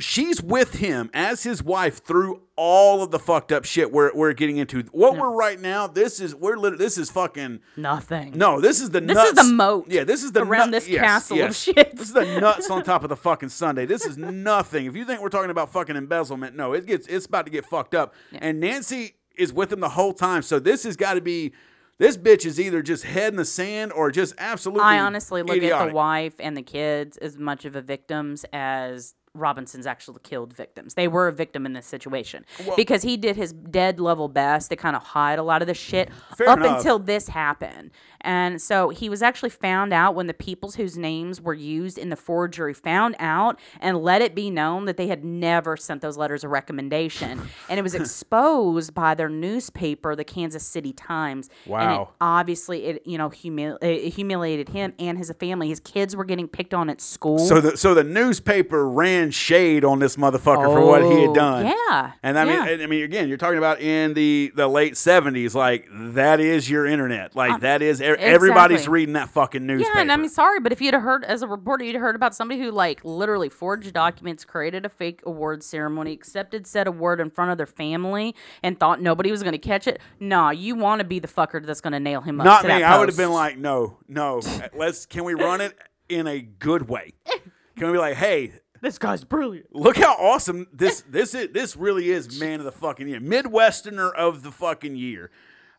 She's 0.00 0.42
with 0.42 0.74
him 0.74 1.10
as 1.14 1.42
his 1.44 1.62
wife 1.62 2.04
through 2.04 2.42
all 2.56 3.02
of 3.02 3.10
the 3.10 3.18
fucked 3.18 3.52
up 3.52 3.64
shit 3.64 3.92
we're 3.92 4.12
we're 4.14 4.32
getting 4.32 4.56
into. 4.56 4.82
What 4.92 5.16
we're 5.16 5.30
right 5.30 5.58
now, 5.60 5.86
this 5.86 6.20
is 6.20 6.34
we're 6.34 6.56
literally 6.56 6.84
this 6.84 6.98
is 6.98 7.10
fucking. 7.10 7.60
Nothing. 7.76 8.32
No, 8.36 8.60
this 8.60 8.80
is 8.80 8.90
the 8.90 9.00
This 9.00 9.14
nuts. 9.16 9.28
is 9.30 9.34
the 9.36 9.52
moat 9.54 9.86
Yeah, 9.88 10.04
this 10.04 10.24
is 10.24 10.32
the 10.32 10.42
around 10.42 10.70
nut- 10.70 10.82
this 10.82 10.88
yes, 10.88 11.00
castle 11.02 11.42
of 11.42 11.54
shit. 11.54 11.96
This 11.96 12.08
is 12.08 12.12
the 12.14 12.40
nuts 12.40 12.68
on 12.70 12.82
top 12.82 13.02
of 13.02 13.08
the 13.08 13.16
fucking 13.16 13.50
Sunday. 13.50 13.86
This 13.86 14.04
is 14.04 14.16
nothing. 14.18 14.86
If 14.86 14.96
you 14.96 15.04
think 15.04 15.20
we're 15.20 15.28
talking 15.28 15.50
about 15.50 15.72
fucking 15.72 15.96
embezzlement, 15.96 16.56
no, 16.56 16.72
it 16.72 16.86
gets 16.86 17.06
it's 17.06 17.26
about 17.26 17.46
to 17.46 17.52
get 17.52 17.64
fucked 17.66 17.94
up. 17.94 18.14
And 18.32 18.58
Nancy 18.60 19.14
is 19.36 19.52
with 19.52 19.72
him 19.72 19.80
the 19.80 19.90
whole 19.90 20.12
time. 20.12 20.42
So 20.42 20.58
this 20.58 20.82
has 20.84 20.96
got 20.96 21.14
to 21.14 21.20
be 21.20 21.52
this 21.98 22.16
bitch 22.16 22.46
is 22.46 22.58
either 22.58 22.80
just 22.82 23.04
head 23.04 23.32
in 23.32 23.36
the 23.36 23.44
sand 23.44 23.92
or 23.92 24.10
just 24.10 24.34
absolutely. 24.38 24.84
I 24.84 25.00
honestly 25.00 25.42
look 25.42 25.62
at 25.62 25.86
the 25.88 25.92
wife 25.92 26.34
and 26.40 26.56
the 26.56 26.62
kids 26.62 27.18
as 27.18 27.36
much 27.36 27.66
of 27.66 27.76
a 27.76 27.82
victims 27.82 28.44
as 28.54 29.14
Robinson's 29.40 29.86
actually 29.86 30.18
killed 30.22 30.52
victims. 30.52 30.94
They 30.94 31.08
were 31.08 31.28
a 31.28 31.32
victim 31.32 31.66
in 31.66 31.72
this 31.72 31.86
situation 31.86 32.44
because 32.76 33.02
he 33.02 33.16
did 33.16 33.36
his 33.36 33.52
dead 33.52 33.98
level 34.00 34.28
best 34.28 34.70
to 34.70 34.76
kind 34.76 34.94
of 34.96 35.02
hide 35.02 35.38
a 35.38 35.42
lot 35.42 35.62
of 35.62 35.68
the 35.68 35.74
shit 35.74 36.08
up 36.46 36.58
enough. 36.58 36.78
until 36.78 36.98
this 36.98 37.28
happened. 37.28 37.90
And 38.22 38.60
so 38.60 38.90
he 38.90 39.08
was 39.08 39.22
actually 39.22 39.48
found 39.48 39.94
out 39.94 40.14
when 40.14 40.26
the 40.26 40.34
peoples 40.34 40.74
whose 40.74 40.98
names 40.98 41.40
were 41.40 41.54
used 41.54 41.96
in 41.96 42.10
the 42.10 42.16
forgery 42.16 42.74
found 42.74 43.16
out 43.18 43.58
and 43.80 43.96
let 44.02 44.20
it 44.20 44.34
be 44.34 44.50
known 44.50 44.84
that 44.84 44.98
they 44.98 45.06
had 45.06 45.24
never 45.24 45.74
sent 45.76 46.02
those 46.02 46.18
letters 46.18 46.44
of 46.44 46.50
recommendation. 46.50 47.40
and 47.70 47.78
it 47.78 47.82
was 47.82 47.94
exposed 48.30 48.92
by 48.92 49.14
their 49.14 49.30
newspaper, 49.30 50.14
the 50.14 50.24
Kansas 50.24 50.62
City 50.66 50.92
Times. 50.92 51.48
And 51.64 51.72
it 51.74 51.96
Wow. 51.96 52.10
obviously, 52.20 52.84
it 52.84 53.02
you 53.06 53.16
know 53.16 53.30
humil- 53.30 53.82
it 53.82 54.10
humiliated 54.14 54.68
him 54.68 54.92
and 54.98 55.16
his 55.16 55.32
family. 55.40 55.68
His 55.68 55.80
kids 55.80 56.14
were 56.14 56.24
getting 56.24 56.46
picked 56.48 56.74
on 56.74 56.90
at 56.90 57.00
school. 57.00 57.38
So 57.38 57.60
the 57.60 57.76
so 57.76 57.94
the 57.94 58.04
newspaper 58.04 58.86
ran 58.88 59.29
shade 59.30 59.84
on 59.84 59.98
this 59.98 60.16
motherfucker 60.16 60.64
for 60.66 60.84
what 60.84 61.02
he 61.02 61.20
had 61.20 61.30
Oh, 61.30 61.34
done. 61.34 61.66
yeah, 61.66 62.12
And 62.22 62.38
I 62.38 62.44
mean, 62.44 62.54
yeah. 62.54 62.66
and 62.68 62.82
I 62.82 62.86
mean, 62.86 63.02
again, 63.04 63.28
you're 63.28 63.36
talking 63.38 63.58
about 63.58 63.80
in 63.80 64.14
the 64.14 64.52
the 64.54 64.68
late 64.68 64.94
'70s. 64.94 65.54
Like 65.54 65.86
that 65.92 66.40
is 66.40 66.68
your 66.70 66.86
internet. 66.86 67.34
Like 67.36 67.60
that 67.60 67.82
is 67.82 68.00
er- 68.00 68.16
everybody's 68.16 68.60
Um, 68.60 68.74
exactly. 68.76 68.92
reading 68.92 69.12
that 69.14 69.28
fucking 69.30 69.66
newspaper. 69.66 69.96
Yeah, 69.96 70.00
and 70.02 70.12
I 70.12 70.16
mean, 70.16 70.28
sorry, 70.30 70.60
but 70.60 70.72
if 70.72 70.80
you'd 70.80 70.94
have 70.94 71.02
heard 71.02 71.24
as 71.24 71.42
a 71.42 71.46
reporter, 71.48 71.84
you'd 71.84 71.96
heard 71.96 72.14
about 72.16 72.34
somebody 72.34 72.60
who 72.60 72.70
like 72.70 73.00
literally 73.04 73.48
forged 73.48 73.92
documents, 73.92 74.44
created 74.44 74.84
a 74.84 74.88
fake 74.88 75.20
award 75.24 75.62
ceremony, 75.62 76.12
accepted 76.12 76.66
said 76.66 76.86
award 76.86 77.20
in 77.20 77.30
front 77.30 77.50
of 77.50 77.56
their 77.56 77.66
family, 77.66 78.34
and 78.62 78.78
thought 78.78 79.00
nobody 79.00 79.30
was 79.30 79.42
going 79.42 79.52
to 79.52 79.58
catch 79.58 79.86
it. 79.86 80.00
Nah, 80.18 80.50
you 80.50 80.74
want 80.74 81.00
to 81.00 81.04
be 81.04 81.18
the 81.18 81.28
fucker 81.28 81.64
that's 81.64 81.80
going 81.80 81.92
to 81.92 82.00
nail 82.00 82.20
him 82.20 82.40
up. 82.40 82.44
Not 82.44 82.64
me. 82.64 82.82
I 82.82 82.98
would 82.98 83.08
have 83.08 83.16
been 83.16 83.32
like, 83.32 83.58
no, 83.58 83.98
no. 84.08 84.40
Let's. 84.76 85.06
Can 85.06 85.24
we 85.24 85.34
run 85.34 85.60
it 85.60 85.76
in 86.08 86.26
a 86.26 86.40
good 86.40 86.88
way? 86.88 87.12
Can 87.76 87.86
we 87.86 87.92
be 87.92 87.98
like, 87.98 88.16
hey, 88.16 88.52
this 88.80 88.98
guy's 88.98 89.24
brilliant. 89.24 89.74
look 89.74 89.96
how 89.96 90.14
awesome 90.14 90.66
this 90.72 91.00
this 91.08 91.34
is. 91.34 91.48
This 91.52 91.76
really 91.76 92.10
is 92.10 92.38
man 92.40 92.58
of 92.60 92.64
the 92.64 92.72
fucking 92.72 93.08
year, 93.08 93.20
Midwesterner 93.20 94.12
of 94.14 94.42
the 94.42 94.50
fucking 94.50 94.96
year. 94.96 95.30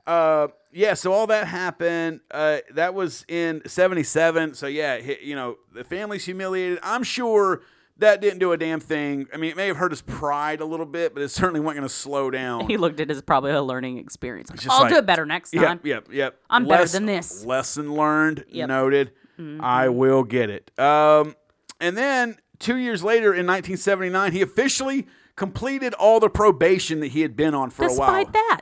Uh, 0.08 0.48
yeah. 0.72 0.94
So 0.96 1.14
all 1.14 1.28
that 1.28 1.48
happened. 1.48 2.22
Uh, 2.32 2.60
that 2.74 2.94
was 2.94 3.24
in 3.28 3.62
'77. 3.66 4.54
So 4.56 4.68
yeah, 4.68 4.96
you 4.98 5.36
know, 5.36 5.58
the 5.74 5.84
family's 5.84 6.26
humiliated. 6.26 6.80
I'm 6.84 7.04
sure. 7.04 7.62
That 7.98 8.20
didn't 8.20 8.40
do 8.40 8.52
a 8.52 8.58
damn 8.58 8.80
thing. 8.80 9.28
I 9.32 9.38
mean, 9.38 9.52
it 9.52 9.58
may 9.58 9.68
have 9.68 9.78
hurt 9.78 9.92
his 9.92 10.02
pride 10.02 10.60
a 10.60 10.66
little 10.66 10.88
bit, 10.88 11.14
but 11.14 11.22
it 11.22 11.30
certainly 11.30 11.60
wasn't 11.60 11.82
going 11.82 11.88
to 11.88 11.94
slow 11.94 12.32
down. 12.32 12.68
He 12.68 12.78
looked 12.78 13.00
at 13.00 13.12
it 13.12 13.16
as 13.16 13.22
probably 13.22 13.52
a 13.52 13.62
learning 13.62 14.00
experience. 14.00 14.50
Like, 14.50 14.68
I'll 14.68 14.82
like- 14.84 14.92
do 14.92 14.98
it 14.98 15.06
better 15.06 15.24
next 15.24 15.52
time. 15.52 15.62
Yep, 15.62 15.86
yep, 15.86 16.08
yep. 16.12 16.40
I'm 16.50 16.66
better 16.68 16.88
than 16.88 17.06
this. 17.06 17.46
Lesson 17.46 17.94
learned, 17.94 18.46
Yep. 18.48 18.70
Mm-hmm. 18.70 18.76
noted. 18.76 19.12
I 19.64 19.90
will 19.90 20.24
get 20.24 20.50
it. 20.50 20.72
Um, 20.80 21.36
and 21.80 21.96
then 21.96 22.38
two 22.62 22.78
years 22.78 23.04
later, 23.04 23.34
in 23.34 23.46
1979, 23.46 24.32
he 24.32 24.42
officially 24.42 25.08
completed 25.36 25.94
all 25.96 26.20
the 26.20 26.30
probation 26.30 27.00
that 27.02 27.08
he 27.10 27.22
had 27.22 27.36
been 27.36 27.54
on 27.54 27.70
for 27.70 27.86
a 27.86 27.94
while. 27.94 28.24
Despite 28.24 28.34
that, 28.34 28.62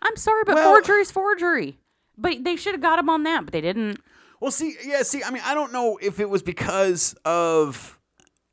I'm 0.00 0.16
sorry, 0.16 0.44
but 0.46 0.54
Well- 0.54 0.72
forgery's 0.72 1.10
forgery. 1.10 1.78
But 2.16 2.44
they 2.44 2.56
should 2.56 2.72
have 2.72 2.80
got 2.80 2.98
him 2.98 3.10
on 3.10 3.24
that, 3.24 3.44
but 3.44 3.52
they 3.52 3.60
didn't. 3.60 4.00
Well, 4.40 4.50
see, 4.50 4.74
yeah, 4.84 5.02
see, 5.02 5.22
I 5.22 5.30
mean, 5.30 5.42
I 5.44 5.52
don't 5.54 5.72
know 5.72 5.98
if 6.00 6.18
it 6.20 6.30
was 6.30 6.42
because 6.42 7.14
of 7.26 7.98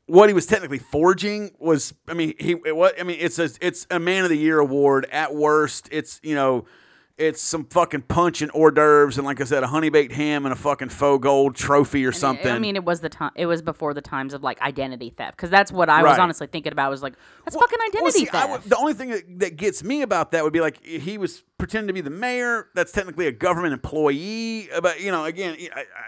what 0.06 0.28
he 0.30 0.34
was 0.34 0.46
technically 0.46 0.80
forging 0.80 1.52
was. 1.60 1.94
I 2.10 2.14
mean, 2.14 2.34
he 2.40 2.56
what? 2.56 3.00
I 3.00 3.04
mean, 3.04 3.18
it's 3.20 3.40
a 3.40 3.50
it's 3.62 3.88
a 3.90 4.00
man 4.00 4.24
of 4.24 4.30
the 4.30 4.38
year 4.38 4.60
award 4.60 5.06
at 5.12 5.34
worst. 5.34 5.88
It's 5.92 6.20
you 6.24 6.36
know. 6.36 6.66
It's 7.16 7.44
some 7.44 7.66
fucking 7.66 8.02
punch 8.04 8.42
and 8.42 8.50
hors 8.56 8.72
d'oeuvres, 8.72 9.20
and 9.20 9.26
like 9.26 9.40
I 9.40 9.44
said, 9.44 9.62
a 9.62 9.68
honey 9.68 9.90
baked 9.90 10.14
ham 10.14 10.48
and 10.48 10.52
a 10.54 10.56
fucking 10.56 10.90
faux 10.90 11.22
gold 11.22 11.54
trophy 11.56 12.04
or 12.08 12.12
something. 12.12 12.52
I 12.52 12.58
mean, 12.58 12.76
it 12.76 12.84
was 12.84 13.02
the 13.02 13.10
time. 13.10 13.30
It 13.36 13.46
was 13.46 13.62
before 13.62 13.94
the 13.94 14.02
times 14.02 14.34
of 14.34 14.42
like 14.42 14.60
identity 14.64 15.12
theft, 15.16 15.38
because 15.38 15.52
that's 15.52 15.72
what 15.72 15.90
I 15.90 16.02
was 16.02 16.18
honestly 16.18 16.48
thinking 16.48 16.72
about. 16.72 16.90
Was 16.90 17.04
like 17.04 17.14
that's 17.46 17.56
Well- 17.56 17.68
fucking 17.68 17.78
well, 17.80 18.04
identity 18.08 18.26
see, 18.26 18.32
theft. 18.32 18.68
the 18.68 18.78
only 18.78 18.96
thing 18.96 19.10
that, 19.12 19.40
that 19.42 19.58
gets 19.58 19.84
me 19.84 20.02
about 20.02 20.32
that 20.32 20.44
would 20.44 20.54
be 20.54 20.60
like 20.60 20.84
he 20.84 21.20
was 21.20 21.44
pretending 21.60 21.86
to 21.86 21.94
be 21.94 22.02
the 22.02 22.10
mayor. 22.10 22.70
That's 22.74 22.92
technically 22.92 23.28
a 23.28 23.32
government 23.32 23.74
employee. 23.74 24.72
uh, 24.72 24.82
But 24.82 25.00
you 25.00 25.12
know, 25.12 25.26
again, 25.26 25.56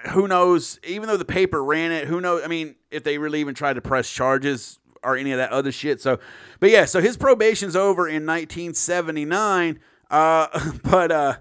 who 0.10 0.28
knows? 0.28 0.80
Even 0.84 1.08
though 1.08 1.18
the 1.18 1.24
paper 1.24 1.64
ran 1.64 1.91
it, 1.91 2.08
who 2.08 2.20
knows? 2.20 2.41
I 2.43 2.47
mean, 2.47 2.78
if 2.89 3.03
they 3.03 3.20
really 3.20 3.39
even 3.41 3.53
tried 3.53 3.74
to 3.74 3.82
press 3.82 4.10
charges 4.10 4.80
or 5.03 5.16
any 5.16 5.32
of 5.32 5.38
that 5.38 5.51
other 5.51 5.72
shit. 5.72 6.01
So, 6.01 6.18
but 6.60 6.72
yeah, 6.72 6.86
so 6.86 6.99
his 6.99 7.16
probation's 7.16 7.76
over 7.76 8.08
in 8.08 8.26
1979. 8.26 9.80
Uh, 10.10 10.47
but 10.84 11.12
uh. 11.12 11.36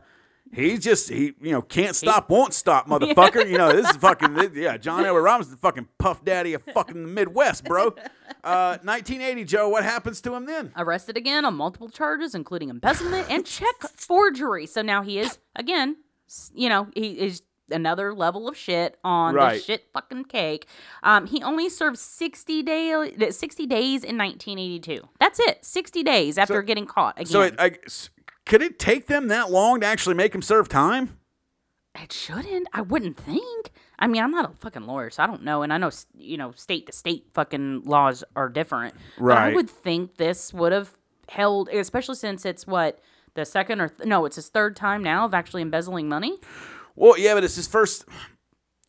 He's 0.53 0.79
just 0.85 1.09
he 1.09 1.33
you 1.41 1.51
know 1.51 1.63
can't 1.63 1.97
stop 1.97 2.31
won't 2.31 2.55
stop 2.55 2.87
motherfucker 2.89 3.45
you 3.51 3.59
know 3.59 3.73
this 3.73 3.91
is 3.91 3.97
fucking 3.97 4.35
this- 4.35 4.55
yeah 4.55 4.77
John 4.77 5.05
Edward 5.05 5.23
Robinson 5.23 5.57
fucking 5.57 5.89
puff 5.99 6.25
daddy 6.25 6.55
of 6.55 6.63
fucking 6.63 7.03
the 7.03 7.09
Midwest 7.09 7.65
bro 7.65 7.89
uh 8.45 8.79
1980 8.85 9.45
Joe 9.47 9.69
what 9.69 9.83
happens 9.83 10.21
to 10.21 10.33
him 10.33 10.47
then 10.47 10.71
Arrested 10.77 11.17
again 11.17 11.45
on 11.45 11.57
multiple 11.57 11.89
charges, 11.89 12.37
including 12.37 12.69
embezzlement 12.71 13.29
and 13.33 13.45
check 13.45 13.75
forgery. 13.97 14.67
So 14.67 14.81
now 14.81 15.03
he 15.03 15.19
is 15.19 15.39
again, 15.57 15.97
you 16.55 16.69
know, 16.69 16.87
he 16.95 17.19
is 17.19 17.43
another 17.71 18.15
level 18.15 18.47
of 18.47 18.57
shit 18.57 18.97
on 19.03 19.35
Right. 19.35 19.55
the 19.55 19.61
shit 19.61 19.89
fucking 19.93 20.27
cake. 20.27 20.69
Um, 21.03 21.27
he 21.27 21.43
only 21.43 21.69
served 21.69 21.99
sixty 21.99 22.63
day, 22.63 22.93
sixty 23.31 23.67
days 23.67 24.05
in 24.05 24.17
1982. 24.19 25.01
That's 25.19 25.41
it, 25.41 25.65
sixty 25.65 26.05
days 26.05 26.39
after 26.39 26.63
getting 26.63 26.87
caught 26.87 27.17
again. 27.17 27.27
So 27.27 27.41
it, 27.41 27.55
I, 27.59 27.73
could 28.47 28.63
it 28.63 28.79
take 28.79 29.07
them 29.07 29.29
that 29.29 29.51
long 29.51 29.81
to 29.81 29.87
actually 29.87 30.15
make 30.15 30.35
him 30.35 30.43
serve 30.43 30.69
time? 30.69 31.19
It 32.01 32.13
shouldn't. 32.13 32.69
I 32.73 32.81
wouldn't 32.83 33.17
think. 33.17 33.71
I 33.99 34.07
mean, 34.09 34.23
I'm 34.23 34.33
not 34.33 34.51
a 34.51 34.57
fucking 34.57 34.87
lawyer, 34.87 35.11
so 35.11 35.23
I 35.23 35.27
don't 35.27 35.45
know. 35.45 35.63
And 35.63 35.73
I 35.73 35.79
know, 35.79 35.91
you 36.19 36.37
know, 36.37 36.53
state 36.53 36.87
to 36.87 36.93
state 36.93 37.27
fucking 37.33 37.85
laws 37.85 38.25
are 38.35 38.49
different. 38.49 38.95
But 39.19 39.39
I 39.39 39.55
would 39.55 39.71
think 39.71 40.17
this 40.17 40.53
would 40.53 40.73
have 40.73 40.91
held, 41.29 41.69
especially 41.69 42.17
since 42.17 42.45
it's 42.45 42.67
what 42.67 42.99
the 43.35 43.45
second 43.45 43.81
or 43.81 43.89
th- 43.89 44.07
no, 44.09 44.25
it's 44.25 44.37
his 44.37 44.49
third 44.49 44.75
time 44.75 45.03
now 45.03 45.25
of 45.25 45.35
actually 45.35 45.63
embezzling 45.63 46.09
money. 46.09 46.39
Well, 46.97 47.19
yeah, 47.19 47.35
but 47.35 47.45
it's 47.45 47.57
his 47.57 47.69
first. 47.69 48.05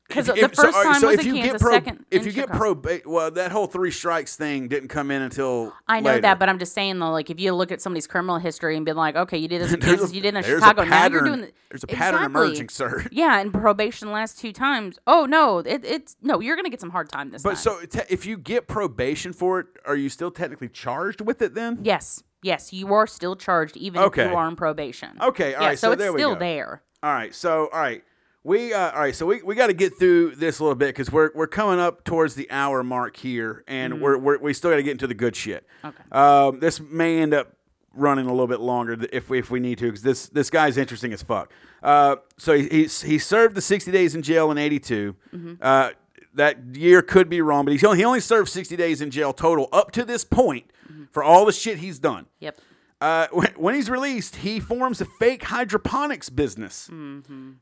Because 0.08 0.30
if- 0.30 0.36
the 0.36 0.42
if- 0.46 0.56
so- 0.56 0.64
first 0.72 0.84
time 0.84 1.02
so 1.02 1.08
was 1.08 1.20
if 1.20 1.26
in 1.26 1.36
you 1.36 1.42
Kansas, 1.42 1.52
get 1.54 1.62
pro, 1.62 1.72
second 1.72 2.06
if 2.12 2.26
you 2.28 2.32
get 2.32 2.48
Chicago. 2.50 2.76
proba, 2.76 3.06
well, 3.08 3.32
that 3.32 3.52
whole 3.52 3.66
three 3.66 3.90
strikes 3.90 4.36
thing 4.36 4.68
didn't 4.68 4.90
come 4.90 5.10
in 5.10 5.24
until 5.24 5.74
I 5.88 6.00
know 6.00 6.12
later. 6.12 6.22
that, 6.22 6.38
but 6.40 6.48
I'm 6.48 6.60
just 6.60 6.74
saying 6.74 7.00
though, 7.00 7.10
like 7.12 7.32
if 7.32 7.40
you 7.40 7.54
look 7.54 7.72
at 7.72 7.82
somebody's 7.82 8.06
criminal 8.06 8.38
history 8.38 8.78
and 8.78 8.86
be 8.86 8.94
like, 8.94 9.16
okay, 9.16 9.38
you 9.40 9.48
did 9.48 9.62
this 9.64 9.74
in 9.74 9.80
There's 9.80 9.94
a- 9.94 9.98
Kansas, 9.98 10.14
you 10.16 10.22
did 10.22 10.36
in 10.36 10.44
Chicago, 10.44 10.84
now 10.84 11.08
you're 11.08 11.24
doing 11.24 11.42
the, 11.42 11.52
there's 11.70 11.84
a 11.84 11.88
pattern 11.88 12.20
Exactly. 12.24 12.26
emerging, 12.46 12.70
sir. 12.70 13.06
Yeah, 13.12 13.40
and 13.40 13.52
probation 13.52 14.08
the 14.08 14.14
last 14.14 14.40
two 14.40 14.54
times. 14.54 15.00
Oh 15.08 15.26
no, 15.26 15.60
it, 15.60 15.84
it's 15.84 16.16
no, 16.22 16.40
you're 16.40 16.56
gonna 16.56 16.70
get 16.70 16.82
some 16.82 16.92
hard 16.92 17.10
time 17.10 17.30
this 17.32 17.42
time. 17.42 17.52
But 17.54 17.56
time. 17.58 17.90
so 17.90 18.02
te- 18.04 18.14
if 18.14 18.28
you 18.28 18.38
get 18.38 18.68
probation 18.68 19.34
for 19.34 19.60
it, 19.62 19.68
are 19.86 19.96
you 19.96 20.10
still 20.10 20.30
technically 20.30 20.70
charged 20.70 21.22
with 21.22 21.42
it 21.42 21.56
then? 21.56 21.80
Yes, 21.82 22.22
yes, 22.44 22.72
you 22.72 22.94
are 22.94 23.08
still 23.08 23.36
charged 23.36 23.76
even 23.76 24.02
Okay. 24.04 24.26
if 24.26 24.30
you 24.30 24.36
are 24.38 24.46
on 24.46 24.56
probation. 24.56 25.18
Okay, 25.20 25.56
all 25.56 25.64
yeah, 25.64 25.68
right, 25.70 25.80
so, 25.80 25.88
so 25.88 25.92
it's 25.94 26.14
we 26.14 26.20
still 26.20 26.34
go. 26.36 26.40
there. 26.40 26.84
All 27.02 27.12
right, 27.14 27.34
so 27.34 27.70
all 27.74 27.80
right, 27.80 28.04
we 28.46 28.74
uh, 28.74 28.92
all 28.92 29.00
right, 29.00 29.16
so 29.16 29.26
we, 29.26 29.42
we 29.42 29.56
got 29.56 29.68
to 29.68 29.74
get 29.74 29.98
through 29.98 30.36
this 30.36 30.60
a 30.60 30.64
little 30.64 30.76
bit 30.76 30.90
because 30.90 31.12
we're 31.12 31.32
we're 31.34 31.48
coming 31.48 31.80
up 31.80 32.04
towards 32.04 32.36
the 32.36 32.50
hour 32.52 32.84
mark 32.84 33.18
here, 33.18 33.64
and 33.68 34.00
we're, 34.00 34.18
we're 34.18 34.38
we 34.38 34.54
still 34.54 34.70
got 34.70 34.78
to 34.78 34.84
get 34.84 34.92
into 34.92 35.08
the 35.08 35.16
good 35.16 35.36
shit. 35.36 35.68
Okay. 35.84 36.04
Um, 36.12 36.60
this 36.60 36.80
may 36.80 37.20
end 37.20 37.34
up 37.34 37.54
running 37.94 38.28
a 38.28 38.30
little 38.30 38.48
bit 38.48 38.60
longer 38.60 38.98
if 39.12 39.30
we, 39.30 39.40
if 39.40 39.50
we 39.50 39.60
need 39.60 39.80
to 39.80 39.86
because 39.86 40.04
this 40.04 40.28
this 40.28 40.52
guy's 40.52 40.78
interesting 40.78 41.12
as 41.12 41.24
fuck. 41.24 41.52
Uh, 41.82 42.18
so 42.38 42.56
he 42.56 42.70
he's, 42.70 43.02
he 43.02 43.18
served 43.18 43.56
the 43.56 43.62
sixty 43.62 43.92
days 43.92 44.14
in 44.14 44.22
jail 44.22 44.52
in 44.52 44.58
eighty 44.60 45.14
Uh, 45.60 45.90
that 46.36 46.76
year 46.76 47.02
could 47.02 47.30
be 47.30 47.42
wrong, 47.42 47.66
but 47.66 47.72
he's 47.72 47.84
only, 47.84 47.98
he 47.98 48.06
only 48.06 48.20
served 48.20 48.50
sixty 48.50 48.76
days 48.76 49.02
in 49.02 49.10
jail 49.10 49.34
total 49.34 49.70
up 49.74 49.90
to 49.92 50.06
this 50.06 50.24
point 50.24 50.70
for 51.12 51.24
all 51.24 51.46
the 51.46 51.52
shit 51.52 51.80
he's 51.80 51.98
done. 51.98 52.28
Yep. 52.40 52.60
Uh, 53.02 53.28
when, 53.56 53.76
he's 53.76 53.90
released, 53.90 54.38
he 54.38 54.60
forms 54.60 55.02
a 55.02 55.06
fake 55.06 55.44
hydroponics 55.44 56.30
business. 56.30 56.90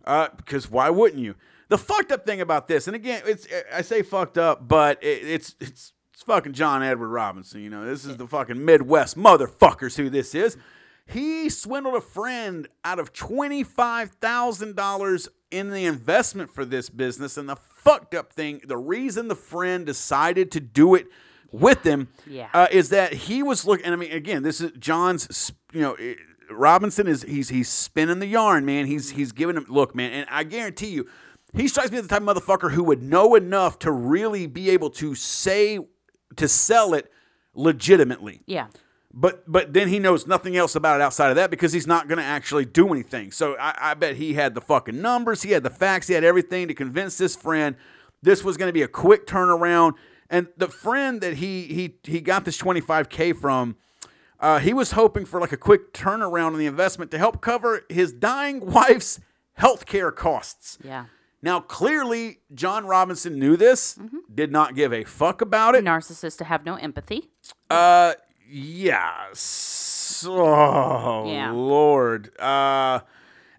Uh, 0.05 0.27
because 0.38 0.69
why 0.69 0.89
wouldn't 0.89 1.21
you? 1.21 1.36
The 1.69 1.77
fucked 1.77 2.11
up 2.11 2.25
thing 2.25 2.39
about 2.39 2.67
this, 2.67 2.88
and 2.88 2.95
again, 2.95 3.23
it's 3.25 3.47
I 3.73 3.81
say 3.81 4.03
fucked 4.03 4.38
up, 4.38 4.67
but 4.67 5.01
it, 5.03 5.23
it's 5.23 5.55
it's 5.59 5.93
it's 6.13 6.23
fucking 6.23 6.53
John 6.53 6.84
Edward 6.84 7.07
Robinson. 7.07 7.61
You 7.61 7.69
know, 7.71 7.86
this 7.86 8.05
is 8.05 8.17
the 8.17 8.27
fucking 8.27 8.63
Midwest 8.63 9.17
motherfuckers 9.17 9.97
who 9.97 10.09
this 10.09 10.36
is. 10.36 10.55
He 11.05 11.49
swindled 11.49 11.95
a 11.95 12.01
friend 12.01 12.67
out 12.86 12.99
of 12.99 13.11
twenty 13.11 13.63
five 13.63 14.11
thousand 14.11 14.75
dollars 14.75 15.27
in 15.49 15.71
the 15.71 15.86
investment 15.86 16.53
for 16.53 16.63
this 16.63 16.89
business, 16.89 17.38
and 17.38 17.49
the 17.49 17.55
fucked 17.55 18.13
up 18.13 18.31
thing, 18.31 18.61
the 18.65 18.77
reason 18.77 19.27
the 19.27 19.36
friend 19.36 19.86
decided 19.86 20.51
to 20.51 20.59
do 20.59 20.95
it 20.95 21.07
with 21.54 21.84
him 21.84 22.10
Yeah. 22.28 22.49
uh, 22.54 22.68
is 22.72 22.89
that 22.89 23.14
he 23.14 23.41
was 23.43 23.66
looking. 23.66 23.86
And 23.86 23.93
I 23.93 23.97
mean, 23.97 24.12
again, 24.12 24.43
this 24.43 24.60
is 24.60 24.72
John's. 24.78 25.54
You 25.72 25.82
know, 25.82 25.93
eh, 25.93 26.16
Robinson 26.51 27.08
is 27.08 27.24
he's 27.24 27.47
he's 27.49 27.70
spinning 27.70 28.20
the 28.20 28.28
yarn, 28.28 28.66
man. 28.66 28.86
He's 28.88 29.12
he's 29.12 29.32
giving 29.32 29.56
him 29.56 29.66
look, 29.70 29.95
man. 29.95 30.12
And 30.12 30.28
I 30.30 30.43
guarantee 30.43 30.88
you, 30.89 31.08
he 31.56 31.68
strikes 31.68 31.91
me 31.91 31.97
as 31.99 32.04
the 32.08 32.10
type 32.10 32.22
of 32.22 32.28
motherfucker 32.28 32.72
who 32.72 32.84
would 32.84 33.01
know 33.01 33.36
enough 33.36 33.80
to 33.80 33.91
really 33.91 34.47
be 34.47 34.70
able 34.72 34.89
to 34.91 35.16
say 35.16 35.80
to 36.36 36.47
sell 36.47 36.93
it 36.93 37.12
legitimately. 37.54 38.41
Yeah. 38.45 38.68
But 39.16 39.43
but 39.51 39.74
then 39.74 39.89
he 39.89 39.99
knows 39.99 40.26
nothing 40.26 40.58
else 40.58 40.76
about 40.76 40.99
it 40.99 41.04
outside 41.04 41.30
of 41.30 41.36
that 41.36 41.51
because 41.51 41.72
he's 41.72 41.86
not 41.86 42.08
going 42.08 42.18
to 42.18 42.24
actually 42.24 42.66
do 42.66 42.91
anything. 42.91 43.32
So 43.32 43.56
I, 43.60 43.91
I 43.91 43.93
bet 43.93 44.16
he 44.16 44.34
had 44.34 44.56
the 44.56 44.62
fucking 44.62 44.99
numbers, 44.99 45.43
he 45.43 45.51
had 45.51 45.62
the 45.64 45.70
facts, 45.70 46.08
he 46.08 46.16
had 46.16 46.24
everything 46.24 46.68
to 46.68 46.74
convince 46.74 47.18
this 47.18 47.36
friend 47.36 47.76
this 48.24 48.43
was 48.43 48.58
going 48.58 48.70
to 48.70 48.74
be 48.74 48.82
a 48.82 48.88
quick 48.88 49.28
turnaround. 49.28 49.93
And 50.30 50.47
the 50.57 50.67
friend 50.67 51.21
that 51.21 51.36
he 51.36 51.63
he 51.63 51.95
he 52.03 52.21
got 52.21 52.45
this 52.45 52.57
25k 52.61 53.36
from, 53.36 53.76
uh, 54.39 54.59
he 54.59 54.74
was 54.74 54.91
hoping 54.91 55.26
for 55.26 55.39
like 55.39 55.51
a 55.51 55.57
quick 55.57 55.93
turnaround 55.93 56.47
on 56.47 56.57
the 56.57 56.65
investment 56.65 57.11
to 57.11 57.17
help 57.17 57.41
cover 57.41 57.82
his 57.89 58.11
dying 58.13 58.59
wife's 58.71 59.19
health 59.53 59.86
care 59.86 60.11
costs. 60.11 60.78
Yeah. 60.84 61.05
Now, 61.41 61.59
clearly, 61.59 62.39
John 62.53 62.86
Robinson 62.86 63.38
knew 63.38 63.57
this, 63.57 63.99
did 64.34 64.49
not 64.51 64.76
give 64.76 64.93
a 64.93 65.03
fuck 65.03 65.41
about 65.41 65.76
it. 65.76 65.84
Narcissist 65.84 66.38
to 66.38 66.45
have 66.45 66.65
no 66.65 66.76
empathy. 66.76 67.30
Uh, 67.69 68.13
yeah. 68.49 69.26
So, 69.34 70.38
oh, 70.38 71.26
Yeah. 71.30 71.51
Lord. 71.51 72.32
Uh, 72.39 73.01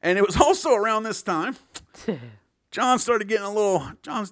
and 0.02 0.16
it 0.16 0.24
was 0.26 0.40
also 0.40 0.72
around 0.74 1.02
this 1.02 1.22
time 1.22 1.56
John 2.70 2.98
started 2.98 3.28
getting 3.28 3.44
a 3.44 3.52
little. 3.52 3.86
John 4.02 4.26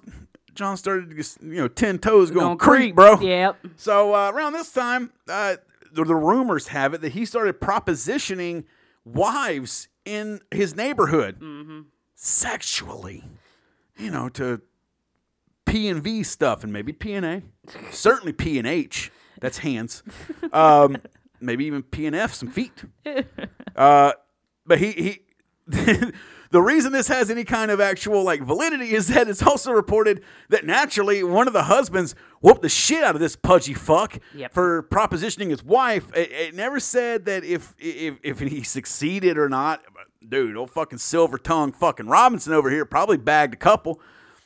John 0.53 0.77
started 0.77 1.09
to 1.09 1.15
get, 1.15 1.37
you 1.41 1.55
know 1.55 1.67
ten 1.67 1.97
toes 1.99 2.29
going, 2.31 2.45
Going 2.45 2.57
creep, 2.57 2.79
creep. 2.79 2.95
bro. 2.95 3.19
Yep. 3.19 3.57
So 3.77 4.13
uh, 4.13 4.31
around 4.31 4.53
this 4.53 4.71
time, 4.71 5.11
uh, 5.27 5.55
the, 5.91 6.03
the 6.03 6.15
rumors 6.15 6.67
have 6.69 6.93
it 6.93 7.01
that 7.01 7.13
he 7.13 7.25
started 7.25 7.59
propositioning 7.59 8.65
wives 9.05 9.87
in 10.05 10.41
his 10.51 10.75
neighborhood 10.75 11.41
sexually, 12.15 13.23
you 13.97 14.11
know, 14.11 14.29
to 14.29 14.61
P 15.65 15.87
and 15.87 16.01
V 16.03 16.23
stuff 16.23 16.63
and 16.63 16.71
maybe 16.73 16.93
P 16.93 17.13
and 17.13 17.25
A, 17.25 17.41
certainly 17.91 18.33
P 18.33 18.57
and 18.57 18.67
H. 18.67 19.11
That's 19.39 19.59
hands. 19.59 20.03
Um, 20.53 20.97
maybe 21.41 21.65
even 21.65 21.81
P 21.81 22.05
and 22.05 22.15
F, 22.15 22.33
some 22.33 22.49
feet. 22.49 22.83
Uh, 23.75 24.11
but 24.67 24.77
he 24.77 24.91
he. 25.71 26.11
the 26.53 26.61
reason 26.61 26.91
this 26.91 27.07
has 27.07 27.31
any 27.31 27.43
kind 27.43 27.71
of 27.71 27.81
actual 27.81 28.23
like 28.23 28.41
validity 28.43 28.93
is 28.93 29.07
that 29.07 29.27
it's 29.27 29.41
also 29.41 29.71
reported 29.71 30.21
that 30.49 30.65
naturally 30.65 31.23
one 31.23 31.47
of 31.47 31.53
the 31.53 31.63
husbands 31.63 32.13
whooped 32.41 32.61
the 32.61 32.69
shit 32.69 33.03
out 33.03 33.15
of 33.15 33.19
this 33.19 33.35
pudgy 33.35 33.73
fuck 33.73 34.19
Yep. 34.35 34.53
for 34.53 34.83
propositioning 34.83 35.49
his 35.49 35.63
wife. 35.63 36.15
It, 36.15 36.31
it 36.31 36.55
never 36.55 36.79
said 36.79 37.25
that 37.25 37.43
if 37.43 37.73
if 37.79 38.19
if 38.23 38.39
he 38.39 38.63
succeeded 38.63 39.37
or 39.37 39.49
not. 39.49 39.81
Dude, 40.25 40.55
old 40.55 40.69
fucking 40.71 40.99
silver 40.99 41.37
tongue 41.37 41.73
fucking 41.73 42.05
Robinson 42.07 42.53
over 42.53 42.69
here 42.69 42.85
probably 42.85 43.17
bagged 43.17 43.55
a 43.55 43.57
couple. 43.57 43.99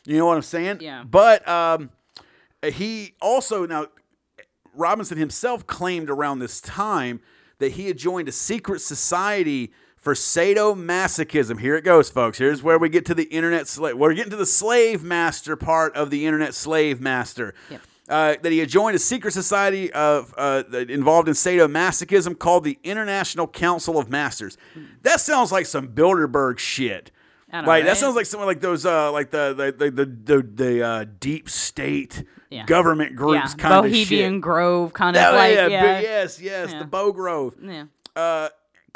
You 0.05 0.18
know 0.18 0.26
what 0.26 0.38
I'm 0.38 0.41
saying? 0.41 0.78
Yeah. 0.80 1.03
But 1.03 1.47
um, 1.47 1.91
he 2.64 3.16
also 3.22 3.66
now 3.68 3.88
Robinson 4.74 5.18
himself 5.18 5.68
claimed 5.68 6.10
around 6.10 6.39
this 6.39 6.62
time 6.62 7.20
that 7.60 7.74
he 7.74 7.88
had 7.88 7.97
joined 7.97 8.30
a 8.30 8.32
secret 8.32 8.80
society 8.82 9.74
for 10.08 10.14
sadomasochism. 10.14 11.60
Here 11.60 11.76
it 11.76 11.84
goes, 11.84 12.10
folks. 12.10 12.38
Here's 12.38 12.64
where 12.64 12.78
we 12.80 12.88
get 12.88 13.05
to 13.08 13.14
the 13.14 13.26
internet 13.26 13.68
slave. 13.68 13.97
We're 13.97 14.14
getting 14.14 14.32
to 14.32 14.38
the 14.38 14.45
slave 14.45 15.03
master 15.03 15.58
part 15.58 15.93
of 15.97 16.12
the 16.12 16.26
internet 16.26 16.53
slave 16.53 17.01
master. 17.01 17.53
Yep. 17.70 17.82
Uh, 18.08 18.36
that 18.41 18.53
he 18.53 18.60
had 18.60 18.70
joined 18.70 18.95
a 18.95 18.99
secret 18.99 19.34
society 19.34 19.91
of 19.91 20.34
uh, 20.38 20.64
involved 20.88 21.28
in 21.28 21.34
sadomasochism 21.34 22.39
called 22.39 22.64
the 22.64 22.80
International 22.86 23.47
Council 23.49 23.97
of 23.99 24.10
Masters. 24.10 24.58
That 25.01 25.20
sounds 25.20 25.51
like 25.51 25.66
some 25.66 25.89
Bilderberg 25.89 26.58
shit. 26.58 27.12
I 27.51 27.60
know, 27.62 27.68
Like 27.68 27.84
that 27.84 27.97
sounds 27.97 28.16
like 28.16 28.26
something 28.26 28.47
like 28.47 28.62
those, 28.62 28.86
uh, 28.86 29.12
like 29.12 29.32
the 29.32 29.53
the 29.78 29.89
the 29.91 30.05
the, 30.05 30.41
the 30.41 30.84
uh, 30.84 31.05
deep 31.20 31.49
state 31.49 32.24
Yeah. 32.49 32.66
government 32.66 33.12
Yeah. 33.12 33.18
groups 33.18 33.55
kind 33.55 33.74
of 33.74 33.91
Bohemian. 33.91 34.39
Grove 34.39 34.93
kind 34.93 35.18
of 35.18 35.24
Oh, 35.34 35.36
like 35.36 35.53
yeah, 35.55 35.68
yeah. 35.68 35.82
but 35.82 36.03
yes, 36.03 36.39
yes, 36.41 36.72
Yeah. 36.72 36.80
the 36.80 36.86
Bow 36.86 37.12
Grove. 37.12 37.55
Yeah. 37.62 37.86
Uh, 38.16 38.47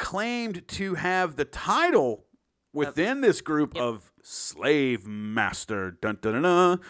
claimed 0.02 0.66
to 0.66 0.94
have 0.96 1.36
the 1.36 1.44
title 1.44 2.24
within 2.72 3.20
this 3.20 3.40
group 3.40 3.76
of 3.76 4.10
slave 4.20 5.06
master, 5.06 5.92
dun, 5.92 6.18
dun, 6.20 6.32
dun, 6.34 6.42
dun, 6.42 6.80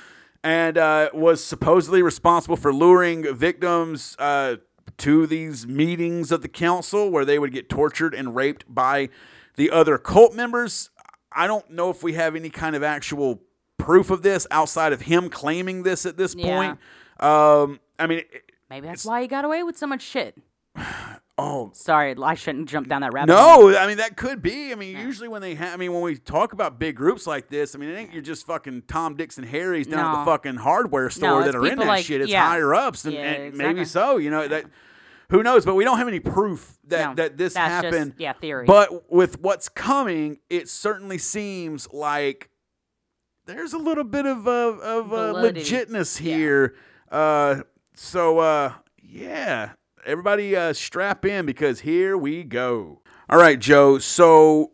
and 0.42 0.78
uh, 0.78 1.10
was 1.12 1.44
supposedly 1.44 2.02
responsible 2.02 2.56
for 2.56 2.72
luring 2.72 3.32
victims 3.36 4.16
uh, 4.18 4.56
to 4.96 5.26
these 5.26 5.66
meetings 5.66 6.32
of 6.32 6.40
the 6.40 6.48
council 6.48 7.10
where 7.10 7.26
they 7.26 7.38
would 7.38 7.52
get 7.52 7.68
tortured 7.68 8.14
and 8.14 8.34
raped 8.34 8.64
by 8.66 9.10
the 9.56 9.70
other 9.70 9.98
cult 9.98 10.34
members. 10.34 10.88
I 11.30 11.46
don't 11.46 11.68
know 11.70 11.90
if 11.90 12.02
we 12.02 12.14
have 12.14 12.34
any 12.34 12.48
kind 12.48 12.74
of 12.74 12.82
actual 12.82 13.42
proof 13.76 14.10
of 14.10 14.22
this 14.22 14.46
outside 14.50 14.94
of 14.94 15.02
him 15.02 15.28
claiming 15.28 15.82
this 15.82 16.06
at 16.06 16.16
this 16.16 16.34
Yeah. 16.34 16.46
point. 16.46 16.78
Um, 17.20 17.80
I 17.98 18.06
mean, 18.06 18.20
it- 18.20 18.52
Maybe 18.70 18.86
that's 18.86 19.04
why 19.04 19.20
he 19.20 19.28
got 19.28 19.44
away 19.44 19.62
with 19.62 19.76
so 19.76 19.86
much 19.86 20.00
shit. 20.00 20.38
oh, 21.38 21.70
Sorry, 21.74 22.14
I 22.22 22.34
shouldn't 22.34 22.68
jump 22.68 22.88
down 22.88 23.00
that 23.02 23.12
rabbit 23.12 23.34
hole. 23.34 23.70
No, 23.70 23.78
I 23.78 23.86
mean 23.86 23.96
that 23.98 24.16
could 24.16 24.42
be. 24.42 24.72
I 24.72 24.74
mean, 24.74 24.96
usually 24.96 25.28
when 25.28 25.42
they 25.42 25.54
have, 25.54 25.74
I 25.74 25.76
mean, 25.76 25.92
when 25.92 26.02
we 26.02 26.16
talk 26.16 26.52
about 26.52 26.78
big 26.78 26.96
groups 26.96 27.26
like 27.26 27.48
this, 27.48 27.74
I 27.74 27.78
mean, 27.78 27.90
it 27.90 27.94
ain't 27.96 28.12
you're 28.12 28.22
just 28.22 28.46
fucking 28.46 28.82
Tom, 28.88 29.16
Dix, 29.16 29.38
and 29.38 29.46
Harry's 29.46 29.86
down 29.86 30.14
at 30.14 30.18
the 30.20 30.24
fucking 30.30 30.56
hardware 30.56 31.10
store 31.10 31.40
it's 31.40 31.46
that 31.52 31.56
are 31.56 31.66
in 31.66 31.78
that 31.78 31.86
like- 31.86 32.04
shit. 32.04 32.20
It's 32.20 32.30
yeah. 32.30 32.46
higher 32.46 32.74
ups, 32.74 33.04
and, 33.04 33.14
Yeah, 33.14 33.20
and 33.22 33.56
maybe 33.56 33.84
so. 33.84 34.16
You 34.18 34.30
know 34.30 34.46
that. 34.48 34.66
Who 35.30 35.42
knows? 35.42 35.64
But 35.64 35.76
we 35.76 35.84
don't 35.84 35.96
have 35.96 36.08
any 36.08 36.20
proof 36.20 36.76
that 36.88 37.08
No, 37.08 37.14
that 37.14 37.38
this 37.38 37.54
that's 37.54 37.82
just- 37.84 37.94
happened. 37.94 38.14
yeah, 38.18 38.34
theory. 38.34 38.66
But 38.66 39.10
with 39.10 39.40
what's 39.40 39.70
coming, 39.70 40.38
it 40.50 40.68
certainly 40.68 41.16
seems 41.16 41.90
like 41.90 42.50
there's 43.46 43.72
a 43.72 43.78
little 43.78 44.04
bit 44.04 44.26
of 44.26 44.46
uh, 44.46 44.50
of 44.50 45.12
uh, 45.12 45.32
legitness 45.34 46.20
Yeah. 46.20 46.36
here. 46.36 46.74
Uh, 47.10 47.62
so 47.94 48.40
uh, 48.40 48.72
yeah, 49.02 49.70
everybody 50.04 50.56
uh, 50.56 50.72
strap 50.72 51.24
in 51.24 51.46
because 51.46 51.80
here 51.80 52.16
we 52.16 52.42
go. 52.44 53.00
All 53.28 53.38
right, 53.38 53.58
Joe. 53.58 53.98
So 53.98 54.72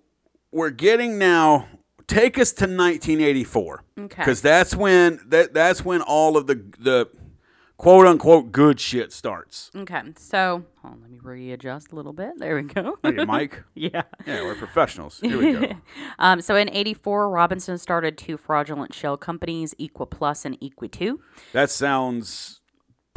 we're 0.52 0.70
getting 0.70 1.18
now. 1.18 1.68
Take 2.06 2.38
us 2.38 2.52
to 2.52 2.64
1984 2.64 3.84
Okay. 3.98 4.16
because 4.16 4.40
that's 4.40 4.74
when 4.74 5.20
that 5.26 5.52
that's 5.52 5.84
when 5.84 6.00
all 6.00 6.38
of 6.38 6.46
the 6.46 6.54
the 6.78 7.06
quote 7.76 8.06
unquote 8.06 8.50
good 8.50 8.80
shit 8.80 9.12
starts. 9.12 9.70
Okay, 9.76 10.00
so 10.16 10.64
hold 10.80 10.94
on, 10.94 11.00
let 11.02 11.10
me 11.10 11.18
readjust 11.22 11.92
a 11.92 11.94
little 11.96 12.14
bit. 12.14 12.30
There 12.38 12.56
we 12.56 12.62
go. 12.62 12.96
Okay, 13.04 13.26
Mike. 13.26 13.62
yeah. 13.74 14.04
Yeah, 14.26 14.42
we're 14.42 14.54
professionals. 14.54 15.20
Here 15.20 15.36
we 15.38 15.52
go. 15.52 15.66
Um, 16.18 16.40
so 16.40 16.56
in 16.56 16.70
'84, 16.70 17.28
Robinson 17.28 17.76
started 17.76 18.16
two 18.16 18.38
fraudulent 18.38 18.94
shell 18.94 19.18
companies, 19.18 19.74
Equi 19.78 20.06
Plus 20.10 20.46
and 20.46 20.56
Equi 20.62 20.88
Two. 20.88 21.20
That 21.52 21.68
sounds 21.70 22.62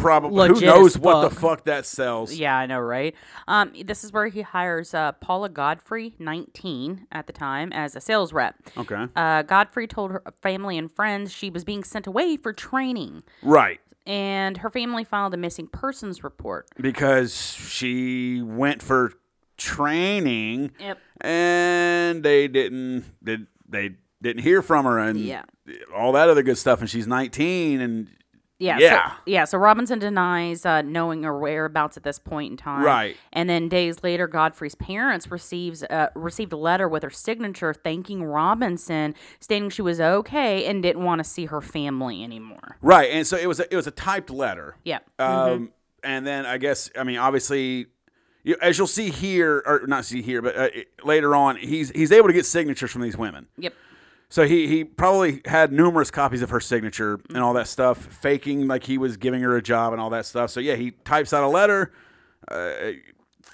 probably. 0.01 0.47
Who 0.49 0.59
knows 0.61 0.97
what 0.97 1.21
the 1.21 1.29
fuck. 1.29 1.39
fuck 1.59 1.63
that 1.65 1.85
sells? 1.85 2.33
Yeah, 2.33 2.55
I 2.57 2.65
know, 2.65 2.79
right? 2.79 3.15
Um, 3.47 3.71
this 3.85 4.03
is 4.03 4.11
where 4.11 4.27
he 4.27 4.41
hires 4.41 4.93
uh, 4.93 5.13
Paula 5.13 5.49
Godfrey, 5.49 6.15
19 6.19 7.07
at 7.11 7.27
the 7.27 7.33
time, 7.33 7.71
as 7.73 7.95
a 7.95 8.01
sales 8.01 8.33
rep. 8.33 8.55
Okay. 8.77 9.05
Uh, 9.15 9.43
Godfrey 9.43 9.87
told 9.87 10.11
her 10.11 10.23
family 10.41 10.77
and 10.77 10.91
friends 10.91 11.31
she 11.33 11.49
was 11.49 11.63
being 11.63 11.83
sent 11.83 12.07
away 12.07 12.37
for 12.37 12.51
training, 12.53 13.23
Right. 13.43 13.79
and 14.05 14.57
her 14.57 14.69
family 14.69 15.03
filed 15.03 15.33
a 15.33 15.37
missing 15.37 15.67
persons 15.67 16.23
report. 16.23 16.67
Because 16.79 17.35
she 17.35 18.41
went 18.41 18.81
for 18.81 19.13
training 19.57 20.71
Yep. 20.79 20.97
and 21.21 22.23
they 22.23 22.47
didn't 22.47 23.05
did 23.23 23.45
they 23.69 23.91
didn't 24.21 24.41
hear 24.43 24.61
from 24.61 24.85
her 24.85 24.97
and 24.99 25.19
Yeah. 25.19 25.43
all 25.95 26.11
that 26.13 26.29
other 26.29 26.41
good 26.43 26.57
stuff 26.57 26.81
and 26.81 26.89
she's 26.89 27.05
19 27.07 27.79
and 27.79 28.07
Yeah. 28.61 28.77
Yeah. 28.79 29.09
So, 29.09 29.15
yeah. 29.25 29.45
So 29.45 29.57
Robinson 29.57 29.99
denies 29.99 30.65
uh, 30.65 30.81
knowing 30.83 31.23
her 31.23 31.37
whereabouts 31.37 31.97
at 31.97 32.03
this 32.03 32.19
point 32.19 32.51
in 32.51 32.57
time. 32.57 32.83
Right. 32.83 33.17
And 33.33 33.49
then 33.49 33.67
days 33.67 34.03
later, 34.03 34.27
Godfrey's 34.27 34.75
parents 34.75 35.29
receives 35.31 35.83
uh, 35.83 36.09
received 36.15 36.53
a 36.53 36.57
letter 36.57 36.87
with 36.87 37.03
her 37.03 37.09
signature 37.09 37.73
thanking 37.73 38.23
Robinson, 38.23 39.15
stating 39.39 39.69
she 39.69 39.81
was 39.81 39.99
okay 39.99 40.65
and 40.65 40.83
didn't 40.83 41.03
want 41.03 41.19
to 41.19 41.23
see 41.23 41.45
her 41.45 41.61
family 41.61 42.23
anymore. 42.23 42.77
right 42.81 43.09
and 43.11 43.25
so 43.25 43.35
it 43.37 43.47
was 43.47 43.59
a, 43.59 43.71
it 43.73 43.75
was 43.75 43.87
a 43.87 43.91
typed 43.91 44.29
letter. 44.29 44.77
Yeah. 44.83 44.99
Um, 45.17 45.71
and 46.03 46.25
then 46.25 46.45
I 46.45 46.57
guess 46.57 46.89
I 46.97 47.03
mean 47.03 47.17
obviously, 47.17 47.87
you, 48.43 48.55
as 48.61 48.77
you'll 48.77 48.87
see 48.87 49.09
here 49.09 49.63
or 49.65 49.85
not 49.87 50.05
see 50.05 50.21
here, 50.21 50.41
but 50.41 50.55
uh, 50.55 50.69
later 51.03 51.35
on, 51.35 51.57
he's 51.57 51.89
he's 51.91 52.11
able 52.11 52.27
to 52.27 52.33
get 52.33 52.45
signatures 52.45 52.91
from 52.91 53.01
these 53.01 53.17
women. 53.17 53.47
Yep. 53.57 53.73
So 54.31 54.47
he 54.47 54.65
he 54.67 54.85
probably 54.85 55.41
had 55.45 55.73
numerous 55.73 56.09
copies 56.09 56.41
of 56.41 56.49
her 56.51 56.61
signature 56.61 57.19
and 57.29 57.39
all 57.39 57.51
that 57.53 57.67
stuff, 57.67 57.97
faking 57.97 58.65
like 58.65 58.85
he 58.85 58.97
was 58.97 59.17
giving 59.17 59.41
her 59.41 59.57
a 59.57 59.61
job 59.61 59.91
and 59.91 60.01
all 60.01 60.09
that 60.11 60.25
stuff. 60.25 60.49
So 60.51 60.61
yeah, 60.61 60.75
he 60.75 60.91
types 60.91 61.33
out 61.33 61.43
a 61.43 61.47
letter. 61.49 61.91
Uh, 62.49 62.93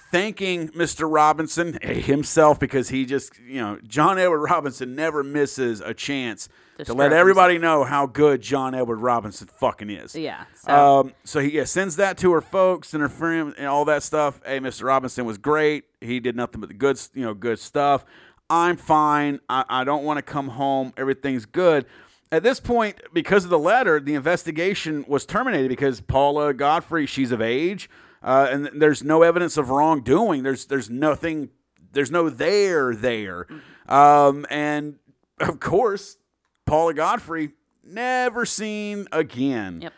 Thanking 0.09 0.69
Mr. 0.69 1.11
Robinson 1.13 1.77
himself 1.81 2.61
because 2.61 2.87
he 2.87 3.05
just, 3.05 3.37
you 3.39 3.59
know, 3.59 3.77
John 3.85 4.17
Edward 4.17 4.39
Robinson 4.39 4.95
never 4.95 5.21
misses 5.21 5.81
a 5.81 5.93
chance 5.93 6.47
To 6.77 6.85
to 6.85 6.93
let 6.93 7.11
everybody 7.11 7.57
know 7.57 7.83
how 7.83 8.05
good 8.05 8.39
John 8.41 8.73
Edward 8.73 9.01
Robinson 9.01 9.47
fucking 9.47 9.89
is. 9.89 10.15
Yeah. 10.15 10.45
So 10.63 10.73
Um, 11.01 11.13
so 11.25 11.41
he 11.41 11.51
yeah, 11.57 11.65
sends 11.65 11.97
that 11.97 12.17
to 12.19 12.31
her 12.31 12.39
folks 12.39 12.93
and 12.93 13.01
her 13.01 13.09
friends 13.09 13.55
and 13.57 13.67
all 13.67 13.83
that 13.83 14.01
stuff. 14.01 14.39
Hey, 14.45 14.61
Mr. 14.61 14.85
Robinson 14.85 15.25
was 15.25 15.37
great. 15.37 15.83
He 15.99 16.21
did 16.21 16.37
nothing 16.37 16.61
but 16.61 16.69
the 16.69 16.75
good, 16.75 16.97
you 17.13 17.23
know, 17.25 17.33
good 17.33 17.59
stuff. 17.59 18.05
I'm 18.49 18.77
fine. 18.77 19.39
I, 19.49 19.65
I 19.69 19.83
don't 19.83 20.03
want 20.03 20.17
to 20.17 20.21
come 20.21 20.49
home. 20.49 20.93
Everything's 20.97 21.45
good. 21.45 21.85
At 22.31 22.43
this 22.43 22.59
point, 22.59 23.01
because 23.13 23.45
of 23.45 23.49
the 23.49 23.59
letter, 23.59 23.99
the 23.99 24.13
investigation 24.13 25.05
was 25.07 25.25
terminated 25.25 25.69
because 25.69 26.01
Paula 26.01 26.53
Godfrey, 26.53 27.05
she's 27.05 27.31
of 27.31 27.41
age, 27.41 27.89
uh, 28.21 28.47
and 28.51 28.69
there's 28.73 29.03
no 29.03 29.21
evidence 29.23 29.55
of 29.57 29.69
wrongdoing. 29.69 30.43
There's 30.43 30.65
there's 30.65 30.89
nothing. 30.89 31.49
There's 31.93 32.11
no 32.11 32.29
there 32.29 32.93
there, 32.93 33.47
um, 33.87 34.45
and 34.49 34.99
of 35.39 35.59
course, 35.59 36.17
Paula 36.65 36.93
Godfrey 36.93 37.51
never 37.83 38.45
seen 38.45 39.07
again. 39.11 39.81
Yep. 39.81 39.93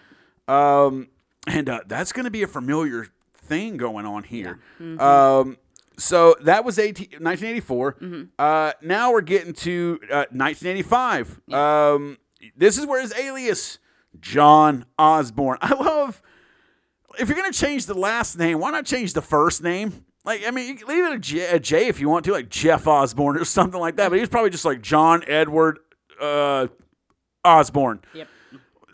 Um, 0.48 1.08
and 1.48 1.68
uh, 1.68 1.82
that's 1.88 2.12
going 2.12 2.26
to 2.26 2.32
be 2.32 2.44
a 2.44 2.48
familiar 2.48 3.08
thing 3.36 3.78
going 3.78 4.06
on 4.06 4.24
here. 4.24 4.60
Um, 5.00 5.58
so 6.00 6.36
that 6.42 6.64
was 6.66 6.80
18, 6.80 7.20
1984. 7.22 7.98
Uh, 8.40 8.72
now 8.82 9.12
we're 9.12 9.22
getting 9.22 9.54
to 9.54 10.00
uh, 10.12 10.26
1985. 10.32 11.42
Um, 11.54 12.18
this 12.56 12.78
is 12.78 12.86
where 12.86 13.02
his 13.02 13.14
alias, 13.14 13.80
John 14.20 14.86
Osborne. 14.98 15.58
I 15.62 15.74
love 15.74 16.22
if 17.20 17.28
you're 17.28 17.38
gonna 17.38 17.52
change 17.52 17.86
the 17.86 17.94
last 17.94 18.38
name, 18.38 18.60
why 18.60 18.72
not 18.72 18.86
change 18.86 19.14
the 19.14 19.22
first 19.22 19.62
name? 19.62 20.06
Like, 20.26 20.46
I 20.46 20.52
mean, 20.52 20.68
you 20.68 20.76
can 20.76 20.88
leave 20.88 21.06
it 21.06 21.14
a 21.14 21.20
J, 21.20 21.48
a 21.48 21.60
J 21.60 21.88
if 21.88 22.00
you 22.00 22.10
want 22.10 22.26
to, 22.26 22.32
like 22.32 22.50
Jeff 22.50 22.88
Osborne 22.88 23.38
or 23.38 23.46
something 23.46 23.80
like 23.80 23.96
that. 23.98 24.10
But 24.10 24.16
he 24.16 24.22
was 24.22 24.30
probably 24.30 24.50
just 24.52 24.66
like 24.66 24.82
John 24.82 25.24
Edward 25.28 25.80
uh, 26.22 26.68
Osborne. 27.44 28.02
Yep. 28.14 28.28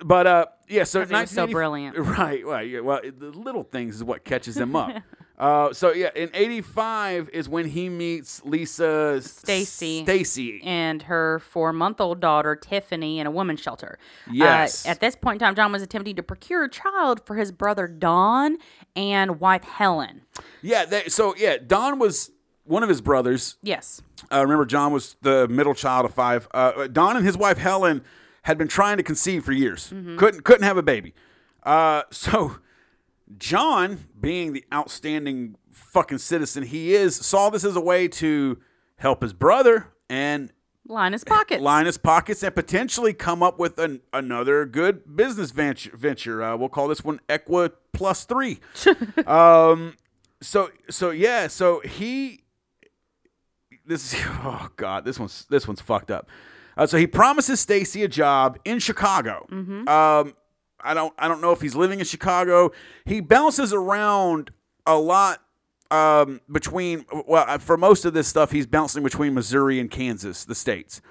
But 0.04 0.28
uh, 0.28 0.46
yeah, 0.68 0.84
so 0.84 1.02
'Cause 1.02 1.10
he 1.10 1.16
was 1.16 1.32
so 1.32 1.48
brilliant. 1.48 1.98
right? 2.18 2.46
Well, 2.46 2.64
yeah, 2.64 2.80
well, 2.82 3.02
the 3.04 3.32
little 3.32 3.64
things 3.64 3.96
is 3.96 4.04
what 4.04 4.24
catches 4.24 4.58
him 4.58 4.76
up. 4.76 4.96
Uh, 5.38 5.74
so 5.74 5.92
yeah, 5.94 6.10
in 6.16 6.30
'85 6.34 7.30
is 7.34 7.50
when 7.50 7.68
he 7.68 7.90
meets 7.90 8.44
Lisa 8.46 9.18
Stasi. 9.20 10.06
Stasi. 10.06 10.66
and 10.66 11.04
her 11.04 11.40
four 11.40 11.74
month 11.74 12.00
old 12.00 12.22
daughter, 12.22 12.56
Tiffany, 12.56 13.20
in 13.20 13.28
a 13.28 13.32
women's 13.32 13.60
shelter. 13.60 14.00
Yes. 14.32 14.86
Uh, 14.86 14.90
at 14.90 15.00
this 15.02 15.16
point 15.16 15.42
in 15.42 15.46
time, 15.46 15.56
John 15.56 15.72
was 15.72 15.82
attempting 15.82 16.16
to 16.16 16.24
procure 16.24 16.64
a 16.64 16.70
child 16.70 17.26
for 17.26 17.36
his 17.36 17.52
brother 17.52 17.88
Don 17.88 18.58
and 18.96 19.40
wife 19.40 19.64
Helen. 19.64 20.22
Yeah, 20.62 20.86
they, 20.86 21.10
so 21.10 21.36
yeah, 21.38 21.58
Don 21.58 22.00
was 22.00 22.32
one 22.64 22.82
of 22.84 22.90
his 22.90 23.02
brothers. 23.02 23.58
Yes. 23.62 24.02
Uh, 24.32 24.42
remember, 24.42 24.66
John 24.66 24.94
was 24.94 25.18
the 25.22 25.48
middle 25.50 25.76
child 25.76 26.06
of 26.06 26.14
five. 26.14 26.48
Uh, 26.52 26.88
Don 26.88 27.18
and 27.18 27.26
his 27.26 27.38
wife 27.38 27.58
Helen 27.58 28.04
had 28.44 28.58
been 28.58 28.68
trying 28.68 28.98
to 28.98 29.04
conceive 29.04 29.44
for 29.44 29.52
years. 29.52 29.90
Couldn't 29.90 30.44
couldn't 30.44 30.64
have 30.64 30.78
a 30.78 30.84
baby. 30.84 31.14
Uh, 31.64 32.04
so 32.12 32.58
John, 33.38 34.06
being 34.20 34.54
the 34.54 34.64
outstanding 34.74 35.56
fucking 35.72 36.20
citizen 36.20 36.64
he 36.64 36.94
is, 36.94 37.16
saw 37.16 37.50
this 37.50 37.64
as 37.64 37.76
a 37.76 37.82
way 37.82 38.08
to 38.08 38.60
help 38.98 39.22
his 39.22 39.34
brother 39.34 39.88
and 40.10 40.52
Line 40.88 41.14
his 41.14 41.24
pockets. 41.24 41.62
line 41.64 41.88
his 41.88 41.98
pockets 41.98 42.44
and 42.44 42.54
potentially 42.54 43.12
come 43.12 43.42
up 43.42 43.58
with 43.58 43.80
an, 43.80 44.02
another 44.14 44.66
good 44.68 45.16
business 45.16 45.50
venture. 45.50 45.96
venture. 45.98 46.44
Uh, 46.44 46.56
we'll 46.56 46.70
call 46.70 46.88
this 46.88 47.04
one 47.04 47.20
Equi 47.28 47.70
Plus 47.92 48.26
Three. 48.26 48.60
um, 49.26 49.98
so 50.42 50.70
so 50.92 51.10
yeah, 51.10 51.48
so 51.48 51.80
he 51.80 52.44
this 53.88 54.14
is 54.14 54.22
oh 54.44 54.70
god, 54.76 55.06
this 55.06 55.20
one's 55.20 55.46
this 55.46 55.68
one's 55.68 55.82
fucked 55.82 56.12
up. 56.12 56.30
Uh, 56.78 56.86
so 56.86 56.98
he 56.98 57.08
promises 57.08 57.66
Stasi 57.66 58.04
a 58.04 58.08
job 58.08 58.60
in 58.64 58.78
Chicago. 58.78 59.48
Um, 59.88 60.34
I 60.86 60.94
don't 60.94 61.14
I 61.18 61.28
don't 61.28 61.42
know 61.42 61.52
if 61.52 61.62
he's 61.62 61.76
living 61.76 62.00
in 62.00 62.06
Chicago. 62.06 62.72
He 63.06 63.20
bounces 63.20 63.74
around 63.74 64.52
a 64.86 64.98
lot 64.98 65.42
um, 65.92 66.42
between 66.52 67.06
well 67.28 67.46
uh, 67.48 67.58
for 67.58 67.78
most 67.78 68.06
of 68.06 68.14
this 68.14 68.28
stuff 68.28 68.52
he's 68.52 68.68
bouncing 68.68 69.04
between 69.04 69.34
Missouri 69.34 69.80
and 69.80 69.90
Kansas, 69.90 70.46
the 70.46 70.56
states. 70.56 71.02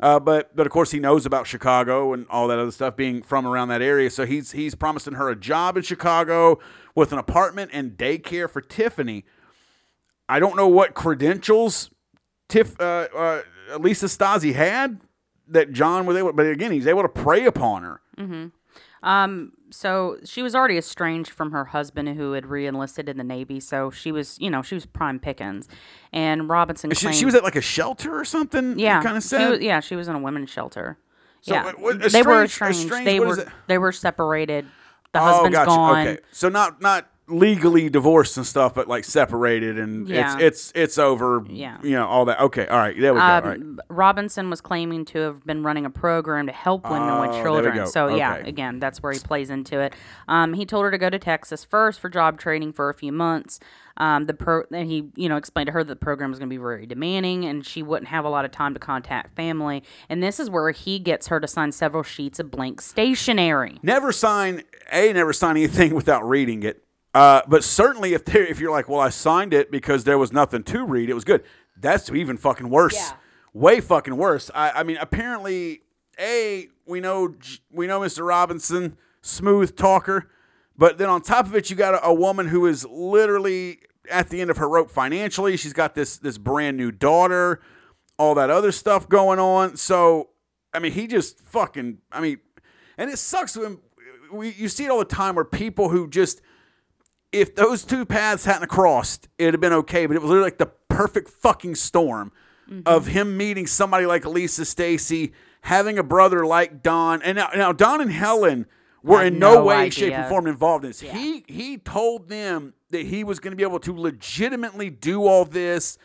Uh, 0.00 0.20
but 0.20 0.54
but 0.54 0.64
of 0.66 0.72
course 0.72 0.92
he 0.92 1.00
knows 1.00 1.26
about 1.26 1.46
Chicago 1.46 2.12
and 2.12 2.26
all 2.30 2.46
that 2.48 2.58
other 2.58 2.70
stuff 2.70 2.96
being 2.96 3.22
from 3.22 3.46
around 3.46 3.68
that 3.68 3.82
area. 3.82 4.10
So 4.10 4.24
he's 4.24 4.52
he's 4.52 4.74
promising 4.74 5.14
her 5.14 5.28
a 5.28 5.36
job 5.36 5.76
in 5.76 5.82
Chicago 5.82 6.58
with 6.94 7.12
an 7.12 7.18
apartment 7.18 7.70
and 7.74 7.92
daycare 7.92 8.48
for 8.48 8.60
Tiffany. 8.60 9.24
I 10.28 10.38
don't 10.38 10.56
know 10.56 10.68
what 10.68 10.94
credentials 10.94 11.90
Tiff 12.48 12.80
uh, 12.80 13.08
uh, 13.14 13.42
Lisa 13.78 14.06
Stasi 14.06 14.54
had 14.54 15.00
that 15.48 15.72
John 15.72 16.06
was 16.06 16.16
able, 16.16 16.32
but 16.32 16.46
again 16.46 16.70
he's 16.70 16.86
able 16.86 17.02
to 17.02 17.08
prey 17.08 17.44
upon 17.46 17.82
her. 17.82 18.00
Um, 19.08 19.52
so 19.70 20.18
she 20.24 20.42
was 20.42 20.54
already 20.54 20.76
estranged 20.76 21.30
from 21.30 21.50
her 21.52 21.64
husband 21.66 22.08
who 22.10 22.32
had 22.32 22.44
re-enlisted 22.46 23.08
in 23.08 23.16
the 23.18 23.24
navy 23.24 23.58
so 23.60 23.90
she 23.90 24.12
was 24.12 24.38
you 24.40 24.50
know 24.50 24.62
she 24.62 24.74
was 24.74 24.86
prime 24.86 25.18
pickings 25.18 25.68
and 26.12 26.48
robinson 26.48 26.90
She, 26.92 27.06
claimed, 27.06 27.16
she 27.16 27.24
was 27.26 27.34
at 27.34 27.42
like 27.42 27.56
a 27.56 27.60
shelter 27.60 28.18
or 28.18 28.24
something. 28.24 28.78
yeah. 28.78 29.02
kind 29.02 29.16
of 29.16 29.22
she 29.22 29.28
said. 29.30 29.50
was, 29.50 29.60
yeah 29.60 29.80
she 29.80 29.94
was 29.96 30.08
in 30.08 30.14
a 30.14 30.18
women's 30.18 30.50
shelter. 30.50 30.98
So 31.40 31.54
yeah. 31.54 31.64
what- 31.64 31.78
what- 31.80 32.12
they 32.12 32.22
were 32.22 32.44
estranged- 32.44 32.80
estranged, 32.84 33.06
they 33.06 33.20
were 33.20 33.50
they 33.66 33.78
were 33.78 33.92
separated. 33.92 34.66
The 35.12 35.20
oh, 35.20 35.24
husband's 35.24 35.56
gotcha. 35.56 35.68
gone. 35.68 36.06
Okay, 36.06 36.18
so 36.32 36.48
not 36.48 36.80
not 36.82 37.08
legally 37.28 37.88
divorced 37.90 38.36
and 38.36 38.46
stuff, 38.46 38.74
but 38.74 38.88
like 38.88 39.04
separated, 39.04 39.78
and 39.78 40.08
Yeah. 40.08 40.34
it's 40.38 40.42
it's 40.42 40.72
it's 40.74 40.98
over. 40.98 41.44
Yeah. 41.48 41.78
you 41.82 41.92
know 41.92 42.06
all 42.06 42.24
that. 42.26 42.40
Okay, 42.40 42.66
all 42.66 42.78
right, 42.78 42.98
there 42.98 43.12
we 43.14 43.20
go. 43.20 43.24
all 43.26 43.40
right. 43.42 43.56
Um, 43.60 43.80
Robinson 43.88 44.50
was 44.50 44.60
claiming 44.60 45.04
to 45.06 45.18
have 45.20 45.44
been 45.44 45.62
running 45.62 45.84
a 45.86 45.90
program 45.90 46.46
to 46.46 46.52
help 46.52 46.84
women 46.90 47.08
Oh, 47.08 47.20
with 47.22 47.30
there 47.32 47.42
we 47.42 47.44
children. 47.48 47.74
go. 47.76 47.84
So 47.86 48.08
yeah, 48.14 48.36
Okay. 48.36 48.48
again, 48.48 48.78
that's 48.78 49.02
where 49.02 49.12
he 49.12 49.18
plays 49.18 49.50
into 49.50 49.80
it. 49.80 49.94
Um, 50.28 50.54
he 50.54 50.64
told 50.66 50.84
her 50.84 50.90
to 50.90 50.98
go 50.98 51.10
to 51.10 51.18
Texas 51.18 51.64
first 51.64 52.00
for 52.00 52.08
job 52.08 52.38
training 52.38 52.72
for 52.72 52.88
a 52.88 52.94
few 52.94 53.12
months. 53.12 53.60
Um, 54.00 54.26
the 54.26 54.34
pro 54.34 54.62
and 54.72 54.88
he 54.88 55.10
you 55.16 55.28
know 55.28 55.36
explained 55.36 55.66
to 55.66 55.72
her 55.72 55.82
that 55.82 55.88
the 55.92 55.96
program 55.96 56.30
was 56.30 56.38
going 56.38 56.48
to 56.48 56.54
be 56.54 56.56
very 56.56 56.86
demanding 56.86 57.44
and 57.44 57.66
she 57.66 57.82
wouldn't 57.82 58.08
have 58.08 58.24
a 58.24 58.28
lot 58.28 58.44
of 58.44 58.52
time 58.52 58.72
to 58.74 58.78
contact 58.80 59.34
family. 59.34 59.82
And 60.08 60.22
this 60.22 60.38
is 60.38 60.48
where 60.48 60.70
he 60.70 61.00
gets 61.00 61.26
her 61.26 61.40
to 61.40 61.48
sign 61.48 61.72
several 61.72 62.04
sheets 62.04 62.38
of 62.38 62.48
blank 62.50 62.80
stationery. 62.80 63.78
Never 63.82 64.12
sign 64.12 64.62
a 64.92 65.12
never 65.12 65.32
sign 65.32 65.56
anything 65.56 65.94
without 65.96 66.26
reading 66.28 66.62
it. 66.62 66.84
Uh, 67.14 67.42
but 67.48 67.64
certainly 67.64 68.14
if 68.14 68.22
if 68.34 68.60
you're 68.60 68.70
like, 68.70 68.88
well, 68.88 69.00
I 69.00 69.08
signed 69.08 69.54
it 69.54 69.70
because 69.70 70.04
there 70.04 70.18
was 70.18 70.32
nothing 70.32 70.62
to 70.64 70.84
read, 70.84 71.10
it 71.10 71.14
was 71.14 71.24
good. 71.24 71.42
That's 71.76 72.10
even 72.10 72.36
fucking 72.36 72.68
worse. 72.68 72.94
Yeah. 72.94 73.12
Way 73.52 73.80
fucking 73.80 74.16
worse. 74.16 74.50
I, 74.54 74.70
I 74.70 74.82
mean, 74.82 74.98
apparently, 74.98 75.82
a 76.18 76.68
we 76.86 77.00
know 77.00 77.34
we 77.70 77.86
know 77.86 78.00
Mr. 78.00 78.26
Robinson, 78.26 78.96
smooth 79.22 79.76
talker, 79.76 80.30
but 80.76 80.98
then 80.98 81.08
on 81.08 81.22
top 81.22 81.46
of 81.46 81.54
it, 81.54 81.70
you 81.70 81.76
got 81.76 81.94
a, 81.94 82.06
a 82.06 82.14
woman 82.14 82.48
who 82.48 82.66
is 82.66 82.84
literally 82.84 83.80
at 84.10 84.28
the 84.30 84.40
end 84.40 84.50
of 84.50 84.58
her 84.58 84.68
rope 84.68 84.90
financially. 84.90 85.56
She's 85.56 85.72
got 85.72 85.94
this 85.94 86.18
this 86.18 86.38
brand 86.38 86.76
new 86.76 86.90
daughter, 86.90 87.60
all 88.18 88.34
that 88.34 88.50
other 88.50 88.72
stuff 88.72 89.08
going 89.08 89.38
on. 89.38 89.76
So, 89.76 90.30
I 90.74 90.78
mean, 90.78 90.92
he 90.92 91.06
just 91.06 91.40
fucking. 91.40 91.98
I 92.12 92.20
mean, 92.20 92.38
and 92.96 93.10
it 93.10 93.18
sucks 93.18 93.56
when 93.56 93.78
we 94.32 94.50
you 94.50 94.68
see 94.68 94.84
it 94.84 94.90
all 94.90 94.98
the 94.98 95.04
time 95.04 95.34
where 95.34 95.44
people 95.44 95.88
who 95.88 96.08
just 96.08 96.42
if 97.32 97.54
those 97.54 97.84
two 97.84 98.04
paths 98.04 98.44
hadn't 98.44 98.68
crossed, 98.68 99.28
it'd 99.38 99.54
have 99.54 99.60
been 99.60 99.72
okay. 99.72 100.06
But 100.06 100.16
it 100.16 100.22
was 100.22 100.28
literally 100.30 100.46
like 100.46 100.58
the 100.58 100.70
perfect 100.88 101.28
fucking 101.28 101.74
storm 101.76 102.32
of 102.86 103.06
him 103.06 103.36
meeting 103.36 103.66
somebody 103.66 104.04
like 104.06 104.26
Lisa 104.26 104.62
Stasi, 104.62 105.32
having 105.62 105.98
a 105.98 106.02
brother 106.02 106.44
like 106.44 106.82
Don, 106.82 107.22
and 107.22 107.36
now, 107.36 107.48
now 107.54 107.72
Don 107.72 108.00
and 108.00 108.12
Helen 108.12 108.66
were 109.02 109.22
in 109.22 109.38
no, 109.38 109.54
no 109.54 109.64
way, 109.64 109.90
shape, 109.90 110.12
or 110.12 110.28
form 110.28 110.46
involved 110.46 110.84
in 110.84 110.90
this. 110.90 111.00
He 111.00 111.44
he 111.48 111.78
told 111.78 112.28
them 112.28 112.74
that 112.90 113.06
he 113.06 113.24
was 113.24 113.38
going 113.40 113.52
to 113.52 113.56
be 113.56 113.62
able 113.62 113.80
to 113.80 113.96
legitimately 113.96 114.90
do 114.90 115.26
all 115.26 115.44
this. 115.44 115.98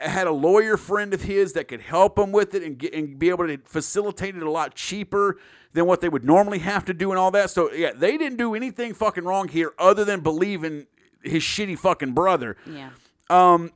Had 0.00 0.26
a 0.26 0.32
lawyer 0.32 0.76
friend 0.76 1.14
of 1.14 1.22
his 1.22 1.52
that 1.54 1.68
could 1.68 1.80
help 1.80 2.18
him 2.18 2.32
with 2.32 2.54
it 2.54 2.62
and 2.62 2.78
get, 2.78 2.94
and 2.94 3.18
be 3.18 3.30
able 3.30 3.46
to 3.46 3.58
facilitate 3.64 4.36
it 4.36 4.42
a 4.42 4.50
lot 4.50 4.74
cheaper 4.74 5.38
than 5.72 5.86
what 5.86 6.00
they 6.00 6.08
would 6.08 6.24
normally 6.24 6.58
have 6.58 6.84
to 6.86 6.94
do 6.94 7.10
and 7.10 7.18
all 7.18 7.30
that. 7.30 7.50
So 7.50 7.72
yeah, 7.72 7.92
they 7.94 8.16
didn't 8.18 8.38
do 8.38 8.54
anything 8.54 8.94
fucking 8.94 9.24
wrong 9.24 9.48
here 9.48 9.72
other 9.78 10.04
than 10.04 10.20
believe 10.20 10.64
in 10.64 10.86
his 11.22 11.42
shitty 11.42 11.78
fucking 11.78 12.12
brother. 12.12 12.56
Yeah. 12.66 12.90
Um. 13.28 13.72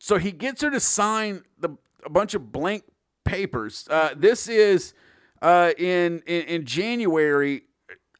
So 0.00 0.18
he 0.18 0.32
gets 0.32 0.62
her 0.62 0.70
to 0.70 0.80
sign 0.80 1.42
the 1.58 1.76
a 2.04 2.10
bunch 2.10 2.34
of 2.34 2.52
blank 2.52 2.84
papers. 3.24 3.86
Uh, 3.90 4.10
this 4.16 4.48
is 4.48 4.94
uh, 5.42 5.72
in, 5.78 6.22
in 6.26 6.42
in 6.42 6.64
January. 6.64 7.62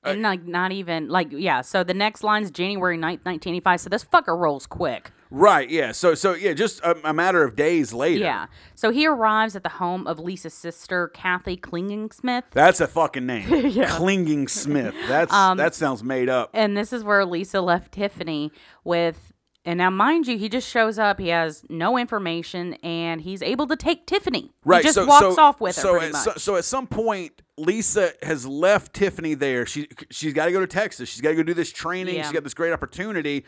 and 0.04 0.22
like 0.22 0.44
not 0.44 0.72
even 0.72 1.08
like 1.08 1.28
yeah. 1.30 1.60
So 1.60 1.82
the 1.84 1.94
next 1.94 2.22
line's 2.22 2.50
January 2.50 2.96
9th, 2.96 3.24
1985. 3.24 3.80
So 3.80 3.88
this 3.88 4.04
fucker 4.04 4.38
rolls 4.38 4.66
quick. 4.66 5.12
Right. 5.30 5.68
Yeah. 5.68 5.92
So 5.92 6.14
so 6.14 6.34
yeah, 6.34 6.52
just 6.52 6.80
a, 6.80 7.08
a 7.08 7.12
matter 7.12 7.42
of 7.42 7.56
days 7.56 7.92
later. 7.92 8.24
Yeah. 8.24 8.46
So 8.74 8.90
he 8.90 9.06
arrives 9.06 9.56
at 9.56 9.62
the 9.62 9.68
home 9.70 10.06
of 10.06 10.18
Lisa's 10.18 10.54
sister, 10.54 11.08
Kathy 11.08 11.56
Klingensmith. 11.56 12.44
That's 12.52 12.80
a 12.80 12.86
fucking 12.86 13.26
name. 13.26 13.46
Klingensmith. 13.48 14.94
That's 15.08 15.32
Um, 15.32 15.58
that 15.58 15.74
sounds 15.74 16.02
made 16.02 16.28
up. 16.28 16.50
And 16.52 16.76
this 16.76 16.92
is 16.92 17.02
where 17.04 17.24
Lisa 17.24 17.60
left 17.60 17.92
Tiffany 17.92 18.52
with. 18.84 19.32
And 19.64 19.78
now, 19.78 19.90
mind 19.90 20.28
you, 20.28 20.38
he 20.38 20.48
just 20.48 20.68
shows 20.70 20.96
up. 20.96 21.18
He 21.18 21.26
has 21.30 21.64
no 21.68 21.98
information, 21.98 22.74
and 22.84 23.20
he's 23.20 23.42
able 23.42 23.66
to 23.66 23.74
take 23.74 24.06
Tiffany. 24.06 24.52
Right. 24.64 24.78
He 24.78 24.84
just 24.84 24.94
so, 24.94 25.06
walks 25.06 25.34
so, 25.34 25.42
off 25.42 25.60
with 25.60 25.74
her. 25.74 25.82
so 25.82 26.00
at, 26.00 26.14
so, 26.14 26.32
so 26.36 26.54
at 26.54 26.64
some 26.64 26.86
point, 26.86 27.42
Lisa 27.58 28.12
has 28.22 28.46
left 28.46 28.94
Tiffany 28.94 29.34
there. 29.34 29.66
She 29.66 29.88
she's 30.08 30.32
got 30.32 30.44
to 30.46 30.52
go 30.52 30.60
to 30.60 30.68
Texas. 30.68 31.08
She's 31.08 31.20
got 31.20 31.30
to 31.30 31.34
go 31.34 31.42
do 31.42 31.52
this 31.52 31.72
training. 31.72 32.14
Yeah. 32.14 32.22
She's 32.22 32.32
got 32.32 32.44
this 32.44 32.54
great 32.54 32.72
opportunity. 32.72 33.44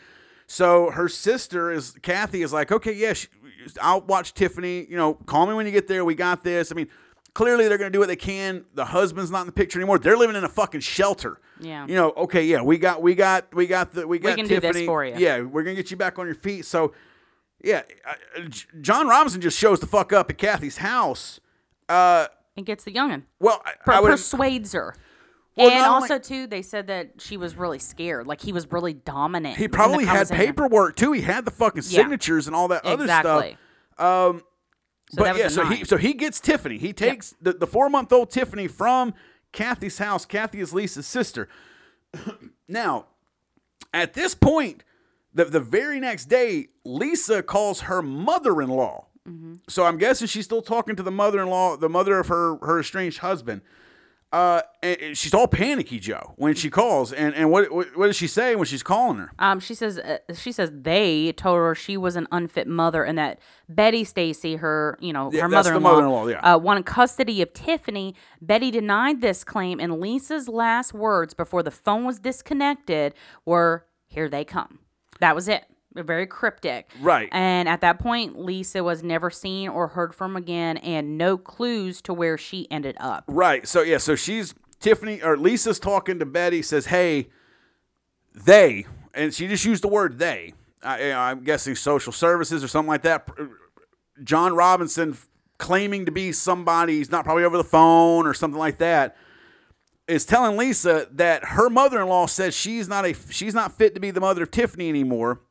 So 0.51 0.89
her 0.89 1.07
sister 1.07 1.71
is 1.71 1.91
Kathy 2.01 2.41
is 2.41 2.51
like, 2.51 2.71
okay, 2.71 2.91
yeah, 2.91 3.13
she, 3.13 3.27
I'll 3.79 4.01
watch 4.01 4.33
Tiffany. 4.33 4.87
You 4.89 4.97
know, 4.97 5.13
call 5.13 5.45
me 5.45 5.53
when 5.53 5.67
you 5.67 5.71
get 5.71 5.87
there. 5.87 6.03
We 6.03 6.15
got 6.15 6.43
this. 6.43 6.71
I 6.71 6.75
mean, 6.75 6.87
clearly 7.35 7.67
they're 7.67 7.77
going 7.77 7.91
to 7.91 7.95
do 7.95 7.99
what 7.99 8.07
they 8.07 8.15
can. 8.15 8.65
The 8.73 8.85
husband's 8.85 9.29
not 9.29 9.41
in 9.41 9.45
the 9.45 9.51
picture 9.53 9.77
anymore. 9.77 9.99
They're 9.99 10.17
living 10.17 10.35
in 10.35 10.43
a 10.43 10.49
fucking 10.49 10.81
shelter. 10.81 11.39
Yeah. 11.59 11.85
You 11.85 11.93
know, 11.93 12.13
okay, 12.17 12.43
yeah, 12.45 12.63
we 12.63 12.79
got 12.79 12.99
we 12.99 13.13
got 13.13 13.53
we 13.53 13.67
got 13.67 13.91
the 13.91 14.07
we 14.07 14.17
got 14.17 14.37
can 14.37 14.47
do 14.47 14.55
Tiffany. 14.55 14.73
this 14.73 14.85
for 14.87 15.05
you. 15.05 15.13
Yeah, 15.17 15.41
we're 15.41 15.61
gonna 15.61 15.75
get 15.75 15.91
you 15.91 15.97
back 15.97 16.17
on 16.17 16.25
your 16.25 16.33
feet. 16.33 16.65
So, 16.65 16.93
yeah, 17.63 17.83
uh, 18.07 18.41
John 18.81 19.07
Robinson 19.07 19.41
just 19.41 19.57
shows 19.57 19.79
the 19.79 19.85
fuck 19.87 20.11
up 20.11 20.31
at 20.31 20.39
Kathy's 20.39 20.77
house. 20.77 21.39
Uh, 21.87 22.25
and 22.57 22.65
gets 22.65 22.83
the 22.85 22.91
youngin. 22.93 23.23
well, 23.39 23.61
I, 23.65 23.73
Per- 23.85 23.91
I 23.93 23.99
would. 23.99 24.09
persuades 24.09 24.71
her. 24.73 24.95
And 25.65 25.75
not 25.75 25.89
only- 25.95 26.09
also 26.09 26.19
too, 26.19 26.47
they 26.47 26.61
said 26.61 26.87
that 26.87 27.13
she 27.19 27.37
was 27.37 27.55
really 27.55 27.79
scared. 27.79 28.27
Like 28.27 28.41
he 28.41 28.53
was 28.53 28.71
really 28.71 28.93
dominant. 28.93 29.57
he 29.57 29.67
probably 29.67 30.05
had 30.05 30.29
paperwork 30.29 30.95
too. 30.95 31.11
He 31.11 31.21
had 31.21 31.45
the 31.45 31.51
fucking 31.51 31.83
Yeah. 31.87 32.01
signatures 32.01 32.47
and 32.47 32.55
all 32.55 32.67
that 32.69 32.85
other 32.85 33.03
Exactly. 33.03 33.57
stuff. 33.95 34.05
Um, 34.05 34.43
So 35.11 35.23
but 35.23 35.37
yeah, 35.37 35.47
so 35.47 35.65
he 35.65 35.83
so 35.85 35.97
he 35.97 36.13
gets 36.13 36.39
Tiffany. 36.39 36.77
He 36.77 36.93
takes 36.93 37.33
the, 37.41 37.53
the 37.53 37.65
four 37.67 37.89
month 37.89 38.13
old 38.13 38.29
Tiffany 38.31 38.67
from 38.67 39.13
Kathy's 39.51 39.97
house. 39.97 40.25
Kathy 40.25 40.59
is 40.59 40.71
Lisa's 40.73 41.07
sister. 41.07 41.49
now, 42.67 43.05
at 43.93 44.13
this 44.13 44.35
point, 44.35 44.83
the 45.33 45.45
the 45.45 45.59
very 45.59 45.99
next 45.99 46.25
day, 46.25 46.67
Lisa 46.85 47.41
calls 47.43 47.81
her 47.81 48.01
mother 48.01 48.61
in 48.61 48.69
law. 48.69 49.07
Mm-hmm. 49.27 49.55
So 49.67 49.85
I'm 49.85 49.97
guessing 49.97 50.27
she's 50.27 50.45
still 50.45 50.61
talking 50.61 50.95
to 50.95 51.03
the 51.03 51.11
mother 51.11 51.41
in 51.41 51.49
law, 51.49 51.75
the 51.75 51.89
mother 51.89 52.19
of 52.19 52.27
her 52.27 52.57
her 52.61 52.79
estranged 52.79 53.19
husband. 53.19 53.61
Uh, 54.31 54.61
she's 55.13 55.33
all 55.33 55.47
panicky, 55.47 55.99
Joe, 55.99 56.33
when 56.35 56.53
she 56.53 56.69
calls. 56.69 57.11
And 57.11 57.33
and 57.33 57.49
what 57.49 57.71
what, 57.71 57.97
what 57.97 58.07
does 58.07 58.15
she 58.15 58.27
say 58.27 58.55
when 58.55 58.65
she's 58.65 58.83
calling 58.83 59.17
her? 59.17 59.31
Um, 59.39 59.59
she 59.59 59.73
says 59.73 59.97
uh, 59.97 60.19
she 60.35 60.51
says 60.51 60.71
they 60.71 61.31
told 61.31 61.57
her 61.57 61.73
she 61.73 61.97
was 61.97 62.15
an 62.15 62.27
unfit 62.31 62.67
mother 62.67 63.03
and 63.03 63.17
that 63.17 63.39
Betty 63.67 64.03
Stasi, 64.05 64.59
her 64.59 64.97
you 65.01 65.13
know 65.13 65.31
Yeah, 65.33 65.41
her 65.41 65.49
mother-in-law, 65.49 65.91
mother-in-law, 65.91 66.27
yeah. 66.27 66.39
uh, 66.53 66.57
wanted 66.59 66.85
custody 66.85 67.41
of 67.41 67.53
Tiffany. 67.53 68.13
Betty 68.39 68.69
denied 68.69 69.21
this 69.21 69.43
claim, 69.43 69.79
and 69.79 69.99
Lisa's 69.99 70.47
last 70.47 70.93
words 70.93 71.33
before 71.33 71.63
the 71.63 71.71
phone 71.71 72.05
was 72.05 72.19
disconnected 72.19 73.15
were, 73.45 73.87
"Here 74.05 74.29
they 74.29 74.45
come." 74.45 74.79
That 75.19 75.33
was 75.33 75.47
it. 75.47 75.65
Very 76.03 76.27
cryptic. 76.27 76.91
Right. 77.01 77.29
And 77.31 77.67
at 77.69 77.81
that 77.81 77.99
point, 77.99 78.39
Lisa 78.39 78.83
was 78.83 79.03
never 79.03 79.29
seen 79.29 79.69
or 79.69 79.89
heard 79.89 80.13
from 80.13 80.35
again, 80.35 80.77
and 80.77 81.17
no 81.17 81.37
clues 81.37 82.01
to 82.03 82.13
where 82.13 82.37
she 82.37 82.69
ended 82.71 82.95
up. 82.99 83.25
Right. 83.27 83.67
So 83.67 83.81
yeah. 83.81 83.97
So 83.97 84.15
she's 84.15 84.53
Tiffany 84.79 85.21
or 85.21 85.37
Lisa's 85.37 85.79
talking 85.79 86.19
to 86.19 86.25
Betty. 86.25 86.61
Says, 86.61 86.87
"Hey, 86.87 87.29
they," 88.33 88.85
and 89.13 89.33
she 89.33 89.47
just 89.47 89.65
used 89.65 89.83
the 89.83 89.87
word 89.87 90.19
"they." 90.19 90.53
I, 90.81 91.11
I'm 91.11 91.43
guessing 91.43 91.75
social 91.75 92.13
services 92.13 92.63
or 92.63 92.67
something 92.67 92.87
like 92.87 93.01
that. 93.01 93.27
John 94.23 94.53
Robinson 94.53 95.17
claiming 95.57 96.05
to 96.05 96.11
be 96.11 96.31
somebody. 96.31 96.97
He's 96.97 97.11
not 97.11 97.25
probably 97.25 97.43
over 97.43 97.57
the 97.57 97.63
phone 97.63 98.25
or 98.25 98.33
something 98.33 98.57
like 98.59 98.77
that. 98.79 99.15
Is 100.07 100.25
telling 100.25 100.57
Lisa 100.57 101.07
that 101.11 101.45
her 101.45 101.69
mother-in-law 101.69 102.25
says 102.27 102.55
she's 102.55 102.87
not 102.87 103.05
a 103.05 103.13
she's 103.29 103.53
not 103.53 103.77
fit 103.77 103.93
to 103.93 103.99
be 103.99 104.09
the 104.09 104.19
mother 104.21 104.43
of 104.43 104.51
Tiffany 104.51 104.89
anymore. 104.89 105.41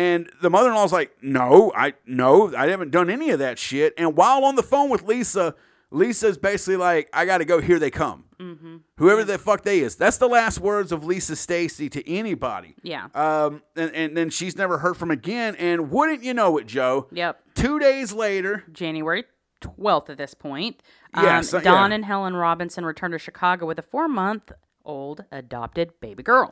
And 0.00 0.30
the 0.40 0.48
mother-in-law's 0.48 0.94
like, 0.94 1.12
"No, 1.20 1.72
I 1.76 1.92
no, 2.06 2.54
I 2.56 2.68
haven't 2.68 2.90
done 2.90 3.10
any 3.10 3.28
of 3.30 3.38
that 3.40 3.58
shit." 3.58 3.92
And 3.98 4.16
while 4.16 4.44
on 4.44 4.54
the 4.54 4.62
phone 4.62 4.88
with 4.88 5.02
Lisa, 5.02 5.54
Lisa's 5.90 6.38
basically 6.38 6.76
like, 6.76 7.10
"I 7.12 7.26
got 7.26 7.38
to 7.38 7.44
go. 7.44 7.60
Here 7.60 7.78
they 7.78 7.90
come." 7.90 8.24
Mm-hmm. 8.38 8.76
Whoever 8.96 9.24
the 9.24 9.36
fuck 9.36 9.62
they 9.62 9.80
is. 9.80 9.96
That's 9.96 10.16
the 10.16 10.28
last 10.28 10.58
words 10.58 10.90
of 10.92 11.04
Lisa 11.04 11.34
Stasi 11.34 11.90
to 11.90 12.10
anybody. 12.10 12.74
Yeah. 12.82 13.08
Um, 13.14 13.62
and, 13.76 13.94
and 13.94 14.16
then 14.16 14.30
she's 14.30 14.56
never 14.56 14.78
heard 14.78 14.96
from 14.96 15.10
again. 15.10 15.54
And 15.56 15.90
wouldn't 15.90 16.22
you 16.22 16.32
know 16.32 16.56
it, 16.56 16.66
Joe? 16.66 17.08
Yep. 17.12 17.38
Two 17.54 17.78
days 17.78 18.14
later, 18.14 18.64
January 18.72 19.24
12th 19.60 20.08
at 20.08 20.16
this 20.16 20.32
point. 20.32 20.82
Um, 21.12 21.42
so- 21.42 21.60
Don 21.60 21.90
yeah. 21.90 21.96
and 21.96 22.04
Helen 22.06 22.34
Robinson 22.34 22.86
returned 22.86 23.12
to 23.12 23.18
Chicago 23.18 23.66
with 23.66 23.78
a 23.78 23.82
four 23.82 24.08
month 24.08 24.52
old 24.90 25.24
adopted 25.32 25.92
baby 26.00 26.22
girl. 26.22 26.50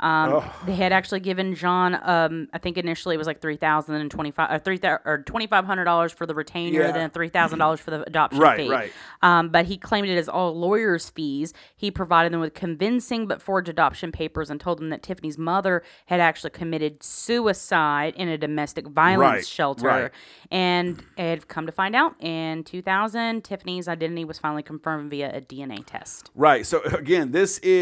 Um, 0.00 0.44
they 0.66 0.74
had 0.74 0.92
actually 0.92 1.20
given 1.20 1.54
John, 1.54 1.98
um, 2.02 2.48
I 2.52 2.58
think 2.58 2.78
initially 2.78 3.14
it 3.14 3.18
was 3.18 3.26
like 3.26 3.40
three 3.40 3.56
thousand 3.56 3.96
and 3.96 4.10
twenty 4.10 4.30
five 4.30 4.50
or 4.50 4.58
three 4.58 4.78
or 4.82 5.22
twenty 5.26 5.46
five 5.46 5.64
hundred 5.64 5.84
dollars 5.84 6.12
for 6.12 6.26
the 6.26 6.34
retainer, 6.34 6.80
Yeah. 6.82 6.92
then 6.92 7.10
three 7.10 7.28
thousand 7.28 7.58
dollars 7.58 7.80
for 7.80 7.90
the 7.90 8.02
adoption 8.06 8.40
Right, 8.40 8.56
fee. 8.58 8.70
right. 8.70 8.92
Um, 9.22 9.48
but 9.48 9.66
he 9.66 9.76
claimed 9.76 10.08
it 10.08 10.16
as 10.18 10.28
all 10.28 10.54
lawyers' 10.56 11.08
fees. 11.10 11.52
He 11.76 11.90
provided 11.90 12.32
them 12.32 12.40
with 12.40 12.54
convincing 12.54 13.26
but 13.26 13.42
forged 13.42 13.68
adoption 13.68 14.12
papers 14.12 14.50
and 14.50 14.60
told 14.60 14.78
them 14.78 14.90
that 14.90 15.02
Tiffany's 15.02 15.38
mother 15.38 15.82
had 16.06 16.20
actually 16.20 16.50
committed 16.50 17.02
suicide 17.02 18.14
in 18.16 18.28
a 18.28 18.36
domestic 18.38 18.86
violence 18.86 19.18
Right, 19.36 19.46
shelter. 19.46 19.86
right. 19.86 20.10
And 20.50 21.02
it 21.16 21.22
had 21.22 21.48
come 21.48 21.66
to 21.66 21.72
find 21.72 21.94
out 21.96 22.14
in 22.22 22.64
2000, 22.64 23.42
Tiffany's 23.44 23.88
identity 23.88 24.24
was 24.24 24.38
finally 24.38 24.62
confirmed 24.62 25.10
via 25.10 25.30
a 25.36 25.40
DNA 25.40 25.84
test. 25.86 26.30
Right. 26.34 26.64
So 26.66 26.82
again, 26.82 27.32
this 27.32 27.58
is 27.58 27.77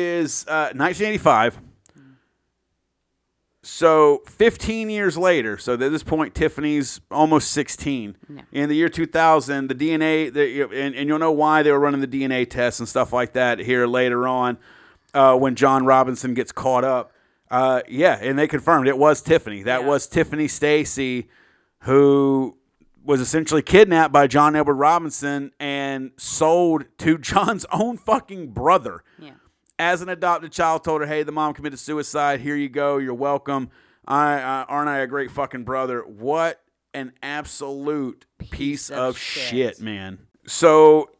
uh, 0.49 0.71
1985. 0.75 1.59
So 3.63 4.23
15 4.29 4.91
years 4.91 5.19
later, 5.19 5.59
so 5.59 5.73
at 5.75 5.81
this 5.81 6.05
point, 6.05 6.35
Tiffany's 6.37 7.01
almost 7.11 7.51
16. 7.51 8.17
In 8.53 8.69
the 8.69 8.77
year 8.77 8.89
2000, 8.89 9.69
the 9.69 9.75
DNA, 9.75 10.33
the, 10.33 10.63
and, 10.63 10.95
and 10.95 11.09
you'll 11.09 11.19
know 11.19 11.33
why 11.33 11.65
they 11.65 11.73
were 11.73 11.81
running 11.81 12.01
the 12.01 12.07
DNA 12.07 12.49
tests 12.49 12.79
and 12.79 12.89
stuff 12.89 13.13
like 13.13 13.33
that 13.33 13.59
here 13.59 13.87
later 13.89 14.29
on 14.29 14.57
uh, 15.15 15.37
when 15.37 15.57
John 15.57 15.85
Robinson 15.85 16.33
gets 16.33 16.53
caught 16.53 16.85
up. 16.85 17.13
Uh, 17.51 17.83
yeah, 17.89 18.19
and 18.21 18.39
they 18.39 18.47
confirmed 18.47 18.87
it 18.87 18.99
was 18.99 19.21
Tiffany. 19.21 19.65
That 19.65 19.81
Yeah. 19.83 19.87
was 19.89 20.07
Tiffany 20.07 20.47
Stasi, 20.47 21.27
who 21.81 22.57
was 23.05 23.21
essentially 23.21 23.63
kidnapped 23.63 24.13
by 24.13 24.29
John 24.29 24.55
Edward 24.55 24.75
Robinson 24.77 25.51
and 25.59 26.13
sold 26.17 26.85
to 26.99 27.19
John's 27.19 27.67
own 27.73 27.97
fucking 27.99 28.49
brother 28.53 29.03
Yeah. 29.19 29.31
As 29.79 30.03
an 30.03 30.09
adopted 30.09 30.53
child 30.53 30.85
told 30.85 31.01
her, 31.03 31.07
"Hey, 31.07 31.23
the 31.23 31.33
mom 31.33 31.55
committed 31.55 31.79
suicide. 31.79 32.41
Here 32.41 32.57
you 32.57 32.69
go. 32.69 32.99
You're 32.99 33.15
welcome. 33.15 33.71
I 34.07 34.35
uh, 34.35 34.65
aren't 34.69 34.89
I 34.89 34.99
a 34.99 35.07
great 35.07 35.31
fucking 35.31 35.65
brother? 35.65 36.01
What 36.03 36.63
an 36.95 37.13
absolute 37.23 38.25
piece, 38.51 38.91
of 38.91 38.99
of, 38.99 39.19
shit. 39.19 39.77
shit. 39.77 39.81
man. 39.81 40.19
So 40.47 41.11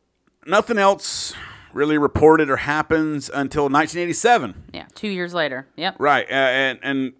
nothing 0.47 0.79
else 0.79 1.35
really 1.73 1.99
reported 1.99 2.49
or 2.49 2.57
happens 2.57 3.29
until 3.29 3.65
1987. 3.65 4.65
Yeah. 4.73 4.87
Two 4.95 5.09
years 5.09 5.35
later. 5.35 5.67
Yep. 5.77 5.97
Right, 5.99 6.27
uh, 6.31 6.35
and 6.35 6.79
and 6.83 7.13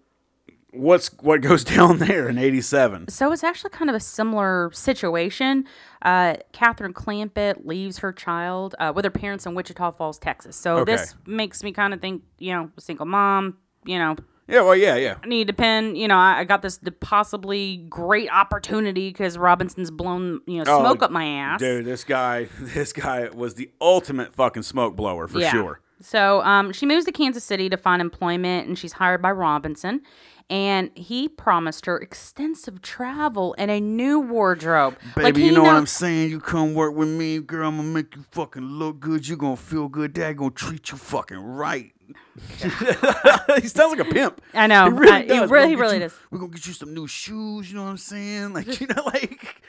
what's 0.71 1.09
what 1.21 1.41
goes 1.41 1.63
down 1.75 1.99
there 1.99 2.27
in 2.27 2.37
87? 2.37 3.09
So 3.09 3.31
it's 3.31 3.43
actually 3.43 3.69
kind 3.71 3.89
of 3.89 3.95
a 3.95 3.99
similar 3.99 4.71
situation. 4.73 5.65
Uh, 6.01 6.35
Catherine 6.53 6.93
Clampitt 6.93 7.65
leaves 7.65 7.99
her 7.99 8.11
child 8.11 8.75
uh, 8.79 8.91
with 8.95 9.05
her 9.05 9.11
parents 9.11 9.45
in 9.45 9.55
Wichita 9.55 9.91
Falls, 9.91 10.17
Texas. 10.19 10.55
So 10.55 10.77
Okay. 10.77 10.93
this 10.95 11.15
makes 11.25 11.63
me 11.63 11.71
kind 11.71 11.93
of 11.93 12.01
think, 12.01 12.23
you 12.39 12.53
know, 12.53 12.71
single 12.77 13.05
mom, 13.05 13.57
you 13.85 13.97
know, 13.97 14.15
Yeah, 14.47 14.61
well, 14.61 14.75
yeah, 14.75 14.95
yeah. 14.95 15.15
I 15.23 15.27
need 15.27 15.47
to 15.47 15.53
pin, 15.53 15.95
you 15.95 16.07
know, 16.07 16.15
I, 16.17 16.39
I 16.39 16.43
got 16.45 16.61
this 16.61 16.77
the 16.77 16.91
possibly 16.91 17.77
great 17.89 18.29
opportunity 18.31 19.09
because 19.09 19.37
Robinson's 19.37 19.91
blown, 19.91 20.39
you 20.45 20.63
know, 20.63 20.71
Oh, 20.71 20.79
smoke 20.79 21.01
up 21.03 21.11
my 21.11 21.25
ass. 21.25 21.59
Dude, 21.59 21.85
this 21.85 22.03
guy, 22.03 22.47
this 22.59 22.93
guy 22.93 23.29
was 23.29 23.55
the 23.55 23.69
ultimate 23.81 24.33
fucking 24.33 24.63
smoke 24.63 24.95
blower 24.95 25.27
for 25.27 25.39
Yeah. 25.39 25.51
sure. 25.51 25.81
So 25.99 26.41
um, 26.43 26.71
she 26.73 26.85
moves 26.85 27.05
to 27.05 27.11
Kansas 27.11 27.43
City 27.43 27.69
to 27.69 27.75
find 27.77 28.01
employment, 28.03 28.67
and 28.67 28.77
she's 28.77 28.93
hired 28.93 29.19
by 29.21 29.31
Robinson. 29.31 30.01
And 30.49 30.91
he 30.97 31.27
promised 31.27 31.85
her 31.87 31.97
extensive 31.97 32.81
travel 32.81 33.53
and 33.57 33.69
a 33.69 33.81
new 33.81 34.17
wardrobe. 34.19 34.95
Baby, 35.15 35.23
like, 35.23 35.35
he 35.35 35.45
you 35.47 35.51
know 35.51 35.63
what 35.63 35.75
I'm 35.75 35.85
saying? 35.87 36.29
You 36.29 36.39
come 36.39 36.73
work 36.73 36.95
with 36.95 37.09
me, 37.09 37.39
girl. 37.39 37.67
I'm 37.67 37.75
gonna 37.77 37.89
make 37.89 38.15
you 38.15 38.23
fucking 38.31 38.61
look 38.63 39.01
good. 39.01 39.27
You 39.27 39.35
gonna 39.35 39.57
feel 39.57 39.89
good. 39.89 40.13
Dad 40.13 40.37
gonna 40.37 40.51
treat 40.51 40.89
you 40.91 40.97
fucking 40.97 41.37
right. 41.37 41.91
he 42.61 43.67
sounds 43.67 43.97
like 43.97 43.99
a 43.99 44.05
pimp. 44.05 44.41
I 44.53 44.67
know. 44.67 44.85
He 44.85 44.91
really 44.91 45.11
I- 45.11 45.21
he 45.23 45.27
does. 45.27 45.49
really- 45.51 45.65
We're 45.65 45.67
he 45.67 45.75
gonna 45.75 45.81
really 45.81 45.99
get 45.99 46.03
you- 46.03 46.09
does. 46.09 46.19
We're 46.31 46.39
gonna 46.39 46.51
get 46.53 46.67
you 46.67 46.73
some 46.73 46.93
new 46.93 47.07
shoes. 47.07 47.69
You 47.69 47.75
know 47.77 47.83
what 47.83 47.89
I'm 47.89 47.97
saying? 47.97 48.53
Like 48.53 48.79
you 48.79 48.87
know, 48.87 49.03
like 49.05 49.61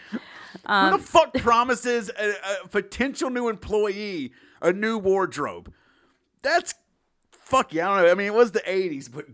Um, 0.64 0.92
who 0.92 0.98
the 0.98 1.04
fuck 1.04 1.34
promises 1.38 2.08
a, 2.16 2.34
a 2.64 2.68
potential 2.68 3.30
new 3.30 3.48
employee 3.48 4.32
a 4.62 4.72
new 4.72 4.96
wardrobe? 4.98 5.72
That's 6.42 6.74
fuck 7.48 7.72
yeah. 7.72 7.90
I 7.90 7.96
don't 7.96 8.06
know. 8.06 8.10
I 8.12 8.14
mean, 8.14 8.26
it 8.26 8.34
was 8.34 8.52
the 8.52 8.60
'80s, 8.60 9.10
but 9.12 9.26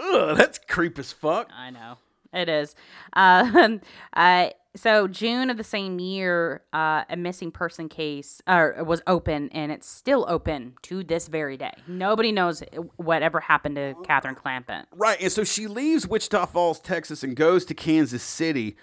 ugh, 0.00 0.36
that's 0.36 0.58
creep 0.58 0.98
as 0.98 1.12
fuck. 1.12 1.50
I 1.54 1.70
know 1.70 1.96
it 2.32 2.48
is. 2.48 2.74
Um, 3.14 3.80
uh, 4.14 4.50
so 4.76 5.08
June 5.08 5.50
of 5.50 5.56
the 5.56 5.64
same 5.64 5.98
year, 5.98 6.62
uh, 6.72 7.02
a 7.10 7.16
missing 7.16 7.50
person 7.50 7.88
case 7.88 8.40
uh, 8.46 8.70
was 8.84 9.02
open, 9.06 9.48
and 9.50 9.72
it's 9.72 9.88
still 9.88 10.24
open 10.28 10.74
to 10.82 11.02
this 11.02 11.26
very 11.26 11.56
day. 11.56 11.72
Nobody 11.88 12.30
knows 12.30 12.62
whatever 12.96 13.40
happened 13.40 13.76
to 13.76 13.94
Catherine 14.04 14.36
Clampitt. 14.36 14.84
Right, 14.94 15.20
and 15.20 15.32
so 15.32 15.42
she 15.42 15.66
leaves 15.66 16.06
Wichita 16.06 16.46
Falls, 16.46 16.78
Texas, 16.78 17.24
and 17.24 17.34
goes 17.34 17.64
to 17.64 17.74
Kansas 17.74 18.22
City. 18.22 18.76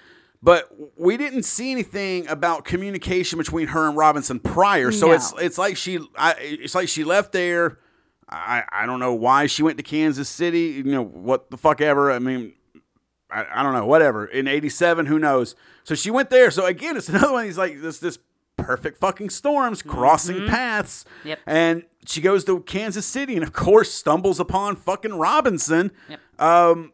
But 0.44 0.70
we 0.98 1.18
didn't 1.18 1.44
see 1.44 1.72
anything 1.72 2.28
about 2.28 2.64
communication 2.66 3.38
between 3.40 3.68
her 3.68 3.88
and 3.88 3.98
Robinson 3.98 4.40
prior. 4.40 4.92
So 4.92 5.08
No. 5.08 5.14
it's 5.14 5.34
it's 5.40 5.58
like 5.58 5.78
she 5.78 6.00
I, 6.18 6.36
it's 6.38 6.76
like 6.76 6.90
she 6.90 7.04
left 7.04 7.32
there. 7.32 7.80
I 8.30 8.64
I 8.72 8.86
don't 8.86 9.00
know 9.00 9.14
why 9.14 9.48
she 9.48 9.64
went 9.64 9.78
to 9.78 9.84
Kansas 9.84 10.30
City. 10.30 10.82
You 10.84 10.84
know 10.84 11.04
what 11.04 11.50
the 11.50 11.58
fuck 11.58 11.82
ever. 11.82 12.12
I 12.12 12.20
mean, 12.20 12.54
I, 13.32 13.46
I 13.56 13.64
don't 13.64 13.74
know 13.74 13.86
whatever. 13.86 14.26
In 14.26 14.48
'87, 14.48 15.06
who 15.06 15.20
knows? 15.20 15.56
So 15.84 15.96
she 15.96 16.12
went 16.12 16.30
there. 16.30 16.52
So 16.52 16.66
again, 16.66 16.98
it's 16.98 17.10
another 17.10 17.34
one. 17.34 17.46
He's 17.46 17.58
like 17.58 17.82
this 17.82 18.00
this 18.00 18.20
perfect 18.58 19.00
fucking 19.00 19.30
storms 19.30 19.82
crossing 19.82 20.48
paths. 20.48 21.06
Yep. 21.24 21.40
And 21.46 21.84
she 22.06 22.22
goes 22.22 22.44
to 22.46 22.60
Kansas 22.62 23.06
City, 23.06 23.36
and 23.36 23.44
of 23.44 23.54
course 23.54 23.92
stumbles 23.94 24.40
upon 24.40 24.76
fucking 24.76 25.14
Robinson. 25.14 25.92
Yep. 26.10 26.20
Um, 26.40 26.94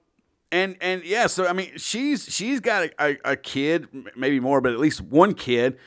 and 0.51 0.77
and 0.81 1.03
yeah, 1.03 1.27
so 1.27 1.47
I 1.47 1.53
mean, 1.53 1.71
she's 1.77 2.31
she's 2.31 2.59
got 2.59 2.83
a, 2.83 3.03
a, 3.03 3.31
a 3.31 3.35
kid, 3.35 3.87
maybe 4.15 4.39
more, 4.39 4.61
but 4.61 4.71
at 4.71 4.79
least 4.79 5.01
one 5.01 5.33
kid. 5.33 5.77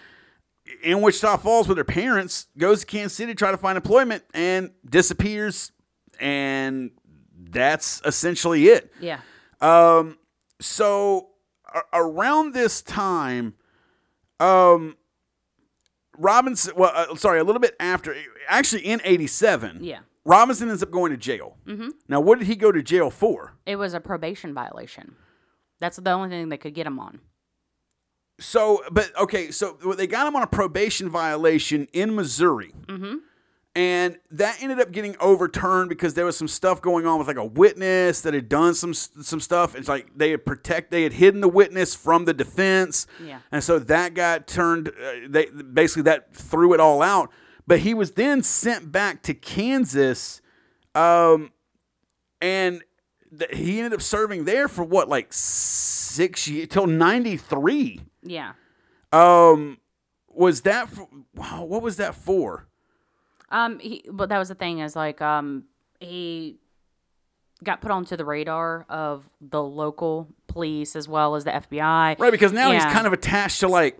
In 0.86 1.00
Wichita 1.02 1.36
Falls 1.38 1.68
with 1.68 1.76
her 1.78 1.84
parents, 1.84 2.46
goes 2.56 2.80
to 2.80 2.86
Kansas 2.86 3.14
City 3.14 3.32
to 3.32 3.36
try 3.36 3.50
to 3.50 3.56
find 3.56 3.76
employment, 3.76 4.22
and 4.32 4.70
disappears, 4.88 5.72
and 6.20 6.92
that's 7.38 8.00
essentially 8.04 8.68
it. 8.68 8.92
Yeah. 9.00 9.20
Um, 9.60 10.18
so 10.60 11.30
a- 11.74 11.82
around 12.00 12.54
this 12.54 12.82
time, 12.82 13.54
um, 14.40 14.96
Robinson. 16.16 16.74
Well, 16.76 16.92
uh, 16.94 17.14
sorry, 17.16 17.40
a 17.40 17.44
little 17.44 17.60
bit 17.60 17.74
after, 17.80 18.14
actually 18.48 18.82
in 18.86 19.00
'87. 19.04 19.82
Yeah. 19.82 20.00
Robinson 20.24 20.68
ends 20.70 20.82
up 20.82 20.90
going 20.90 21.12
to 21.12 21.16
jail. 21.16 21.56
Mm-hmm. 21.66 21.90
Now, 22.08 22.20
what 22.20 22.38
did 22.38 22.48
he 22.48 22.56
go 22.56 22.72
to 22.72 22.82
jail 22.82 23.10
for? 23.10 23.54
It 23.64 23.76
was 23.76 23.94
a 23.94 24.00
probation 24.00 24.52
violation. 24.52 25.14
That's 25.78 25.98
the 25.98 26.10
only 26.10 26.30
thing 26.30 26.48
they 26.48 26.56
could 26.56 26.74
get 26.74 26.86
him 26.86 26.98
on. 26.98 27.20
So, 28.38 28.82
but 28.90 29.16
okay, 29.18 29.50
so 29.50 29.72
they 29.96 30.06
got 30.06 30.26
him 30.26 30.36
on 30.36 30.42
a 30.42 30.46
probation 30.46 31.08
violation 31.08 31.88
in 31.92 32.14
Missouri. 32.14 32.72
Mm-hmm. 32.86 33.16
And 33.74 34.16
that 34.30 34.62
ended 34.62 34.80
up 34.80 34.90
getting 34.90 35.16
overturned 35.20 35.90
because 35.90 36.14
there 36.14 36.24
was 36.24 36.34
some 36.34 36.48
stuff 36.48 36.80
going 36.80 37.06
on 37.06 37.18
with 37.18 37.28
like 37.28 37.36
a 37.36 37.44
witness 37.44 38.22
that 38.22 38.32
had 38.32 38.48
done 38.48 38.74
some 38.74 38.94
some 38.94 39.38
stuff. 39.38 39.74
It's 39.74 39.86
like 39.86 40.16
they 40.16 40.30
had 40.30 40.46
protect 40.46 40.90
they 40.90 41.02
had 41.02 41.12
hidden 41.12 41.42
the 41.42 41.48
witness 41.48 41.94
from 41.94 42.24
the 42.24 42.32
defense. 42.32 43.06
Yeah. 43.22 43.40
And 43.52 43.62
so 43.62 43.78
that 43.78 44.14
got 44.14 44.46
turned. 44.46 44.88
Uh, 44.88 45.28
they 45.28 45.46
basically 45.46 46.04
that 46.04 46.34
threw 46.34 46.72
it 46.72 46.80
all 46.80 47.02
out. 47.02 47.30
But 47.66 47.80
he 47.80 47.92
was 47.92 48.12
then 48.12 48.42
sent 48.42 48.90
back 48.92 49.22
to 49.24 49.34
Kansas, 49.34 50.40
um, 50.94 51.52
and 52.40 52.82
th- 53.36 53.50
he 53.52 53.78
ended 53.78 53.92
up 53.92 54.00
serving 54.00 54.44
there 54.44 54.68
for 54.68 54.84
what 54.84 55.10
like 55.10 55.34
six 55.34 56.48
years 56.48 56.68
till 56.68 56.86
ninety 56.86 57.36
three. 57.36 58.00
Yeah. 58.27 58.53
Um, 59.12 59.78
was 60.28 60.62
that 60.62 60.89
for, 60.89 61.09
wow, 61.35 61.65
what 61.65 61.82
was 61.82 61.97
that 61.97 62.15
for? 62.15 62.66
Um, 63.51 63.78
he, 63.78 64.05
but 64.11 64.28
that 64.28 64.39
was 64.39 64.48
the 64.48 64.55
thing 64.55 64.81
is 64.81 64.97
like, 64.97 65.23
um, 65.23 65.65
he 66.01 66.59
got 67.65 67.81
put 67.81 67.90
onto 67.90 68.16
the 68.16 68.24
radar 68.24 68.85
of 68.89 69.28
the 69.40 69.62
local 69.62 70.28
police 70.47 70.94
as 70.97 71.09
well 71.09 71.36
as 71.36 71.44
the 71.44 71.53
FBI. 71.53 72.19
Right, 72.19 72.31
because 72.31 72.53
now 72.53 72.73
he's 72.73 72.85
kind 72.85 73.07
of 73.07 73.12
attached 73.12 73.61
to 73.61 73.69
like 73.69 73.98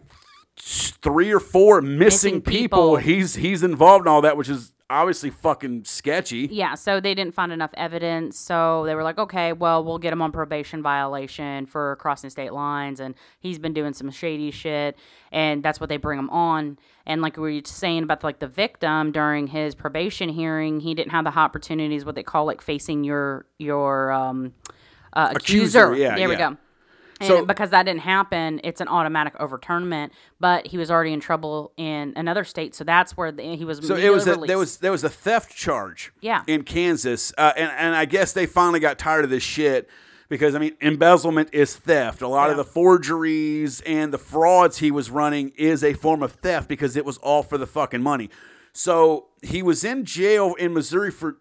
three 0.59 1.32
or 1.32 1.40
four 1.40 1.81
missing, 1.81 1.98
Missing 1.98 2.40
people. 2.43 2.61
people. 2.61 2.97
He's 2.97 3.35
he's 3.36 3.62
involved 3.62 4.07
in 4.07 4.09
all 4.09 4.23
that, 4.23 4.36
which 4.36 4.48
is 4.48 4.74
obviously 4.88 5.30
fucking 5.30 5.84
sketchy. 5.84 6.48
Yeah, 6.50 6.74
so 6.74 7.00
they 7.00 7.14
didn't 7.14 7.34
find 7.34 7.52
enough 7.52 7.72
evidence. 7.74 8.38
So 8.38 8.84
they 8.86 8.94
were 8.94 9.02
like, 9.02 9.18
okay, 9.18 9.52
well, 9.52 9.82
we'll 9.84 9.98
get 9.98 10.12
him 10.12 10.22
on 10.22 10.32
probation 10.32 10.82
violation 10.82 11.66
for 11.66 11.96
crossing 11.96 12.30
state 12.30 12.52
lines. 12.52 13.00
And 13.00 13.14
he's 13.40 13.58
been 13.58 13.72
doing 13.72 13.92
some 13.94 14.10
shady 14.10 14.50
shit. 14.50 14.96
And 15.32 15.62
that's 15.62 15.80
what 15.80 15.88
they 15.88 15.96
bring 15.96 16.18
him 16.18 16.30
on. 16.30 16.78
And 17.04 17.22
like 17.22 17.36
we 17.36 17.56
were 17.56 17.60
saying 17.64 18.04
about 18.04 18.22
like 18.22 18.38
the 18.38 18.48
victim 18.48 19.12
during 19.12 19.48
his 19.48 19.74
probation 19.74 20.28
hearing, 20.28 20.80
he 20.80 20.94
didn't 20.94 21.12
have 21.12 21.24
the 21.24 21.36
opportunities, 21.36 22.04
what 22.04 22.14
they 22.14 22.22
call 22.22 22.46
like 22.46 22.60
facing 22.60 23.04
your, 23.04 23.46
your, 23.58 24.12
um, 24.12 24.54
uh, 25.12 25.32
Accuser, 25.34 25.92
accuser. 25.92 25.94
yeah, 25.96 26.16
There 26.16 26.28
we 26.28 26.36
go. 26.36 26.56
And 27.20 27.28
So- 27.28 27.44
because 27.47 27.70
that 27.70 27.84
didn't 27.84 28.01
happen, 28.02 28.60
it's 28.62 28.80
an 28.80 28.88
automatic 28.88 29.34
overturnment. 29.38 30.10
But 30.38 30.66
he 30.66 30.76
was 30.76 30.90
already 30.90 31.12
in 31.12 31.20
trouble 31.20 31.72
in 31.76 32.12
another 32.16 32.44
state, 32.44 32.74
so 32.74 32.84
that's 32.84 33.16
where 33.16 33.32
the, 33.32 33.56
he 33.56 33.64
was. 33.64 33.86
So 33.86 33.97
it 33.97 34.12
was 34.12 34.26
a, 34.26 34.36
there 34.36 34.59
was 34.59 34.78
there 34.78 34.93
was 34.93 35.02
a 35.05 35.09
theft 35.09 35.55
charge. 35.56 36.12
Yeah. 36.20 36.43
In 36.47 36.62
Kansas, 36.62 37.32
uh, 37.38 37.52
and 37.56 37.72
and 37.72 37.94
I 37.97 38.05
guess 38.05 38.32
they 38.32 38.44
finally 38.47 38.80
got 38.80 38.98
tired 38.98 39.24
of 39.24 39.30
this 39.30 39.43
shit 39.43 39.88
because 40.28 40.55
I 40.55 40.59
mean 40.59 40.76
embezzlement 40.80 41.51
is 41.52 41.74
theft. 41.76 42.20
A 42.20 42.28
lot 42.28 42.51
of 42.51 42.56
the 42.56 42.64
forgeries 42.64 43.80
and 43.82 44.12
the 44.12 44.18
frauds 44.18 44.78
he 44.78 44.90
was 44.90 45.10
running 45.10 45.52
is 45.56 45.82
a 45.84 45.94
form 45.94 46.22
of 46.22 46.32
theft 46.32 46.68
because 46.68 46.97
it 46.97 47.05
was 47.05 47.16
all 47.18 47.43
for 47.43 47.56
the 47.56 47.66
fucking 47.66 48.02
money. 48.02 48.28
So 48.72 49.28
he 49.43 49.62
was 49.62 49.84
in 49.84 50.05
jail 50.05 50.55
in 50.59 50.74
Missouri 50.74 51.10
for 51.10 51.38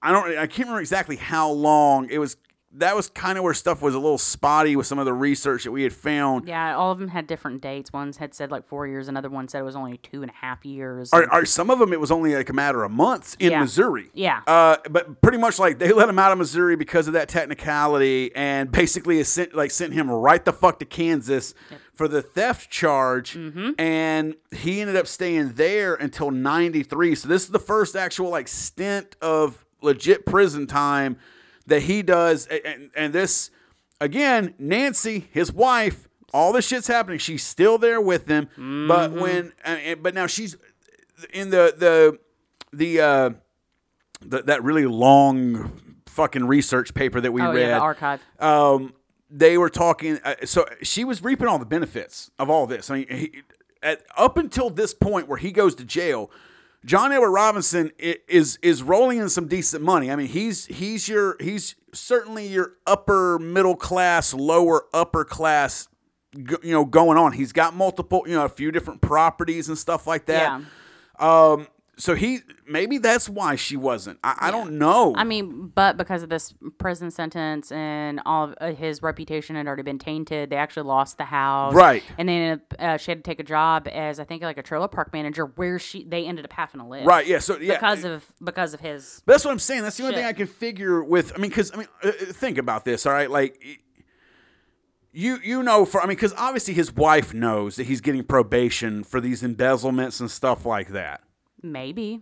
I 0.00 0.12
don't 0.12 0.28
I 0.38 0.46
can't 0.46 0.60
remember 0.68 0.80
exactly 0.80 1.16
how 1.16 1.50
long. 1.50 2.08
It 2.08 2.18
was 2.18 2.36
that 2.74 2.96
was 2.96 3.08
kind 3.10 3.36
of 3.36 3.44
where 3.44 3.52
stuff 3.54 3.82
was 3.82 3.94
a 3.94 3.98
little 3.98 4.16
spotty 4.18 4.76
with 4.76 4.86
some 4.86 4.98
of 4.98 5.04
the 5.04 5.12
research 5.12 5.64
that 5.64 5.72
we 5.72 5.82
had 5.82 5.92
found. 5.92 6.48
Yeah, 6.48 6.74
all 6.74 6.90
of 6.92 6.98
them 6.98 7.08
had 7.08 7.26
different 7.26 7.60
dates. 7.60 7.92
One 7.92 8.12
had 8.18 8.32
said 8.34 8.50
like 8.50 8.66
four 8.66 8.86
years. 8.86 9.08
Another 9.08 9.28
one 9.28 9.46
said 9.48 9.60
it 9.60 9.64
was 9.64 9.76
only 9.76 9.98
two 9.98 10.22
and 10.22 10.30
a 10.30 10.34
half 10.34 10.64
years. 10.64 11.12
Are, 11.12 11.30
are 11.30 11.44
some 11.44 11.68
of 11.70 11.78
them? 11.78 11.92
It 11.92 12.00
was 12.00 12.10
only 12.10 12.34
like 12.34 12.48
a 12.48 12.52
matter 12.54 12.82
of 12.84 12.90
months 12.90 13.36
in 13.38 13.50
Yeah. 13.52 13.60
Missouri. 13.60 14.10
Yeah. 14.14 14.40
Uh, 14.46 14.76
but 14.90 15.20
pretty 15.20 15.38
much 15.38 15.58
like 15.58 15.78
they 15.78 15.92
let 15.92 16.08
him 16.08 16.18
out 16.18 16.32
of 16.32 16.38
Missouri 16.38 16.76
because 16.76 17.06
of 17.06 17.12
that 17.12 17.28
technicality, 17.28 18.30
and 18.34 18.72
basically 18.72 19.22
sent 19.24 19.54
like 19.54 19.70
sent 19.70 19.92
him 19.92 20.10
right 20.10 20.44
the 20.44 20.52
fuck 20.52 20.78
to 20.78 20.84
Kansas 20.84 21.54
for 21.94 22.08
the 22.08 22.22
theft 22.22 22.70
charge, 22.70 23.34
Mm-hmm. 23.34 23.70
and 23.78 24.34
he 24.50 24.80
ended 24.80 24.96
up 24.96 25.06
staying 25.06 25.52
there 25.54 25.94
until 25.94 26.30
'93. 26.30 27.14
So 27.16 27.28
this 27.28 27.42
is 27.44 27.50
the 27.50 27.58
first 27.58 27.94
actual 27.96 28.30
like 28.30 28.48
stint 28.48 29.16
of 29.20 29.64
legit 29.82 30.24
prison 30.24 30.66
time 30.66 31.16
that 31.66 31.82
he 31.82 32.02
does, 32.02 32.46
and, 32.46 32.90
and 32.96 33.12
this 33.12 33.50
again, 34.00 34.54
Nancy, 34.58 35.28
his 35.32 35.52
wife. 35.52 36.08
All 36.34 36.52
this 36.54 36.66
shit's 36.66 36.86
happening. 36.86 37.18
She's 37.18 37.44
still 37.44 37.76
there 37.76 38.00
with 38.00 38.26
him, 38.26 38.48
but 38.56 39.10
Mm-hmm. 39.10 39.20
when, 39.20 39.52
and- 39.64 39.80
and- 39.80 40.02
but 40.02 40.14
now 40.14 40.26
she's 40.26 40.56
in 41.32 41.50
the 41.50 41.74
the 41.76 42.18
the 42.72 43.00
uh 43.00 43.30
the, 44.22 44.42
that 44.44 44.62
really 44.62 44.86
long 44.86 45.80
fucking 46.06 46.46
research 46.46 46.94
paper 46.94 47.20
that 47.20 47.32
we 47.32 47.42
oh 47.42 47.52
read 47.52 47.60
yeah, 47.68 47.74
the 47.74 47.80
archive. 47.80 48.22
um 48.40 48.94
they 49.30 49.56
were 49.58 49.70
talking 49.70 50.18
uh, 50.24 50.34
so 50.44 50.66
she 50.82 51.04
was 51.04 51.22
reaping 51.22 51.46
all 51.48 51.58
the 51.58 51.64
benefits 51.66 52.30
of 52.38 52.50
all 52.50 52.66
this 52.66 52.90
i 52.90 52.94
mean 52.96 53.06
he, 53.08 53.42
at, 53.82 54.02
up 54.16 54.36
until 54.36 54.68
this 54.68 54.92
point 54.94 55.26
where 55.28 55.38
he 55.38 55.50
goes 55.52 55.74
to 55.74 55.84
jail 55.84 56.30
john 56.84 57.12
edward 57.12 57.30
robinson 57.30 57.90
is 57.98 58.58
is 58.62 58.82
rolling 58.82 59.18
in 59.18 59.28
some 59.28 59.46
decent 59.48 59.82
money. 59.82 60.10
I 60.10 60.16
mean 60.16 60.28
he's 60.28 60.66
he's 60.66 61.08
your 61.08 61.36
he's 61.40 61.74
certainly 61.92 62.46
your 62.46 62.74
upper 62.86 63.38
middle 63.38 63.76
class 63.76 64.34
lower 64.34 64.84
upper 64.92 65.24
class 65.24 65.88
you 66.34 66.58
know 66.72 66.84
going 66.84 67.18
on. 67.18 67.32
He's 67.32 67.52
got 67.52 67.74
multiple 67.74 68.24
you 68.26 68.34
know 68.34 68.44
a 68.44 68.48
few 68.48 68.72
different 68.72 69.00
properties 69.00 69.68
and 69.68 69.76
stuff 69.78 70.06
like 70.06 70.26
that. 70.26 70.60
Yeah. 71.20 71.52
um 71.52 71.66
so 71.96 72.14
he 72.14 72.40
maybe 72.66 72.98
that's 72.98 73.28
why 73.28 73.54
she 73.54 73.76
wasn't 73.76 74.18
i, 74.24 74.34
I 74.40 74.50
don't 74.50 74.78
know 74.78 75.12
I 75.16 75.24
mean, 75.24 75.70
but 75.74 75.96
because 75.96 76.22
of 76.22 76.28
this 76.28 76.54
prison 76.78 77.10
sentence 77.10 77.70
and 77.70 78.20
all 78.26 78.44
of 78.44 78.54
uh, 78.60 78.72
his 78.72 79.02
reputation 79.02 79.56
had 79.56 79.66
already 79.66 79.82
been 79.82 79.98
tainted, 79.98 80.50
they 80.50 80.56
actually 80.56 80.84
lost 80.84 81.18
the 81.18 81.24
house. 81.24 81.74
Right. 81.74 82.02
And 82.18 82.28
then 82.28 82.60
uh, 82.78 82.96
she 82.96 83.10
had 83.10 83.18
to 83.18 83.22
take 83.22 83.40
a 83.40 83.44
job 83.44 83.88
as 83.88 84.18
I 84.18 84.24
think 84.24 84.42
like 84.42 84.58
a 84.58 84.62
trailer 84.62 84.88
park 84.88 85.12
manager, 85.12 85.46
where 85.46 85.78
she 85.78 86.04
they 86.04 86.26
ended 86.26 86.44
up 86.44 86.52
having 86.52 86.80
to 86.80 86.86
live. 86.86 87.06
right 87.06 87.26
yeah 87.26 87.38
so 87.38 87.58
yeah 87.58 87.74
Because 87.74 88.04
of 88.04 88.24
because 88.42 88.74
of 88.74 88.80
his. 88.80 89.22
But 89.24 89.34
that's 89.34 89.44
what 89.44 89.52
I'm 89.52 89.58
saying. 89.58 89.82
That's 89.82 89.96
the 89.96 90.04
only 90.04 90.16
thing 90.16 90.24
I 90.24 90.32
can 90.32 90.46
figure 90.46 91.02
with. 91.02 91.32
I 91.34 91.38
mean, 91.38 91.50
because 91.50 91.72
I 91.72 91.76
mean, 91.76 91.88
uh, 92.02 92.08
uh, 92.08 92.12
think 92.32 92.58
about 92.58 92.84
this. 92.84 93.06
All 93.06 93.12
right, 93.12 93.30
like 93.30 93.62
you 95.12 95.38
you 95.42 95.62
know 95.62 95.84
for 95.84 96.00
I 96.00 96.06
mean, 96.06 96.16
because 96.16 96.34
obviously 96.36 96.74
his 96.74 96.92
wife 96.92 97.32
knows 97.34 97.76
that 97.76 97.84
he's 97.84 98.00
getting 98.00 98.24
probation 98.24 99.04
for 99.04 99.20
these 99.20 99.42
embezzlements 99.42 100.20
and 100.20 100.30
stuff 100.30 100.64
like 100.66 100.88
that. 100.88 101.22
Maybe. 101.62 102.20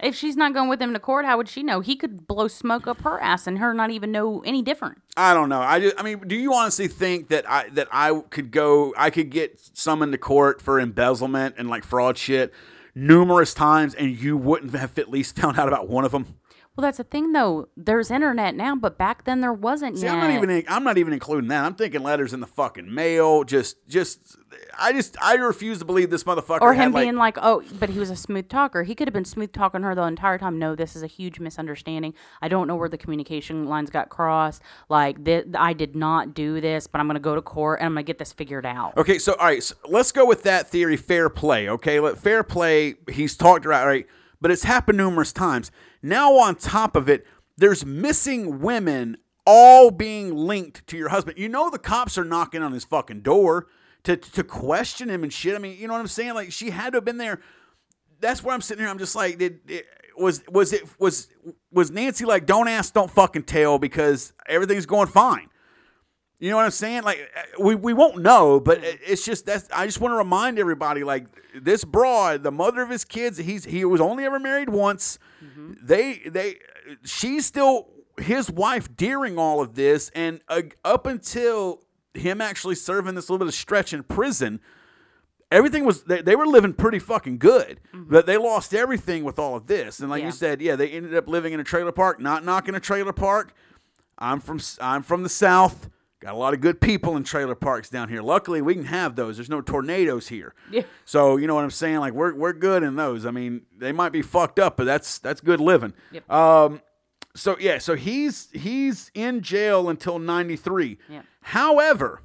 If 0.00 0.14
she's 0.14 0.36
not 0.36 0.52
going 0.52 0.68
with 0.68 0.82
him 0.82 0.92
to 0.92 0.98
court, 0.98 1.24
how 1.24 1.36
would 1.36 1.48
she 1.48 1.62
know? 1.62 1.80
He 1.80 1.96
could 1.96 2.26
blow 2.26 2.48
smoke 2.48 2.86
up 2.86 3.00
her 3.02 3.20
ass 3.22 3.46
and 3.46 3.58
her 3.58 3.72
not 3.72 3.90
even 3.90 4.12
know 4.12 4.42
any 4.44 4.60
different. 4.60 4.98
I 5.16 5.32
don't 5.32 5.48
know. 5.48 5.60
I 5.60 5.80
just, 5.80 5.98
I 5.98 6.02
mean, 6.02 6.18
do 6.26 6.34
you 6.34 6.52
honestly 6.52 6.88
think 6.88 7.28
that 7.28 7.48
I 7.48 7.68
that 7.70 7.88
I 7.90 8.20
could 8.30 8.50
go? 8.50 8.92
I 8.98 9.10
could 9.10 9.30
get 9.30 9.58
summoned 9.58 10.12
to 10.12 10.18
court 10.18 10.60
for 10.60 10.80
embezzlement 10.80 11.54
and 11.56 11.70
like 11.70 11.84
fraud 11.84 12.18
shit 12.18 12.52
numerous 12.94 13.54
times, 13.54 13.94
and 13.94 14.16
you 14.16 14.36
wouldn't 14.36 14.74
have 14.74 14.98
at 14.98 15.08
least 15.08 15.36
found 15.36 15.58
out 15.58 15.68
about 15.68 15.88
one 15.88 16.04
of 16.04 16.12
them. 16.12 16.36
Well, 16.76 16.82
that's 16.82 16.98
the 16.98 17.04
thing, 17.04 17.30
though. 17.30 17.68
There's 17.76 18.10
internet 18.10 18.56
now, 18.56 18.74
but 18.74 18.98
back 18.98 19.24
then 19.24 19.40
there 19.40 19.52
wasn't 19.52 19.96
See, 19.96 20.06
yet. 20.06 20.14
I'm 20.14 20.20
not 20.20 20.30
even 20.30 20.64
I'm 20.66 20.82
not 20.82 20.98
even 20.98 21.12
including 21.12 21.48
that. 21.48 21.64
I'm 21.64 21.74
thinking 21.74 22.02
letters 22.02 22.32
in 22.32 22.40
the 22.40 22.48
fucking 22.48 22.92
mail. 22.92 23.44
Just 23.44 23.76
just 23.86 24.36
I 24.76 24.92
just 24.92 25.16
I 25.22 25.34
refuse 25.34 25.78
to 25.78 25.84
believe 25.84 26.10
this 26.10 26.24
motherfucker. 26.24 26.62
or 26.62 26.74
him 26.74 26.90
like, 26.90 27.04
being 27.04 27.14
like, 27.14 27.38
"Oh, 27.40 27.62
but 27.78 27.90
he 27.90 28.00
was 28.00 28.10
a 28.10 28.16
smooth 28.16 28.48
talker. 28.48 28.82
He 28.82 28.96
could 28.96 29.06
have 29.06 29.12
been 29.12 29.24
smooth 29.24 29.52
talking 29.52 29.82
her 29.82 29.94
the 29.94 30.02
entire 30.02 30.36
time." 30.36 30.58
No, 30.58 30.74
this 30.74 30.96
is 30.96 31.04
a 31.04 31.06
huge 31.06 31.38
misunderstanding. 31.38 32.12
I 32.42 32.48
don't 32.48 32.66
know 32.66 32.74
where 32.74 32.88
the 32.88 32.98
communication 32.98 33.66
lines 33.66 33.88
got 33.90 34.08
crossed. 34.08 34.60
Like, 34.88 35.24
th- 35.24 35.46
I 35.54 35.74
did 35.74 35.94
not 35.94 36.34
do 36.34 36.60
this, 36.60 36.88
but 36.88 36.98
I'm 37.00 37.06
going 37.06 37.14
to 37.14 37.20
go 37.20 37.36
to 37.36 37.42
court 37.42 37.78
and 37.78 37.86
I'm 37.86 37.92
going 37.94 38.04
to 38.04 38.06
get 38.08 38.18
this 38.18 38.32
figured 38.32 38.66
out. 38.66 38.96
Okay, 38.96 39.20
so 39.20 39.34
all 39.34 39.46
right, 39.46 39.62
so 39.62 39.76
let's 39.88 40.10
go 40.10 40.26
with 40.26 40.42
that 40.42 40.68
theory. 40.68 40.96
Fair 40.96 41.28
play. 41.28 41.68
Okay, 41.68 42.00
Let, 42.00 42.18
fair 42.18 42.42
play. 42.42 42.94
He's 43.08 43.36
talked 43.36 43.64
about 43.64 43.86
right, 43.86 44.08
but 44.40 44.50
it's 44.50 44.64
happened 44.64 44.98
numerous 44.98 45.32
times. 45.32 45.70
Now 46.04 46.34
on 46.34 46.56
top 46.56 46.96
of 46.96 47.08
it, 47.08 47.26
there's 47.56 47.82
missing 47.86 48.60
women 48.60 49.16
all 49.46 49.90
being 49.90 50.36
linked 50.36 50.86
to 50.88 50.98
your 50.98 51.08
husband. 51.08 51.38
You 51.38 51.48
know 51.48 51.70
the 51.70 51.78
cops 51.78 52.18
are 52.18 52.24
knocking 52.24 52.62
on 52.62 52.72
his 52.72 52.84
fucking 52.84 53.22
door 53.22 53.68
to 54.02 54.18
to 54.18 54.44
question 54.44 55.08
him 55.08 55.22
and 55.22 55.32
shit. 55.32 55.54
I 55.54 55.58
mean, 55.58 55.78
you 55.78 55.88
know 55.88 55.94
what 55.94 56.00
I'm 56.00 56.06
saying? 56.06 56.34
Like 56.34 56.52
she 56.52 56.70
had 56.70 56.92
to 56.92 56.98
have 56.98 57.06
been 57.06 57.16
there. 57.16 57.40
That's 58.20 58.42
where 58.42 58.54
I'm 58.54 58.60
sitting 58.60 58.82
here. 58.82 58.90
I'm 58.90 58.98
just 58.98 59.16
like, 59.16 59.38
did 59.38 59.60
it, 59.66 59.86
was 60.18 60.42
was 60.46 60.74
it 60.74 60.82
was 61.00 61.28
was 61.72 61.90
Nancy 61.90 62.26
like, 62.26 62.44
don't 62.44 62.68
ask, 62.68 62.92
don't 62.92 63.10
fucking 63.10 63.44
tell 63.44 63.78
because 63.78 64.34
everything's 64.46 64.84
going 64.84 65.08
fine. 65.08 65.48
You 66.40 66.50
know 66.50 66.56
what 66.56 66.64
I'm 66.64 66.70
saying? 66.72 67.04
Like 67.04 67.30
uh, 67.36 67.62
we, 67.62 67.74
we 67.74 67.92
won't 67.92 68.18
know, 68.20 68.60
but 68.60 68.80
it's 68.82 69.24
just 69.24 69.46
that's 69.46 69.68
I 69.72 69.86
just 69.86 70.00
want 70.00 70.12
to 70.12 70.16
remind 70.18 70.58
everybody 70.58 71.04
like 71.04 71.26
this 71.54 71.84
broad, 71.84 72.42
the 72.42 72.50
mother 72.50 72.82
of 72.82 72.90
his 72.90 73.04
kids, 73.04 73.38
he's 73.38 73.64
he 73.64 73.84
was 73.84 74.00
only 74.00 74.24
ever 74.24 74.38
married 74.38 74.68
once. 74.68 75.18
They 75.82 76.20
they 76.26 76.56
she's 77.04 77.46
still 77.46 77.88
his 78.18 78.50
wife 78.50 78.94
during 78.96 79.38
all 79.38 79.60
of 79.60 79.74
this 79.74 80.10
and 80.14 80.40
uh, 80.48 80.62
up 80.84 81.06
until 81.06 81.80
him 82.14 82.40
actually 82.40 82.74
serving 82.76 83.14
this 83.14 83.28
little 83.28 83.38
bit 83.44 83.48
of 83.48 83.54
stretch 83.54 83.92
in 83.92 84.02
prison, 84.04 84.60
everything 85.50 85.84
was 85.84 86.02
they, 86.04 86.20
they 86.22 86.36
were 86.36 86.46
living 86.46 86.72
pretty 86.74 86.98
fucking 86.98 87.38
good. 87.38 87.80
But 87.92 88.26
they 88.26 88.36
lost 88.36 88.74
everything 88.74 89.24
with 89.24 89.38
all 89.38 89.56
of 89.56 89.66
this. 89.66 90.00
And 90.00 90.10
like 90.10 90.20
Yeah. 90.20 90.26
you 90.26 90.32
said 90.32 90.60
yeah 90.60 90.76
they 90.76 90.90
ended 90.90 91.14
up 91.14 91.28
living 91.28 91.52
in 91.52 91.60
a 91.60 91.64
trailer 91.64 91.92
park 91.92 92.20
not 92.20 92.44
knocking 92.44 92.74
a 92.74 92.80
trailer 92.80 93.12
park. 93.12 93.54
I'm 94.18 94.40
from 94.40 94.60
i'm 94.80 95.02
from 95.02 95.22
the 95.22 95.28
south 95.28 95.88
got 96.24 96.34
a 96.34 96.38
lot 96.38 96.54
of 96.54 96.60
good 96.60 96.80
people 96.80 97.16
in 97.16 97.22
trailer 97.22 97.54
parks 97.54 97.88
down 97.90 98.08
here 98.08 98.22
luckily 98.22 98.62
we 98.62 98.74
can 98.74 98.84
have 98.86 99.14
those 99.14 99.36
there's 99.36 99.50
no 99.50 99.60
tornadoes 99.60 100.28
here 100.28 100.54
Yeah. 100.70 100.82
so 101.04 101.36
you 101.36 101.46
know 101.46 101.54
what 101.54 101.64
i'm 101.64 101.70
saying 101.70 101.98
like 101.98 102.12
we're, 102.14 102.34
we're 102.34 102.52
good 102.54 102.82
in 102.82 102.96
those 102.96 103.26
i 103.26 103.30
mean 103.30 103.62
they 103.76 103.92
might 103.92 104.10
be 104.12 104.22
fucked 104.22 104.58
up 104.58 104.76
but 104.76 104.84
that's 104.84 105.18
that's 105.18 105.40
good 105.40 105.60
living 105.60 105.92
Yep. 106.12 106.30
um 106.30 106.80
so 107.36 107.56
yeah 107.60 107.78
so 107.78 107.94
he's 107.94 108.48
he's 108.52 109.10
in 109.14 109.42
jail 109.42 109.88
until 109.88 110.18
93 110.18 110.98
Yeah. 111.10 111.22
however 111.42 112.22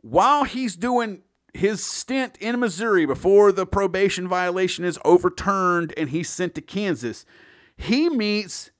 while 0.00 0.44
he's 0.44 0.76
doing 0.76 1.22
his 1.54 1.84
stint 1.84 2.36
in 2.40 2.58
Missouri 2.58 3.04
before 3.06 3.52
the 3.52 3.66
probation 3.66 4.26
violation 4.26 4.84
is 4.84 4.98
overturned 5.04 5.92
and 5.96 6.08
he's 6.10 6.30
sent 6.30 6.54
to 6.54 6.60
Kansas, 6.62 7.26
he 7.76 8.08
meets 8.08 8.70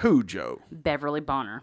who, 0.00 0.22
Joe? 0.22 0.60
Beverly 0.70 1.20
Bonner. 1.20 1.62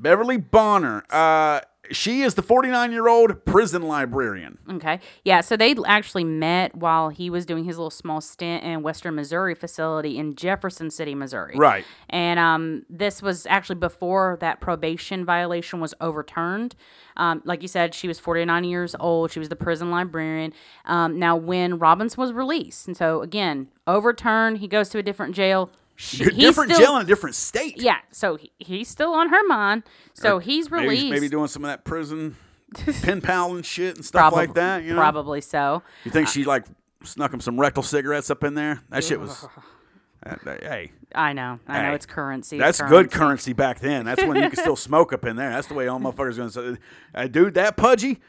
Beverly 0.00 0.38
Bonner. 0.38 1.04
Uh, 1.10 1.60
she 1.92 2.22
is 2.22 2.34
the 2.34 2.42
49 2.42 2.92
year 2.92 3.08
old 3.08 3.44
prison 3.44 3.82
librarian. 3.82 4.58
Okay. 4.70 5.00
Yeah. 5.24 5.40
So 5.40 5.56
they 5.56 5.74
actually 5.86 6.24
met 6.24 6.74
while 6.74 7.08
he 7.08 7.30
was 7.30 7.44
doing 7.44 7.64
his 7.64 7.76
little 7.76 7.90
small 7.90 8.20
stint 8.20 8.62
in 8.62 8.82
Western 8.82 9.14
Missouri 9.14 9.54
facility 9.54 10.18
in 10.18 10.36
Jefferson 10.36 10.90
City, 10.90 11.14
Missouri. 11.14 11.56
Right. 11.56 11.84
And 12.08 12.38
um, 12.38 12.84
this 12.88 13.22
was 13.22 13.46
actually 13.46 13.76
before 13.76 14.38
that 14.40 14.60
probation 14.60 15.24
violation 15.24 15.80
was 15.80 15.94
overturned. 16.00 16.76
Um, 17.16 17.42
like 17.44 17.62
you 17.62 17.68
said, 17.68 17.94
she 17.94 18.08
was 18.08 18.18
49 18.18 18.64
years 18.64 18.94
old. 19.00 19.30
She 19.32 19.38
was 19.38 19.48
the 19.48 19.56
prison 19.56 19.90
librarian. 19.90 20.52
Um, 20.84 21.18
now, 21.18 21.36
when 21.36 21.78
Robinson 21.78 22.20
was 22.20 22.32
released, 22.32 22.86
and 22.86 22.96
so 22.96 23.20
again, 23.20 23.68
overturned, 23.86 24.58
he 24.58 24.68
goes 24.68 24.88
to 24.90 24.98
a 24.98 25.02
different 25.02 25.34
jail. 25.34 25.70
She, 26.02 26.24
he's 26.24 26.34
different 26.34 26.72
still- 26.72 26.80
jail 26.86 26.96
in 26.96 27.02
a 27.02 27.06
different 27.06 27.36
state. 27.36 27.80
Yeah. 27.80 27.98
So 28.10 28.36
he, 28.36 28.50
he's 28.58 28.88
still 28.88 29.12
on 29.12 29.28
her 29.28 29.46
mind. 29.46 29.82
So 30.14 30.38
he's 30.38 30.70
Maybe, 30.70 30.84
released. 30.88 31.10
maybe 31.10 31.28
doing 31.28 31.46
some 31.48 31.62
of 31.62 31.68
that 31.68 31.84
prison 31.84 32.36
pen 33.02 33.20
pal 33.20 33.54
and 33.54 33.64
shit 33.66 33.96
and 33.96 34.04
stuff 34.04 34.32
like 34.32 34.54
that. 34.54 34.82
You 34.82 34.90
know? 34.94 34.96
Probably 35.00 35.42
so. 35.42 35.82
You 36.04 36.10
think 36.10 36.28
she 36.28 36.44
like 36.44 36.64
snuck 37.04 37.32
him 37.34 37.40
some 37.40 37.60
rectal 37.60 37.82
cigarettes 37.82 38.30
up 38.30 38.42
in 38.44 38.54
there? 38.54 38.80
That 38.88 39.04
shit 39.04 39.20
was. 39.20 39.46
that- 40.22 40.62
hey, 40.62 40.92
I 41.14 41.34
know. 41.34 41.60
I 41.68 41.82
know 41.82 41.92
it's 41.92 42.06
currency. 42.06 42.56
That's 42.56 42.80
good 42.80 43.10
currency 43.10 43.52
back 43.52 43.80
then. 43.80 44.06
That's 44.06 44.24
when 44.24 44.36
you 44.42 44.48
could 44.48 44.58
still 44.66 44.76
smoke 44.76 45.12
up 45.12 45.26
in 45.26 45.36
there. 45.36 45.50
That's 45.50 45.66
the 45.68 45.74
way 45.74 45.86
all 45.86 46.00
motherfuckers 46.00 46.36
going 46.38 46.50
to 46.50 46.74
say, 46.76 46.80
uh, 47.14 47.26
dude, 47.26 47.54
that 47.54 47.76
pudgy. 47.76 48.20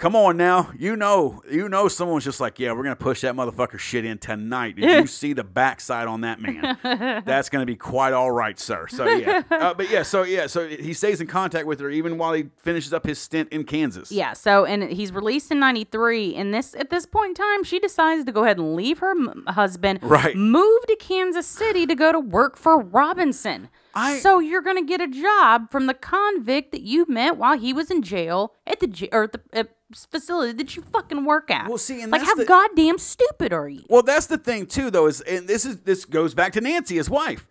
Come 0.00 0.16
on 0.16 0.38
now, 0.38 0.70
you 0.78 0.96
know, 0.96 1.42
you 1.50 1.68
know, 1.68 1.86
someone's 1.86 2.24
just 2.24 2.40
like, 2.40 2.58
yeah, 2.58 2.72
we're 2.72 2.84
gonna 2.84 2.96
push 2.96 3.20
that 3.20 3.34
motherfucker 3.34 3.78
shit 3.78 4.06
in 4.06 4.16
tonight. 4.16 4.76
Did 4.76 4.98
you 5.02 5.06
see 5.06 5.34
the 5.34 5.44
backside 5.44 6.08
on 6.08 6.22
that 6.22 6.40
man? 6.40 6.78
That's 7.26 7.50
gonna 7.50 7.66
be 7.66 7.76
quite 7.76 8.14
all 8.14 8.30
right, 8.30 8.58
sir. 8.58 8.88
So 8.88 9.04
yeah, 9.06 9.42
uh, 9.50 9.74
but 9.74 9.90
yeah, 9.90 10.02
so 10.02 10.22
yeah, 10.22 10.46
so 10.46 10.66
he 10.66 10.94
stays 10.94 11.20
in 11.20 11.26
contact 11.26 11.66
with 11.66 11.80
her 11.80 11.90
even 11.90 12.16
while 12.16 12.32
he 12.32 12.46
finishes 12.56 12.94
up 12.94 13.04
his 13.04 13.18
stint 13.18 13.50
in 13.50 13.64
Kansas. 13.64 14.10
Yeah, 14.10 14.32
so 14.32 14.64
and 14.64 14.84
he's 14.84 15.12
released 15.12 15.50
in 15.50 15.58
93 15.60 16.34
and 16.34 16.54
this 16.54 16.74
at 16.76 16.88
this 16.88 17.04
point 17.04 17.28
in 17.28 17.34
time 17.34 17.62
she 17.62 17.78
decides 17.78 18.24
to 18.24 18.32
go 18.32 18.44
ahead 18.44 18.56
and 18.56 18.74
leave 18.74 19.00
her 19.00 19.10
m- 19.10 19.44
husband, 19.48 19.98
Right. 20.02 20.34
move 20.34 20.80
to 20.88 20.96
Kansas 20.96 21.46
City 21.46 21.84
to 21.86 21.94
go 21.94 22.10
to 22.10 22.18
work 22.20 22.56
for 22.56 22.80
Robinson. 22.80 23.68
I- 23.94 24.18
so 24.18 24.38
you're 24.38 24.62
going 24.62 24.76
to 24.76 24.84
get 24.84 25.00
a 25.00 25.08
job 25.08 25.70
from 25.70 25.86
the 25.86 25.94
convict 25.94 26.72
that 26.72 26.82
you 26.82 27.06
met 27.08 27.36
while 27.36 27.58
he 27.58 27.72
was 27.72 27.90
in 27.90 28.02
jail 28.02 28.54
at 28.66 28.80
the 28.80 29.08
or 29.12 29.24
at 29.24 29.32
the 29.32 29.40
uh, 29.52 29.64
facility 30.10 30.52
that 30.52 30.76
you 30.76 30.82
fucking 30.92 31.24
work 31.24 31.50
at. 31.50 31.68
Well, 31.68 31.78
see, 31.78 32.00
and 32.02 32.12
like 32.12 32.22
how 32.22 32.34
the- 32.34 32.44
goddamn 32.44 32.98
stupid 32.98 33.52
are 33.52 33.68
you? 33.68 33.82
Well, 33.88 34.02
that's 34.02 34.26
the 34.26 34.38
thing 34.38 34.66
too, 34.66 34.90
though. 34.90 35.06
Is 35.06 35.20
and 35.22 35.48
this 35.48 35.64
is 35.64 35.80
this 35.80 36.04
goes 36.04 36.34
back 36.34 36.52
to 36.52 36.60
Nancy, 36.60 36.96
his 36.96 37.10
wife. 37.10 37.48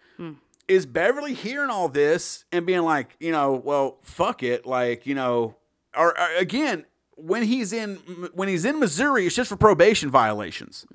Is 0.68 0.86
Beverly 0.86 1.34
hearing 1.34 1.72
all 1.72 1.90
this 1.90 2.46
and 2.52 2.64
being 2.64 2.84
like, 2.84 3.16
you 3.20 3.32
know, 3.32 3.54
well, 3.54 3.98
fuck 4.04 4.44
it, 4.44 4.68
like, 4.68 5.08
you 5.08 5.16
know, 5.16 5.56
or, 5.98 6.10
or 6.10 6.36
again, 6.38 6.86
when 7.16 7.42
he's 7.42 7.74
in 7.74 7.96
when 8.36 8.48
he's 8.50 8.66
in 8.66 8.80
Missouri, 8.80 9.26
it's 9.26 9.36
just 9.36 9.50
for 9.50 9.56
probation 9.58 10.12
violations. 10.12 10.86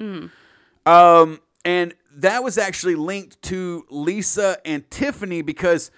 Um, 0.86 1.40
and 1.64 1.94
that 2.16 2.44
was 2.44 2.58
actually 2.58 2.94
linked 2.94 3.40
to 3.42 3.84
Lisa 3.90 4.58
and 4.64 4.88
Tiffany 4.90 5.42
because 5.42 5.90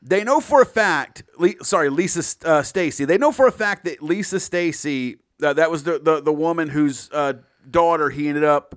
they 0.00 0.24
know 0.24 0.40
for 0.40 0.62
a 0.62 0.66
fact, 0.66 1.22
sorry, 1.62 1.88
Lisa 1.88 2.20
uh, 2.46 2.62
Stasi. 2.62 3.06
They 3.06 3.18
know 3.18 3.32
for 3.32 3.46
a 3.46 3.52
fact 3.52 3.84
that 3.84 4.02
Lisa 4.02 4.36
Stasi, 4.36 5.18
uh, 5.42 5.52
that 5.52 5.70
was 5.70 5.84
the, 5.84 5.98
the 5.98 6.20
the 6.20 6.32
woman 6.32 6.68
whose 6.70 7.08
uh, 7.12 7.34
daughter 7.70 8.10
he 8.10 8.28
ended 8.28 8.44
up 8.44 8.74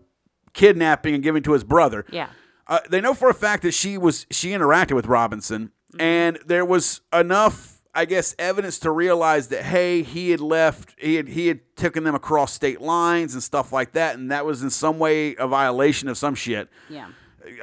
kidnapping 0.53 1.14
and 1.14 1.23
giving 1.23 1.43
to 1.43 1.53
his 1.53 1.64
brother. 1.64 2.06
Yeah. 2.11 2.30
Uh, 2.68 2.80
they 2.89 3.02
know 3.02 3.14
for 3.14 3.30
a 3.30 3.34
fact 3.34 3.64
that 3.64 3.73
she 3.73 3.97
was 3.97 4.26
she 4.31 4.49
interacted 4.49 4.93
with 4.93 5.06
Robinson, 5.06 5.72
and 5.99 6.39
there 6.45 6.65
was 6.65 7.02
enough, 7.14 7.74
I 7.95 8.05
guess, 8.05 8.35
evidence 8.38 8.77
to 8.80 8.91
realize 8.91 9.47
that 9.47 9.63
hey, 9.63 10.03
he 10.03 10.31
had 10.31 10.41
left, 10.41 10.93
he 10.99 11.15
had 11.15 11.30
he 11.30 11.47
had 11.47 11.59
taken 11.76 12.03
them 12.03 12.13
across 12.15 12.53
state 12.53 12.81
lines 12.81 13.34
and 13.34 13.41
stuff 13.41 13.72
like 13.72 13.93
that, 13.93 14.15
and 14.15 14.31
that 14.31 14.45
was 14.45 14.61
in 14.61 14.69
some 14.69 14.99
way 14.99 15.35
a 15.38 15.47
violation 15.47 16.09
of 16.09 16.17
some 16.17 16.35
shit. 16.35 16.69
Yeah. 16.89 17.07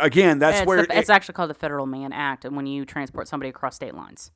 Again, 0.00 0.38
that's 0.38 0.60
It's, 0.60 0.66
where 0.66 0.86
the, 0.86 0.98
it's 0.98 1.10
actually 1.10 1.34
called 1.34 1.50
the 1.50 1.54
Federal 1.54 1.86
Mann 1.86 2.12
Act 2.12 2.44
and 2.44 2.54
when 2.56 2.66
you 2.66 2.84
transport 2.84 3.26
somebody 3.28 3.50
across 3.50 3.74
state 3.76 3.94
lines. 3.94 4.30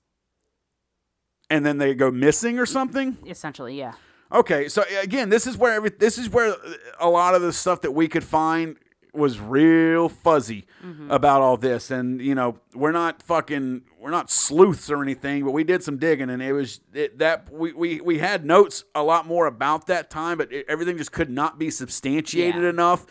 and 1.49 1.65
then 1.65 1.79
they 1.79 1.95
go 1.95 2.11
missing 2.11 2.59
or 2.59 2.67
something. 2.67 3.17
Essentially, 3.27 3.79
yeah. 3.79 3.93
Okay, 4.33 4.69
so 4.69 4.83
again, 5.01 5.29
this 5.29 5.47
is 5.47 5.57
where 5.57 5.73
every 5.73 5.91
this 5.91 6.19
is 6.19 6.29
where 6.29 6.57
a 6.99 7.09
lot 7.09 7.35
of 7.37 7.43
the 7.43 7.53
stuff 7.53 7.83
that 7.83 7.93
we 7.93 8.09
could 8.09 8.25
find 8.25 8.77
was 9.17 9.41
real 9.41 10.09
fuzzy 10.09 10.67
about 11.09 11.43
all 11.43 11.57
this, 11.57 11.91
and 11.91 12.21
you 12.21 12.35
know, 12.35 12.59
we're 12.75 12.93
not 12.93 13.23
fucking 13.23 13.83
we're 13.99 14.11
not 14.11 14.31
sleuths 14.31 14.89
or 14.91 15.03
anything, 15.03 15.45
but 15.45 15.51
we 15.51 15.65
did 15.65 15.83
some 15.83 15.97
digging, 15.99 16.31
and 16.31 16.41
it 16.43 16.53
was 16.53 16.81
it, 16.95 17.19
that 17.19 17.51
we, 17.53 17.73
we 17.73 18.01
we 18.01 18.19
had 18.19 18.45
notes 18.45 18.85
a 18.95 19.03
lot 19.03 19.27
more 19.27 19.47
about 19.47 19.87
that 19.89 20.11
time, 20.11 20.39
but 20.39 20.53
it, 20.53 20.65
everything 20.69 20.97
just 20.97 21.13
could 21.13 21.31
not 21.31 21.59
be 21.59 21.71
substantiated 21.71 22.63
Yeah. 22.63 22.69
enough 22.71 23.07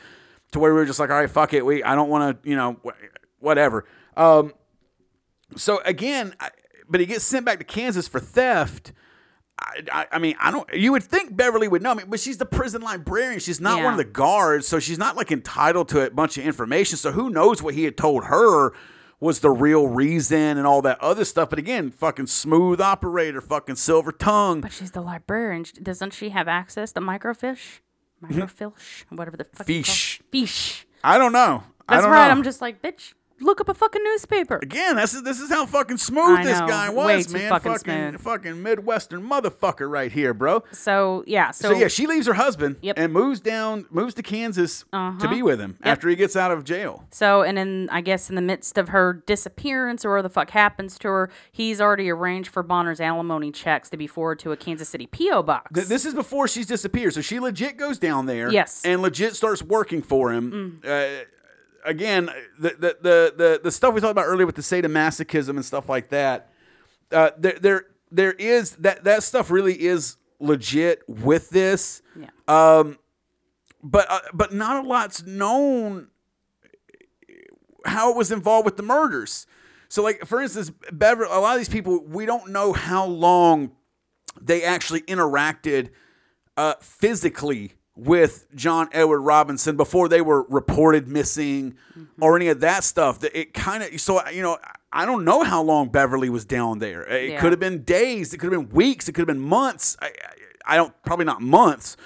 to 0.52 0.60
where 0.60 0.74
we 0.74 0.80
were 0.80 0.86
just 0.86 1.00
like, 1.00 1.10
all 1.10 1.18
right, 1.18 1.30
fuck 1.30 1.54
it, 1.54 1.66
we 1.66 1.84
I 1.84 1.96
don't 1.96 2.10
want 2.10 2.44
to, 2.44 2.50
you 2.50 2.56
know, 2.56 2.78
whatever. 3.40 3.86
Um, 4.16 4.54
so 5.58 5.82
again, 5.86 6.34
I, 6.40 6.50
but 6.90 7.00
he 7.00 7.06
gets 7.06 7.24
sent 7.26 7.46
back 7.46 7.58
to 7.60 7.66
Kansas 7.66 8.08
for 8.08 8.20
theft. 8.20 8.94
I, 9.58 9.82
I, 9.92 10.08
I 10.14 10.20
mean, 10.20 10.36
I 10.40 10.52
don't. 10.52 10.72
You 10.74 10.92
would 10.92 11.04
think 11.04 11.36
Beverly 11.36 11.68
would 11.68 11.82
know. 11.82 11.92
I 11.92 11.94
mean, 11.96 12.08
but 12.10 12.20
she's 12.20 12.38
the 12.38 12.46
prison 12.46 12.82
librarian. 12.82 13.40
She's 13.40 13.62
not 13.62 13.82
one 13.84 13.94
of 13.94 13.98
the 13.98 14.04
guards, 14.04 14.68
so 14.68 14.80
she's 14.80 14.98
not 14.98 15.16
like 15.16 15.32
entitled 15.32 15.90
to 15.90 16.06
a 16.06 16.10
bunch 16.10 16.38
of 16.38 16.46
information. 16.46 16.98
So 16.98 17.12
who 17.12 17.30
knows 17.30 17.64
what 17.64 17.74
he 17.74 17.86
had 17.86 17.96
told 17.96 18.26
her 18.26 18.74
was 19.20 19.40
the 19.40 19.50
real 19.50 19.88
reason 19.88 20.58
and 20.58 20.68
all 20.68 20.82
that 20.82 21.00
other 21.02 21.24
stuff. 21.24 21.50
But 21.50 21.60
again, 21.60 21.90
fucking 21.92 22.28
smooth 22.28 22.82
operator, 22.82 23.40
fucking 23.42 23.78
silver 23.78 24.12
tongue. 24.12 24.62
But 24.62 24.74
she's 24.74 24.92
the 24.92 25.02
librarian. 25.02 25.66
Doesn't 25.82 26.14
she 26.14 26.30
have 26.30 26.48
access 26.48 26.92
to 26.94 27.02
microfiche? 27.02 27.80
Mm-hmm. 28.24 28.42
Microfiche? 28.42 29.06
Whatever 29.10 29.38
the 29.38 29.46
fuck. 29.46 29.66
Fiche. 29.66 30.22
Fiche. 30.32 30.86
I 31.04 31.18
don't 31.18 31.32
know. 31.32 31.64
I 31.88 31.96
That's 31.96 32.04
don't 32.04 32.12
right. 32.12 32.26
know. 32.26 32.32
I'm 32.32 32.44
just 32.44 32.62
like, 32.62 32.82
bitch, 32.82 33.14
look 33.42 33.60
up 33.62 33.70
a 33.70 33.74
fucking 33.74 34.04
newspaper. 34.04 34.60
Again, 34.62 34.96
this 34.96 35.14
is 35.14 35.24
this 35.24 35.40
is 35.40 35.50
how 35.50 35.66
fucking 35.66 35.98
smooth 35.98 36.40
I 36.40 36.44
this 36.46 36.60
know. 36.60 36.68
guy 36.68 36.90
Way 36.94 37.18
was, 37.18 37.28
too 37.28 37.34
man. 37.34 37.50
fucking 37.50 37.72
fucking 37.74 38.10
smooth. 38.12 38.22
fucking 38.22 38.64
midwestern 38.64 39.22
motherfucker 39.28 39.90
right 39.92 40.12
here, 40.12 40.34
bro. 40.34 40.64
So, 40.72 41.24
yeah. 41.28 41.52
So, 41.52 41.70
So, 41.70 41.76
yeah, 41.76 41.88
she 41.88 42.08
leaves 42.08 42.28
her 42.28 42.34
husband 42.34 42.78
Yep. 42.82 42.98
and 42.98 43.12
moves 43.14 43.40
down, 43.40 43.86
moves 43.90 44.14
to 44.16 44.24
Kansas 44.24 44.86
to 44.94 45.28
be 45.30 45.42
with 45.42 45.60
him 45.60 45.78
after 45.84 46.08
he 46.10 46.16
gets 46.16 46.36
out 46.36 46.52
of 46.52 46.64
jail. 46.64 47.08
So, 47.12 47.42
and 47.44 47.58
then 47.58 47.90
I 47.92 48.02
guess 48.02 48.30
in 48.30 48.36
the 48.36 48.42
midst 48.42 48.78
of 48.78 48.90
her 48.90 49.22
disappearance 49.26 50.06
or 50.06 50.12
where 50.12 50.22
the 50.22 50.30
fuck 50.30 50.52
happens 50.52 50.98
to 51.00 51.08
her, 51.10 51.30
he's 51.52 51.80
already 51.82 52.10
arranged 52.10 52.50
for 52.52 52.64
Bonner's 52.64 53.00
alimony 53.02 53.52
checks 53.52 53.90
to 53.90 53.98
be 53.98 54.08
forwarded 54.08 54.42
to 54.44 54.52
a 54.52 54.58
Kansas 54.58 54.90
City 54.90 55.08
P.O. 55.08 55.44
box. 55.44 55.72
Th- 55.74 55.88
This 55.88 56.06
is 56.06 56.14
before 56.14 56.48
she's 56.48 56.66
disappeared, 56.68 57.14
so 57.14 57.22
she 57.22 57.40
legit 57.40 57.78
goes 57.78 58.00
down 58.00 58.26
there, 58.26 58.52
Yes. 58.52 58.82
Mm. 58.86 58.94
and 58.94 59.02
legit 59.02 59.36
starts 59.36 59.62
working 59.62 60.02
for 60.02 60.32
him. 60.32 60.82
Uh, 60.86 61.06
again, 61.86 62.30
the, 62.60 62.70
the 62.70 62.98
the 63.02 63.34
the 63.38 63.60
the 63.64 63.72
stuff 63.72 63.94
we 63.94 64.02
talked 64.02 64.12
about 64.12 64.26
earlier 64.26 64.46
with 64.46 64.56
the 64.56 64.62
sadomasochism 64.62 65.50
and 65.50 65.66
stuff 65.66 65.88
like 65.88 66.10
that. 66.10 66.50
Uh, 67.12 67.32
there 67.38 67.58
there 67.60 67.86
there 68.12 68.34
is 68.34 68.72
that 68.78 69.04
that 69.04 69.24
stuff 69.24 69.52
really 69.52 69.82
is 69.82 70.18
legit 70.40 71.02
with 71.08 71.50
this. 71.50 72.02
yeah. 72.20 72.30
Um, 72.48 72.98
but 73.84 74.10
uh, 74.10 74.20
but 74.34 74.54
not 74.54 74.84
a 74.84 74.88
lot's 74.88 75.24
known 75.24 76.08
how 77.86 78.12
it 78.12 78.18
was 78.18 78.32
involved 78.32 78.66
with 78.66 78.78
the 78.78 78.84
murders. 78.84 79.46
So, 79.88 80.04
like 80.04 80.26
for 80.26 80.42
instance, 80.42 80.72
Beverly, 80.92 81.30
a 81.32 81.40
lot 81.40 81.54
of 81.54 81.60
these 81.60 81.70
people, 81.70 82.04
we 82.06 82.26
don't 82.26 82.50
know 82.52 82.74
how 82.74 83.06
long 83.06 83.72
they 84.42 84.64
actually 84.64 85.02
interacted 85.02 85.92
uh, 86.58 86.74
physically 86.82 87.74
with 87.96 88.48
John 88.56 88.90
Edward 88.92 89.22
Robinson 89.22 89.78
before 89.78 90.10
they 90.10 90.22
were 90.22 90.44
reported 90.50 91.08
missing 91.08 91.76
or 92.20 92.36
any 92.36 92.50
of 92.50 92.60
that 92.60 92.84
stuff. 92.84 93.20
That 93.20 93.38
it 93.38 93.54
kind 93.54 93.84
of 93.84 94.00
so 94.00 94.28
you 94.30 94.42
know 94.42 94.58
I 94.92 95.06
don't 95.06 95.26
know 95.26 95.44
how 95.44 95.62
long 95.62 95.90
Beverly 95.90 96.30
was 96.30 96.46
down 96.46 96.80
there. 96.80 97.04
It 97.04 97.32
Yeah. 97.32 97.42
could 97.42 97.52
have 97.52 97.60
been 97.60 97.84
days. 97.84 98.34
It 98.34 98.38
could 98.38 98.52
have 98.52 98.62
been 98.68 98.76
weeks. 98.76 99.08
It 99.10 99.14
could 99.14 99.22
have 99.22 99.36
been 99.36 99.40
months. 99.40 99.98
I, 100.02 100.12
I, 100.66 100.76
don't 100.78 100.94
probably 101.04 101.26
not 101.26 101.42
months, 101.42 101.98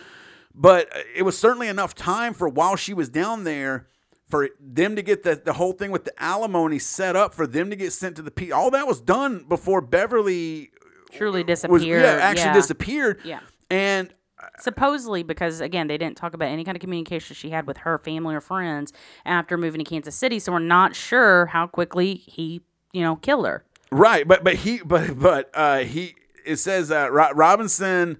but 0.55 0.95
uh, 0.95 0.99
it 1.15 1.21
was 1.23 1.37
certainly 1.37 1.67
enough 1.67 1.93
time 1.95 2.33
for 2.33 2.49
while 2.49 2.75
she 2.75 2.93
was 2.93 3.07
down 3.09 3.43
there 3.43 3.87
for 4.27 4.49
them 4.59 4.95
to 4.95 5.01
get 5.01 5.23
the, 5.23 5.35
the 5.35 5.53
whole 5.53 5.73
thing 5.73 5.91
with 5.91 6.05
the 6.05 6.13
alimony 6.21 6.77
set 6.79 7.15
up 7.15 7.33
for 7.33 7.47
them 7.47 7.69
to 7.69 7.75
get 7.75 7.93
sent 7.93 8.15
to 8.15 8.21
the 8.21 8.31
P. 8.31 8.51
All 8.51 8.69
that 8.71 8.87
was 8.87 9.01
done 9.01 9.45
before 9.47 9.81
Beverly 9.81 10.71
Truly 11.11 11.43
was 11.43 11.61
disappeared. 11.61 12.03
yeah 12.03 12.11
actually 12.21 12.45
yeah. 12.45 12.53
disappeared. 12.53 13.19
Yeah. 13.23 13.39
and 13.69 14.13
Supposedly, 14.59 15.23
because 15.23 15.61
again, 15.61 15.87
they 15.87 15.97
didn't 15.97 16.17
talk 16.17 16.33
about 16.33 16.47
any 16.49 16.63
kind 16.63 16.75
of 16.75 16.81
communication 16.81 17.35
she 17.35 17.49
had 17.49 17.65
with 17.67 17.77
her 17.77 17.97
family 17.97 18.35
or 18.35 18.41
friends 18.41 18.91
after 19.25 19.57
moving 19.57 19.79
to 19.83 19.85
Kansas 19.89 20.15
City, 20.15 20.39
so 20.39 20.51
we're 20.51 20.59
not 20.59 20.95
sure 20.95 21.47
how 21.47 21.67
quickly 21.67 22.15
he, 22.15 22.61
you 22.91 23.01
know, 23.01 23.15
killed 23.17 23.45
her. 23.45 23.63
Right, 23.91 24.27
but 24.27 24.43
but 24.43 24.55
he 24.55 24.79
but 24.79 25.17
but 25.19 25.49
uh, 25.53 25.79
he 25.79 26.15
it 26.45 26.57
says 26.57 26.89
that 26.89 27.11
Ro- 27.11 27.31
Robinson 27.33 28.17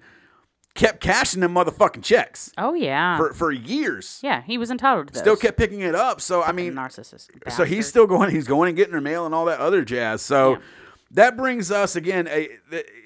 kept 0.74 1.00
cashing 1.00 1.40
them 1.40 1.52
motherfucking 1.54 2.02
checks 2.02 2.52
Oh 2.56 2.74
yeah, 2.74 3.16
for 3.16 3.32
for 3.34 3.50
years. 3.52 4.20
yeah, 4.22 4.42
he 4.42 4.56
was 4.58 4.70
entitled 4.70 5.08
to 5.08 5.12
those. 5.14 5.20
Still 5.20 5.36
kept 5.36 5.58
picking 5.58 5.80
it 5.80 5.94
up. 5.94 6.20
So 6.20 6.42
I 6.42 6.52
mean, 6.52 6.74
narcissist. 6.74 7.28
so 7.52 7.64
he's 7.64 7.86
still 7.86 8.06
going. 8.06 8.30
He's 8.30 8.46
going 8.46 8.68
and 8.68 8.76
getting 8.76 8.94
her 8.94 9.00
mail 9.00 9.26
and 9.26 9.34
all 9.34 9.44
that 9.46 9.60
other 9.60 9.84
jazz. 9.84 10.22
So 10.22 10.52
Yeah. 10.52 10.58
that 11.12 11.36
brings 11.36 11.70
us 11.70 11.96
again 11.96 12.26
a, 12.28 12.48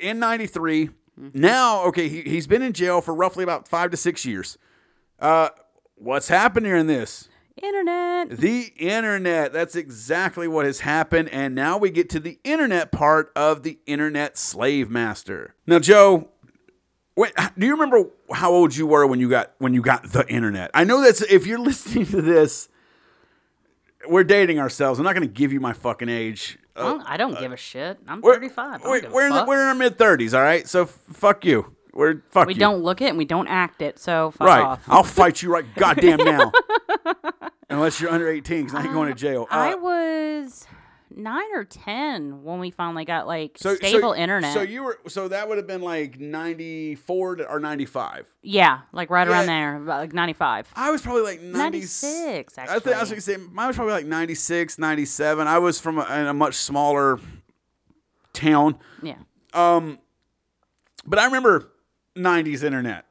in 0.01 0.19
'93. 0.19 0.91
Mm-hmm. 1.21 1.41
Now, 1.41 1.85
okay, 1.85 2.09
he 2.09 2.23
he's 2.23 2.47
been 2.47 2.63
in 2.63 2.73
jail 2.73 3.01
for 3.01 3.15
roughly 3.15 3.45
about 3.45 3.69
five 3.69 3.91
to 3.91 3.97
six 3.97 4.25
years. 4.25 4.59
Uh, 5.19 5.51
what's 5.95 6.29
happened 6.29 6.67
here 6.67 6.77
in 6.77 6.87
this? 6.87 7.29
internet. 7.63 8.31
The 8.31 8.73
internet. 8.77 9.53
That's 9.53 9.77
exactly 9.77 10.49
what 10.49 10.67
has 10.67 10.81
happened. 10.81 11.29
And 11.31 11.55
now 11.55 11.79
we 11.79 11.91
get 11.91 12.09
to 12.11 12.21
the 12.21 12.39
internet 12.45 12.93
part 12.93 13.33
of 13.37 13.63
the 13.63 13.79
internet 13.87 14.37
slave 14.37 14.91
master. 14.91 15.55
Now, 15.67 15.79
Joe, 15.79 16.31
wait, 17.17 17.33
do 17.59 17.67
you 17.67 17.73
remember 17.73 18.11
how 18.33 18.53
old 18.53 18.75
you 18.77 18.87
were 18.87 19.07
when 19.07 19.21
you 19.21 19.29
got 19.29 19.55
when 19.59 19.75
you 19.75 19.83
got 19.83 20.13
the 20.13 20.27
internet? 20.29 20.71
I 20.75 20.85
know 20.85 21.03
that's 21.03 21.23
if 21.23 21.47
you're 21.47 21.59
listening 21.61 22.07
to 22.07 22.23
this, 22.23 22.69
we're 24.09 24.25
dating 24.25 24.59
ourselves. 24.59 24.99
I'm 24.99 25.05
not 25.05 25.15
going 25.15 25.27
to 25.27 25.35
give 25.35 25.53
you 25.53 25.61
my 25.61 25.73
fucking 25.73 26.09
age. 26.09 26.59
Uh, 26.77 26.83
Well, 26.99 27.05
I 27.07 27.17
don't 27.17 27.39
give 27.39 27.53
a 27.53 27.57
shit. 27.57 27.99
I'm 28.09 28.21
we're 28.21 28.35
35. 28.35 28.59
I 28.67 28.79
don't 28.79 28.91
we're, 28.91 29.11
we're 29.13 29.27
in, 29.27 29.33
the, 29.33 29.45
we're 29.47 29.61
in 29.63 29.69
our 29.69 29.75
mid 29.75 29.97
30s, 29.99 30.35
all 30.37 30.43
right? 30.43 30.67
So 30.67 30.83
f- 30.83 30.99
fuck 31.13 31.45
you. 31.45 31.75
We're 31.93 32.23
fuck 32.31 32.49
we 32.49 32.55
you. 32.55 32.61
don't 32.61 32.83
look 32.83 33.01
it 33.01 33.07
and 33.11 33.19
we 33.19 33.25
don't 33.25 33.47
act 33.47 33.81
it. 33.81 33.99
So 34.01 34.33
fuck 34.33 34.47
Right. 34.49 34.65
off. 34.65 34.83
I'll 34.89 35.05
fight 35.05 35.43
you 35.43 35.53
right 35.53 35.65
goddamn 35.77 36.19
now. 36.19 36.51
Unless 37.71 38.01
you're 38.01 38.11
under 38.11 38.29
18, 38.29 38.65
because 38.65 38.75
I 38.79 38.85
ain't 38.85 38.93
going 38.93 39.09
to 39.09 39.15
jail. 39.19 39.47
Uh, 39.51 39.55
I 39.55 39.75
was 39.77 40.67
nine 41.17 41.47
or 41.55 41.65
ten 41.65 42.43
when 42.43 42.59
we 42.59 42.71
finally 42.71 43.05
got 43.05 43.27
like 43.27 43.57
So 43.59 43.75
stable 43.77 44.13
so, 44.13 44.17
internet. 44.17 44.53
So 44.55 44.63
you 44.63 44.83
were 44.83 44.99
so 45.09 45.29
that 45.29 45.49
would 45.49 45.57
have 45.59 45.67
been 45.67 45.81
like 45.83 46.19
ninety 46.19 46.95
four 46.95 47.39
or 47.49 47.61
ninety 47.61 47.87
five. 47.87 48.27
yeah, 48.43 48.81
like 48.93 49.11
right 49.11 49.27
around 49.29 49.47
there, 49.47 49.77
about 49.77 50.01
like 50.01 50.13
95. 50.13 50.69
I 50.75 50.91
was 50.91 51.01
probably 51.03 51.23
like 51.23 51.41
90, 51.41 51.57
96, 51.59 52.59
I, 52.59 52.67
think 52.67 52.71
I 52.71 52.75
was 53.01 53.13
actually. 53.13 53.15
gonna 53.15 53.21
say 53.21 53.37
mine 53.53 53.67
was 53.69 53.77
probably 53.77 53.95
like 53.95 54.07
96, 54.07 54.79
97. 54.79 55.47
I 55.47 55.59
was 55.59 55.81
from 55.81 55.99
a, 55.99 56.05
in 56.21 56.27
a 56.27 56.35
much 56.35 56.55
smaller 56.55 57.19
town, 58.33 58.79
Yeah. 59.03 59.17
Um, 59.53 59.99
but 61.07 61.19
I 61.19 61.27
remember 61.27 61.71
nineties 62.17 62.63
internet. 62.63 63.07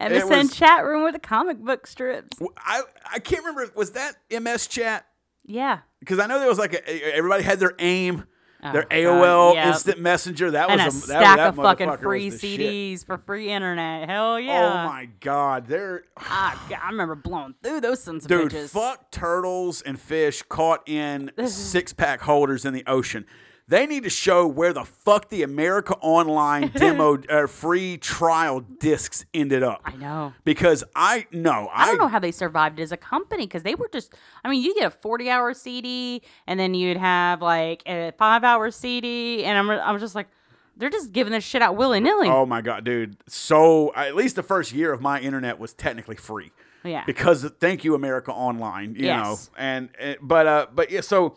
MSN 0.00 0.28
was- 0.44 0.54
chat 0.56 0.84
room 0.84 1.04
with 1.04 1.14
the 1.14 1.18
comic 1.20 1.58
book 1.58 1.86
strips. 1.86 2.36
I 2.58 2.82
I 3.12 3.18
can't 3.18 3.44
remember 3.44 3.72
was 3.74 3.92
that 3.92 4.14
MS 4.30 4.66
chat 4.66 5.06
Yeah. 5.44 5.80
Because 6.04 6.18
I 6.18 6.26
know 6.26 6.38
there 6.38 6.48
was 6.48 6.58
like 6.58 6.74
a, 6.74 7.14
everybody 7.16 7.42
had 7.42 7.58
their 7.60 7.74
AIM. 7.78 8.24
Their 8.72 8.84
Oh, 8.90 8.94
AOL 8.94 9.20
God, 9.50 9.54
yep. 9.56 9.66
Instant 9.66 10.00
Messenger. 10.00 10.50
That 10.52 10.70
And 10.70 10.82
was 10.82 11.04
a, 11.04 11.08
that, 11.08 11.20
stack 11.20 11.36
that 11.36 11.48
of 11.50 11.56
fucking 11.56 11.96
free 11.98 12.30
the 12.30 12.38
shit. 12.38 12.60
CDs 12.60 13.04
for 13.04 13.18
free 13.18 13.50
internet. 13.50 14.08
Hell 14.08 14.40
yeah. 14.40 14.84
Oh 14.84 14.88
my 14.88 15.10
god, 15.20 15.66
they're 15.66 16.04
Ah, 16.16 16.66
I 16.82 16.88
remember 16.90 17.14
blowing 17.14 17.54
through 17.62 17.82
those 17.82 18.02
sons 18.02 18.24
of 18.24 18.30
Dude, 18.30 18.52
bitches. 18.52 18.70
fuck 18.70 19.10
turtles 19.10 19.82
and 19.82 20.00
fish 20.00 20.42
caught 20.48 20.88
in 20.88 21.30
six 21.46 21.92
pack 21.92 22.22
holders 22.22 22.64
in 22.64 22.72
the 22.72 22.84
ocean. 22.86 23.26
They 23.66 23.86
need 23.86 24.02
to 24.02 24.10
show 24.10 24.46
where 24.46 24.74
the 24.74 24.84
fuck 24.84 25.30
the 25.30 25.42
America 25.42 25.94
Online 26.02 26.68
demo 26.74 27.16
uh, 27.30 27.46
free 27.46 27.96
trial 27.96 28.60
discs 28.60 29.24
ended 29.32 29.62
up. 29.62 29.80
I 29.84 29.96
know. 29.96 30.34
Because 30.44 30.84
I 30.94 31.26
know 31.32 31.70
I 31.72 31.84
I, 31.84 31.86
don't 31.86 31.98
know 31.98 32.08
how 32.08 32.18
they 32.18 32.30
survived 32.32 32.78
as 32.78 32.92
a 32.92 32.96
company 32.98 33.46
because 33.46 33.62
they 33.62 33.74
were 33.74 33.88
just. 33.90 34.14
I 34.44 34.50
mean, 34.50 34.62
you 34.62 34.74
get 34.74 34.84
a 34.86 34.90
forty-hour 34.90 35.54
CD, 35.54 36.20
and 36.46 36.60
then 36.60 36.74
you'd 36.74 36.98
have 36.98 37.40
like 37.40 37.82
a 37.86 38.12
five-hour 38.18 38.70
CD, 38.70 39.44
and 39.44 39.56
I'm, 39.56 39.70
I'm 39.70 39.98
just 39.98 40.14
like, 40.14 40.28
they're 40.76 40.90
just 40.90 41.12
giving 41.12 41.32
this 41.32 41.44
shit 41.44 41.62
out 41.62 41.74
willy 41.76 42.00
nilly. 42.00 42.28
Oh 42.28 42.44
my 42.44 42.60
god, 42.60 42.84
dude! 42.84 43.16
So 43.28 43.94
at 43.94 44.14
least 44.14 44.36
the 44.36 44.42
first 44.42 44.72
year 44.72 44.92
of 44.92 45.00
my 45.00 45.20
internet 45.20 45.58
was 45.58 45.72
technically 45.72 46.16
free. 46.16 46.52
Yeah. 46.84 47.04
Because 47.06 47.50
thank 47.60 47.82
you, 47.82 47.94
America 47.94 48.30
Online. 48.30 48.94
You 48.94 49.06
know, 49.06 49.30
Yes. 49.30 49.50
and, 49.56 49.88
and 49.98 50.18
but 50.20 50.46
uh, 50.46 50.66
but 50.74 50.90
yeah, 50.90 51.00
so 51.00 51.36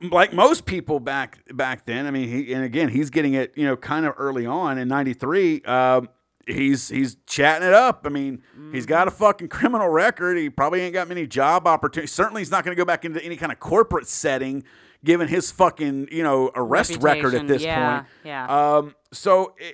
like 0.00 0.32
most 0.32 0.64
people 0.66 1.00
back 1.00 1.38
back 1.54 1.84
then, 1.86 2.06
I 2.06 2.10
mean, 2.10 2.28
he 2.28 2.52
and 2.52 2.64
again, 2.64 2.88
he's 2.88 3.10
getting 3.10 3.34
it, 3.34 3.52
you 3.56 3.64
know, 3.64 3.76
kind 3.76 4.06
of 4.06 4.14
early 4.16 4.46
on 4.46 4.78
in 4.78 4.88
'93. 4.88 5.62
Um, 5.62 6.08
he's 6.46 6.88
he's 6.88 7.16
chatting 7.26 7.66
it 7.66 7.74
up. 7.74 8.02
I 8.06 8.08
mean, 8.08 8.42
he's 8.72 8.86
got 8.86 9.08
a 9.08 9.10
fucking 9.10 9.48
criminal 9.48 9.88
record. 9.88 10.38
He 10.38 10.48
probably 10.48 10.80
ain't 10.80 10.94
got 10.94 11.08
many 11.08 11.26
job 11.26 11.66
opportunities. 11.66 12.12
Certainly, 12.12 12.40
he's 12.42 12.50
not 12.50 12.64
going 12.64 12.74
to 12.74 12.80
go 12.80 12.84
back 12.84 13.04
into 13.04 13.22
any 13.24 13.36
kind 13.36 13.52
of 13.52 13.60
corporate 13.60 14.06
setting, 14.06 14.64
given 15.04 15.28
his 15.28 15.50
fucking 15.50 16.08
you 16.10 16.22
know 16.22 16.50
arrest 16.54 16.96
record 17.00 17.34
at 17.34 17.46
this 17.46 17.62
yeah, 17.62 17.98
point. 17.98 18.08
yeah. 18.24 18.76
Um, 18.76 18.94
so 19.12 19.54
i 19.60 19.72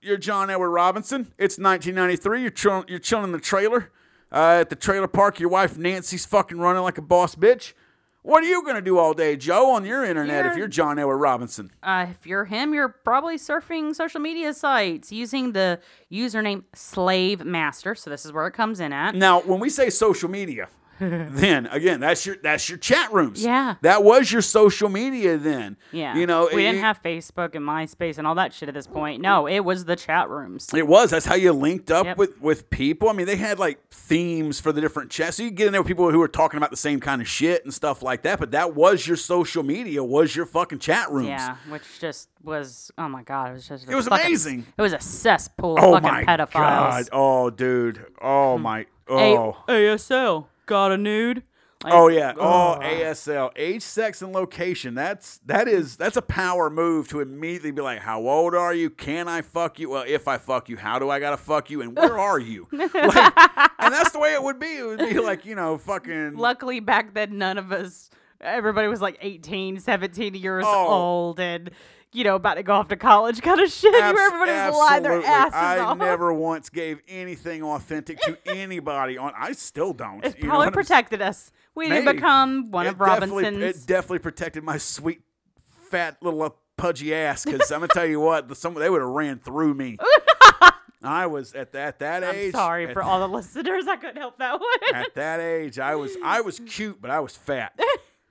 you're 0.00 0.18
John 0.18 0.50
Edward 0.50 0.68
Robinson. 0.68 1.32
It's 1.38 1.58
1993. 1.58 2.42
You're 2.42 2.50
chilling, 2.50 2.84
you're 2.88 2.98
chilling 2.98 3.24
in 3.24 3.32
the 3.32 3.38
trailer 3.38 3.90
uh, 4.30 4.58
at 4.60 4.68
the 4.68 4.76
trailer 4.76 5.08
park. 5.08 5.40
Your 5.40 5.48
wife 5.48 5.78
Nancy's 5.78 6.26
fucking 6.26 6.58
running 6.58 6.82
like 6.82 6.98
a 6.98 7.02
boss 7.02 7.34
bitch. 7.34 7.72
What 8.24 8.42
are 8.42 8.46
you 8.46 8.62
gonna 8.64 8.80
do 8.80 8.96
all 8.96 9.12
day, 9.12 9.36
Joe, 9.36 9.72
on 9.72 9.84
your 9.84 10.02
internet 10.02 10.46
if 10.46 10.52
You're- 10.52 10.58
you're 10.60 10.68
John 10.68 10.98
Edward 10.98 11.18
Robinson? 11.18 11.70
Uh, 11.82 12.06
if 12.10 12.26
you're 12.26 12.46
him, 12.46 12.72
you're 12.72 12.88
probably 12.88 13.36
surfing 13.36 13.94
social 13.94 14.18
media 14.18 14.54
sites 14.54 15.12
using 15.12 15.52
the 15.52 15.78
username 16.10 16.62
Slave 16.74 17.44
Master. 17.44 17.94
So 17.94 18.08
this 18.08 18.24
is 18.24 18.32
where 18.32 18.46
it 18.46 18.52
comes 18.52 18.80
in 18.80 18.94
at. 18.94 19.14
Now, 19.14 19.40
when 19.42 19.60
we 19.60 19.68
say 19.68 19.90
social 19.90 20.30
media, 20.30 20.68
then 21.00 21.66
again, 21.66 22.00
that's 22.00 22.24
your 22.26 22.36
that's 22.42 22.68
your 22.68 22.78
chat 22.78 23.12
rooms. 23.12 23.44
Yeah. 23.44 23.74
that 23.82 24.02
was 24.04 24.30
your 24.30 24.42
social 24.42 24.88
media. 24.88 25.36
Then, 25.36 25.76
Yeah. 25.92 26.16
you 26.16 26.26
know, 26.26 26.48
we 26.52 26.64
it, 26.66 26.72
didn't 26.72 26.82
have 26.82 27.02
Facebook 27.02 27.54
and 27.54 27.64
MySpace 27.66 28.18
and 28.18 28.26
all 28.26 28.34
that 28.36 28.52
shit 28.52 28.68
at 28.68 28.74
this 28.74 28.86
point. 28.86 29.20
No, 29.20 29.46
it 29.48 29.60
was 29.60 29.84
the 29.84 29.96
chat 29.96 30.28
rooms. 30.30 30.68
It 30.74 30.86
was. 30.86 31.10
That's 31.10 31.26
how 31.26 31.34
you 31.34 31.52
linked 31.52 31.90
up 31.90 32.06
Yep. 32.06 32.16
with 32.18 32.40
with 32.40 32.70
people. 32.70 33.08
I 33.08 33.12
mean, 33.12 33.26
they 33.26 33.36
had 33.36 33.58
like 33.58 33.78
themes 33.90 34.60
for 34.60 34.72
the 34.72 34.80
different 34.80 35.10
chats. 35.10 35.36
So 35.36 35.42
you 35.42 35.50
get 35.50 35.66
in 35.66 35.72
there 35.72 35.80
with 35.82 35.88
people 35.88 36.10
who 36.10 36.18
were 36.18 36.28
talking 36.28 36.58
about 36.58 36.70
the 36.70 36.76
same 36.76 37.00
kind 37.00 37.20
of 37.20 37.28
shit 37.28 37.64
and 37.64 37.72
stuff 37.72 38.02
like 38.02 38.22
that. 38.22 38.38
But 38.38 38.52
that 38.52 38.74
was 38.74 39.06
your 39.06 39.16
social 39.16 39.62
media. 39.62 40.02
Was 40.04 40.34
your 40.36 40.46
fucking 40.46 40.78
chat 40.78 41.10
rooms. 41.10 41.28
Yeah, 41.28 41.56
which 41.68 41.82
just 42.00 42.28
was 42.42 42.90
oh 42.98 43.08
my 43.08 43.22
god, 43.22 43.50
it 43.50 43.52
was 43.54 43.68
just 43.68 43.88
It 43.88 43.94
was 43.94 44.06
fucking- 44.08 44.26
amazing. 44.26 44.66
It 44.76 44.82
was 44.82 44.92
a 44.92 45.00
cesspool 45.00 45.78
of 45.78 45.84
Oh 45.84 45.92
fucking 45.94 46.08
my 46.10 46.24
pedophiles. 46.24 46.52
god. 46.52 47.08
Oh, 47.12 47.50
dude. 47.50 48.04
Oh 48.20 48.56
hmm. 48.56 48.62
my. 48.62 48.80
A- 48.80 48.86
Oh. 49.36 49.56
ASL 49.68 50.46
got 50.66 50.92
a 50.92 50.98
nude. 50.98 51.42
Like, 51.82 51.92
Oh 51.92 52.08
yeah. 52.08 52.32
Oh, 52.38 52.78
ASL, 52.80 53.50
age, 53.56 53.82
sex, 53.82 54.22
and 54.22 54.32
location. 54.32 54.94
That's 54.94 55.38
that 55.44 55.68
is 55.68 55.96
that's 55.98 56.16
a 56.16 56.22
power 56.22 56.70
move 56.70 57.08
to 57.08 57.20
immediately 57.20 57.72
be 57.72 57.82
like, 57.82 57.98
how 58.00 58.26
old 58.26 58.54
are 58.54 58.72
you? 58.72 58.88
Can 58.88 59.28
I 59.28 59.42
fuck 59.42 59.78
you? 59.78 59.90
Well, 59.90 60.04
if 60.06 60.26
I 60.26 60.38
fuck 60.38 60.70
you, 60.70 60.78
how 60.78 60.98
do 60.98 61.10
I 61.10 61.20
gotta 61.20 61.36
fuck 61.36 61.68
you? 61.70 61.82
And 61.82 61.94
where 61.96 62.18
are 62.18 62.38
you? 62.38 62.68
Like, 62.72 62.94
and 63.78 63.92
that's 63.92 64.12
the 64.12 64.18
way 64.18 64.32
it 64.32 64.42
would 64.42 64.58
be. 64.58 64.76
It 64.78 64.86
would 64.86 64.98
be 64.98 65.18
like 65.20 65.44
you 65.44 65.54
know, 65.56 65.76
fucking. 65.76 66.36
Luckily 66.36 66.80
back 66.80 67.12
then 67.12 67.36
none 67.36 67.58
of 67.58 67.70
us 67.70 68.08
everybody 68.40 68.88
was 68.88 69.00
like 69.02 69.18
18, 69.20 69.78
17 69.80 70.34
years 70.34 70.64
Oh. 70.66 70.86
old 70.88 71.40
and 71.40 71.70
you 72.14 72.24
know 72.24 72.36
about 72.36 72.54
to 72.54 72.62
go 72.62 72.74
off 72.74 72.88
to 72.88 72.96
college 72.96 73.42
kind 73.42 73.60
of 73.60 73.70
shit. 73.72 73.94
Abs- 73.94 74.14
where 74.14 74.26
everybody 74.26 74.52
was 74.52 74.78
lying 74.78 75.02
their 75.02 75.22
asses 75.24 75.54
I 75.54 75.78
off. 75.80 75.98
never 75.98 76.32
once 76.32 76.70
gave 76.70 77.00
anything 77.08 77.62
authentic 77.62 78.20
to 78.20 78.38
anybody 78.46 79.18
on. 79.18 79.32
I 79.36 79.52
still 79.52 79.92
don't. 79.92 80.24
it 80.24 80.40
probably 80.40 80.58
what 80.58 80.66
I'm 80.68 80.72
protected 80.72 81.20
us. 81.20 81.52
We 81.74 81.88
didn't 81.88 82.14
become 82.14 82.70
one 82.70 82.86
it 82.86 82.90
of 82.90 83.00
Robinson's 83.00 83.58
It 83.62 83.86
definitely 83.86 84.20
protected 84.20 84.62
my 84.62 84.78
sweet, 84.78 85.22
fat 85.90 86.16
little 86.22 86.42
uh, 86.42 86.50
pudgy 86.76 87.14
ass. 87.14 87.44
Because 87.44 87.70
I'm 87.72 87.80
gonna 87.80 87.88
tell 87.88 88.06
you 88.06 88.20
what, 88.20 88.48
the, 88.48 88.54
some 88.54 88.74
they 88.74 88.88
would 88.88 89.00
have 89.00 89.10
ran 89.10 89.38
through 89.40 89.74
me. 89.74 89.98
I 91.02 91.26
was 91.26 91.52
at 91.52 91.72
that 91.72 91.98
that 91.98 92.24
I'm 92.24 92.34
age. 92.34 92.52
sorry 92.52 92.86
at, 92.86 92.94
for 92.94 93.02
all 93.02 93.20
the 93.20 93.28
listeners. 93.28 93.86
I 93.86 93.96
couldn't 93.96 94.16
help 94.16 94.38
that 94.38 94.58
one. 94.58 94.94
at 94.94 95.14
that 95.16 95.40
age. 95.40 95.78
I 95.78 95.96
was 95.96 96.16
I 96.24 96.40
was 96.40 96.60
cute, 96.66 97.02
but 97.02 97.10
I 97.10 97.20
was 97.20 97.36
fat. 97.36 97.78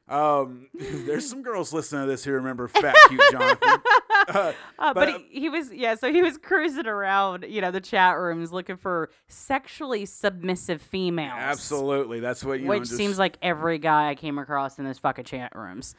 Um, 0.10 0.68
there's 0.74 1.30
some 1.30 1.42
girls 1.44 1.72
listening 1.74 2.04
to 2.04 2.08
this 2.08 2.24
who 2.24 2.32
remember 2.34 2.68
Fat 2.68 2.96
Cute 3.10 3.22
Jonathan. 3.32 3.82
Uh, 4.26 4.54
but 4.80 4.94
But, 4.94 5.10
uh, 5.10 5.18
he, 5.30 5.42
he 5.42 5.50
was 5.50 5.70
yeah, 5.74 5.96
so 5.96 6.10
he 6.10 6.22
was 6.22 6.38
cruising 6.38 6.88
around, 6.88 7.44
you 7.46 7.60
know, 7.60 7.72
the 7.72 7.82
chat 7.82 8.18
rooms 8.18 8.54
looking 8.54 8.78
for 8.78 9.10
sexually 9.28 10.06
submissive 10.06 10.82
females. 10.82 11.34
Absolutely, 11.38 12.22
that's 12.22 12.42
what 12.46 12.62
you 12.62 12.68
Which 12.68 12.80
know. 12.80 12.84
just- 12.86 12.96
seems 12.96 13.20
like 13.20 13.38
every 13.42 13.80
guy 13.80 14.10
I 14.10 14.16
came 14.16 14.38
across 14.40 14.80
in 14.80 14.86
those 14.86 14.98
fucking 14.98 15.26
chat 15.26 15.52
rooms. 15.54 15.94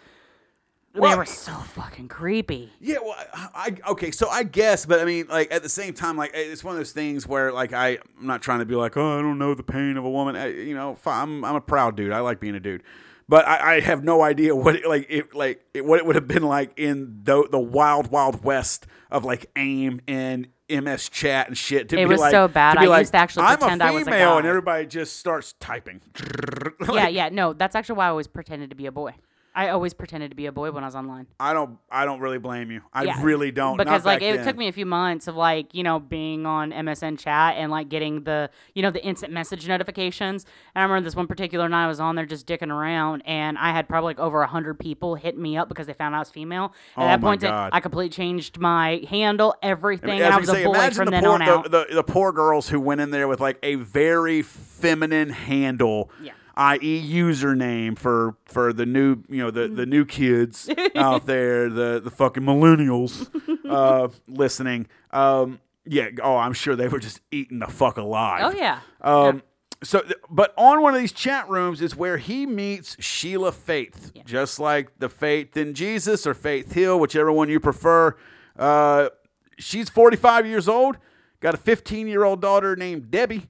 they 0.95 1.01
were 1.01 1.27
so 1.27 1.53
fucking 1.53 2.09
creepy. 2.09 2.73
Yeah, 2.81 2.97
well, 3.05 3.15
I, 3.35 3.77
I 3.85 3.91
okay, 3.91 4.11
so 4.11 4.31
I 4.31 4.43
guess, 4.43 4.87
but 4.87 5.01
I 5.01 5.05
mean, 5.05 5.27
like 5.29 5.53
at 5.53 5.63
the 5.63 5.69
same 5.69 5.93
time, 5.93 6.17
like 6.17 6.31
it's 6.33 6.65
one 6.65 6.73
of 6.73 6.79
those 6.79 6.93
things 6.93 7.27
where, 7.29 7.53
like, 7.53 7.75
I, 7.75 7.99
I'm 8.19 8.27
not 8.27 8.41
trying 8.41 8.61
to 8.61 8.65
be 8.65 8.75
like, 8.75 8.97
oh, 8.97 9.19
I 9.19 9.21
don't 9.21 9.39
know 9.39 9.53
the 9.53 9.63
pain 9.63 9.99
of 9.99 10.05
a 10.07 10.11
woman. 10.11 10.35
I, 10.35 10.47
you 10.47 10.75
know, 10.75 10.97
I'm, 11.05 11.45
I'm 11.45 11.57
a 11.57 11.61
proud 11.61 11.95
dude. 11.95 12.11
I 12.11 12.21
like 12.21 12.41
being 12.41 12.55
a 12.55 12.61
dude, 12.61 12.83
but 13.29 13.47
I, 13.47 13.77
I 13.77 13.81
have 13.81 14.05
no 14.05 14.23
idea 14.23 14.55
what, 14.55 14.77
it, 14.77 14.87
like, 14.87 15.07
it, 15.09 15.35
like, 15.35 15.65
it, 15.73 15.85
what 15.85 15.99
it 15.99 16.07
would 16.07 16.15
have 16.15 16.29
been 16.29 16.43
like 16.43 16.79
in 16.79 17.21
the 17.25 17.47
the 17.51 17.59
wild, 17.59 18.11
wild 18.11 18.45
west 18.45 18.87
of 19.11 19.25
like 19.25 19.51
AIM 19.57 20.01
and 20.07 20.49
MS 20.69 21.09
chat 21.09 21.49
and 21.49 21.57
shit. 21.57 21.89
To 21.91 21.97
It 21.97 22.05
be 22.05 22.07
was 22.07 22.21
like, 22.21 22.31
so 22.31 22.49
bad. 22.49 22.79
I 22.79 22.85
like, 22.87 23.01
used 23.01 23.13
to 23.13 23.19
actually 23.19 23.45
I'm 23.45 23.59
pretend 23.59 23.83
a 23.83 23.87
I 23.87 23.91
was 23.91 24.03
a 24.03 24.11
female, 24.11 24.39
and 24.39 24.47
everybody 24.47 24.87
just 24.87 25.17
starts 25.19 25.55
typing. 25.61 26.01
yeah, 26.93 27.09
yeah, 27.09 27.29
no, 27.31 27.53
that's 27.53 27.75
actually 27.75 27.97
why 27.97 28.07
I 28.07 28.09
always 28.09 28.27
pretended 28.27 28.71
to 28.71 28.77
be 28.77 28.87
a 28.87 28.93
boy. 28.93 29.15
I 29.55 29.69
always 29.69 29.95
pretended 29.95 30.31
to 30.31 30.35
be 30.37 30.47
a 30.47 30.53
boy 30.53 30.71
when 30.73 30.83
I 30.83 30.87
was 30.89 30.97
online. 30.97 31.27
I 31.39 31.53
don't, 31.53 31.79
I 31.91 32.05
don't 32.05 32.21
really 32.21 32.39
blame 32.39 32.71
you. 32.71 32.81
I 32.93 33.05
Yeah, 33.05 33.23
really 33.23 33.53
don't. 33.53 33.77
Not 33.77 33.87
because 33.87 34.05
like 34.05 34.21
it 34.23 34.37
then. 34.37 34.45
took 34.47 34.57
me 34.57 34.69
a 34.69 34.73
few 34.73 34.87
months 34.87 35.29
of 35.29 35.37
like 35.37 35.75
you 35.75 35.83
know 35.83 36.01
being 36.01 36.45
on 36.47 36.73
MSN 36.73 37.19
chat 37.19 37.55
and 37.57 37.71
like 37.71 37.89
getting 37.89 38.25
the 38.25 38.51
you 38.75 38.83
know 38.83 38.91
the 38.91 39.05
instant 39.05 39.33
message 39.33 39.69
notifications. 39.69 40.45
And 40.75 40.81
I 40.83 40.85
remember 40.85 41.05
this 41.07 41.15
one 41.17 41.27
particular 41.27 41.69
night 41.69 41.85
I 41.85 41.89
was 41.89 42.01
on 42.01 42.17
there 42.17 42.27
just 42.27 42.47
dicking 42.47 42.71
around, 42.71 43.23
and 43.27 43.57
I 43.59 43.71
had 43.73 43.89
probably 43.89 44.09
like 44.11 44.19
over 44.19 44.43
a 44.43 44.47
hundred 44.47 44.79
people 44.81 45.15
hit 45.15 45.39
me 45.39 45.57
up 45.57 45.69
because 45.69 45.87
they 45.87 45.93
found 45.95 46.15
out 46.15 46.19
I 46.19 46.21
was 46.23 46.31
female. 46.31 46.73
At 46.97 47.03
Oh 47.03 47.07
that 47.07 47.21
point, 47.21 47.41
God. 47.43 47.71
I 47.73 47.81
completely 47.81 48.11
changed 48.11 48.59
my 48.59 49.03
handle, 49.09 49.55
everything, 49.63 50.21
As 50.21 50.27
and 50.27 50.35
I 50.35 50.39
was 50.39 50.49
say, 50.49 50.63
a 50.63 50.67
boy 50.67 50.73
imagine 50.75 50.95
from 50.97 51.05
the 51.07 51.11
then 51.13 51.23
poor, 51.23 51.33
on 51.35 51.43
out. 51.43 51.71
The, 51.71 51.87
the, 51.89 51.95
the 51.97 52.03
poor 52.05 52.33
girls 52.33 52.69
who 52.69 52.81
went 52.81 53.01
in 53.01 53.11
there 53.11 53.29
with 53.29 53.41
like 53.41 53.59
a 53.63 53.77
very 53.77 54.43
feminine 54.43 55.31
handle, 55.31 56.11
Yeah. 56.21 56.33
i.e., 56.57 57.13
username 57.13 57.99
for 57.99 58.37
for 58.45 58.73
the 58.73 58.87
new 58.87 59.23
you 59.29 59.43
know 59.43 59.51
the 59.51 59.69
the 59.69 59.87
new 59.87 60.05
kids 60.05 60.71
out 60.95 61.27
there, 61.27 61.69
the 61.69 62.01
the 62.03 62.11
fucking 62.11 62.43
millennials 62.43 63.29
uh, 63.69 64.09
listening. 64.29 64.87
Um, 65.11 65.61
yeah, 65.87 66.09
oh, 66.23 66.37
I'm 66.37 66.53
sure 66.55 66.77
they 66.77 66.89
were 66.89 66.99
just 66.99 67.21
eating 67.31 67.59
the 67.59 67.67
fuck 67.67 67.97
alive. 67.97 68.55
oh 68.55 68.59
yeah. 68.59 68.81
Um, 69.01 69.43
so, 69.83 70.03
but 70.31 70.55
on 70.57 70.81
one 70.81 70.95
of 70.95 71.01
these 71.01 71.13
chat 71.13 71.49
rooms 71.51 71.83
is 71.83 71.95
where 71.95 72.17
he 72.17 72.47
meets 72.47 72.97
Sheila 73.01 73.53
Faith, 73.53 74.13
just 74.25 74.59
like 74.59 74.99
the 74.99 75.11
Faith 75.11 75.57
in 75.59 75.75
Jesus 75.75 76.27
or 76.27 76.33
Faith 76.33 76.73
Hill, 76.73 76.99
whichever 76.99 77.31
one 77.31 77.51
you 77.51 77.61
prefer. 77.61 78.17
Uh, 78.59 79.11
she's 79.59 79.91
45 79.91 80.47
years 80.47 80.69
old, 80.69 80.97
got 81.41 81.53
a 81.53 81.59
15 81.59 82.07
year 82.07 82.25
old 82.25 82.41
daughter 82.41 82.75
named 82.77 83.11
Debbie, 83.11 83.49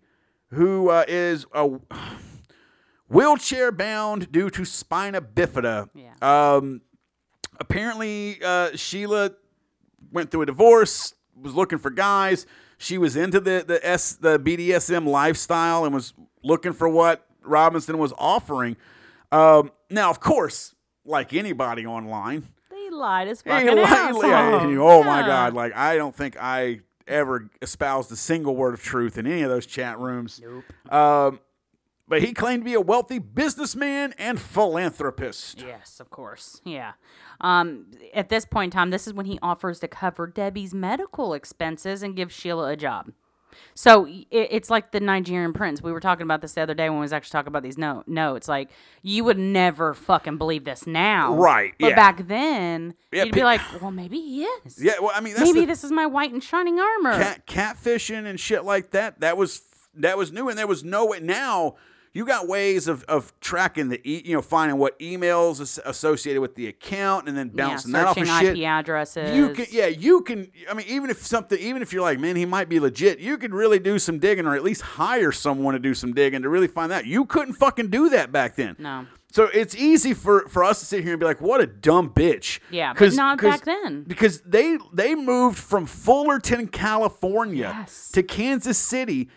who 0.50 0.88
uh, 0.88 1.04
is 1.06 1.46
a 1.52 1.70
wheelchair 3.08 3.70
bound 3.72 4.30
due 4.32 4.50
to 4.50 4.64
spina 4.64 5.20
bifida. 5.20 5.88
Yeah. 5.94 6.12
Um, 6.22 6.80
apparently, 7.60 8.38
uh, 8.44 8.70
Sheila 8.76 9.32
went 10.12 10.30
through 10.30 10.42
a 10.42 10.46
divorce, 10.46 11.14
was 11.40 11.54
looking 11.54 11.78
for 11.78 11.90
guys. 11.90 12.46
She 12.78 12.98
was 12.98 13.16
into 13.16 13.40
the 13.40 13.64
the 13.66 13.84
S 13.86 14.14
the 14.14 14.38
BDSM 14.38 15.06
lifestyle 15.06 15.84
and 15.84 15.94
was 15.94 16.12
looking 16.42 16.72
for 16.72 16.88
what 16.88 17.26
Robinson 17.42 17.98
was 17.98 18.12
offering. 18.18 18.76
Um, 19.32 19.70
now, 19.90 20.10
of 20.10 20.20
course, 20.20 20.74
like 21.04 21.32
anybody 21.32 21.86
online, 21.86 22.48
They 22.70 22.90
lied 22.90 23.28
as 23.28 23.42
fucking 23.46 23.76
like- 23.76 23.86
assholes. 23.90 24.24
oh 24.24 25.02
my 25.04 25.22
god! 25.26 25.54
Like 25.54 25.74
I 25.74 25.96
don't 25.96 26.14
think 26.14 26.36
I 26.40 26.80
ever 27.06 27.48
espoused 27.62 28.10
a 28.12 28.16
single 28.16 28.56
word 28.56 28.74
of 28.74 28.82
truth 28.82 29.18
in 29.18 29.26
any 29.26 29.42
of 29.42 29.50
those 29.50 29.66
chat 29.66 29.98
rooms. 29.98 30.40
Nope. 30.42 30.92
Um, 30.92 31.40
but 32.08 32.22
he 32.22 32.32
claimed 32.32 32.62
to 32.62 32.64
be 32.64 32.74
a 32.74 32.80
wealthy 32.80 33.18
businessman 33.18 34.14
and 34.18 34.40
philanthropist. 34.40 35.62
Yes, 35.66 36.00
of 36.00 36.10
course. 36.10 36.60
Yeah. 36.64 36.92
Um, 37.40 37.86
at 38.12 38.28
this 38.28 38.44
point 38.44 38.72
in 38.74 38.78
time, 38.78 38.90
this 38.90 39.06
is 39.06 39.14
when 39.14 39.26
he 39.26 39.38
offers 39.42 39.80
to 39.80 39.88
cover 39.88 40.26
Debbie's 40.26 40.74
medical 40.74 41.34
expenses 41.34 42.02
and 42.02 42.14
give 42.16 42.30
Sheila 42.32 42.70
a 42.72 42.76
job. 42.76 43.12
So 43.74 44.08
it's 44.30 44.68
like 44.68 44.90
the 44.90 44.98
Nigerian 45.00 45.52
prince. 45.52 45.80
We 45.80 45.92
were 45.92 46.00
talking 46.00 46.24
about 46.24 46.40
this 46.40 46.54
the 46.54 46.62
other 46.62 46.74
day 46.74 46.88
when 46.90 46.98
we 46.98 47.02
was 47.02 47.12
actually 47.12 47.32
talking 47.38 47.48
about 47.48 47.62
these 47.62 47.78
no 47.78 48.02
notes. 48.06 48.48
Like 48.48 48.70
you 49.02 49.22
would 49.24 49.38
never 49.38 49.94
fucking 49.94 50.38
believe 50.38 50.64
this 50.64 50.86
now, 50.88 51.36
Right, 51.36 51.72
But 51.78 51.90
yeah. 51.90 51.94
back 51.94 52.26
then, 52.26 52.94
Yeah, 53.12 53.24
you'd 53.24 53.34
be 53.34 53.44
like, 53.44 53.60
well, 53.80 53.92
maybe 53.92 54.18
he 54.20 54.44
is. 54.44 54.82
Yeah, 54.82 54.94
well, 55.00 55.12
I 55.14 55.20
mean, 55.20 55.34
that's 55.34 55.46
maybe 55.46 55.60
the, 55.60 55.66
this 55.66 55.84
is 55.84 55.92
my 55.92 56.06
white 56.06 56.32
and 56.32 56.42
shining 56.42 56.80
armor. 56.80 57.12
cat 57.16 57.46
catfishing 57.46 58.26
and 58.26 58.40
shit 58.40 58.64
like 58.64 58.90
that. 58.90 59.20
That 59.20 59.36
was 59.36 59.62
that 59.94 60.18
was 60.18 60.32
new, 60.32 60.48
and 60.48 60.58
there 60.58 60.66
was 60.66 60.82
no 60.82 61.06
way. 61.06 61.20
Now 61.20 61.76
you 62.14 62.24
got 62.24 62.48
ways 62.48 62.88
of, 62.88 63.02
of 63.04 63.38
tracking 63.40 63.88
the 63.90 64.00
e, 64.08 64.22
you 64.24 64.34
know 64.34 64.40
finding 64.40 64.78
what 64.78 64.98
emails 65.00 65.60
is 65.60 65.78
associated 65.84 66.40
with 66.40 66.54
the 66.54 66.68
account, 66.68 67.28
and 67.28 67.36
then 67.36 67.50
yeah, 67.54 67.66
bouncing 67.66 67.92
that 67.92 68.06
off 68.06 68.16
of 68.16 68.26
shit. 68.26 68.56
IP 68.56 68.64
addresses. 68.64 69.36
You 69.36 69.50
can, 69.50 69.66
yeah, 69.70 69.88
you 69.88 70.22
can. 70.22 70.50
I 70.70 70.74
mean, 70.74 70.86
even 70.88 71.10
if 71.10 71.26
something, 71.26 71.58
even 71.58 71.82
if 71.82 71.92
you're 71.92 72.02
like, 72.02 72.18
man, 72.20 72.36
he 72.36 72.46
might 72.46 72.68
be 72.68 72.80
legit, 72.80 73.18
you 73.18 73.36
could 73.36 73.52
really 73.52 73.78
do 73.80 73.98
some 73.98 74.18
digging, 74.18 74.46
or 74.46 74.54
at 74.54 74.62
least 74.62 74.80
hire 74.82 75.32
someone 75.32 75.74
to 75.74 75.80
do 75.80 75.92
some 75.92 76.14
digging 76.14 76.42
to 76.42 76.48
really 76.48 76.68
find 76.68 76.90
that. 76.90 77.04
You 77.04 77.26
couldn't 77.26 77.54
fucking 77.54 77.88
do 77.90 78.08
that 78.10 78.32
back 78.32 78.56
then. 78.56 78.76
No. 78.78 79.06
So 79.32 79.46
it's 79.52 79.74
easy 79.74 80.14
for 80.14 80.46
for 80.48 80.62
us 80.62 80.78
to 80.78 80.86
sit 80.86 81.02
here 81.02 81.14
and 81.14 81.18
be 81.18 81.26
like, 81.26 81.40
what 81.40 81.60
a 81.60 81.66
dumb 81.66 82.10
bitch. 82.10 82.60
Yeah, 82.70 82.94
but 82.96 83.12
not 83.14 83.40
back 83.40 83.64
then. 83.64 84.04
Because 84.04 84.40
they 84.42 84.78
they 84.92 85.16
moved 85.16 85.58
from 85.58 85.86
Fullerton, 85.86 86.68
California, 86.68 87.74
Yes. 87.80 88.12
to 88.12 88.22
Kansas 88.22 88.78
City. 88.78 89.28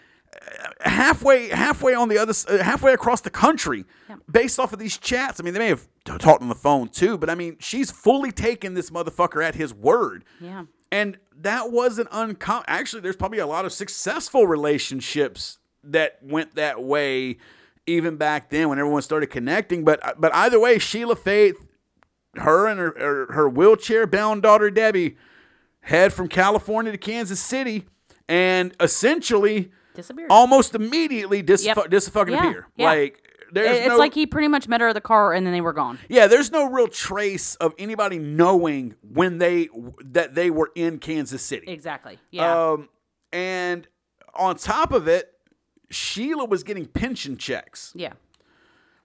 Uh, 0.41 0.89
Halfway, 0.89 1.49
halfway 1.49 1.93
on 1.93 2.07
the 2.07 2.17
other, 2.17 2.33
uh, 2.47 2.63
halfway 2.63 2.93
across 2.93 3.21
the 3.21 3.29
country, 3.29 3.85
based 4.31 4.59
off 4.59 4.73
of 4.73 4.79
these 4.79 4.97
chats. 4.97 5.39
I 5.39 5.43
mean, 5.43 5.53
they 5.53 5.59
may 5.59 5.67
have 5.67 5.87
talked 6.05 6.41
on 6.41 6.49
the 6.49 6.55
phone 6.55 6.87
too, 6.89 7.17
but 7.17 7.29
I 7.29 7.35
mean, 7.35 7.57
she's 7.59 7.91
fully 7.91 8.31
taken 8.31 8.73
this 8.73 8.89
motherfucker 8.89 9.43
at 9.43 9.55
his 9.55 9.73
word. 9.73 10.23
Yeah. 10.39 10.65
And 10.91 11.17
that 11.41 11.71
wasn't 11.71 12.09
uncommon. 12.11 12.65
Actually, 12.67 13.01
there's 13.01 13.15
probably 13.15 13.39
a 13.39 13.47
lot 13.47 13.65
of 13.65 13.73
successful 13.73 14.47
relationships 14.47 15.59
that 15.83 16.19
went 16.21 16.55
that 16.55 16.81
way, 16.83 17.37
even 17.85 18.17
back 18.17 18.49
then 18.49 18.69
when 18.69 18.79
everyone 18.79 19.01
started 19.01 19.27
connecting. 19.27 19.83
But 19.83 20.01
but 20.19 20.33
either 20.33 20.59
way, 20.59 20.79
Sheila 20.79 21.15
Faith, 21.15 21.65
her 22.35 22.67
and 22.67 22.79
her 22.79 22.93
her, 22.97 23.33
her 23.33 23.49
wheelchair 23.49 24.07
bound 24.07 24.43
daughter 24.43 24.69
Debbie, 24.69 25.17
head 25.81 26.13
from 26.13 26.27
California 26.27 26.91
to 26.91 26.97
Kansas 26.97 27.39
City, 27.39 27.85
and 28.29 28.73
essentially 28.79 29.71
Disappeared. 29.97 30.31
almost 30.31 30.73
immediately 30.75 31.41
dis 31.41 31.65
Yep. 31.65 31.89
dis 31.89 32.07
fucking 32.07 32.33
Yeah, 32.33 32.47
appear. 32.47 32.67
yeah. 32.77 32.85
Like 32.85 33.21
there's 33.51 33.77
it's 33.77 33.87
no 33.89 33.97
like 33.97 34.13
he 34.13 34.25
pretty 34.25 34.47
much 34.47 34.67
met 34.67 34.79
her 34.81 34.87
at 34.89 34.93
the 34.93 35.01
car 35.01 35.33
and 35.33 35.45
then 35.45 35.53
they 35.53 35.61
were 35.61 35.73
gone. 35.73 35.99
yeah, 36.09 36.27
there's 36.27 36.51
no 36.51 36.69
real 36.69 36.87
trace 36.87 37.55
of 37.55 37.73
anybody 37.77 38.17
knowing 38.19 38.95
when 39.01 39.37
they 39.39 39.67
that 40.05 40.35
they 40.35 40.49
were 40.49 40.71
in 40.75 40.99
Kansas 40.99 41.41
City. 41.41 41.67
Exactly. 41.67 42.19
Yeah. 42.31 42.71
Um, 42.71 42.89
and 43.33 43.87
on 44.33 44.55
top 44.57 44.91
of 44.91 45.07
it, 45.07 45.33
Sheila 45.89 46.45
was 46.45 46.63
getting 46.63 46.85
pension 46.85 47.37
checks, 47.37 47.91
yeah. 47.95 48.13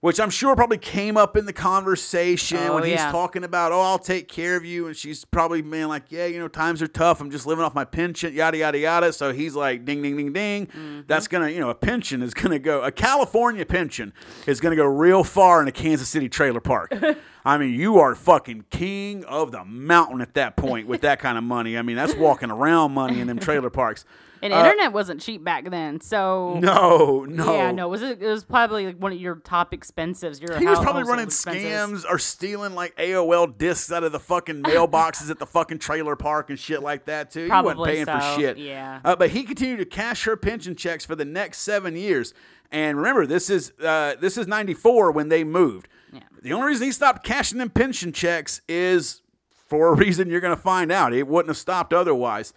Which 0.03 0.19
I'm 0.19 0.29
sure 0.29 0.53
probably 0.53 0.79
came 0.79 1.15
up 1.15 1.37
in 1.37 1.45
the 1.45 1.53
conversation 1.53 2.57
Oh, 2.57 2.75
when 2.75 2.83
he's 2.83 2.95
yeah. 2.95 3.09
talking 3.09 3.45
about, 3.45 3.71
oh, 3.71 3.79
I'll 3.79 3.97
take 3.97 4.27
care 4.27 4.57
of 4.57 4.65
you. 4.65 4.85
And 4.87 4.97
she's 4.97 5.23
probably 5.23 5.61
being 5.61 5.87
like, 5.87 6.11
yeah, 6.11 6.25
you 6.25 6.39
know, 6.39 6.49
times 6.49 6.81
are 6.81 6.89
tough. 6.89 7.21
I'm 7.21 7.31
just 7.31 7.47
living 7.47 7.63
off 7.63 7.73
my 7.73 7.85
pension, 7.85 8.33
yada, 8.33 8.57
yada, 8.57 8.77
yada. 8.77 9.13
So 9.13 9.31
he's 9.31 9.55
like, 9.55 9.85
ding, 9.85 10.01
ding, 10.01 10.17
ding, 10.17 10.33
ding. 10.33 10.67
Mm-hmm. 10.67 11.01
That's 11.07 11.29
going 11.29 11.47
to, 11.47 11.53
you 11.53 11.61
know, 11.61 11.69
a 11.69 11.75
pension 11.75 12.21
is 12.21 12.33
going 12.33 12.51
to 12.51 12.59
go, 12.59 12.81
a 12.81 12.91
California 12.91 13.65
pension 13.65 14.11
is 14.45 14.59
going 14.59 14.71
to 14.71 14.75
go 14.75 14.85
real 14.85 15.23
far 15.23 15.61
in 15.61 15.69
a 15.69 15.71
Kansas 15.71 16.09
City 16.09 16.27
trailer 16.27 16.59
park. 16.59 16.91
I 17.45 17.57
mean, 17.57 17.73
you 17.73 17.97
are 17.99 18.13
fucking 18.13 18.65
king 18.71 19.23
of 19.23 19.53
the 19.53 19.63
mountain 19.63 20.19
at 20.19 20.33
that 20.33 20.57
point 20.57 20.85
with 20.85 20.99
that 21.01 21.19
kind 21.19 21.37
of 21.37 21.45
money. 21.45 21.77
I 21.77 21.81
mean, 21.81 21.95
that's 21.95 22.13
walking 22.15 22.51
around 22.51 22.91
money 22.91 23.21
in 23.21 23.27
them 23.27 23.39
trailer 23.39 23.69
parks. 23.69 24.03
And 24.43 24.53
Uh, 24.53 24.57
internet 24.57 24.91
wasn't 24.91 25.21
cheap 25.21 25.41
back 25.43 25.69
then, 25.69 26.01
so 26.01 26.55
No, 26.61 27.25
no. 27.27 27.55
yeah, 27.55 27.71
no, 27.71 27.87
it 27.87 27.89
was 27.89 28.01
it 28.03 28.19
was 28.21 28.43
probably 28.43 28.85
like 28.85 28.97
one 28.97 29.13
of 29.13 29.19
your 29.19 29.35
top 29.37 29.71
expensives. 29.71 30.41
Your 30.41 30.59
He 30.59 30.65
was 30.65 30.79
probably 30.79 31.03
running 31.03 31.25
expenses. 31.27 31.63
scams 32.03 32.05
or 32.09 32.19
stealing 32.19 32.75
like 32.75 32.95
AOL 32.97 33.57
discs 33.57 33.91
out 33.91 34.03
of 34.03 34.11
the 34.11 34.19
fucking 34.19 34.61
mailboxes 34.63 35.29
at 35.31 35.39
the 35.39 35.45
fucking 35.45 35.79
trailer 35.79 36.15
park 36.17 36.49
and 36.49 36.59
shit 36.59 36.83
like 36.83 37.05
that 37.05 37.31
too. 37.31 37.43
he 37.43 37.47
Probably 37.49 37.75
wasn't 37.75 38.07
paying 38.09 38.19
for 38.19 38.39
shit. 38.39 38.57
yeah. 38.57 38.99
Uh, 39.05 39.15
but 39.15 39.29
he 39.29 39.43
continued 39.43 39.77
to 39.77 39.85
cash 39.85 40.25
her 40.25 40.35
pension 40.35 40.75
checks 40.75 41.05
for 41.05 41.15
the 41.15 41.25
next 41.25 41.59
seven 41.59 41.95
years. 41.95 42.33
And 42.69 42.97
remember, 42.97 43.25
this 43.25 43.49
is 43.49 43.71
uh, 43.79 44.15
this 44.19 44.37
is 44.37 44.45
'94 44.47 45.11
when 45.11 45.29
they 45.29 45.43
moved. 45.43 45.87
Yeah. 46.11 46.19
The 46.41 46.51
only 46.51 46.67
reason 46.67 46.85
he 46.87 46.91
stopped 46.91 47.23
cashing 47.23 47.59
them 47.59 47.69
pension 47.69 48.11
checks 48.11 48.61
is 48.67 49.21
for 49.67 49.87
a 49.89 49.93
reason 49.95 50.29
you're 50.29 50.41
going 50.41 50.55
to 50.55 50.61
find 50.61 50.91
out. 50.91 51.13
It 51.13 51.27
wouldn't 51.27 51.49
have 51.49 51.57
stopped 51.57 51.93
otherwise. 51.93 52.51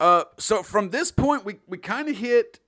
Uh, 0.00 0.24
so 0.38 0.62
from 0.62 0.90
this 0.90 1.10
point, 1.10 1.44
we, 1.44 1.56
we 1.66 1.78
kind 1.78 2.08
of 2.08 2.16
hit 2.16 2.60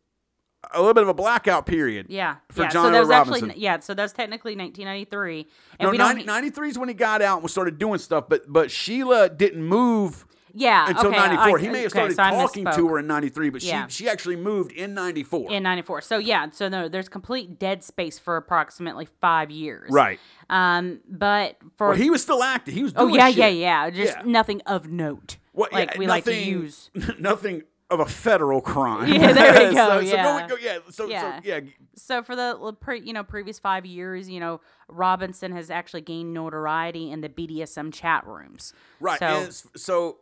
a 0.73 0.79
little 0.79 0.95
bit 0.95 1.03
of 1.03 1.09
a 1.09 1.15
blackout 1.15 1.67
period. 1.67 2.07
Yeah. 2.09 2.37
For 2.51 2.63
yeah. 2.63 2.69
John 2.69 2.87
so 2.87 2.91
that 2.93 3.01
was 3.01 3.09
Robinson. 3.09 3.51
actually 3.51 3.63
yeah. 3.63 3.79
So 3.81 3.95
that's 3.95 4.13
technically 4.13 4.57
1993. 4.57 5.47
And 5.79 5.87
No, 5.87 5.91
we 5.91 5.99
don't. 5.99 6.17
90, 6.17 6.25
93 6.25 6.69
is 6.71 6.79
when 6.79 6.89
he 6.89 6.95
got 6.95 7.23
out 7.23 7.41
and 7.41 7.51
started 7.51 7.79
doing 7.79 7.99
stuff, 7.99 8.25
but 8.29 8.43
but 8.49 8.71
Sheila 8.71 9.29
didn't 9.29 9.65
move 9.65 10.27
yeah. 10.57 10.89
until 10.89 11.09
okay, 11.09 11.17
94. 11.17 11.59
I- 11.59 11.61
he 11.61 11.69
may 11.69 11.83
have 11.83 11.93
okay, 11.93 12.11
started 12.13 12.17
so 12.17 12.47
talking 12.47 12.65
to 12.65 12.89
her 12.89 12.99
in 12.99 13.07
93, 13.07 13.51
but 13.51 13.63
Yeah. 13.63 13.87
she 13.87 14.05
she 14.05 14.09
actually 14.09 14.37
moved 14.37 14.73
in 14.73 14.95
94. 14.95 15.53
in 15.53 15.63
94 15.63 16.01
so 16.01 16.19
yeah 16.19 16.49
so 16.51 16.69
no 16.69 16.89
there's 16.89 17.09
complete 17.09 17.59
dead 17.59 17.83
space 17.85 18.19
for 18.19 18.37
approximately 18.37 19.07
five 19.21 19.51
years 19.51 19.91
right. 19.91 20.19
um 20.51 21.01
but 21.09 21.57
for 21.77 21.89
Well, 21.89 21.97
he 21.97 22.11
was 22.11 22.23
still 22.23 22.43
active. 22.43 22.75
He 22.75 22.83
was 22.83 22.93
oh 22.97 23.07
yeah 23.09 23.29
shit. 23.29 23.37
yeah 23.39 23.47
yeah 23.49 23.91
just 23.91 24.17
Yeah. 24.17 24.23
nothing 24.25 24.61
of 24.67 24.89
note 24.89 25.37
What, 25.53 25.73
like 25.73 25.93
yeah, 25.93 25.99
we 25.99 26.07
like 26.07 26.25
to 26.25 26.31
nothing- 26.31 26.49
use 26.49 26.91
nothing 27.19 27.63
of 27.89 28.01
a 28.01 28.05
federal 28.07 28.61
crime. 28.61 29.07
Yeah, 29.09 29.31
there 29.33 29.69
we 29.69 29.75
go, 29.77 29.89
so, 29.89 29.99
yeah. 30.01 30.41
So 30.41 30.49
go, 30.49 30.57
go, 30.57 30.61
yeah. 30.61 30.79
So, 30.91 31.07
Yeah. 31.07 31.37
so 31.41 31.41
yeah. 31.45 31.61
so 31.95 32.23
for 32.25 32.35
the 32.35 33.01
you 33.05 33.13
know 33.13 33.23
previous 33.23 33.61
five 33.61 33.87
years 33.87 34.29
you 34.29 34.41
know 34.41 34.61
robinson 34.89 35.53
has 35.53 35.71
actually 35.71 36.01
gained 36.01 36.35
notoriety 36.35 37.11
in 37.13 37.21
the 37.21 37.29
bdsm 37.29 37.93
chat 37.95 38.27
rooms 38.27 38.73
Right. 39.01 39.19
so 39.21 39.49
so 39.77 40.19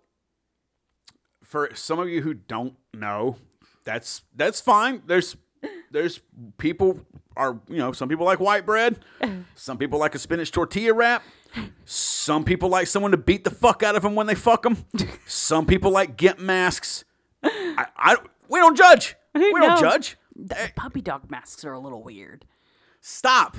for 1.55 1.71
some 1.73 2.01
of 2.01 2.09
you 2.09 2.21
who 2.21 2.35
don't 2.35 2.75
know, 2.93 3.37
that's 3.85 4.23
that's 4.35 4.61
fine. 4.61 5.03
There's 5.07 5.37
there's 5.93 6.21
people 6.59 6.99
are 7.37 7.61
you 7.69 7.77
know 7.77 7.93
some 7.93 8.09
people 8.09 8.27
like 8.27 8.41
white 8.41 8.67
bread, 8.67 8.99
some 9.55 9.79
people 9.79 10.01
like 10.01 10.17
a 10.17 10.19
spinach 10.19 10.51
tortilla 10.51 10.93
wrap, 10.93 11.23
some 11.85 12.43
people 12.43 12.71
like 12.71 12.89
someone 12.89 13.13
to 13.13 13.17
beat 13.17 13.45
the 13.45 13.53
fuck 13.53 13.85
out 13.85 13.95
of 13.95 14.03
them 14.03 14.17
when 14.17 14.27
they 14.27 14.35
fuck 14.35 14.65
them, 14.65 14.85
some 15.27 15.65
people 15.65 15.93
like 15.93 16.17
get 16.17 16.41
masks. 16.41 17.05
I, 17.45 17.87
I 17.97 18.17
we 18.49 18.59
don't 18.59 18.77
judge. 18.77 19.15
We 19.35 19.61
don't 19.61 19.79
judge. 19.79 20.17
the 20.35 20.73
puppy 20.75 21.03
dog 21.03 21.31
masks 21.31 21.65
are 21.65 21.73
a 21.73 21.79
little 21.79 22.03
weird 22.03 22.47
Stop. 23.07 23.59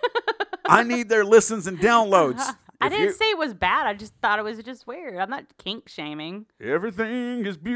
I 0.64 0.84
need 0.84 1.08
their 1.08 1.24
listens 1.24 1.66
and 1.66 1.76
downloads. 1.76 2.40
i 2.80 2.88
didn't 2.88 3.06
you- 3.06 3.12
say 3.12 3.24
it 3.26 3.38
was 3.38 3.54
bad 3.54 3.86
i 3.86 3.94
just 3.94 4.14
thought 4.22 4.38
it 4.38 4.42
was 4.42 4.58
just 4.62 4.86
weird 4.86 5.16
i'm 5.18 5.30
not 5.30 5.44
kink 5.58 5.88
shaming 5.88 6.46
Everything 6.60 7.44
is 7.46 7.56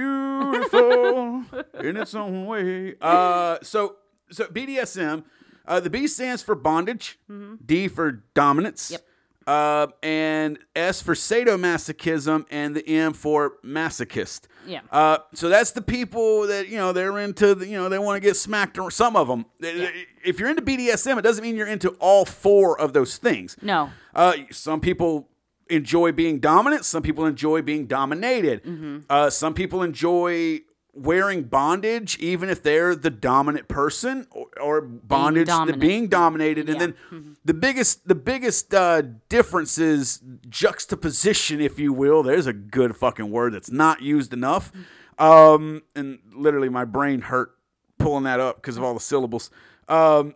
beautiful 0.60 1.44
in 1.81 1.97
its 1.97 2.14
own 2.14 2.47
way. 2.47 2.94
Uh, 3.01 3.59
so 3.62 3.97
so 4.31 4.47
BDSM, 4.47 5.24
uh, 5.66 5.81
the 5.81 5.90
B 5.90 6.06
stands 6.06 6.43
for 6.43 6.55
bondage, 6.55 7.18
D 7.64 7.89
for 7.89 8.22
dominance, 8.35 8.90
Yep. 8.93 9.02
uh, 9.47 9.86
and 10.02 10.59
S 10.77 11.02
for 11.02 11.14
sadomasochism, 11.14 12.47
and 12.51 12.74
the 12.77 12.86
M 12.89 13.12
for 13.12 13.55
masochist. 13.64 14.43
Yeah. 14.66 14.81
Uh, 14.90 15.18
so 15.35 15.48
that's 15.48 15.72
the 15.72 15.82
people 15.82 16.47
that 16.47 16.68
you 16.68 16.77
know 16.77 16.93
they're 16.93 17.18
into. 17.18 17.55
The, 17.55 17.66
you 17.66 17.77
know 17.77 17.89
they 17.89 17.98
want 17.98 18.16
to 18.22 18.27
get 18.27 18.36
smacked. 18.36 18.78
Or 18.78 18.90
some 18.90 19.16
of 19.16 19.27
them. 19.28 19.47
If 19.60 20.39
you're 20.39 20.48
into 20.51 20.62
BDSM, 20.62 21.18
it 21.18 21.22
doesn't 21.22 21.43
mean 21.43 21.56
you're 21.56 21.66
into 21.66 21.90
all 21.98 22.24
four 22.24 22.78
of 22.81 22.93
those 22.93 23.16
things. 23.16 23.56
no 23.62 23.90
Uh, 24.20 24.32
some 24.51 24.80
people 24.80 25.28
enjoy 25.68 26.12
being 26.12 26.38
dominant. 26.40 26.84
Some 26.84 27.02
people 27.02 27.24
enjoy 27.26 27.62
being 27.62 27.86
dominated. 27.86 28.62
Mm-hmm. 28.64 28.98
Uh, 29.09 29.30
some 29.30 29.55
people 29.55 29.82
enjoy 29.82 30.60
wearing 30.92 31.44
bondage, 31.44 32.18
even 32.18 32.48
if 32.51 32.62
they're 32.62 32.94
the 32.97 33.10
dominant 33.10 33.68
person, 33.68 34.26
or, 34.30 34.47
or 34.60 34.80
bondage 34.82 35.47
the 35.47 35.52
dominant. 35.52 35.80
being 35.80 36.09
dominated. 36.09 36.68
And 36.68 36.80
Yeah. 36.80 36.86
Mm-hmm. 36.88 37.16
then 37.16 37.36
the 37.44 37.55
biggest, 37.55 38.09
the 38.09 38.14
biggest 38.14 38.74
uh, 38.74 39.02
difference 39.28 39.78
is 39.78 40.20
juxtaposition, 40.48 41.60
if 41.60 41.78
you 41.78 41.92
will. 41.92 42.22
There's 42.22 42.47
a 42.47 42.52
good 42.52 42.97
fucking 42.97 43.30
word 43.30 43.55
that's 43.55 43.70
not 43.70 44.02
used 44.02 44.32
enough. 44.32 44.72
Um, 45.18 45.82
and 45.94 46.18
literally, 46.34 46.68
my 46.68 46.84
brain 46.84 47.20
hurt 47.22 47.52
pulling 47.98 48.24
that 48.24 48.40
up 48.40 48.56
because 48.56 48.76
of 48.76 48.82
all 48.82 48.94
the 48.94 49.01
syllables. 49.01 49.51
Um, 49.88 50.34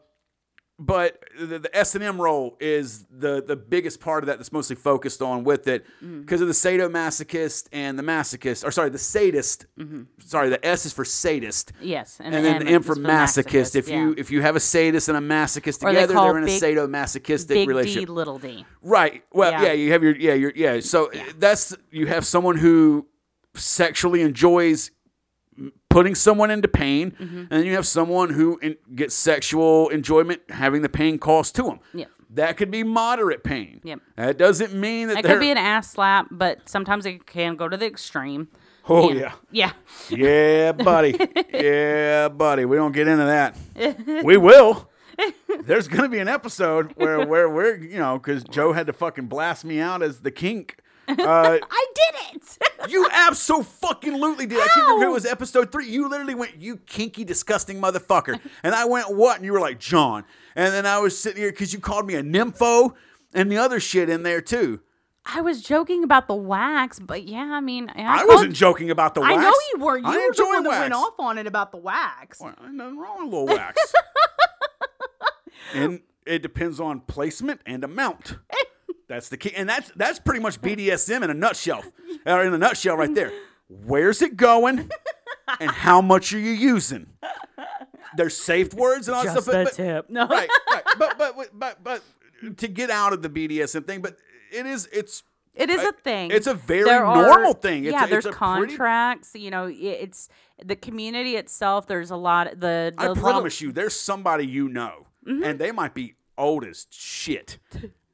but 0.79 1.23
the, 1.39 1.61
the 1.61 1.77
S 1.77 1.95
and 1.95 2.03
M 2.03 2.21
role 2.21 2.57
is 2.59 3.05
the 3.11 3.43
the 3.47 3.55
biggest 3.55 4.01
part 4.01 4.25
of 4.25 4.27
that 4.27 4.39
that's 4.39 4.51
mostly 4.53 4.75
focused 4.75 5.23
on 5.23 5.45
with 5.45 5.69
it. 5.69 5.85
Mm-hmm. 6.03 6.23
Because 6.23 6.41
of 6.41 6.49
the 6.49 6.55
sadomasochist 6.55 7.69
and 7.73 7.97
the 7.99 8.03
masochist 8.03 8.65
or 8.65 8.71
sorry 8.73 8.91
the 8.91 8.99
sadist. 8.99 9.67
Mm-hmm. 9.79 10.03
Sorry 10.19 10.49
the 10.49 10.65
S 10.67 10.85
is 10.85 10.93
for 10.93 11.05
sadist. 11.05 11.73
Yes 11.81 12.21
and, 12.23 12.35
then 12.35 12.65
the 12.65 12.71
M 12.71 12.83
for 12.83 12.97
masochist 12.97 13.77
if 13.77 13.89
you 13.89 14.15
if 14.19 14.31
you 14.33 14.43
have 14.43 14.57
a 14.57 14.61
sadist 14.61 15.09
and 15.09 15.17
a 15.17 15.21
masochist 15.21 15.83
Or 15.85 15.89
together 15.91 16.15
call 16.15 16.25
they're 16.29 16.39
in 16.39 16.45
a 16.45 16.47
big- 16.47 16.61
sadomasochistic 16.63 17.49
big 17.49 17.69
relationship. 17.69 18.07
d 18.09 18.13
little 18.13 18.39
d. 18.39 18.65
Right. 18.83 19.23
Well 19.33 19.53
yeah. 19.53 19.63
Yeah. 19.63 19.73
you 19.75 19.93
have 19.93 20.03
your 20.03 20.17
yeah 20.17 20.35
your 20.35 20.53
yeah. 20.57 20.81
So 20.81 21.11
that's 21.39 21.77
you 21.93 22.07
have 22.09 22.27
someone 22.27 22.57
who 22.57 23.07
sexually 23.55 24.23
enjoys 24.23 24.91
putting 25.95 26.15
someone 26.17 26.51
into 26.51 26.67
pain, 26.69 27.13
Mm-hmm. 27.13 27.39
and 27.39 27.49
then 27.51 27.65
you 27.65 27.75
have 27.75 27.87
someone 27.87 28.31
who 28.31 28.59
in, 28.61 28.77
gets 28.95 29.15
sexual 29.15 29.89
enjoyment 29.91 30.41
having 30.51 30.83
the 30.83 30.89
pain 30.89 31.19
caused 31.19 31.55
to 31.57 31.63
them. 31.63 31.79
Yep. 31.95 32.09
That 32.31 32.57
could 32.57 32.71
be 32.71 32.83
moderate 32.83 33.45
pain. 33.45 33.81
Yep. 33.85 34.01
That 34.17 34.37
doesn't 34.39 34.75
mean 34.75 35.07
that 35.09 35.19
It 35.19 35.25
could 35.25 35.39
be 35.39 35.53
an 35.53 35.57
ass 35.57 35.91
slap, 35.93 36.27
but 36.33 36.69
sometimes 36.69 37.07
it 37.07 37.27
can 37.27 37.55
go 37.57 37.69
to 37.69 37.77
the 37.77 37.87
extreme. 37.87 38.49
oh 38.89 39.11
And- 39.11 39.21
yeah, 39.21 39.33
Yeah. 39.53 39.73
yeah, 40.11 40.73
buddy, 40.91 41.17
yeah, 41.53 42.29
buddy. 42.29 42.65
We 42.65 42.77
don't 42.77 42.93
get 42.93 43.07
into 43.07 43.25
that. 43.25 43.57
we 44.25 44.37
will. 44.37 44.91
There's 45.65 45.87
gonna 45.87 46.09
be 46.09 46.19
an 46.19 46.27
episode 46.29 46.93
where 46.97 47.25
where 47.25 47.49
we're 47.49 47.77
you 47.77 47.99
know 47.99 48.19
because 48.19 48.43
Joe 48.43 48.73
had 48.73 48.89
to 48.89 48.93
fucking 48.93 49.27
blast 49.29 49.65
me 49.65 49.79
out 49.79 50.03
as 50.03 50.21
the 50.21 50.33
kink. 50.33 50.77
Uh, 51.09 51.59
I 51.71 51.87
did 51.95 52.37
it. 52.37 52.59
You 52.91 53.09
absolutely 53.11 54.47
did. 54.47 54.59
I 54.59 54.67
can't 54.67 54.87
remember 54.87 55.05
if 55.05 55.09
it 55.09 55.13
was 55.13 55.27
episode 55.27 55.73
three. 55.73 55.89
You 55.89 56.09
literally 56.09 56.35
went, 56.35 56.57
"You 56.57 56.77
kinky, 56.77 57.25
disgusting 57.25 57.81
motherfucker," 57.81 58.39
and 58.63 58.75
I 58.75 58.85
went, 58.85 59.15
"What?" 59.15 59.37
And 59.37 59.45
you 59.47 59.53
were 59.53 59.61
like, 59.61 59.81
"John." 59.81 60.25
And 60.55 60.75
then 60.75 60.85
I 60.85 60.99
was 60.99 61.19
sitting 61.19 61.41
here 61.41 61.51
because 61.51 61.73
you 61.73 61.81
called 61.81 62.07
me 62.07 62.15
a 62.15 62.23
nympho 62.23 62.95
and 63.33 63.51
the 63.51 63.57
other 63.57 63.81
shit 63.81 64.11
in 64.11 64.23
there 64.23 64.43
too. 64.43 64.81
I 65.25 65.41
was 65.41 65.63
joking 65.63 66.05
about 66.05 66.29
the 66.29 66.35
wax, 66.35 67.01
but 67.01 67.25
yeah, 67.25 67.49
I 67.53 67.61
mean, 67.61 67.91
I, 67.95 68.23
I 68.23 68.25
wasn't 68.27 68.55
joking 68.55 68.91
about 68.91 69.15
the 69.15 69.23
wax. 69.23 69.33
I 69.33 69.37
know 69.37 69.55
you 69.73 69.79
were. 69.83 69.97
You 69.97 70.05
I 70.05 70.11
were 70.11 70.17
the 70.19 70.27
enjoy 70.27 70.45
one 70.45 70.63
that 70.65 70.81
went 70.81 70.93
off 70.93 71.15
on 71.19 71.39
it 71.39 71.47
about 71.47 71.71
the 71.73 71.79
wax. 71.79 72.41
Well, 72.41 72.55
nothing 72.71 72.99
wrong 72.99 73.31
with 73.31 73.35
a 73.35 73.37
little 73.37 73.47
wax. 73.47 73.95
and 75.75 76.01
it 76.27 76.43
depends 76.43 76.79
on 76.81 77.01
placement 77.01 77.63
and 77.65 77.83
amount. 77.83 78.37
That's 79.09 79.29
the 79.29 79.37
key, 79.37 79.53
and 79.55 79.69
that's 79.69 79.91
that's 79.97 80.19
pretty 80.19 80.41
much 80.41 80.61
BDSM 80.61 81.23
in 81.23 81.31
a 81.31 81.35
nutshell. 81.35 81.83
Or 82.27 82.43
in 82.45 82.55
a 82.55 82.59
nutshell, 82.59 82.97
right 82.97 83.15
there. 83.15 83.33
Where's 83.69 84.23
it 84.23 84.37
going, 84.37 84.91
and 85.61 85.71
how 85.71 86.01
much 86.01 86.33
are 86.33 86.39
you 86.39 86.53
using? 86.53 87.09
There's 88.17 88.37
safe 88.37 88.73
words 88.75 89.09
and 89.09 89.17
all 89.17 89.25
that 89.25 89.35
Just 89.35 89.45
stuff. 89.45 89.55
but- 89.55 89.77
the 89.77 89.83
but- 89.83 89.95
tip. 89.95 90.11
No. 90.11 90.27
right, 90.29 90.49
right. 90.71 90.83
But, 90.99 91.19
but 91.19 91.37
but 91.37 91.51
but 91.59 91.83
but 91.85 92.03
to 92.59 92.69
get 92.69 92.91
out 92.91 93.13
of 93.13 93.23
the 93.23 93.29
BDSM 93.29 93.87
thing, 93.87 94.01
but 94.03 94.17
it 94.53 94.67
is 94.67 94.89
it's 94.93 95.23
It 95.55 95.69
is 95.71 95.83
a 95.83 95.93
thing. 95.93 96.31
it's 96.31 96.47
a 96.47 96.55
very 96.55 96.85
There 96.85 97.05
are- 97.05 97.27
normal 97.29 97.55
thing. 97.55 97.85
It's 97.85 97.93
yeah, 97.93 98.05
a, 98.05 98.09
there's 98.09 98.27
it's 98.27 98.35
a 98.37 98.39
pretty- 98.39 98.77
contracts. 98.77 99.35
You 99.35 99.51
know, 99.51 99.69
it's 99.71 100.29
the 100.65 100.77
community 100.77 101.37
itself. 101.37 101.87
There's 101.87 102.11
a 102.11 102.17
lot. 102.17 102.51
The, 102.53 102.57
the 102.57 102.95
I 102.99 103.09
little- 103.09 103.23
promise 103.23 103.61
you, 103.61 103.73
there's 103.73 103.95
somebody 103.99 104.47
you 104.47 104.69
know, 104.69 105.07
Mm-hmm. 105.27 105.43
and 105.43 105.59
they 105.59 105.73
might 105.73 105.95
be 105.95 106.15
old 106.37 106.65
as 106.65 106.87
shit, 106.91 107.59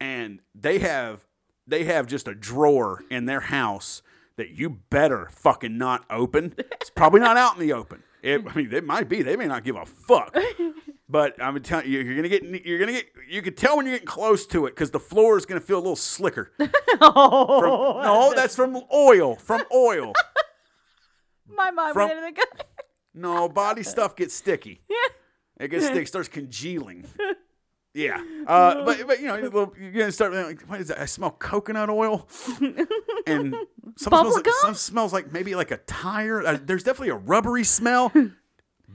and 0.00 0.40
they 0.54 0.78
have 0.78 1.26
they 1.66 1.84
have 1.84 2.06
just 2.06 2.26
a 2.26 2.34
drawer 2.34 3.04
in 3.10 3.26
their 3.26 3.40
house 3.40 4.02
that 4.36 4.50
you 4.50 4.70
better 4.70 5.28
fucking 5.30 5.76
not 5.76 6.04
open. 6.10 6.54
It's 6.58 6.90
probably 6.90 7.20
not 7.20 7.36
out 7.36 7.54
in 7.54 7.60
the 7.60 7.72
open. 7.72 8.02
It, 8.22 8.42
I 8.46 8.54
mean, 8.54 8.72
it 8.72 8.84
might 8.84 9.08
be. 9.08 9.22
They 9.22 9.36
may 9.36 9.46
not 9.46 9.64
give 9.64 9.76
a 9.76 9.86
fuck. 9.86 10.36
But 11.08 11.42
I'm 11.42 11.60
telling 11.62 11.90
you, 11.90 12.00
you're 12.00 12.14
gonna 12.16 12.28
get. 12.28 12.44
You're 12.66 12.78
gonna 12.78 12.92
get. 12.92 13.06
You 13.28 13.42
can 13.42 13.54
tell 13.54 13.76
when 13.76 13.86
you're 13.86 13.94
getting 13.96 14.06
close 14.06 14.46
to 14.48 14.66
it 14.66 14.70
because 14.70 14.90
the 14.90 15.00
floor 15.00 15.36
is 15.36 15.46
gonna 15.46 15.60
feel 15.60 15.78
a 15.78 15.80
little 15.80 15.96
slicker. 15.96 16.52
From, 16.58 16.70
no, 17.00 18.02
oh, 18.04 18.32
that's 18.36 18.54
from 18.54 18.76
oil. 18.92 19.36
From 19.36 19.62
oil. 19.74 20.12
My 21.48 21.70
mind 21.70 21.94
from- 21.94 22.08
went 22.08 22.24
in 22.24 22.34
the. 22.34 22.46
No, 23.14 23.48
body 23.48 23.82
stuff 23.82 24.16
gets 24.16 24.34
sticky. 24.34 24.82
Yeah. 24.90 25.64
It 25.64 25.68
gets 25.68 25.86
sticky, 25.86 26.06
starts 26.06 26.28
congealing. 26.28 27.04
Yeah, 27.92 28.22
uh, 28.46 28.84
but 28.84 29.06
but 29.06 29.20
you 29.20 29.26
know 29.26 29.36
you're 29.36 29.90
gonna 29.92 30.12
start 30.12 30.32
like, 30.32 30.62
what 30.62 30.80
is 30.80 30.88
that? 30.88 31.00
I 31.00 31.06
smell 31.06 31.32
coconut 31.32 31.90
oil, 31.90 32.28
and 33.26 33.54
some 33.96 34.10
smells 34.10 34.36
like, 34.36 34.46
some 34.60 34.74
smells 34.74 35.12
like 35.12 35.32
maybe 35.32 35.54
like 35.54 35.70
a 35.70 35.78
tire. 35.78 36.46
Uh, 36.46 36.58
there's 36.62 36.84
definitely 36.84 37.10
a 37.10 37.16
rubbery 37.16 37.64
smell. 37.64 38.12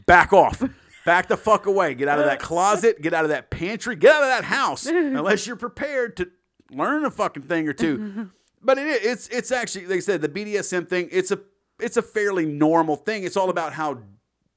Back 0.05 0.33
off. 0.33 0.63
Back 1.05 1.27
the 1.27 1.37
fuck 1.37 1.65
away. 1.65 1.93
Get 1.93 2.07
out 2.07 2.19
of 2.19 2.25
that 2.25 2.39
closet. 2.39 3.01
Get 3.01 3.13
out 3.13 3.25
of 3.25 3.29
that 3.29 3.49
pantry. 3.49 3.95
Get 3.95 4.11
out 4.11 4.23
of 4.23 4.29
that 4.29 4.43
house. 4.43 4.85
Unless 4.85 5.45
you're 5.45 5.55
prepared 5.55 6.17
to 6.17 6.29
learn 6.71 7.05
a 7.05 7.11
fucking 7.11 7.43
thing 7.43 7.67
or 7.67 7.73
two. 7.73 8.29
But 8.61 8.77
it 8.77 8.87
it's 9.03 9.27
it's 9.27 9.51
actually 9.51 9.85
like 9.87 9.97
I 9.97 9.99
said 9.99 10.21
the 10.21 10.29
BDSM 10.29 10.87
thing. 10.87 11.09
It's 11.11 11.31
a 11.31 11.39
it's 11.79 11.97
a 11.97 12.01
fairly 12.01 12.45
normal 12.45 12.95
thing. 12.95 13.23
It's 13.23 13.37
all 13.37 13.49
about 13.49 13.73
how 13.73 13.99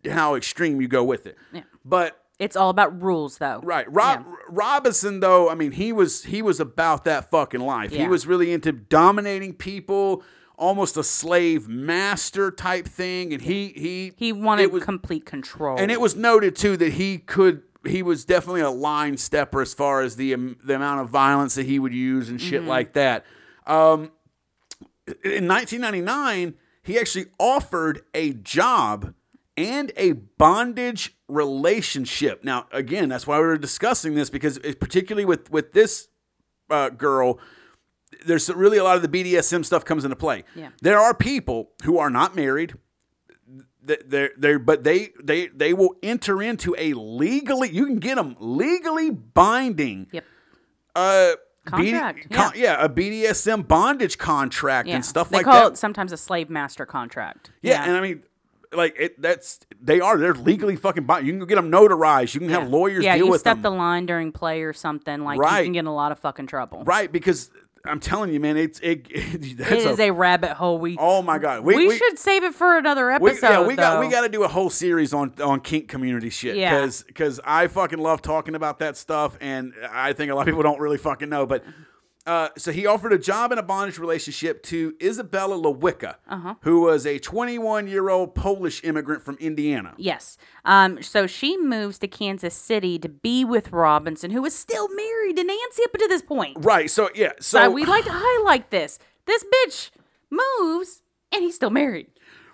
how 0.08 0.34
extreme 0.36 0.80
you 0.80 0.88
go 0.88 1.04
with 1.04 1.26
it. 1.26 1.36
Yeah. 1.52 1.62
But 1.84 2.22
It's 2.38 2.54
all 2.56 2.70
about 2.70 3.02
rules, 3.02 3.38
though. 3.38 3.60
Right. 3.64 3.90
Rob 3.92 4.24
Robinson 4.48 5.20
though, 5.20 5.50
I 5.50 5.54
mean, 5.54 5.72
he 5.72 5.92
was 5.92 6.24
he 6.24 6.40
was 6.42 6.60
about 6.60 7.04
that 7.04 7.30
fucking 7.30 7.60
life. 7.60 7.92
He 7.92 8.06
was 8.06 8.26
really 8.26 8.52
into 8.52 8.70
dominating 8.72 9.54
people 9.54 10.22
almost 10.56 10.96
a 10.96 11.04
slave 11.04 11.68
master 11.68 12.50
type 12.50 12.86
thing, 12.86 13.32
and 13.32 13.42
he 13.42 13.68
he 13.76 14.12
He 14.16 14.32
wanted 14.32 14.72
was- 14.72 14.84
complete 14.84 15.24
control. 15.24 15.78
and 15.78 15.90
it 15.90 16.00
was 16.00 16.14
noted 16.16 16.54
too 16.56 16.76
that 16.76 16.94
he 16.94 17.18
could 17.18 17.62
he 17.86 18.02
was 18.02 18.24
definitely 18.24 18.60
a 18.60 18.70
line 18.70 19.16
stepper 19.16 19.60
as 19.62 19.72
far 19.74 20.02
as 20.02 20.16
the 20.16 20.34
um, 20.34 20.56
the 20.64 20.74
amount 20.74 21.00
of 21.00 21.08
violence 21.10 21.54
that 21.56 21.66
he 21.66 21.78
would 21.78 21.94
use 21.94 22.28
and 22.28 22.40
shit 22.40 22.64
like 22.64 22.92
that. 22.94 23.24
Um, 23.66 24.10
in 25.24 25.46
1999, 25.48 26.54
he 26.82 26.98
actually 26.98 27.26
offered 27.38 28.02
a 28.14 28.32
job 28.32 29.14
and 29.58 29.92
a 29.96 30.12
bondage 30.12 31.16
relationship. 31.28 32.44
Now, 32.44 32.66
again, 32.72 33.08
that's 33.08 33.26
why 33.26 33.38
we 33.40 33.46
were 33.46 33.58
discussing 33.58 34.14
this 34.14 34.30
because, 34.30 34.58
it- 34.58 34.80
particularly 34.80 35.24
with 35.24 35.50
with 35.50 35.72
this 35.72 36.08
uh, 36.70 36.90
girl, 36.90 37.38
there's 38.26 38.48
really 38.50 38.78
a 38.78 38.84
lot 38.84 38.96
of 38.96 39.02
the 39.02 39.08
BDSM 39.08 39.64
stuff 39.64 39.84
comes 39.84 40.04
into 40.04 40.16
play. 40.16 40.44
Yeah. 40.54 40.70
There 40.82 40.98
are 40.98 41.14
people 41.14 41.70
who 41.84 41.98
are 41.98 42.10
not 42.10 42.34
married. 42.36 42.74
Th- 43.86 44.00
They're, 44.06 44.30
they're, 44.36 44.58
but 44.58 44.84
they, 44.84 45.10
they, 45.22 45.46
they 45.48 45.72
will 45.72 45.94
enter 46.02 46.42
into 46.42 46.74
a 46.78 46.92
legally, 46.92 47.70
you 47.70 47.86
can 47.86 47.96
get 47.98 48.16
them 48.16 48.36
legally 48.38 49.08
binding 49.10 50.08
Yep. 50.12 50.24
uh, 50.94 51.30
Contract, 51.64 52.30
con- 52.30 52.52
yeah. 52.56 52.82
a 52.84 52.88
BDSM 52.88 53.66
bondage 53.68 54.16
contract 54.18 54.88
Yeah. 54.88 54.96
and 54.96 55.04
stuff 55.04 55.28
they 55.30 55.38
like 55.38 55.44
call 55.44 55.64
that. 55.64 55.72
it 55.72 55.78
sometimes 55.78 56.12
a 56.12 56.16
slave 56.18 56.48
master 56.50 56.84
contract. 56.86 57.50
yeah, 57.62 57.84
and 57.84 57.94
I 57.96 58.00
mean, 58.00 58.22
like 58.72 58.94
it, 58.98 59.20
that's 59.20 59.60
they 59.80 60.00
are 60.00 60.18
they're 60.18 60.34
legally 60.34 60.76
fucking 60.76 61.04
bind. 61.04 61.26
You 61.26 61.32
can 61.36 61.46
get 61.46 61.56
them 61.56 61.70
notarized. 61.70 62.34
You 62.34 62.40
can 62.40 62.50
have 62.50 62.68
lawyers 62.68 63.04
yeah, 63.04 63.14
you 63.14 63.26
with 63.26 63.40
step 63.40 63.56
them. 63.56 63.62
the 63.62 63.70
line 63.70 64.06
during 64.06 64.32
play 64.32 64.62
or 64.62 64.72
something, 64.72 65.24
like 65.24 65.38
Right. 65.38 65.60
you 65.60 65.64
can 65.66 65.72
get 65.72 65.80
in 65.80 65.86
a 65.86 65.94
lot 65.94 66.12
of 66.12 66.18
fucking 66.18 66.46
trouble. 66.46 66.84
right, 66.84 67.10
because 67.10 67.50
I'm 67.84 68.00
telling 68.00 68.32
you, 68.32 68.40
man, 68.40 68.56
it's 68.56 68.80
it. 68.80 69.08
that's 69.58 69.84
It 69.84 69.90
is 69.90 70.00
a 70.00 70.10
rabbit 70.10 70.52
hole. 70.52 70.78
We 70.78 70.96
oh 70.98 71.22
my 71.22 71.38
god, 71.38 71.64
we, 71.64 71.96
should 71.96 72.18
save 72.18 72.44
it 72.44 72.54
for 72.54 72.76
another 72.76 73.06
We, 73.20 73.30
episode. 73.30 73.48
yeah, 73.48 73.66
we 73.66 73.76
got 73.76 74.00
we 74.00 74.08
got 74.08 74.22
to 74.22 74.28
do 74.28 74.42
a 74.44 74.48
whole 74.48 74.70
series 74.70 75.14
on 75.14 75.32
on 75.42 75.60
kink 75.60 75.88
community 75.88 76.30
shit 76.30 76.56
Yeah. 76.56 76.88
because 77.06 77.40
I 77.44 77.66
fucking 77.68 77.98
love 77.98 78.22
talking 78.22 78.54
about 78.54 78.80
that 78.80 78.96
stuff 78.96 79.36
and 79.40 79.72
I 79.90 80.12
think 80.12 80.30
a 80.30 80.34
lot 80.34 80.42
of 80.42 80.46
people 80.46 80.62
don't 80.62 80.80
really 80.80 80.98
fucking 80.98 81.28
know. 81.28 81.46
But 81.46 81.62
mm-hmm. 81.62 81.82
Uh, 82.28 82.48
so 82.56 82.70
he 82.72 82.86
offered 82.86 83.12
a 83.12 83.18
job 83.18 83.50
in 83.52 83.58
a 83.58 83.62
bondage 83.62 83.98
relationship 83.98 84.62
to 84.64 84.94
Isabella 85.02 85.56
Lewicka, 85.56 86.16
Uh-huh. 86.28 86.54
who 86.60 86.82
was 86.82 87.06
a 87.06 87.18
21 87.18 87.88
year 87.88 88.08
old 88.10 88.34
Polish 88.34 88.84
immigrant 88.84 89.22
from 89.24 89.36
Indiana. 89.40 89.94
Yes. 89.96 90.36
Um. 90.64 91.02
So 91.02 91.26
she 91.26 91.56
moves 91.56 91.98
to 92.00 92.08
Kansas 92.08 92.54
City 92.54 92.98
to 92.98 93.08
be 93.08 93.44
with 93.44 93.72
Robinson, 93.72 94.30
who 94.30 94.42
was 94.42 94.54
still 94.54 94.88
married 94.94 95.36
to 95.36 95.44
Nancy 95.44 95.82
up 95.84 95.94
until 95.94 96.08
this 96.08 96.22
point. 96.22 96.56
Right. 96.60 96.90
So 96.90 97.08
yeah. 97.14 97.32
So 97.40 97.62
So 97.62 97.70
we'd 97.70 97.88
like 97.88 98.04
to 98.04 98.12
highlight 98.14 98.70
this. 98.70 98.98
This 99.26 99.44
bitch 99.44 99.90
moves, 100.30 101.02
and 101.32 101.42
he's 101.42 101.54
still 101.54 101.70
married. 101.70 102.06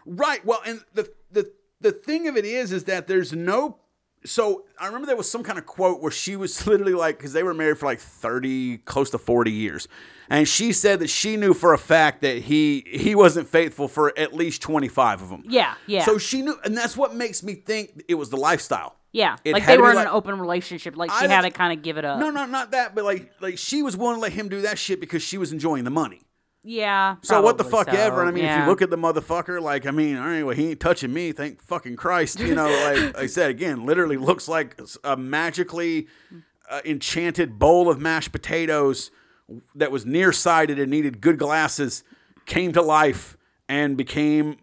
Right. 0.06 0.44
Well, 0.44 0.60
and 0.64 0.80
the 0.94 1.10
the 1.30 1.52
the 1.80 1.92
thing 1.92 2.28
of 2.28 2.36
it 2.36 2.44
is, 2.44 2.72
is 2.72 2.84
that 2.84 3.06
there's 3.06 3.32
no. 3.32 3.78
So 4.26 4.64
I 4.78 4.86
remember 4.86 5.06
there 5.06 5.16
was 5.16 5.30
some 5.30 5.42
kind 5.42 5.59
of 5.59 5.66
quote 5.66 6.01
where 6.01 6.10
she 6.10 6.36
was 6.36 6.66
literally 6.66 6.94
like, 6.94 7.18
because 7.18 7.32
they 7.32 7.42
were 7.42 7.55
married 7.55 7.78
for 7.78 7.86
like 7.86 8.01
thirty, 8.01 8.78
close 8.78 9.10
to 9.10 9.18
forty 9.18 9.52
years, 9.52 9.86
and 10.30 10.48
she 10.48 10.72
said 10.72 11.01
that 11.01 11.09
she 11.10 11.36
knew 11.36 11.52
for 11.55 11.74
a 11.74 11.78
fact 11.78 12.22
that 12.22 12.38
he 12.38 12.84
he 12.86 13.14
wasn't 13.14 13.48
faithful 13.48 13.86
for 13.88 14.18
at 14.18 14.32
least 14.34 14.62
twenty 14.62 14.88
five 14.88 15.20
of 15.22 15.28
them. 15.28 15.42
Yeah. 15.46 15.74
Yeah. 15.86 16.05
So 16.05 16.18
she 16.18 16.42
knew, 16.42 16.56
and 16.64 16.76
that's 16.76 16.96
what 16.96 17.14
makes 17.14 17.42
me 17.42 17.55
think 17.55 18.02
it 18.09 18.14
was 18.14 18.30
the 18.30 18.36
lifestyle. 18.38 18.96
yeah. 19.12 19.36
it 19.44 19.52
Like 19.52 19.66
they 19.66 19.76
were 19.78 19.90
in 19.90 19.96
like- 19.96 20.06
an 20.06 20.12
open 20.12 20.38
relationship. 20.40 20.96
Like 20.96 21.10
I 21.10 21.20
she 21.22 21.28
had 21.28 21.42
to 21.42 21.51
kind 21.51 21.76
of 21.76 21.82
give 21.84 21.98
it 21.98 22.05
up. 22.05 22.18
No, 22.18 22.30
no, 22.30 22.46
not 22.46 22.70
that, 22.70 22.94
but 22.94 23.05
like 23.05 23.30
like 23.40 23.59
she 23.59 23.82
was 23.82 23.96
willing 23.96 24.16
to 24.16 24.20
let 24.20 24.32
him 24.32 24.48
do 24.48 24.62
that 24.62 24.78
shit 24.78 25.01
because 25.01 25.22
she 25.22 25.36
was 25.36 25.52
enjoying 25.52 25.84
the 25.84 25.90
money. 25.90 26.22
Yeah. 26.64 27.16
So 27.22 27.42
what 27.42 27.58
the 27.58 27.64
fuck 27.64 27.90
so. 27.90 27.96
ever? 27.96 28.20
And 28.20 28.28
I 28.28 28.32
mean, 28.32 28.46
if 28.46 28.58
you 28.58 28.64
look 28.64 28.80
at 28.80 28.88
the 28.88 28.96
motherfucker, 28.96 29.60
like 29.60 29.86
I 29.86 29.90
mean, 29.90 30.16
all 30.16 30.26
right, 30.26 30.42
well, 30.42 30.56
he 30.56 30.70
ain't 30.70 30.80
touching 30.80 31.12
me. 31.12 31.30
Thank 31.32 31.62
fucking 31.62 31.96
Christ. 31.96 32.40
You 32.40 32.54
know, 32.54 32.68
like 32.68 33.16
I 33.18 33.26
said 33.26 33.50
again, 33.50 33.84
literally 33.84 34.16
looks 34.16 34.48
like 34.48 34.80
a 35.04 35.16
magically 35.16 36.08
uh, 36.70 36.80
enchanted 36.84 37.58
bowl 37.58 37.90
of 37.90 38.00
mashed 38.00 38.32
potatoes 38.32 39.10
that 39.74 39.92
was 39.92 40.06
nearsighted 40.06 40.78
and 40.78 40.90
needed 40.90 41.20
good 41.20 41.38
glasses 41.38 42.02
came 42.46 42.72
to 42.72 42.80
life 42.80 43.36
and 43.68 43.96
became 43.96 44.56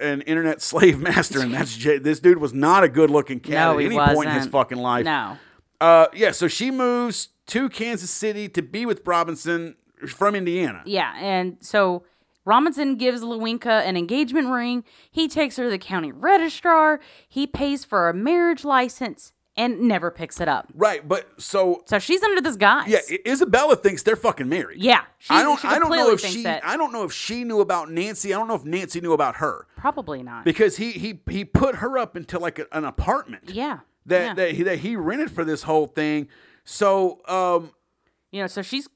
an 0.00 0.20
internet 0.22 0.60
slave 0.62 0.98
master. 0.98 1.40
And 1.40 1.54
that's 1.54 1.76
this 1.76 2.20
dude 2.20 2.38
was 2.38 2.52
not 2.52 2.84
a 2.84 2.88
good 2.88 3.10
looking 3.10 3.40
cat 3.40 3.52
no, 3.52 3.78
at 3.78 3.86
any 3.86 3.96
wasn't. 3.96 4.16
point 4.16 4.28
in 4.28 4.36
his 4.36 4.46
fucking 4.46 4.78
life. 4.78 5.06
No. 5.06 5.38
Uh, 5.80 6.06
yeah, 6.12 6.30
so 6.30 6.46
she 6.46 6.70
moves 6.70 7.30
to 7.46 7.70
Kansas 7.70 8.10
City 8.10 8.50
to 8.50 8.60
be 8.60 8.84
with 8.84 9.00
Robinson 9.06 9.76
from 10.08 10.34
Indiana. 10.34 10.82
Yeah, 10.86 11.12
and 11.18 11.56
so 11.60 12.04
Robinson 12.44 12.96
gives 12.96 13.22
Lewinka 13.22 13.84
an 13.86 13.96
engagement 13.96 14.48
ring. 14.48 14.84
He 15.10 15.28
takes 15.28 15.56
her 15.56 15.64
to 15.64 15.70
the 15.70 15.78
county 15.78 16.12
registrar. 16.12 17.00
He 17.28 17.46
pays 17.46 17.84
for 17.84 18.08
a 18.08 18.14
marriage 18.14 18.64
license 18.64 19.32
and 19.56 19.80
never 19.82 20.10
picks 20.10 20.40
it 20.40 20.48
up. 20.48 20.68
Right, 20.74 21.06
but 21.06 21.28
so 21.38 21.82
So 21.84 21.98
she's 21.98 22.22
under 22.22 22.40
this 22.40 22.56
guy. 22.56 22.86
yeah, 22.86 23.00
Isabella 23.26 23.76
thinks 23.76 24.02
they're 24.02 24.16
fucking 24.16 24.48
married. 24.48 24.82
yeah. 24.82 25.02
She, 25.18 25.34
I 25.34 25.42
don't. 25.42 25.60
She 25.60 25.68
I 25.68 25.78
don't 25.78 25.90
know 25.90 26.12
if 26.12 26.20
she. 26.20 26.44
that. 26.44 26.64
I 26.64 26.78
don't 26.78 26.92
know 26.92 27.04
if 27.04 27.12
she 27.12 27.44
knew 27.44 27.60
about 27.60 27.90
Nancy. 27.90 28.32
I 28.32 28.38
don't 28.38 28.48
know 28.48 28.54
if 28.54 28.64
Nancy 28.64 29.00
knew 29.02 29.12
about 29.12 29.36
her 29.36 29.66
Probably 29.76 30.22
not. 30.22 30.44
because 30.44 30.78
he 30.78 30.92
he 30.92 31.20
he 31.28 31.44
put 31.44 31.76
her 31.76 31.98
up 31.98 32.16
into 32.16 32.38
like 32.38 32.58
a, 32.58 32.66
an 32.72 32.84
apartment 32.84 33.50
yeah. 33.50 33.80
that 34.06 34.24
yeah. 34.24 34.34
that, 34.34 34.52
he, 34.52 34.62
that 34.62 34.78
he 34.78 34.96
rented 34.96 35.30
for 35.30 35.44
this 35.44 35.64
whole 35.64 35.86
thing. 35.86 36.28
So 36.64 37.20
um 37.28 37.72
you 38.30 38.40
know, 38.40 38.46
so 38.46 38.62
she's 38.62 38.88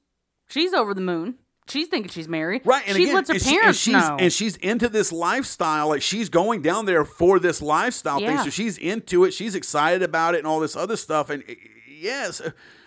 she's 0.54 0.72
over 0.72 0.94
the 0.94 1.00
moon. 1.00 1.34
She's 1.66 1.88
thinking 1.88 2.10
she's 2.10 2.28
married. 2.28 2.62
right, 2.64 2.84
and 2.86 2.96
she 2.96 3.04
again, 3.04 3.14
lets 3.16 3.28
her 3.30 3.34
and 3.34 3.42
she- 3.42 3.58
and 3.58 3.74
she's 3.76 3.92
know. 3.94 4.16
and 4.20 4.32
she's 4.32 4.56
into 4.58 4.88
this 4.88 5.10
lifestyle. 5.12 5.88
Like 5.88 6.02
she's 6.02 6.28
going 6.28 6.62
down 6.62 6.84
there 6.86 7.04
for 7.04 7.38
this 7.38 7.60
lifestyle 7.62 8.18
thing. 8.18 8.28
Yeah. 8.28 8.44
So 8.44 8.50
she's 8.50 8.78
into 8.78 9.24
it. 9.24 9.32
She's 9.32 9.54
excited 9.54 10.02
about 10.02 10.34
it 10.34 10.38
and 10.38 10.46
all 10.46 10.60
this 10.60 10.76
other 10.76 10.96
stuff. 10.96 11.30
And 11.30 11.42
uh, 11.48 11.54
yes, 11.88 12.42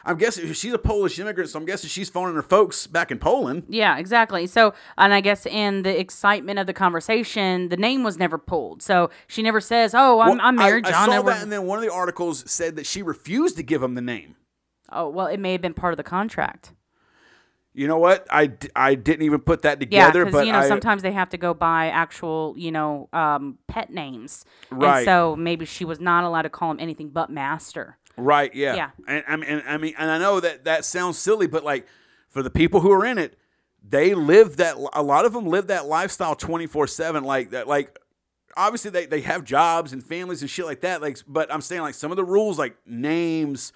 I'm 0.05 0.17
guessing 0.17 0.53
she's 0.53 0.73
a 0.73 0.77
Polish 0.77 1.17
immigrant, 1.17 1.49
so 1.49 1.57
I'm 1.59 1.65
guessing 1.65 1.89
she's 1.89 2.07
phoning 2.07 2.35
her 2.35 2.43
folks 2.43 2.85
back 2.87 3.09
in 3.11 3.17
Poland. 3.17 3.63
Yeah, 3.67 3.97
exactly. 3.97 4.45
So, 4.45 4.75
and 4.97 5.11
I 5.11 5.21
guess 5.21 5.47
in 5.47 5.81
the 5.81 5.99
excitement 5.99 6.59
of 6.59 6.67
the 6.67 6.73
conversation, 6.73 7.69
the 7.69 7.77
name 7.77 8.03
was 8.03 8.17
never 8.19 8.37
pulled. 8.37 8.83
So 8.83 9.09
she 9.27 9.41
never 9.41 9.59
says, 9.59 9.95
"Oh, 9.95 10.19
I'm, 10.19 10.37
Well, 10.37 10.39
I'm 10.41 10.55
married." 10.55 10.85
I, 10.85 10.89
I 10.89 11.05
saw 11.07 11.21
that, 11.23 11.41
and 11.41 11.51
then 11.51 11.65
one 11.65 11.79
of 11.79 11.83
the 11.83 11.91
articles 11.91 12.49
said 12.49 12.75
that 12.75 12.85
she 12.85 13.01
refused 13.01 13.57
to 13.57 13.63
give 13.63 13.81
him 13.81 13.95
the 13.95 14.01
name. 14.01 14.35
oh, 14.91 15.09
well, 15.09 15.25
it 15.27 15.39
may 15.39 15.53
have 15.53 15.61
been 15.61 15.73
part 15.73 15.93
of 15.93 15.97
the 15.97 16.03
contract. 16.03 16.73
You 17.77 17.87
know 17.87 17.99
what? 17.99 18.25
I, 18.31 18.51
I 18.75 18.95
didn't 18.95 19.21
even 19.21 19.39
put 19.39 19.61
that 19.61 19.79
Yeah, 19.79 20.07
together, 20.07 20.25
because 20.25 20.39
but 20.39 20.47
you 20.47 20.51
know 20.51 20.59
I, 20.59 20.67
sometimes 20.67 21.03
they 21.03 21.11
have 21.11 21.29
to 21.29 21.37
go 21.37 21.53
by 21.53 21.89
actual, 21.89 22.55
you 22.57 22.71
know, 22.71 23.07
um, 23.13 23.59
pet 23.67 23.91
names. 23.91 24.45
Right. 24.71 24.97
And 24.97 25.05
so 25.05 25.35
maybe 25.35 25.65
she 25.65 25.85
was 25.85 25.99
not 25.99 26.23
allowed 26.23 26.41
to 26.41 26.49
call 26.49 26.71
him 26.71 26.79
anything 26.79 27.09
but 27.09 27.29
master. 27.29 27.97
right, 28.17 28.53
yeah, 28.55 28.73
Yeah. 28.75 28.89
And 29.07 29.23
I 29.27 29.35
mean, 29.35 29.49
and, 29.49 29.63
I 29.67 29.77
mean, 29.77 29.93
and 29.95 30.09
I 30.09 30.17
know 30.17 30.39
that 30.39 30.65
that 30.65 30.85
sounds 30.85 31.19
silly, 31.19 31.45
but 31.45 31.63
like 31.63 31.85
for 32.29 32.41
the 32.41 32.49
people 32.49 32.79
who 32.79 32.91
are 32.91 33.05
in 33.05 33.19
it, 33.19 33.37
they 33.87 34.15
live 34.15 34.57
that. 34.57 34.75
A 34.93 35.03
lot 35.03 35.25
of 35.25 35.33
them 35.33 35.45
live 35.45 35.67
that 35.67 35.85
lifestyle 35.85 36.33
twenty 36.35 36.65
four 36.65 36.87
seven. 36.87 37.23
Like 37.23 37.51
that, 37.51 37.67
like 37.67 37.95
obviously 38.57 38.91
they, 38.91 39.05
they 39.05 39.21
have 39.21 39.43
jobs 39.43 39.93
and 39.93 40.03
families 40.03 40.41
and 40.41 40.49
shit 40.49 40.65
like 40.65 40.81
that. 40.81 41.01
Like, 41.01 41.19
but 41.27 41.53
I'm 41.53 41.61
saying 41.61 41.81
like 41.83 41.93
some 41.93 42.11
of 42.11 42.17
the 42.17 42.25
rules, 42.25 42.59
like 42.59 42.75
names, 42.85 43.71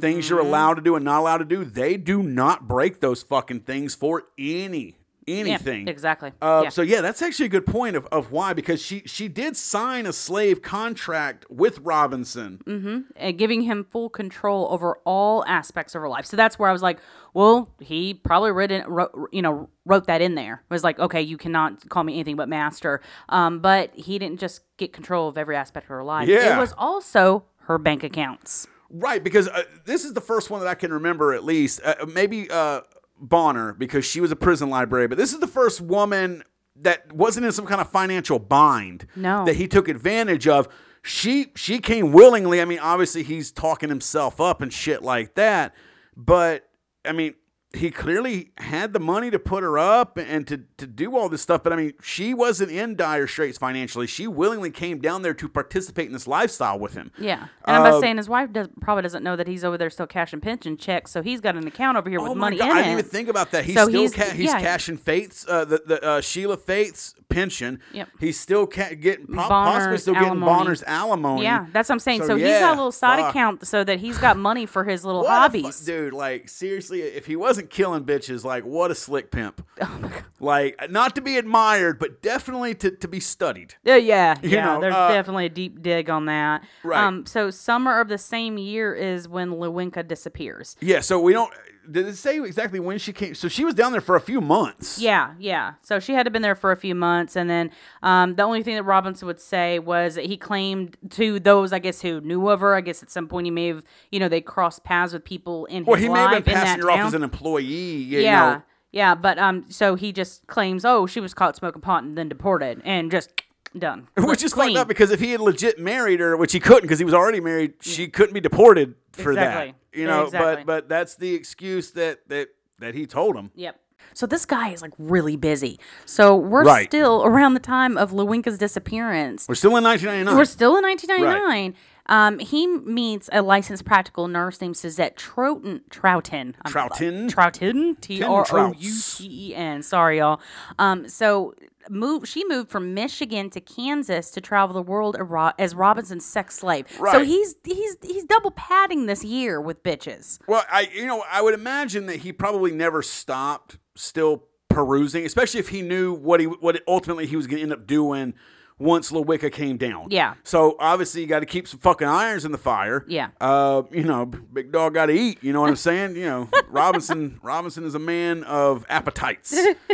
things 0.00 0.30
you're 0.30 0.38
mm-hmm. 0.38 0.48
allowed 0.48 0.74
to 0.74 0.82
do 0.82 0.96
and 0.96 1.04
not 1.04 1.20
allowed 1.20 1.38
to 1.38 1.44
do, 1.44 1.64
they 1.64 1.96
do 1.96 2.22
not 2.22 2.66
break 2.66 3.00
those 3.00 3.22
fucking 3.22 3.60
things 3.60 3.94
for 3.94 4.24
any 4.38 4.96
Yeah, 5.26 5.36
anything. 5.36 5.88
exactly. 5.88 6.32
Uh, 6.40 6.62
yeah. 6.64 6.68
So 6.70 6.82
yeah, 6.82 7.00
that's 7.00 7.22
actually 7.22 7.46
a 7.46 7.50
good 7.50 7.66
point 7.66 7.96
of, 7.96 8.06
of 8.06 8.32
why 8.32 8.52
because 8.52 8.82
she 8.82 9.02
she 9.06 9.28
did 9.28 9.56
sign 9.56 10.06
a 10.06 10.12
slave 10.12 10.62
contract 10.62 11.46
with 11.50 11.78
Robinson. 11.80 12.60
and 12.66 13.04
uh, 13.18 13.32
giving 13.32 13.62
him 13.62 13.84
full 13.84 14.08
control 14.08 14.68
over 14.70 14.98
all 15.04 15.44
aspects 15.46 15.94
of 15.94 16.02
her 16.02 16.08
life. 16.08 16.26
So 16.26 16.36
that's 16.36 16.58
where 16.58 16.68
I 16.68 16.72
was 16.72 16.82
like, 16.82 16.98
well, 17.34 17.68
he 17.80 18.14
probably 18.14 18.50
written, 18.52 18.84
wrote, 18.88 19.12
you 19.32 19.42
know, 19.42 19.68
wrote 19.84 20.06
that 20.06 20.20
in 20.20 20.34
there. 20.34 20.62
It 20.68 20.72
was 20.72 20.84
like, 20.84 20.98
okay, 20.98 21.22
you 21.22 21.36
cannot 21.36 21.88
call 21.88 22.04
me 22.04 22.14
anything 22.14 22.36
but 22.36 22.48
master. 22.48 23.00
Um, 23.28 23.60
but 23.60 23.94
he 23.94 24.18
didn't 24.18 24.40
just 24.40 24.62
get 24.76 24.92
control 24.92 25.28
of 25.28 25.38
every 25.38 25.56
aspect 25.56 25.84
of 25.84 25.90
her 25.90 26.04
life. 26.04 26.28
Yeah. 26.28 26.56
It 26.56 26.60
was 26.60 26.74
also 26.76 27.44
her 27.64 27.78
bank 27.78 28.02
accounts. 28.02 28.66
Right, 28.92 29.22
because 29.22 29.46
uh, 29.46 29.62
this 29.84 30.04
is 30.04 30.14
the 30.14 30.20
first 30.20 30.50
one 30.50 30.60
that 30.60 30.68
I 30.68 30.74
can 30.74 30.92
remember 30.92 31.32
at 31.32 31.44
least. 31.44 31.80
Uh, 31.84 32.06
maybe 32.12 32.50
uh, 32.50 32.80
Bonner 33.20 33.74
because 33.74 34.04
she 34.04 34.20
was 34.20 34.32
a 34.32 34.36
prison 34.36 34.70
library, 34.70 35.08
but 35.08 35.18
this 35.18 35.32
is 35.32 35.40
the 35.40 35.46
first 35.46 35.80
woman 35.80 36.42
that 36.76 37.12
wasn't 37.12 37.46
in 37.46 37.52
some 37.52 37.66
kind 37.66 37.80
of 37.80 37.90
financial 37.90 38.38
bind. 38.38 39.06
No. 39.14 39.44
that 39.44 39.56
he 39.56 39.68
took 39.68 39.88
advantage 39.88 40.48
of. 40.48 40.68
She 41.02 41.52
she 41.56 41.78
came 41.78 42.12
willingly. 42.12 42.60
I 42.60 42.66
mean, 42.66 42.78
obviously 42.78 43.22
he's 43.22 43.52
talking 43.52 43.88
himself 43.88 44.40
up 44.40 44.60
and 44.60 44.70
shit 44.72 45.02
like 45.02 45.34
that, 45.34 45.74
but 46.16 46.68
I 47.04 47.12
mean, 47.12 47.34
he 47.72 47.90
clearly 47.92 48.50
had 48.58 48.92
the 48.92 48.98
money 48.98 49.30
to 49.30 49.38
put 49.38 49.62
her 49.62 49.78
up 49.78 50.18
and 50.18 50.44
to, 50.48 50.62
to 50.76 50.86
do 50.88 51.16
all 51.16 51.28
this 51.28 51.40
stuff. 51.40 51.62
But 51.62 51.72
I 51.72 51.76
mean, 51.76 51.92
she 52.02 52.34
wasn't 52.34 52.72
in 52.72 52.96
dire 52.96 53.28
straits 53.28 53.58
financially. 53.58 54.08
She 54.08 54.26
willingly 54.26 54.70
came 54.72 54.98
down 55.00 55.22
there 55.22 55.34
to 55.34 55.48
participate 55.48 56.06
in 56.06 56.12
this 56.12 56.26
lifestyle 56.26 56.78
with 56.80 56.94
him. 56.94 57.12
Yeah, 57.16 57.46
and 57.64 57.76
I'm 57.76 57.82
about 57.82 57.94
Uh, 57.94 58.00
saying 58.00 58.16
his 58.16 58.28
wife 58.28 58.52
does, 58.52 58.68
probably 58.80 59.02
doesn't 59.02 59.22
know 59.22 59.36
that 59.36 59.46
he's 59.46 59.62
over 59.64 59.78
there 59.78 59.88
still 59.90 60.08
cashing 60.08 60.40
pension 60.40 60.76
checks, 60.76 61.12
so 61.12 61.22
he's 61.22 61.40
got 61.40 61.54
an 61.56 61.66
account 61.68 61.96
over 61.96 62.10
here 62.10 62.20
with 62.20 62.32
Oh 62.32 62.34
my 62.34 62.46
money 62.46 62.56
God, 62.58 62.70
in 62.70 62.76
I 62.76 62.82
didn't 62.82 62.92
even 62.98 63.04
think 63.04 63.28
about 63.28 63.52
that. 63.52 63.64
He's 63.64 63.76
So 63.76 63.86
still 63.88 64.00
he's- 64.00 64.14
ca- 64.14 64.34
he's 64.34 64.46
yeah. 64.52 64.60
cashing 64.60 64.96
Faith's 64.96 65.46
uh, 65.48 65.64
the 65.64 65.82
the 65.86 66.04
uh, 66.04 66.20
Sheila 66.20 66.56
Faith's 66.56 67.14
pension. 67.28 67.78
Yep. 67.92 68.08
He's 68.18 68.40
still 68.40 68.66
ca- 68.66 68.94
getting 68.94 69.26
po- 69.28 69.46
possibly 69.48 69.98
still 69.98 70.14
getting 70.14 70.28
alimony. 70.30 70.46
Bonner's 70.50 70.82
alimony. 70.82 71.42
Yeah, 71.44 71.66
that's 71.72 71.88
what 71.88 71.94
I'm 71.94 72.00
saying. 72.00 72.22
So, 72.22 72.28
So, 72.28 72.36
he's 72.36 72.46
yeah, 72.48 72.60
got 72.60 72.72
a 72.72 72.76
little 72.76 72.90
side 72.90 73.20
fuck. 73.20 73.30
account 73.30 73.66
so 73.66 73.84
that 73.84 74.00
he's 74.00 74.18
got 74.18 74.36
money 74.36 74.66
for 74.66 74.82
his 74.82 75.04
little 75.04 75.22
What 75.22 75.28
a 75.30 75.50
fu- 75.52 75.62
hobbies. 75.62 75.80
dude. 75.84 76.12
Like 76.12 76.48
seriously, 76.48 77.02
if 77.02 77.26
he 77.26 77.36
wasn't 77.36 77.59
killing 77.68 78.04
bitches, 78.04 78.44
like 78.44 78.64
what 78.64 78.90
a 78.90 78.94
slick 78.94 79.30
pimp. 79.30 79.66
Oh 79.82 79.98
my 80.00 80.08
god. 80.08 80.24
Like 80.38 80.90
not 80.90 81.14
to 81.16 81.20
be 81.20 81.36
admired, 81.36 81.98
but 81.98 82.22
definitely 82.22 82.74
to, 82.76 82.90
to 82.90 83.08
be 83.08 83.18
studied. 83.20 83.74
Yeah, 83.82 83.96
yeah, 83.96 84.36
yeah. 84.42 84.64
know, 84.66 84.80
there's 84.80 84.94
uh, 84.94 85.08
definitely 85.08 85.46
a 85.46 85.50
deep 85.50 85.82
dig 85.82 86.08
on 86.08 86.26
that. 86.26 86.64
Right. 86.82 87.02
Um, 87.02 87.26
so 87.26 87.50
summer 87.50 88.00
of 88.00 88.08
the 88.08 88.18
same 88.18 88.56
year 88.56 88.94
is 88.94 89.28
when 89.28 89.50
Lewinka 89.50 90.06
disappears. 90.06 90.76
Yeah. 90.80 91.00
So 91.00 91.20
we 91.20 91.32
don't. 91.32 91.52
Did 91.90 92.06
it 92.06 92.16
say 92.16 92.40
exactly 92.40 92.78
when 92.78 92.98
she 92.98 93.12
came? 93.12 93.34
So 93.34 93.48
she 93.48 93.64
was 93.64 93.74
down 93.74 93.92
there 93.92 94.00
for 94.00 94.16
a 94.16 94.20
few 94.20 94.40
months. 94.40 94.98
Yeah, 95.00 95.34
yeah. 95.38 95.74
So 95.82 95.98
she 95.98 96.12
had 96.12 96.24
to 96.24 96.30
been 96.30 96.42
there 96.42 96.54
for 96.54 96.70
a 96.72 96.76
few 96.76 96.94
months, 96.94 97.36
and 97.36 97.50
then 97.50 97.70
um, 98.02 98.36
the 98.36 98.42
only 98.42 98.62
thing 98.62 98.76
that 98.76 98.84
Robinson 98.84 99.26
would 99.26 99.40
say 99.40 99.78
was 99.78 100.14
that 100.14 100.26
he 100.26 100.36
claimed 100.36 100.96
to 101.10 101.40
those, 101.40 101.72
I 101.72 101.78
guess, 101.78 102.02
who 102.02 102.20
knew 102.20 102.48
of 102.48 102.60
her. 102.60 102.74
I 102.74 102.80
guess 102.80 103.02
at 103.02 103.10
some 103.10 103.26
point 103.28 103.46
he 103.46 103.50
may 103.50 103.68
have, 103.68 103.82
you 104.10 104.20
know, 104.20 104.28
they 104.28 104.40
crossed 104.40 104.84
paths 104.84 105.12
with 105.12 105.24
people 105.24 105.66
in 105.66 105.84
Well, 105.84 105.96
his 105.96 106.04
he 106.04 106.08
may 106.12 106.20
have 106.20 106.44
been 106.44 106.54
in 106.54 106.60
passing 106.60 106.82
her 106.82 106.90
off 106.90 106.98
as 107.00 107.14
an 107.14 107.22
employee. 107.22 107.64
You 107.64 108.20
yeah, 108.20 108.40
know, 108.40 108.62
yeah. 108.92 109.14
But 109.14 109.38
um, 109.38 109.64
so 109.68 109.94
he 109.94 110.12
just 110.12 110.46
claims, 110.46 110.84
oh, 110.84 111.06
she 111.06 111.20
was 111.20 111.34
caught 111.34 111.56
smoking 111.56 111.82
pot 111.82 112.04
and 112.04 112.16
then 112.16 112.28
deported, 112.28 112.80
and 112.84 113.10
just 113.10 113.32
done. 113.78 114.08
Which 114.16 114.42
is 114.42 114.52
Clean. 114.54 114.70
fucked 114.70 114.78
up 114.82 114.88
because 114.88 115.10
if 115.10 115.20
he 115.20 115.32
had 115.32 115.40
legit 115.40 115.78
married 115.78 116.20
her, 116.20 116.36
which 116.36 116.52
he 116.52 116.60
couldn't 116.60 116.82
because 116.82 116.98
he 116.98 117.04
was 117.04 117.14
already 117.14 117.40
married, 117.40 117.74
she 117.80 118.08
couldn't 118.08 118.34
be 118.34 118.40
deported 118.40 118.94
for 119.12 119.32
Exactly. 119.32 119.72
that. 119.92 119.98
You 119.98 120.06
know, 120.06 120.24
Exactly. 120.24 120.64
but 120.64 120.66
but 120.66 120.88
that's 120.88 121.16
the 121.16 121.34
excuse 121.34 121.92
that 121.92 122.28
that 122.28 122.48
that 122.78 122.94
he 122.94 123.06
told 123.06 123.36
him. 123.36 123.50
Yep. 123.54 123.78
So 124.14 124.26
this 124.26 124.44
guy 124.46 124.70
is 124.70 124.82
like 124.82 124.92
really 124.98 125.36
busy. 125.36 125.78
So 126.06 126.34
we're 126.34 126.64
Right. 126.64 126.88
still 126.88 127.22
around 127.24 127.54
the 127.54 127.60
time 127.60 127.96
of 127.98 128.10
Lewinka's 128.12 128.56
disappearance. 128.58 129.46
We're 129.48 129.54
still 129.54 129.76
in 129.76 129.84
1999. 129.84 130.36
We're 130.36 130.44
still 130.46 130.76
in 130.76 130.82
1999. 130.82 131.74
Um, 132.06 132.38
he 132.40 132.66
meets 132.66 133.28
a 133.32 133.40
licensed 133.42 133.84
practical 133.84 134.26
nurse 134.26 134.60
named 134.60 134.76
Suzette 134.76 135.16
Trouten. 135.16 135.82
Trouten. 135.90 136.54
I'm- 136.64 136.72
Trouten? 136.72 137.30
Trouten. 137.30 138.00
T 138.00 138.22
R 138.22 138.44
O 138.50 138.72
U. 138.76 138.90
T 139.16 139.50
E 139.50 139.54
N. 139.54 139.82
Sorry, 139.82 140.18
y'all. 140.18 140.40
Um, 140.78 141.06
so 141.08 141.54
move. 141.88 142.28
She 142.28 142.44
moved 142.46 142.70
from 142.70 142.94
Michigan 142.94 143.50
to 143.50 143.60
Kansas 143.60 144.30
to 144.32 144.40
travel 144.40 144.74
the 144.74 144.82
world 144.82 145.16
as 145.58 145.74
Robinson's 145.74 146.24
sex 146.24 146.56
slave. 146.56 146.86
So 147.12 147.24
he's 147.24 147.56
he's 147.64 147.96
he's 148.02 148.24
double 148.24 148.50
padding 148.50 149.06
this 149.06 149.24
year 149.24 149.60
with 149.60 149.82
bitches. 149.82 150.38
Well, 150.46 150.64
I 150.70 150.90
you 150.94 151.06
know 151.06 151.24
I 151.30 151.42
would 151.42 151.54
imagine 151.54 152.06
that 152.06 152.16
he 152.16 152.32
probably 152.32 152.72
never 152.72 153.02
stopped 153.02 153.78
still 153.94 154.44
perusing, 154.68 155.26
especially 155.26 155.60
if 155.60 155.68
he 155.68 155.82
knew 155.82 156.12
what 156.12 156.40
he 156.40 156.46
what 156.46 156.80
ultimately 156.86 157.26
he 157.26 157.36
was 157.36 157.46
going 157.46 157.58
to 157.58 157.62
end 157.62 157.72
up 157.72 157.86
doing 157.86 158.34
once 158.80 159.12
Lewicka 159.12 159.52
came 159.52 159.76
down. 159.76 160.08
Yeah. 160.10 160.34
So 160.42 160.74
obviously 160.80 161.20
you 161.20 161.26
got 161.26 161.40
to 161.40 161.46
keep 161.46 161.68
some 161.68 161.78
fucking 161.78 162.08
irons 162.08 162.44
in 162.44 162.50
the 162.50 162.58
fire. 162.58 163.04
Yeah. 163.06 163.28
Uh, 163.40 163.82
you 163.92 164.02
know, 164.02 164.26
big 164.26 164.72
dog 164.72 164.94
got 164.94 165.06
to 165.06 165.12
eat. 165.12 165.38
You 165.42 165.52
know 165.52 165.60
what 165.60 165.68
I'm 165.68 165.76
saying? 165.76 166.16
You 166.16 166.24
know, 166.24 166.48
Robinson 166.68 167.38
Robinson 167.42 167.84
is 167.84 167.94
a 167.94 167.98
man 168.00 168.42
of 168.44 168.86
appetites. 168.88 169.52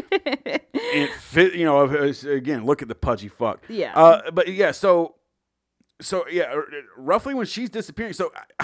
and 0.95 1.11
fit, 1.19 1.55
you 1.55 1.65
know, 1.65 1.83
again, 1.83 2.65
look 2.65 2.81
at 2.81 2.89
the 2.89 2.95
pudgy 2.95 3.29
fuck. 3.29 3.61
Yeah. 3.69 3.93
Uh, 3.95 4.31
but 4.31 4.49
yeah, 4.49 4.71
so 4.71 5.17
so 6.01 6.27
yeah, 6.29 6.55
roughly 6.97 7.35
when 7.35 7.47
she's 7.47 7.71
disappearing. 7.71 8.13
So 8.13 8.33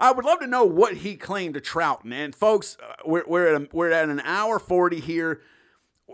I 0.00 0.12
would 0.12 0.24
love 0.24 0.40
to 0.40 0.46
know 0.46 0.64
what 0.64 0.98
he 0.98 1.16
claimed 1.16 1.54
to 1.54 1.60
Trouten. 1.60 2.12
And 2.12 2.34
folks, 2.34 2.76
uh, 2.82 2.94
we're 3.04 3.24
we're 3.26 3.54
at 3.54 3.62
a, 3.62 3.68
we're 3.72 3.90
at 3.90 4.08
an 4.08 4.20
hour 4.20 4.60
forty 4.60 5.00
here. 5.00 5.40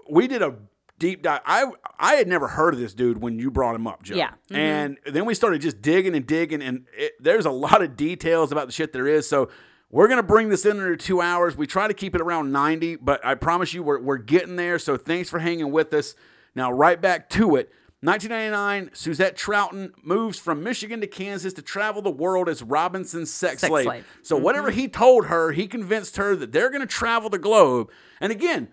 We 0.08 0.26
did 0.26 0.40
a 0.40 0.54
deep 1.02 1.22
dive. 1.22 1.40
I 1.44 1.66
I 1.98 2.14
had 2.14 2.28
never 2.28 2.46
heard 2.48 2.72
of 2.74 2.80
this 2.80 2.94
dude 2.94 3.20
when 3.20 3.38
you 3.38 3.50
brought 3.50 3.74
him 3.74 3.86
up, 3.86 4.02
Joe. 4.02 4.14
Yeah. 4.14 4.30
Mhm. 4.50 4.56
And 4.56 4.98
then 5.04 5.24
we 5.26 5.34
started 5.34 5.60
just 5.60 5.82
digging 5.82 6.14
and 6.14 6.26
digging, 6.26 6.62
and 6.62 6.86
it, 6.96 7.12
there's 7.20 7.44
a 7.44 7.50
lot 7.50 7.82
of 7.82 7.96
details 7.96 8.52
about 8.52 8.66
the 8.68 8.72
shit 8.72 8.92
there 8.92 9.06
is. 9.06 9.28
So. 9.28 9.50
We're 9.94 10.08
gonna 10.08 10.22
bring 10.22 10.48
this 10.48 10.64
in 10.64 10.78
under 10.78 10.96
two 10.96 11.20
hours. 11.20 11.54
We 11.54 11.66
try 11.66 11.86
to 11.86 11.92
keep 11.92 12.14
it 12.14 12.22
around 12.22 12.50
ninety, 12.50 12.96
but 12.96 13.22
I 13.22 13.34
promise 13.34 13.74
you, 13.74 13.82
we're, 13.82 14.00
we're 14.00 14.16
getting 14.16 14.56
there. 14.56 14.78
So 14.78 14.96
thanks 14.96 15.28
for 15.28 15.38
hanging 15.38 15.70
with 15.70 15.92
us. 15.92 16.14
Now, 16.54 16.72
right 16.72 16.98
back 16.98 17.28
to 17.36 17.56
it. 17.56 17.70
1999, 18.00 18.90
Suzette 18.94 19.36
Trouten 19.36 19.92
moves 20.02 20.38
from 20.38 20.62
Michigan 20.62 21.02
to 21.02 21.06
Kansas 21.06 21.52
to 21.52 21.62
travel 21.62 22.00
the 22.00 22.10
world 22.10 22.48
as 22.48 22.62
Robinson's 22.62 23.30
sex, 23.30 23.60
Sex 23.60 23.70
slave. 23.70 23.84
slave. 23.84 24.18
So 24.22 24.36
whatever 24.36 24.70
he 24.70 24.88
told 24.88 25.26
her, 25.26 25.52
he 25.52 25.66
convinced 25.68 26.16
her 26.16 26.34
that 26.36 26.52
they're 26.52 26.70
going 26.70 26.80
to 26.80 26.86
travel 26.86 27.28
the 27.28 27.38
globe. 27.38 27.90
And 28.18 28.32
again, 28.32 28.68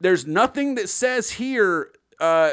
there's 0.00 0.26
nothing 0.26 0.74
that 0.76 0.88
says 0.88 1.30
here 1.32 1.90
uh, 2.20 2.52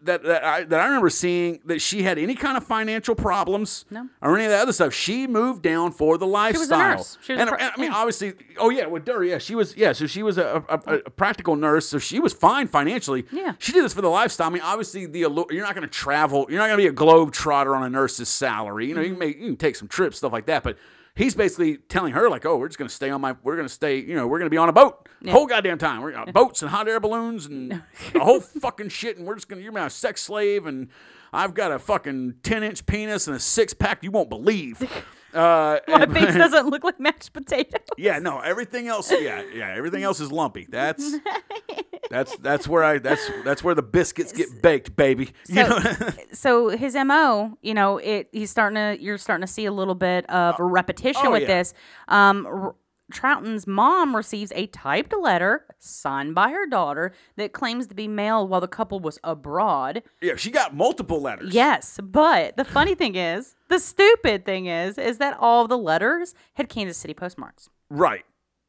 that 0.00 0.22
that 0.22 0.44
I, 0.44 0.62
that 0.64 0.80
I 0.80 0.84
remember 0.86 1.10
seeing 1.10 1.60
that 1.64 1.80
she 1.80 2.04
had 2.04 2.18
any 2.18 2.34
kind 2.36 2.56
of 2.56 2.64
financial 2.64 3.14
problems 3.16 3.84
No. 3.90 4.08
or 4.22 4.36
any 4.36 4.44
of 4.44 4.50
that 4.52 4.62
other 4.62 4.72
stuff. 4.72 4.94
She 4.94 5.26
moved 5.26 5.62
down 5.62 5.90
for 5.92 6.16
the 6.18 6.26
lifestyle. 6.26 6.54
She 6.54 6.70
was 6.70 6.70
a 6.70 6.78
nurse. 6.78 7.18
She 7.20 7.32
was 7.32 7.38
a 7.38 7.42
and, 7.42 7.50
pra- 7.50 7.60
and 7.62 7.72
I 7.76 7.80
mean, 7.80 7.90
yeah. 7.90 7.96
obviously, 7.96 8.32
oh 8.58 8.70
yeah, 8.70 8.86
with 8.86 9.04
Dur, 9.04 9.24
yeah, 9.24 9.38
she 9.38 9.54
was, 9.56 9.76
yeah, 9.76 9.92
so 9.92 10.06
she 10.06 10.22
was 10.22 10.38
a, 10.38 10.64
a, 10.68 10.74
a, 10.86 10.94
a 11.06 11.10
practical 11.10 11.56
nurse, 11.56 11.88
so 11.88 11.98
she 11.98 12.20
was 12.20 12.32
fine 12.32 12.68
financially. 12.68 13.24
Yeah. 13.32 13.54
she 13.58 13.72
did 13.72 13.84
this 13.84 13.92
for 13.92 14.02
the 14.02 14.08
lifestyle. 14.08 14.46
I 14.46 14.50
mean, 14.50 14.62
obviously, 14.62 15.06
the 15.06 15.18
you're 15.20 15.64
not 15.64 15.74
going 15.74 15.82
to 15.82 15.88
travel, 15.92 16.46
you're 16.48 16.58
not 16.60 16.66
going 16.68 16.78
to 16.78 16.82
be 16.84 16.88
a 16.88 16.92
globe 16.92 17.32
trotter 17.32 17.74
on 17.74 17.82
a 17.82 17.90
nurse's 17.90 18.28
salary. 18.28 18.86
You 18.86 18.94
know, 18.94 19.00
you 19.02 19.10
can 19.10 19.18
make, 19.18 19.36
you 19.38 19.46
can 19.46 19.56
take 19.56 19.74
some 19.76 19.88
trips, 19.88 20.18
stuff 20.18 20.32
like 20.32 20.46
that, 20.46 20.62
but. 20.62 20.78
He's 21.18 21.34
basically 21.34 21.76
telling 21.76 22.12
her 22.14 22.30
like, 22.30 22.46
"Oh, 22.46 22.56
we're 22.56 22.68
just 22.68 22.78
gonna 22.78 22.88
stay 22.88 23.10
on 23.10 23.20
my, 23.20 23.34
we're 23.42 23.56
gonna 23.56 23.68
stay, 23.68 23.98
you 23.98 24.14
know, 24.14 24.26
we're 24.26 24.38
gonna 24.38 24.48
be 24.50 24.56
on 24.56 24.68
a 24.68 24.72
boat 24.72 25.08
the 25.20 25.32
whole 25.32 25.46
goddamn 25.46 25.76
time. 25.78 26.00
We're 26.00 26.12
gonna 26.12 26.32
boats 26.40 26.62
and 26.62 26.70
hot 26.70 26.88
air 26.88 27.00
balloons 27.00 27.44
and 27.46 27.82
the 28.12 28.20
whole 28.20 28.40
fucking 28.40 28.88
shit, 28.90 29.18
and 29.18 29.26
we're 29.26 29.34
just 29.34 29.48
gonna, 29.48 29.60
you're 29.62 29.72
my 29.72 29.88
sex 29.88 30.22
slave, 30.22 30.66
and 30.66 30.88
I've 31.32 31.54
got 31.54 31.72
a 31.72 31.78
fucking 31.80 32.36
ten 32.44 32.62
inch 32.62 32.86
penis 32.86 33.26
and 33.26 33.34
a 33.36 33.40
six 33.40 33.74
pack 33.74 34.02
you 34.04 34.10
won't 34.12 34.30
believe." 34.30 34.80
Uh, 35.34 35.78
My 35.86 36.04
and- 36.04 36.12
face 36.14 36.34
doesn't 36.34 36.68
look 36.70 36.82
like 36.82 36.98
mashed 36.98 37.34
potatoes. 37.34 37.82
yeah, 37.98 38.18
no, 38.18 38.40
everything 38.40 38.88
else, 38.88 39.12
yeah, 39.12 39.42
yeah, 39.54 39.74
everything 39.76 40.02
else 40.02 40.20
is 40.20 40.32
lumpy. 40.32 40.66
That's 40.70 41.04
that's 42.10 42.36
that's 42.38 42.66
where 42.68 42.82
I 42.84 42.98
that's 42.98 43.30
that's 43.44 43.62
where 43.62 43.74
the 43.74 43.82
biscuits 43.82 44.32
get 44.32 44.62
baked, 44.62 44.96
baby. 44.96 45.30
You 45.48 45.54
So- 45.66 45.78
know? 45.78 46.08
so 46.32 46.68
his 46.70 46.94
mo 46.94 47.56
you 47.62 47.74
know 47.74 47.98
it 47.98 48.28
he's 48.32 48.50
starting 48.50 48.76
to 48.76 49.02
you're 49.02 49.18
starting 49.18 49.46
to 49.46 49.52
see 49.52 49.64
a 49.66 49.72
little 49.72 49.94
bit 49.94 50.28
of 50.30 50.58
a 50.58 50.64
repetition 50.64 51.22
oh, 51.26 51.30
with 51.32 51.42
yeah. 51.42 51.48
this 51.58 51.74
um 52.08 52.46
R- 52.46 52.74
Trouten's 53.10 53.66
mom 53.66 54.14
receives 54.14 54.52
a 54.54 54.66
typed 54.66 55.14
letter 55.18 55.64
signed 55.78 56.34
by 56.34 56.50
her 56.50 56.66
daughter 56.66 57.12
that 57.36 57.54
claims 57.54 57.86
to 57.86 57.94
be 57.94 58.06
mailed 58.06 58.50
while 58.50 58.60
the 58.60 58.68
couple 58.68 59.00
was 59.00 59.18
abroad. 59.24 60.02
yeah, 60.20 60.36
she 60.36 60.50
got 60.50 60.74
multiple 60.76 61.18
letters. 61.18 61.54
Yes, 61.54 61.98
but 62.02 62.58
the 62.58 62.66
funny 62.66 62.94
thing 62.94 63.14
is, 63.14 63.54
the 63.68 63.78
stupid 63.78 64.44
thing 64.44 64.66
is, 64.66 64.98
is 64.98 65.16
that 65.18 65.38
all 65.40 65.66
the 65.66 65.78
letters 65.78 66.34
had 66.54 66.68
Kansas 66.68 66.98
City 66.98 67.14
postmarks. 67.14 67.70
right. 67.88 68.24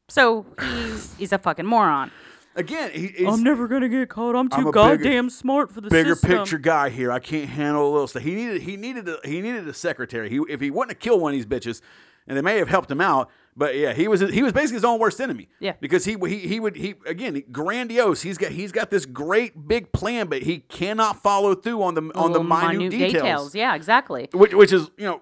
So 0.08 0.44
he's 0.60 1.14
he's 1.18 1.32
a 1.32 1.38
fucking 1.38 1.66
moron. 1.66 2.10
Again, 2.56 2.90
he, 2.92 3.06
he's 3.08 3.40
never 3.40 3.68
gonna 3.68 3.88
get 3.88 4.08
caught. 4.08 4.34
I'm 4.34 4.48
I'm 4.52 4.62
too 4.64 4.68
a 4.68 4.72
bigger- 4.72 4.96
goddamn 4.96 5.30
smart 5.30 5.70
for 5.70 5.80
the 5.80 5.88
bigger 5.88 6.14
system. 6.14 6.38
picture 6.38 6.58
guy 6.58 6.88
here. 6.90 7.12
I 7.12 7.20
can't 7.20 7.48
handle 7.48 7.88
a 7.88 7.92
little 7.92 8.06
stuff. 8.08 8.22
He 8.22 8.34
needed 8.34 8.62
he 8.62 8.76
needed 8.76 9.08
a, 9.08 9.18
he 9.24 9.40
needed 9.40 9.68
a 9.68 9.72
secretary. 9.74 10.28
He 10.28 10.40
if 10.48 10.60
he 10.60 10.70
wouldn't 10.70 10.90
have 10.90 10.98
killed 10.98 11.20
one 11.20 11.32
of 11.32 11.36
these 11.36 11.46
bitches, 11.46 11.80
and 12.26 12.36
they 12.36 12.42
may 12.42 12.58
have 12.58 12.68
helped 12.68 12.90
him 12.90 13.00
out. 13.00 13.30
But 13.56 13.76
yeah, 13.76 13.92
he 13.92 14.08
was 14.08 14.20
he 14.20 14.42
was 14.42 14.52
basically 14.52 14.76
his 14.76 14.84
own 14.84 14.98
worst 14.98 15.20
enemy. 15.20 15.48
Yeah. 15.60 15.74
because 15.80 16.04
he 16.04 16.16
he 16.26 16.38
he 16.40 16.58
would 16.60 16.74
he 16.76 16.94
again 17.06 17.40
grandiose. 17.52 18.22
He's 18.22 18.36
got 18.38 18.50
he's 18.50 18.72
got 18.72 18.90
this 18.90 19.06
great 19.06 19.68
big 19.68 19.92
plan, 19.92 20.26
but 20.26 20.42
he 20.42 20.58
cannot 20.58 21.22
follow 21.22 21.54
through 21.54 21.82
on 21.82 21.94
the 21.94 22.02
on 22.16 22.32
the 22.32 22.40
Little 22.40 22.44
minute, 22.78 22.90
details. 22.90 23.54
Yeah, 23.54 23.74
exactly. 23.76 24.28
which 24.32 24.54
which 24.54 24.72
is 24.72 24.90
you 24.98 25.04
know 25.04 25.20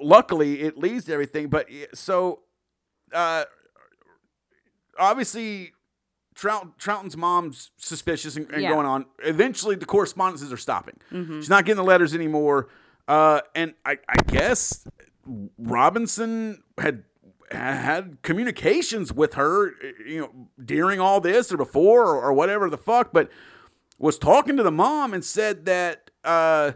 luckily 0.00 0.60
it 0.62 0.76
leads 0.78 1.04
to 1.06 1.12
everything 1.12 1.48
but 1.48 1.68
so 1.94 2.40
uh 3.12 3.44
obviously 4.98 5.72
Trout, 6.42 6.76
Trouten's 6.76 7.16
mom's 7.16 7.70
suspicious 7.76 8.34
and, 8.36 8.50
and 8.50 8.62
Yeah. 8.62 8.70
going 8.70 8.84
on. 8.84 9.06
Eventually, 9.20 9.76
the 9.76 9.86
correspondences 9.86 10.52
are 10.52 10.56
stopping. 10.56 10.96
She's 11.12 11.48
not 11.48 11.64
getting 11.64 11.76
the 11.76 11.84
letters 11.84 12.14
anymore. 12.16 12.66
Uh, 13.06 13.42
and 13.54 13.74
I, 13.86 13.98
I 14.08 14.16
guess 14.26 14.84
Robinson 15.56 16.62
had 16.78 17.04
had 17.52 18.18
communications 18.22 19.12
with 19.12 19.34
her, 19.34 19.72
you 20.06 20.20
know, 20.20 20.48
during 20.64 20.98
all 21.00 21.20
this 21.20 21.52
or 21.52 21.56
before 21.58 22.06
or, 22.06 22.20
or 22.22 22.32
whatever 22.32 22.68
the 22.70 22.78
fuck, 22.78 23.12
but 23.12 23.30
was 23.98 24.18
talking 24.18 24.56
to 24.56 24.62
the 24.62 24.72
mom 24.72 25.12
and 25.14 25.24
said 25.24 25.64
that 25.66 26.10
uh, 26.24 26.72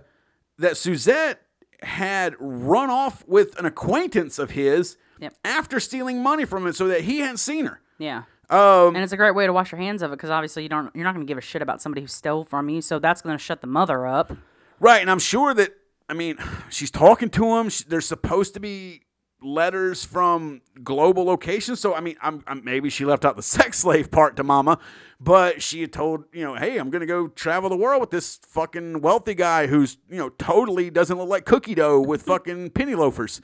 that 0.59 0.77
Suzette 0.77 1.43
had 1.83 2.35
run 2.39 2.89
off 2.91 3.25
with 3.27 3.59
an 3.59 3.67
acquaintance 3.67 4.39
of 4.39 4.51
his 4.53 4.97
Yep. 5.19 5.35
after 5.47 5.81
stealing 5.81 6.23
money 6.23 6.45
from 6.45 6.67
him, 6.67 6.75
so 6.75 6.87
that 6.89 7.01
he 7.03 7.21
hadn't 7.21 7.39
seen 7.39 7.65
her. 7.65 7.81
Yeah. 7.99 8.25
Um, 8.49 8.95
And 8.95 8.99
it's 8.99 9.13
a 9.13 9.17
great 9.17 9.35
way 9.35 9.47
to 9.47 9.53
wash 9.53 9.73
your 9.73 9.81
hands 9.81 10.03
of 10.03 10.13
it 10.13 10.17
because 10.17 10.31
obviously 10.31 10.63
you 10.63 10.69
don't 10.69 10.95
you're 10.95 11.05
not 11.05 11.15
going 11.15 11.27
to 11.27 11.31
give 11.31 11.39
a 11.39 11.43
shit 11.43 11.63
about 11.63 11.83
somebody 11.83 12.01
who 12.03 12.07
stole 12.07 12.45
from 12.45 12.69
you, 12.69 12.81
so 12.81 12.99
that's 12.99 13.23
going 13.23 13.37
to 13.37 13.43
shut 13.43 13.61
the 13.61 13.67
mother 13.67 14.07
up. 14.07 14.33
Right, 14.79 15.01
and 15.01 15.11
I'm 15.11 15.19
sure 15.19 15.55
that 15.55 15.71
I 16.09 16.15
mean 16.15 16.37
she's 16.71 16.91
talking 16.91 17.31
to 17.31 17.57
him. 17.57 17.71
They're 17.89 18.01
supposed 18.01 18.55
to 18.55 18.61
be 18.61 19.03
letters 19.47 20.05
from 20.05 20.61
global 20.83 21.25
locations, 21.25 21.81
so 21.81 21.95
I 21.95 22.01
mean, 22.01 22.17
I'm, 22.21 22.43
I'm 22.47 22.65
maybe 22.65 22.91
she 22.91 23.05
left 23.05 23.25
out 23.25 23.37
the 23.37 23.43
sex 23.57 23.79
slave 23.79 24.11
part 24.11 24.37
to 24.37 24.45
Mama, 24.45 24.79
but 25.21 25.63
she 25.63 25.81
had 25.81 25.93
told 25.93 26.25
you 26.33 26.43
know, 26.43 26.55
hey, 26.55 26.79
I'm 26.79 26.91
gonna 26.91 27.07
go 27.07 27.29
travel 27.29 27.71
the 27.71 27.77
world 27.77 28.01
with 28.01 28.11
this 28.11 28.39
fucking 28.49 29.01
wealthy 29.01 29.35
guy 29.35 29.67
who's 29.67 29.99
you 30.11 30.19
know 30.19 30.31
totally 30.31 30.91
doesn't 30.91 31.17
look 31.17 31.29
like 31.29 31.45
cookie 31.45 31.75
dough 31.75 32.01
with 32.01 32.23
fucking 32.27 32.71
penny 32.71 32.95
loafers, 32.95 33.41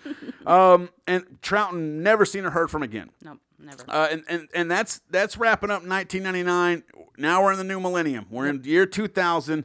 um, 0.47 0.91
and 1.07 1.24
Trouten 1.41 2.03
never 2.03 2.24
seen 2.24 2.45
or 2.45 2.51
heard 2.51 2.70
from 2.70 2.83
again. 2.83 3.11
Nope, 3.23 3.39
never. 3.59 3.85
Uh, 3.89 4.09
and, 4.11 4.24
and 4.29 4.49
and 4.55 4.70
that's 4.70 5.01
that's 5.11 5.37
wrapping 5.37 5.70
up 5.70 5.87
1999. 5.87 6.83
Now 7.16 7.43
we're 7.43 7.53
in 7.53 7.59
the 7.59 7.65
new 7.65 7.79
millennium. 7.81 8.27
We're 8.31 8.49
in 8.49 8.65
year 8.65 8.87
2000. 8.87 9.65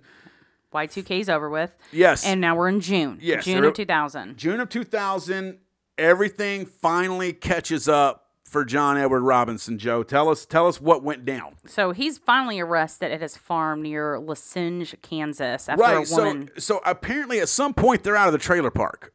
Y2K's 0.73 1.29
over 1.29 1.49
with. 1.49 1.71
Yes. 1.91 2.25
And 2.25 2.41
now 2.41 2.55
we're 2.55 2.69
in 2.69 2.81
June. 2.81 3.17
Yes, 3.21 3.45
June 3.45 3.63
of 3.63 3.73
2000. 3.73 4.37
June 4.37 4.59
of 4.59 4.69
2000, 4.69 5.59
everything 5.97 6.65
finally 6.65 7.33
catches 7.33 7.87
up 7.87 8.25
for 8.43 8.63
John 8.63 8.97
Edward 8.97 9.21
Robinson. 9.21 9.77
Joe, 9.77 10.03
tell 10.03 10.29
us 10.29 10.45
tell 10.45 10.67
us 10.67 10.79
what 10.79 11.03
went 11.03 11.25
down. 11.25 11.55
So 11.65 11.91
he's 11.91 12.17
finally 12.17 12.59
arrested 12.59 13.11
at 13.11 13.21
his 13.21 13.35
farm 13.35 13.81
near 13.81 14.17
La 14.19 14.35
Cygne, 14.35 14.85
Kansas, 15.01 15.67
after 15.67 15.81
Right. 15.81 16.03
a 16.03 16.05
So 16.05 16.45
so 16.57 16.81
apparently 16.85 17.39
at 17.39 17.49
some 17.49 17.73
point 17.73 18.03
they're 18.03 18.15
out 18.15 18.27
of 18.27 18.33
the 18.33 18.39
trailer 18.39 18.71
park. 18.71 19.13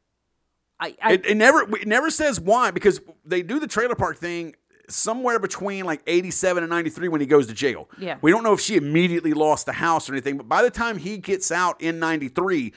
I, 0.79 0.97
I, 1.01 1.13
It, 1.15 1.27
it 1.27 1.37
never 1.37 1.63
it 1.77 1.87
never 1.87 2.11
says 2.11 2.41
why 2.41 2.73
because 2.73 3.01
they 3.25 3.43
do 3.43 3.59
the 3.59 3.67
trailer 3.69 3.95
park 3.95 4.19
thing 4.19 4.55
somewhere 4.89 5.39
between 5.39 5.85
like 5.85 6.03
87 6.07 6.63
and 6.63 6.71
93 6.71 7.09
when 7.09 7.21
he 7.21 7.27
goes 7.27 7.47
to 7.47 7.55
jail. 7.55 7.89
Yeah. 7.99 8.19
We 8.21 8.31
don't 8.31 8.43
know 8.43 8.53
if 8.53 8.61
she 8.61 8.77
immediately 8.77 9.33
lost 9.33 9.67
the 9.67 9.73
house 9.73 10.09
or 10.11 10.13
anything, 10.13 10.37
but 10.37 10.49
by 10.49 10.63
the 10.63 10.71
time 10.71 10.99
he 10.99 11.19
gets 11.19 11.51
out 11.51 11.81
in 11.81 11.99
93, 11.99 12.73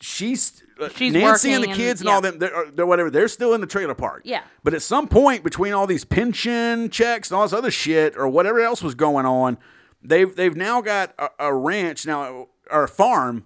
she's, 0.00 0.62
uh, 0.80 0.88
She's 0.94 1.12
Nancy 1.12 1.52
and 1.52 1.62
the 1.64 1.68
and- 1.68 1.76
kids 1.76 2.00
and 2.00 2.08
yeah. 2.08 2.14
all 2.14 2.20
them, 2.20 2.38
they're, 2.38 2.70
they're 2.72 2.86
whatever, 2.86 3.10
they're 3.10 3.28
still 3.28 3.54
in 3.54 3.60
the 3.60 3.66
trailer 3.66 3.94
park. 3.94 4.22
Yeah. 4.24 4.42
But 4.64 4.74
at 4.74 4.82
some 4.82 5.08
point 5.08 5.42
between 5.44 5.72
all 5.72 5.86
these 5.86 6.04
pension 6.04 6.88
checks 6.90 7.30
and 7.30 7.36
all 7.36 7.42
this 7.44 7.52
other 7.52 7.70
shit 7.70 8.16
or 8.16 8.28
whatever 8.28 8.60
else 8.60 8.82
was 8.82 8.94
going 8.94 9.26
on, 9.26 9.58
they've 10.02 10.34
they've 10.34 10.56
now 10.56 10.80
got 10.80 11.12
a, 11.18 11.28
a 11.40 11.54
ranch 11.54 12.06
now 12.06 12.46
or 12.70 12.84
a 12.84 12.88
farm 12.88 13.44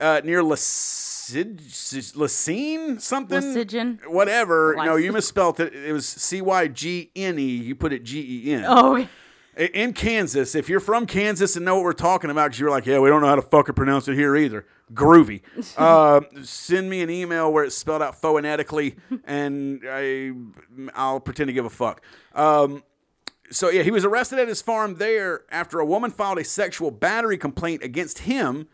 uh, 0.00 0.20
near 0.24 0.42
Lacid, 1.32 2.16
Lacine 2.16 3.00
something 3.00 3.98
whatever. 4.06 4.74
No, 4.76 4.96
you 4.96 5.12
misspelled 5.12 5.60
it. 5.60 5.74
It 5.74 5.92
was 5.92 6.06
C 6.06 6.40
Y 6.40 6.68
G 6.68 7.10
N 7.16 7.38
E. 7.38 7.42
You 7.42 7.74
put 7.74 7.92
it 7.92 8.04
G 8.04 8.44
E 8.46 8.52
N. 8.52 8.64
oh, 8.66 8.96
okay. 8.96 9.08
In 9.56 9.92
Kansas, 9.92 10.56
if 10.56 10.68
you're 10.68 10.80
from 10.80 11.06
Kansas 11.06 11.54
and 11.54 11.64
know 11.64 11.76
what 11.76 11.84
we're 11.84 11.92
talking 11.92 12.28
about, 12.28 12.46
because 12.46 12.58
you're 12.58 12.70
like, 12.70 12.86
yeah, 12.86 12.98
we 12.98 13.08
don't 13.08 13.20
know 13.20 13.28
how 13.28 13.36
to 13.36 13.42
fucking 13.42 13.76
pronounce 13.76 14.08
it 14.08 14.14
here 14.14 14.34
either. 14.34 14.66
Groovy. 14.92 15.42
uh, 15.78 16.22
send 16.42 16.90
me 16.90 17.02
an 17.02 17.10
email 17.10 17.52
where 17.52 17.62
it's 17.62 17.76
spelled 17.76 18.02
out 18.02 18.20
phonetically, 18.20 18.96
and 19.24 19.80
I, 19.88 20.32
I'll 20.94 21.20
pretend 21.20 21.48
to 21.48 21.52
give 21.52 21.64
a 21.64 21.70
fuck. 21.70 22.02
Um, 22.34 22.82
so 23.50 23.70
yeah, 23.70 23.82
he 23.82 23.92
was 23.92 24.04
arrested 24.04 24.40
at 24.40 24.48
his 24.48 24.60
farm 24.60 24.96
there 24.96 25.42
after 25.50 25.78
a 25.78 25.86
woman 25.86 26.10
filed 26.10 26.38
a 26.38 26.44
sexual 26.44 26.90
battery 26.90 27.38
complaint 27.38 27.82
against 27.84 28.20
him. 28.20 28.66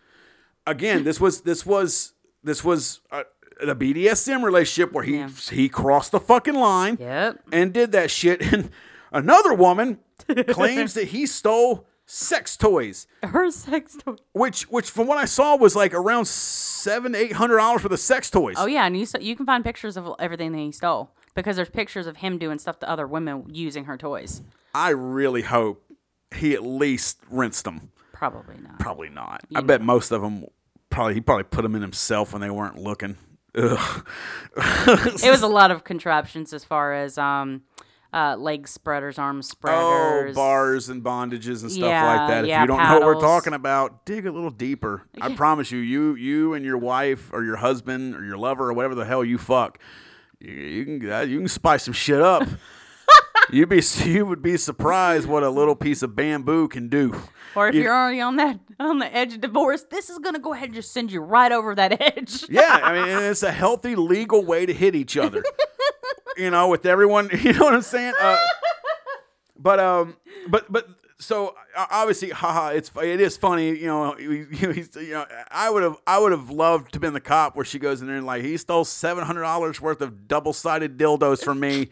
Again, 0.67 1.05
this 1.05 1.21
was 1.21 1.43
this 1.43 1.67
was 1.67 2.15
this 2.43 2.63
was 2.65 3.01
uh, 3.11 3.25
a, 3.61 3.69
a 3.69 3.75
BDSM 3.75 4.43
relationship 4.43 4.93
where 4.93 5.05
he 5.05 5.17
Yeah. 5.19 5.29
he 5.51 5.69
crossed 5.69 6.13
the 6.13 6.21
fucking 6.21 6.55
line 6.55 6.97
Yep. 7.01 7.41
and 7.53 7.73
did 7.73 7.93
that 7.93 8.11
shit. 8.11 8.41
And 8.53 8.71
another 9.13 9.53
woman 9.55 9.99
claims 10.49 10.95
that 10.95 11.09
he 11.09 11.27
stole 11.27 11.87
sex 12.07 12.57
toys, 12.57 13.07
Her 13.23 13.51
sex 13.51 13.97
toys. 13.97 14.19
which 14.33 14.63
which 14.71 14.91
from 14.91 15.07
what 15.07 15.19
I 15.19 15.25
saw 15.25 15.57
was 15.57 15.75
like 15.77 15.93
around 15.95 16.27
seven 16.27 17.15
eight 17.15 17.33
hundred 17.33 17.57
dollars 17.59 17.83
for 17.83 17.89
the 17.89 17.99
sex 17.99 18.31
toys. 18.31 18.57
Oh 18.59 18.67
yeah, 18.67 18.87
and 18.87 18.97
you 18.97 19.07
you 19.21 19.37
can 19.37 19.47
find 19.47 19.65
pictures 19.65 19.97
of 19.97 20.09
everything 20.19 20.53
that 20.53 20.59
he 20.59 20.73
stole 20.73 21.11
because 21.35 21.57
there's 21.57 21.71
pictures 21.71 22.07
of 22.07 22.17
him 22.17 22.39
doing 22.39 22.59
stuff 22.59 22.79
to 22.81 22.89
other 22.91 23.07
women 23.07 23.45
using 23.53 23.85
her 23.85 23.97
toys. 23.97 24.43
I 24.75 24.91
really 24.91 25.43
hope 25.43 25.83
he 26.35 26.55
at 26.55 26.63
least 26.65 27.19
rinsed 27.31 27.65
them. 27.65 27.91
Probably 28.13 28.57
not. 28.63 28.79
Probably 28.79 29.09
not. 29.09 29.43
I 29.55 29.61
bet 29.63 29.81
most 29.83 30.11
of 30.13 30.21
them 30.23 30.45
probably 30.91 31.15
he 31.15 31.21
probably 31.21 31.45
put 31.45 31.63
them 31.63 31.75
in 31.75 31.83
himself 31.83 32.33
when 32.33 32.43
they 32.43 32.51
weren't 32.51 32.79
looking. 32.79 33.17
Ugh. 33.57 34.07
it 34.57 35.31
was 35.31 35.43
a 35.43 35.47
lot 35.49 35.71
of 35.71 35.83
contraptions 35.85 36.53
as 36.53 36.65
far 36.65 36.93
as 36.93 37.19
um, 37.19 37.63
uh, 38.13 38.37
leg 38.37 38.69
spreaders, 38.69 39.19
arm 39.19 39.39
Oh, 39.39 39.41
spreaders, 39.41 40.35
bars 40.37 40.89
and 40.89 41.03
bondages 41.03 41.63
and 41.63 41.71
stuff 41.71 41.89
Yeah, 41.89 42.17
like 42.17 42.29
that. 42.29 42.45
If 42.45 42.49
yeah, 42.49 42.61
you 42.63 42.67
don't 42.69 42.79
know 42.79 42.99
what 43.01 43.03
we're 43.03 43.21
talking 43.21 43.53
about, 43.53 44.05
dig 44.05 44.27
a 44.27 44.33
little 44.33 44.51
deeper. 44.51 45.07
I 45.21 45.35
promise 45.35 45.71
you, 45.71 45.79
you 45.79 46.15
you 46.15 46.55
and 46.55 46.65
your 46.65 46.79
wife 46.79 47.31
or 47.33 47.45
your 47.45 47.57
husband 47.57 48.15
or 48.15 48.25
your 48.25 48.37
lover 48.37 48.69
or 48.69 48.73
whatever 48.73 48.95
the 48.95 49.05
hell 49.05 49.25
you 49.25 49.39
fuck, 49.39 49.79
you, 50.39 50.53
you 50.53 50.85
can 50.85 51.11
uh, 51.11 51.21
you 51.21 51.39
can 51.39 51.49
spice 51.49 51.85
some 51.85 51.95
shit 51.95 52.21
up. 52.21 52.47
You'd 53.53 53.69
be 53.69 53.83
you 54.05 54.27
would 54.27 54.43
be 54.43 54.57
surprised 54.57 55.27
what 55.29 55.43
a 55.43 55.51
little 55.51 55.75
piece 55.75 56.03
of 56.03 56.15
bamboo 56.15 56.69
can 56.69 56.89
do. 56.89 57.21
Or 57.57 57.69
if 57.69 57.75
You- 57.75 57.83
you're 57.83 57.95
already 57.95 58.21
on 58.21 58.37
that 58.37 58.59
on 58.79 58.99
the 58.99 59.15
edge 59.15 59.35
of 59.35 59.41
divorce, 59.41 59.85
this 59.91 60.09
is 60.11 60.19
gonna 60.19 60.39
go 60.39 60.53
ahead 60.53 60.67
and 60.67 60.75
just 60.75 60.93
send 60.93 61.11
you 61.13 61.21
right 61.21 61.51
over 61.53 61.75
that 61.75 62.01
edge. 62.01 62.45
Yeah, 62.51 62.81
I 62.83 62.93
mean 62.93 63.09
it's 63.25 63.43
a 63.43 63.53
healthy 63.53 63.97
legal 63.97 64.45
way 64.45 64.67
to 64.67 64.73
hit 64.73 64.95
each 64.95 65.17
other. 65.17 65.43
you 66.37 66.51
know, 66.51 66.69
with 66.69 66.87
everyone, 66.87 67.29
you 67.43 67.53
know 67.53 67.65
what 67.65 67.75
I'm 67.75 67.83
saying? 67.83 68.15
Uh, 68.21 68.39
but 69.59 69.79
um, 69.81 70.17
but 70.49 70.71
but 70.73 70.89
so 71.19 71.55
obviously, 71.77 72.31
haha, 72.31 72.69
it's 72.69 72.91
it 73.03 73.21
is 73.21 73.37
funny. 73.37 73.71
You 73.77 73.87
know, 73.87 74.13
he- 74.19 74.45
he's 74.73 74.95
you 74.97 75.13
know, 75.13 75.27
I 75.51 75.69
would 75.71 75.83
have 75.83 75.97
I 76.07 76.19
would 76.19 76.33
have 76.33 76.51
loved 76.51 76.93
to 76.93 76.97
have 76.97 77.03
been 77.03 77.13
the 77.13 77.21
cop 77.21 77.57
where 77.57 77.65
she 77.65 77.79
goes 77.79 78.01
in 78.01 78.07
there 78.07 78.17
and 78.17 78.27
like 78.27 78.43
he 78.43 78.57
stole 78.57 78.85
seven 78.85 79.25
hundred 79.25 79.43
dollars 79.43 79.81
worth 79.81 80.01
of 80.01 80.29
double 80.29 80.53
sided 80.53 80.97
dildos 80.99 81.43
from 81.45 81.61
me. 81.61 81.89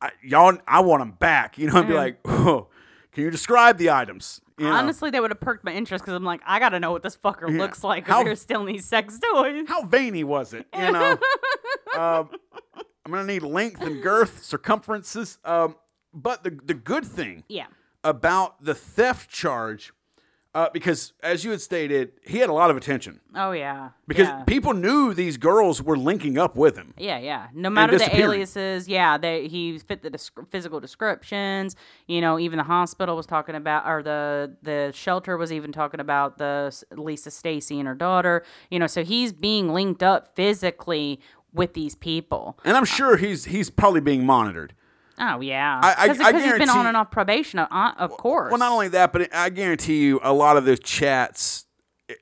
I, 0.00 0.10
y'all, 0.22 0.56
I 0.66 0.80
want 0.80 1.00
them 1.00 1.10
back. 1.12 1.58
You 1.58 1.68
know, 1.70 1.78
and 1.78 1.88
be 1.88 1.94
like, 1.94 2.20
oh, 2.24 2.68
can 3.12 3.24
you 3.24 3.30
describe 3.30 3.78
the 3.78 3.90
items? 3.90 4.40
You 4.58 4.66
know? 4.66 4.72
Honestly, 4.72 5.10
they 5.10 5.20
would 5.20 5.30
have 5.30 5.40
perked 5.40 5.64
my 5.64 5.72
interest 5.72 6.04
because 6.04 6.14
I'm 6.14 6.24
like, 6.24 6.40
I 6.44 6.58
gotta 6.58 6.80
know 6.80 6.90
what 6.92 7.02
this 7.02 7.16
fucker 7.16 7.48
Yeah. 7.50 7.58
looks 7.58 7.84
like 7.84 8.06
How- 8.08 8.20
if 8.20 8.26
you're 8.26 8.34
stealing 8.36 8.66
these 8.66 8.84
sex 8.84 9.18
toys. 9.18 9.64
how 9.68 9.82
veiny 9.84 10.24
was 10.24 10.52
it? 10.52 10.66
You 10.76 10.92
know, 10.92 11.12
um, 11.98 12.28
I'm 13.06 13.12
gonna 13.12 13.24
need 13.24 13.42
length 13.42 13.80
and 13.82 14.02
girth, 14.02 14.42
circumferences. 14.42 15.38
Um, 15.44 15.76
but 16.12 16.42
the 16.42 16.50
the 16.50 16.74
good 16.74 17.04
thing 17.04 17.44
Yeah. 17.48 17.66
about 18.04 18.62
the 18.64 18.74
theft 18.74 19.30
charge, 19.30 19.92
uh, 20.54 20.68
because 20.72 21.12
as 21.22 21.44
you 21.44 21.50
had 21.50 21.60
stated, 21.60 22.12
he 22.24 22.38
had 22.38 22.48
a 22.48 22.52
lot 22.52 22.70
of 22.70 22.76
attention 22.76 23.20
Oh 23.34 23.52
yeah. 23.52 23.90
because 24.06 24.26
yeah. 24.28 24.44
people 24.44 24.72
knew 24.72 25.12
these 25.14 25.36
girls 25.36 25.82
were 25.82 25.96
linking 25.96 26.38
up 26.38 26.56
with 26.56 26.76
him. 26.76 26.94
Yeah, 26.96 27.18
yeah. 27.18 27.48
No 27.54 27.68
matter 27.70 27.98
the 27.98 28.16
aliases, 28.16 28.88
yeah, 28.88 29.18
they 29.18 29.46
he 29.48 29.78
fit 29.78 30.02
the 30.02 30.18
physical 30.50 30.80
descriptions. 30.80 31.76
You 32.06 32.20
know, 32.20 32.38
even 32.38 32.56
the 32.56 32.64
hospital 32.64 33.14
was 33.14 33.26
talking 33.26 33.54
about, 33.54 33.86
or 33.86 34.02
the 34.02 34.56
the 34.62 34.90
shelter 34.94 35.36
was 35.36 35.52
even 35.52 35.70
talking 35.70 36.00
about 36.00 36.38
the 36.38 36.74
Lisa 36.92 37.30
Stasi 37.30 37.78
and 37.78 37.86
her 37.86 37.94
daughter. 37.94 38.42
You 38.70 38.78
know, 38.78 38.86
so 38.86 39.04
he's 39.04 39.32
being 39.32 39.72
linked 39.72 40.02
up 40.02 40.34
physically 40.34 41.20
with 41.52 41.74
these 41.74 41.94
people. 41.94 42.58
And 42.64 42.76
I'm 42.76 42.84
sure 42.84 43.16
he's 43.16 43.44
he's 43.46 43.70
probably 43.70 44.00
being 44.00 44.24
monitored. 44.24 44.74
Oh 45.20 45.40
yeah, 45.40 45.80
I- 45.82 45.94
I- 46.04 46.08
because 46.08 46.20
I 46.20 46.32
he's 46.32 46.52
been 46.58 46.70
on 46.70 46.86
and 46.86 46.96
off 46.96 47.10
probation, 47.10 47.58
uh, 47.58 47.92
of 47.98 48.10
course. 48.12 48.50
Well, 48.50 48.58
not 48.58 48.72
only 48.72 48.88
that, 48.88 49.12
but 49.12 49.34
I 49.34 49.50
guarantee 49.50 49.98
you, 50.04 50.20
a 50.22 50.32
lot 50.32 50.56
of 50.56 50.64
those 50.64 50.80
chats 50.80 51.64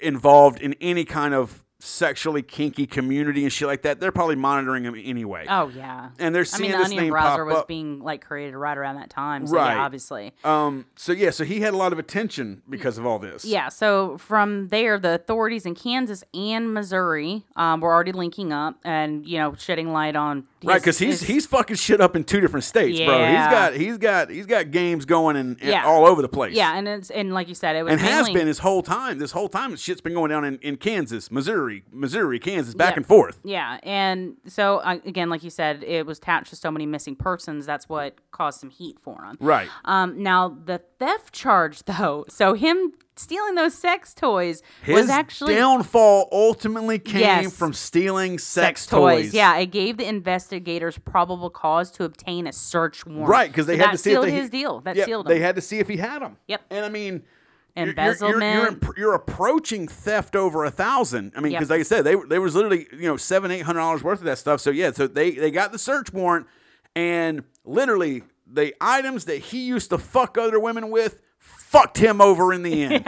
involved 0.00 0.60
in 0.60 0.74
any 0.80 1.04
kind 1.04 1.34
of 1.34 1.62
sexually 1.78 2.42
kinky 2.42 2.86
community 2.86 3.42
and 3.42 3.52
shit 3.52 3.68
like 3.68 3.82
that, 3.82 4.00
they're 4.00 4.12
probably 4.12 4.36
monitoring 4.36 4.84
him 4.84 4.94
anyway. 4.96 5.44
Oh 5.48 5.68
yeah. 5.68 6.10
and 6.18 6.34
they're 6.34 6.40
I 6.42 6.44
seeing 6.44 6.70
mean, 6.70 6.72
the 6.72 6.78
this 6.78 6.86
Onion 6.86 7.02
name 7.04 7.10
browser 7.12 7.44
pop 7.44 7.46
was 7.52 7.56
up. 7.62 7.68
being 7.68 8.00
like 8.00 8.24
created 8.24 8.56
right 8.56 8.76
around 8.76 8.96
that 8.96 9.10
time. 9.10 9.46
So 9.46 9.56
Right. 9.56 9.74
yeah, 9.74 9.84
obviously. 9.84 10.32
Um. 10.44 10.86
So 10.96 11.12
yeah. 11.12 11.30
So 11.30 11.44
he 11.44 11.60
had 11.60 11.74
a 11.74 11.76
lot 11.76 11.92
of 11.92 11.98
attention 11.98 12.62
because 12.68 12.96
of 12.98 13.04
all 13.06 13.18
this. 13.18 13.44
Yeah, 13.44 13.68
so 13.68 14.16
from 14.18 14.68
there, 14.68 14.98
the 14.98 15.14
authorities 15.16 15.66
in 15.66 15.74
Kansas 15.74 16.24
and 16.34 16.72
Missouri 16.72 17.44
um, 17.56 17.80
were 17.80 17.92
already 17.92 18.12
linking 18.12 18.52
up 18.52 18.78
and 18.84 19.26
you 19.26 19.38
know 19.38 19.54
shedding 19.54 19.92
light 19.92 20.16
on 20.16 20.44
his, 20.60 20.68
Right. 20.68 20.80
Because 20.80 20.98
he's 20.98 21.20
his- 21.20 21.28
he's 21.28 21.46
fucking 21.46 21.76
shit 21.76 22.00
up 22.00 22.16
in 22.16 22.24
two 22.24 22.40
different 22.40 22.64
states, 22.64 22.98
bro. 23.00 23.26
He's 23.26 23.36
got 23.36 23.74
he's 23.74 23.98
got 23.98 24.30
he's 24.30 24.46
got 24.46 24.70
games 24.70 25.04
going 25.04 25.36
in, 25.36 25.56
in 25.60 25.68
Yeah. 25.68 25.84
all 25.86 26.06
over 26.06 26.22
the 26.22 26.28
place. 26.28 26.54
yeah, 26.54 26.76
and 26.76 26.88
it's 26.88 27.10
and 27.10 27.34
like 27.34 27.48
you 27.48 27.54
said, 27.54 27.76
it 27.76 27.82
was 27.82 27.92
And 27.92 28.00
has 28.00 28.30
been 28.30 28.46
his 28.46 28.60
whole 28.60 28.82
time. 28.82 29.18
This 29.18 29.32
whole 29.32 29.48
time, 29.48 29.76
shit's 29.76 30.00
been 30.00 30.14
going 30.14 30.30
down 30.30 30.44
in, 30.44 30.58
in 30.58 30.76
Kansas, 30.76 31.30
Missouri, 31.30 31.75
Missouri, 31.90 32.06
Missouri, 32.16 32.38
Kansas, 32.38 32.74
back 32.74 32.92
Yeah. 32.92 32.96
and 32.96 33.06
forth. 33.06 33.40
Yeah, 33.44 33.78
and 33.82 34.36
so 34.46 34.78
uh, 34.78 34.98
again, 35.04 35.28
like 35.30 35.42
you 35.42 35.50
said, 35.50 35.82
it 35.84 36.06
was 36.06 36.18
attached 36.18 36.50
to 36.50 36.56
so 36.56 36.70
many 36.70 36.86
missing 36.86 37.16
persons. 37.16 37.66
That's 37.66 37.88
what 37.88 38.14
caused 38.30 38.60
some 38.60 38.70
heat 38.70 38.98
for 39.00 39.22
him. 39.24 39.36
Right. 39.40 39.68
Um, 39.84 40.22
now 40.22 40.48
the 40.64 40.80
theft 40.98 41.32
charge, 41.34 41.82
though, 41.86 42.24
so 42.28 42.54
him 42.54 42.92
stealing 43.18 43.54
those 43.54 43.72
sex 43.72 44.12
toys 44.12 44.62
His 44.82 44.94
was 44.94 45.08
actually 45.08 45.54
downfall 45.54 46.28
ultimately 46.30 46.98
came 46.98 47.20
Yes. 47.22 47.56
from 47.56 47.72
stealing 47.72 48.38
sex, 48.38 48.86
toys. 48.86 49.32
Yeah, 49.32 49.56
it 49.56 49.66
gave 49.70 49.96
the 49.96 50.06
investigators 50.06 50.98
probable 50.98 51.48
cause 51.48 51.90
to 51.92 52.04
obtain 52.04 52.46
a 52.46 52.52
search 52.52 53.06
warrant. 53.06 53.28
Right, 53.28 53.50
because 53.50 53.66
they 53.66 53.78
So 53.78 53.84
had 53.84 53.92
to 53.92 53.98
see 53.98 54.12
if 54.12 54.20
they, 54.22 54.30
his 54.32 54.50
deal. 54.50 54.80
That 54.80 54.96
yeah, 54.96 55.06
sealed 55.06 55.26
They 55.28 55.40
had 55.40 55.54
to 55.56 55.62
see 55.62 55.78
if 55.78 55.88
he 55.88 55.96
had 55.96 56.20
them. 56.20 56.36
Yep. 56.46 56.60
And 56.70 56.84
I 56.84 56.88
mean, 56.90 57.22
you're- 57.76 57.88
you're- 57.88 57.90
Embezzlement. 57.90 58.82
You're, 58.82 58.92
you're, 58.96 58.98
you're 58.98 59.14
approaching 59.14 59.86
theft 59.88 60.34
over 60.36 60.64
a 60.64 60.70
thousand. 60.70 61.32
I 61.36 61.40
mean, 61.40 61.52
Yep. 61.52 61.60
because 61.60 61.70
like 61.70 61.80
I 61.80 61.84
said, 61.84 62.02
they 62.04 62.14
they 62.28 62.38
was 62.38 62.54
literally 62.54 62.86
you 62.92 63.02
know 63.08 63.16
seven 63.16 63.50
eight 63.50 63.60
hundred 63.60 63.80
dollars 63.80 64.02
worth 64.02 64.18
of 64.20 64.24
that 64.26 64.38
stuff. 64.38 64.60
So 64.60 64.70
yeah, 64.70 64.92
so 64.92 65.06
they 65.06 65.32
they 65.32 65.50
got 65.50 65.72
the 65.72 65.78
search 65.78 66.12
warrant, 66.12 66.46
and 66.94 67.44
literally 67.64 68.22
the 68.46 68.74
items 68.80 69.24
that 69.26 69.38
he 69.38 69.66
used 69.66 69.90
to 69.90 69.98
fuck 69.98 70.38
other 70.38 70.58
women 70.60 70.90
with 70.90 71.20
fucked 71.38 71.98
him 71.98 72.20
over 72.20 72.52
in 72.52 72.62
the 72.62 72.82
end. 72.94 73.04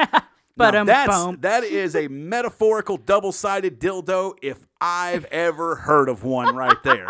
But, 0.57 0.73
Now, 0.73 0.81
um, 0.81 0.87
that's 0.87 1.41
that 1.43 1.65
is 1.65 1.95
a 1.95 2.09
metaphorical 2.09 2.97
double 2.97 3.31
sided 3.31 3.79
dildo 3.81 4.35
if 4.43 4.67
I've 4.81 5.25
ever 5.27 5.77
heard 5.77 6.09
of 6.09 6.25
one 6.25 6.57
right 6.57 6.77
there. 6.83 7.07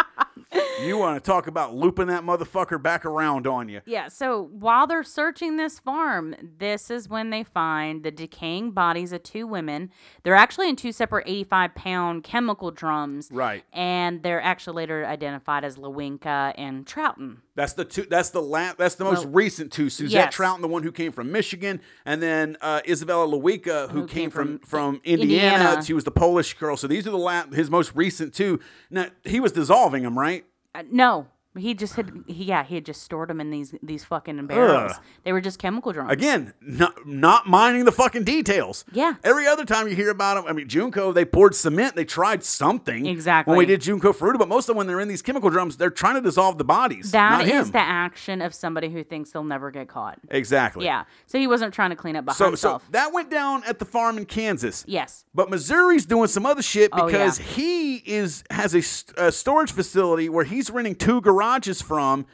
You 0.84 0.96
want 0.96 1.22
to 1.22 1.28
talk 1.28 1.46
about 1.48 1.74
looping 1.74 2.06
that 2.06 2.22
motherfucker 2.22 2.80
back 2.80 3.04
around 3.04 3.46
on 3.46 3.68
you? 3.68 3.80
Yeah, 3.84 4.08
so 4.08 4.48
while 4.52 4.86
they're 4.86 5.02
searching 5.02 5.56
this 5.56 5.78
farm, 5.80 6.36
this 6.58 6.90
is 6.90 7.08
when 7.08 7.30
they 7.30 7.42
find 7.42 8.04
the 8.04 8.10
decaying 8.12 8.70
bodies 8.70 9.12
of 9.12 9.22
two 9.24 9.46
women. 9.46 9.90
They're 10.22 10.36
actually 10.36 10.68
in 10.68 10.76
two 10.76 10.92
separate 10.92 11.24
85 11.26 11.74
pound 11.74 12.22
chemical 12.24 12.70
drums. 12.70 13.28
Right. 13.32 13.64
And 13.72 14.22
they're 14.22 14.40
actually 14.40 14.76
later 14.76 15.04
identified 15.04 15.64
as 15.64 15.76
Lewinka 15.76 16.54
and 16.56 16.86
Trouten. 16.86 17.38
That's 17.56 17.72
the 17.72 17.84
two. 17.84 18.06
That's 18.08 18.30
the 18.30 18.40
la- 18.40 18.74
That's 18.78 18.94
the 18.94 19.04
most 19.04 19.24
Well, 19.24 19.34
recent 19.34 19.72
two. 19.72 19.90
Suzette 19.90 20.12
yes. 20.12 20.34
Trouten, 20.36 20.60
the 20.60 20.68
one 20.68 20.84
who 20.84 20.92
came 20.92 21.10
from 21.10 21.32
Michigan, 21.32 21.80
and 22.06 22.22
then 22.22 22.56
uh, 22.60 22.80
Isabella 22.88 23.26
Lewicka, 23.26 23.90
who, 23.90 24.02
Who 24.02 24.06
came, 24.06 24.16
came 24.22 24.30
from 24.30 24.58
from 24.60 24.68
from 24.68 25.00
Indiana. 25.02 25.54
Indiana. 25.56 25.84
She 25.84 25.92
was 25.92 26.04
the 26.04 26.12
Polish 26.12 26.54
girl. 26.54 26.76
So 26.76 26.86
these 26.86 27.04
are 27.08 27.10
the 27.10 27.18
la- 27.18 27.46
his 27.46 27.68
most 27.68 27.92
recent 27.96 28.32
two. 28.32 28.60
Now 28.90 29.06
he 29.24 29.40
was 29.40 29.50
dissolving 29.50 30.04
them, 30.04 30.16
right? 30.16 30.44
Uh, 30.74 30.82
no, 30.90 31.26
he 31.58 31.74
just 31.74 31.94
had, 31.96 32.24
he, 32.26 32.44
yeah, 32.44 32.64
he 32.64 32.76
had 32.76 32.84
just 32.86 33.02
stored 33.02 33.28
them 33.28 33.40
in 33.40 33.50
these 33.50 33.74
these 33.82 34.04
fucking 34.04 34.46
barrels. 34.46 34.92
Ugh. 34.94 35.02
They 35.24 35.32
were 35.32 35.40
just 35.40 35.58
chemical 35.58 35.92
drums. 35.92 36.10
Again, 36.12 36.54
not 36.60 37.06
not 37.06 37.46
minding 37.46 37.84
the 37.84 37.92
fucking 37.92 38.24
details. 38.24 38.84
Yeah. 38.92 39.14
Every 39.24 39.46
other 39.46 39.64
time 39.64 39.88
you 39.88 39.94
hear 39.94 40.10
about 40.10 40.34
them, 40.36 40.44
I 40.48 40.52
mean, 40.52 40.68
Junko, 40.68 41.12
they 41.12 41.24
poured 41.24 41.54
cement. 41.54 41.94
They 41.96 42.04
tried 42.04 42.44
something. 42.44 43.06
Exactly. 43.06 43.50
When 43.50 43.58
we 43.58 43.66
did 43.66 43.80
Junko 43.82 44.12
Furuta, 44.12 44.38
but 44.38 44.48
most 44.48 44.64
of 44.64 44.68
them, 44.68 44.76
when 44.78 44.86
they're 44.86 45.00
in 45.00 45.08
these 45.08 45.22
chemical 45.22 45.50
drums, 45.50 45.76
they're 45.76 45.90
trying 45.90 46.14
to 46.14 46.20
dissolve 46.20 46.58
the 46.58 46.64
bodies. 46.64 47.10
That 47.12 47.46
is 47.48 47.70
the 47.72 47.78
action 47.78 48.40
of 48.40 48.54
somebody 48.54 48.88
who 48.90 49.02
thinks 49.02 49.30
they'll 49.32 49.42
never 49.44 49.70
get 49.70 49.88
caught. 49.88 50.18
exactly. 50.30 50.84
Yeah. 50.84 51.04
So 51.26 51.38
he 51.38 51.46
wasn't 51.46 51.74
trying 51.74 51.90
to 51.90 51.96
clean 51.96 52.16
up 52.16 52.24
behind 52.24 52.36
So, 52.38 52.44
so 52.44 52.50
himself. 52.50 52.88
that 52.92 53.12
went 53.12 53.30
down 53.30 53.64
at 53.64 53.78
the 53.78 53.84
farm 53.84 54.18
in 54.18 54.24
Kansas. 54.26 54.84
yes. 54.86 55.24
But 55.34 55.50
Missouri's 55.50 56.04
doing 56.06 56.28
some 56.28 56.46
other 56.46 56.62
shit 56.62 56.90
Oh, 56.92 57.06
because 57.06 57.38
yeah. 57.38 57.46
he 57.46 57.96
is 57.96 58.44
has 58.50 58.74
a, 58.74 58.82
st- 58.82 59.16
a 59.18 59.30
storage 59.32 59.72
facility 59.72 60.28
where 60.28 60.44
he's 60.44 60.70
renting 60.70 60.94
two 60.94 61.20
garages 61.20 61.47
from 61.82 62.26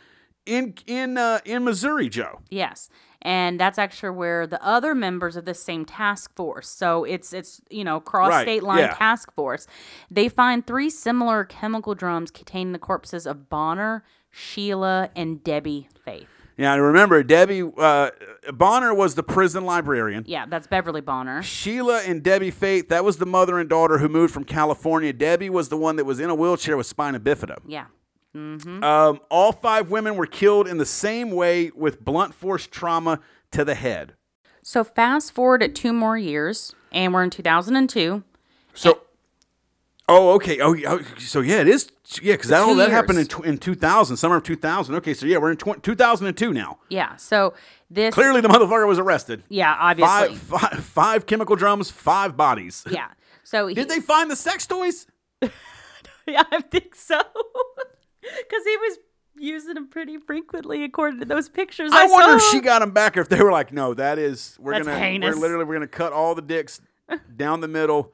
in 0.47 0.75
in 0.87 1.17
uh, 1.17 1.41
in 1.45 1.65
Missouri, 1.65 2.09
Joe. 2.09 2.41
Yes. 2.51 2.89
And 3.23 3.59
that's 3.59 3.79
actually 3.79 4.11
where 4.11 4.47
the 4.47 4.63
other 4.63 4.95
members 4.95 5.35
of 5.37 5.47
this 5.47 5.63
same 5.63 5.87
task 5.87 6.35
force. 6.37 6.69
So 6.69 7.05
it's 7.05 7.33
it's 7.33 7.61
you 7.71 7.83
know 7.85 8.01
cross 8.01 8.31
Right, 8.31 8.43
state 8.43 8.63
line 8.63 8.81
yeah. 8.81 8.95
task 8.95 9.33
force. 9.35 9.67
They 10.11 10.29
find 10.29 10.67
three 10.67 10.91
similar 10.91 11.45
chemical 11.45 11.95
drums 11.95 12.31
containing 12.31 12.73
the 12.73 12.79
corpses 12.79 13.27
of 13.27 13.49
Bonner, 13.49 14.05
Sheila, 14.31 15.11
and 15.17 15.43
Debbie 15.43 15.89
Faith. 16.05 16.29
Yeah, 16.57 16.75
and 16.75 16.83
remember 16.83 17.23
Debbie 17.23 17.63
uh, 17.79 18.11
Bonner 18.53 18.95
was 18.95 19.15
the 19.17 19.23
prison 19.25 19.65
librarian. 19.65 20.25
Yeah, 20.27 20.45
that's 20.47 20.67
Beverly 20.67 21.01
Bonner. 21.01 21.43
Sheila 21.43 22.03
and 22.03 22.23
Debbie 22.23 22.53
Faith, 22.53 22.91
that 22.91 23.05
was 23.05 23.17
the 23.17 23.27
mother 23.27 23.59
and 23.59 23.69
daughter 23.69 23.99
who 23.99 24.09
moved 24.09 24.33
from 24.33 24.45
California. 24.45 25.13
Debbie 25.13 25.51
was 25.51 25.69
the 25.69 25.77
one 25.77 25.97
that 25.97 26.05
was 26.05 26.21
in 26.21 26.31
a 26.31 26.35
wheelchair 26.35 26.77
with 26.77 26.87
spina 26.87 27.19
bifida. 27.19 27.59
Yeah. 27.67 27.87
Um, 28.35 29.21
all 29.31 29.53
five 29.53 29.91
women 29.91 30.17
were 30.17 30.27
killed 30.27 30.67
in 30.67 30.79
the 30.79 30.87
same 30.87 31.31
way 31.31 31.71
with 31.75 32.05
blunt 32.05 32.35
force 32.35 32.67
trauma 32.67 33.21
to 33.53 33.65
the 33.65 33.75
head. 33.75 34.15
So 34.63 34.83
fast 34.83 35.33
forward 35.33 35.63
at 35.63 35.75
two 35.75 35.93
more 35.93 36.19
years, 36.19 36.75
and 36.91 37.13
we're 37.13 37.23
in 37.23 37.31
2002. 37.31 38.25
So, 38.73 39.03
oh, 40.09 40.31
okay. 40.33 40.61
Oh, 40.61 40.75
so 41.19 41.41
yeah, 41.41 41.61
it 41.61 41.69
is. 41.69 41.91
Yeah, 42.23 42.35
because 42.35 42.49
that 42.51 42.63
all 42.63 42.75
that 42.77 42.91
happened 42.91 43.19
in, 43.19 43.45
in 43.45 43.59
2000, 43.59 44.17
summer 44.17 44.37
of 44.37 44.43
2000. 44.43 44.95
Okay, 44.97 45.15
so 45.15 45.27
yeah, 45.27 45.39
we're 45.39 45.51
in 45.51 45.57
tw- 45.57 45.83
2002 45.83 46.53
now. 46.53 46.79
Yeah. 46.89 47.17
So 47.17 47.55
this. 47.91 48.15
Clearly, 48.15 48.41
the 48.41 48.49
motherfucker 48.49 48.87
was 48.87 48.99
arrested. 48.99 49.43
Yeah, 49.49 49.77
obviously. 49.79 50.35
Five, 50.37 50.39
five, 50.39 50.85
five 50.85 51.27
chemical 51.27 51.57
drums, 51.57 51.91
five 51.91 52.37
bodies. 52.37 52.85
Yeah. 52.91 53.09
So 53.45 53.67
he, 53.67 53.75
Did 53.75 53.89
they 53.89 54.01
find 54.01 54.31
the 54.31 54.37
sex 54.37 54.67
toys? 54.67 55.07
Yeah, 56.27 56.43
I 56.51 56.63
think 56.63 56.95
so. 56.95 57.21
Because 58.39 58.65
he 58.65 58.77
was 58.77 58.99
using 59.37 59.75
them 59.75 59.89
pretty 59.89 60.17
frequently, 60.19 60.85
according 60.85 61.19
to 61.21 61.27
those 61.27 61.49
pictures. 61.49 61.91
I, 61.93 62.05
I 62.05 62.07
wonder 62.07 62.37
if 62.37 62.43
she 62.51 62.61
got 62.61 62.79
them 62.81 62.93
back, 62.93 63.17
or 63.17 63.21
if 63.21 63.29
they 63.29 63.43
were 63.43 63.53
like, 63.53 63.73
"No, 63.73 63.93
that 63.95 64.19
is 64.19 64.57
we're 64.61 64.73
That's 64.75 64.87
gonna 64.87 64.99
heinous. 64.99 65.35
we're 65.35 65.41
literally 65.43 65.65
we're 65.65 65.75
gonna 65.75 65.87
cut 65.89 66.13
all 66.13 66.35
the 66.35 66.43
dicks 66.43 66.81
down 67.37 67.61
the 67.61 67.69
middle, 67.69 68.13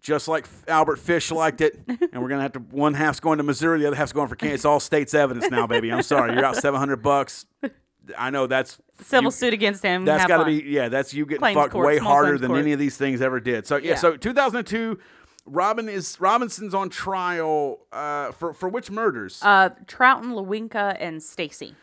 just 0.00 0.28
like 0.28 0.46
Albert 0.68 0.98
Fish 0.98 1.30
liked 1.30 1.60
it, 1.60 1.78
and 1.88 2.22
we're 2.22 2.28
gonna 2.28 2.42
have 2.42 2.52
to 2.52 2.58
one 2.60 2.94
half's 2.94 3.18
going 3.20 3.38
to 3.38 3.44
Missouri, 3.44 3.80
the 3.80 3.86
other 3.86 3.96
half's 3.96 4.12
going 4.12 4.28
for 4.28 4.36
Kansas. 4.36 4.56
It's 4.56 4.64
all 4.64 4.78
state's 4.80 5.14
evidence 5.14 5.50
now, 5.50 5.66
baby. 5.66 5.90
I'm 5.92 6.02
sorry, 6.02 6.34
you're 6.34 6.44
out 6.44 6.56
seven 6.56 6.78
hundred 6.78 7.02
bucks. 7.02 7.46
I 8.18 8.30
know 8.30 8.46
that's 8.46 8.78
civil 9.02 9.24
you- 9.26 9.30
suit 9.30 9.54
against 9.54 9.82
him. 9.82 10.04
That's 10.04 10.26
got 10.26 10.38
to 10.38 10.44
be 10.44 10.62
yeah. 10.68 10.88
That's 10.88 11.14
you 11.14 11.24
getting 11.24 11.38
Claims 11.40 11.56
fucked 11.56 11.72
court, 11.72 11.86
way 11.86 11.98
harder 11.98 12.36
than 12.36 12.48
court. 12.48 12.60
any 12.60 12.72
of 12.72 12.78
these 12.78 12.96
things 12.96 13.20
ever 13.22 13.40
did. 13.40 13.66
So 13.66 13.76
yeah, 13.76 13.90
Yeah. 13.90 13.96
so 13.96 14.16
2002, 14.16 14.98
Robin 15.44 15.88
is 15.88 16.18
Robinson's 16.20 16.74
on 16.74 16.88
trial 16.88 17.80
uh, 17.92 18.32
for 18.32 18.52
for 18.54 18.68
which 18.68 18.90
murders? 18.90 19.40
Uh, 19.42 19.70
Trouten, 19.86 20.32
Lewinka, 20.34 20.96
and 21.00 21.20
Stasi. 21.20 21.74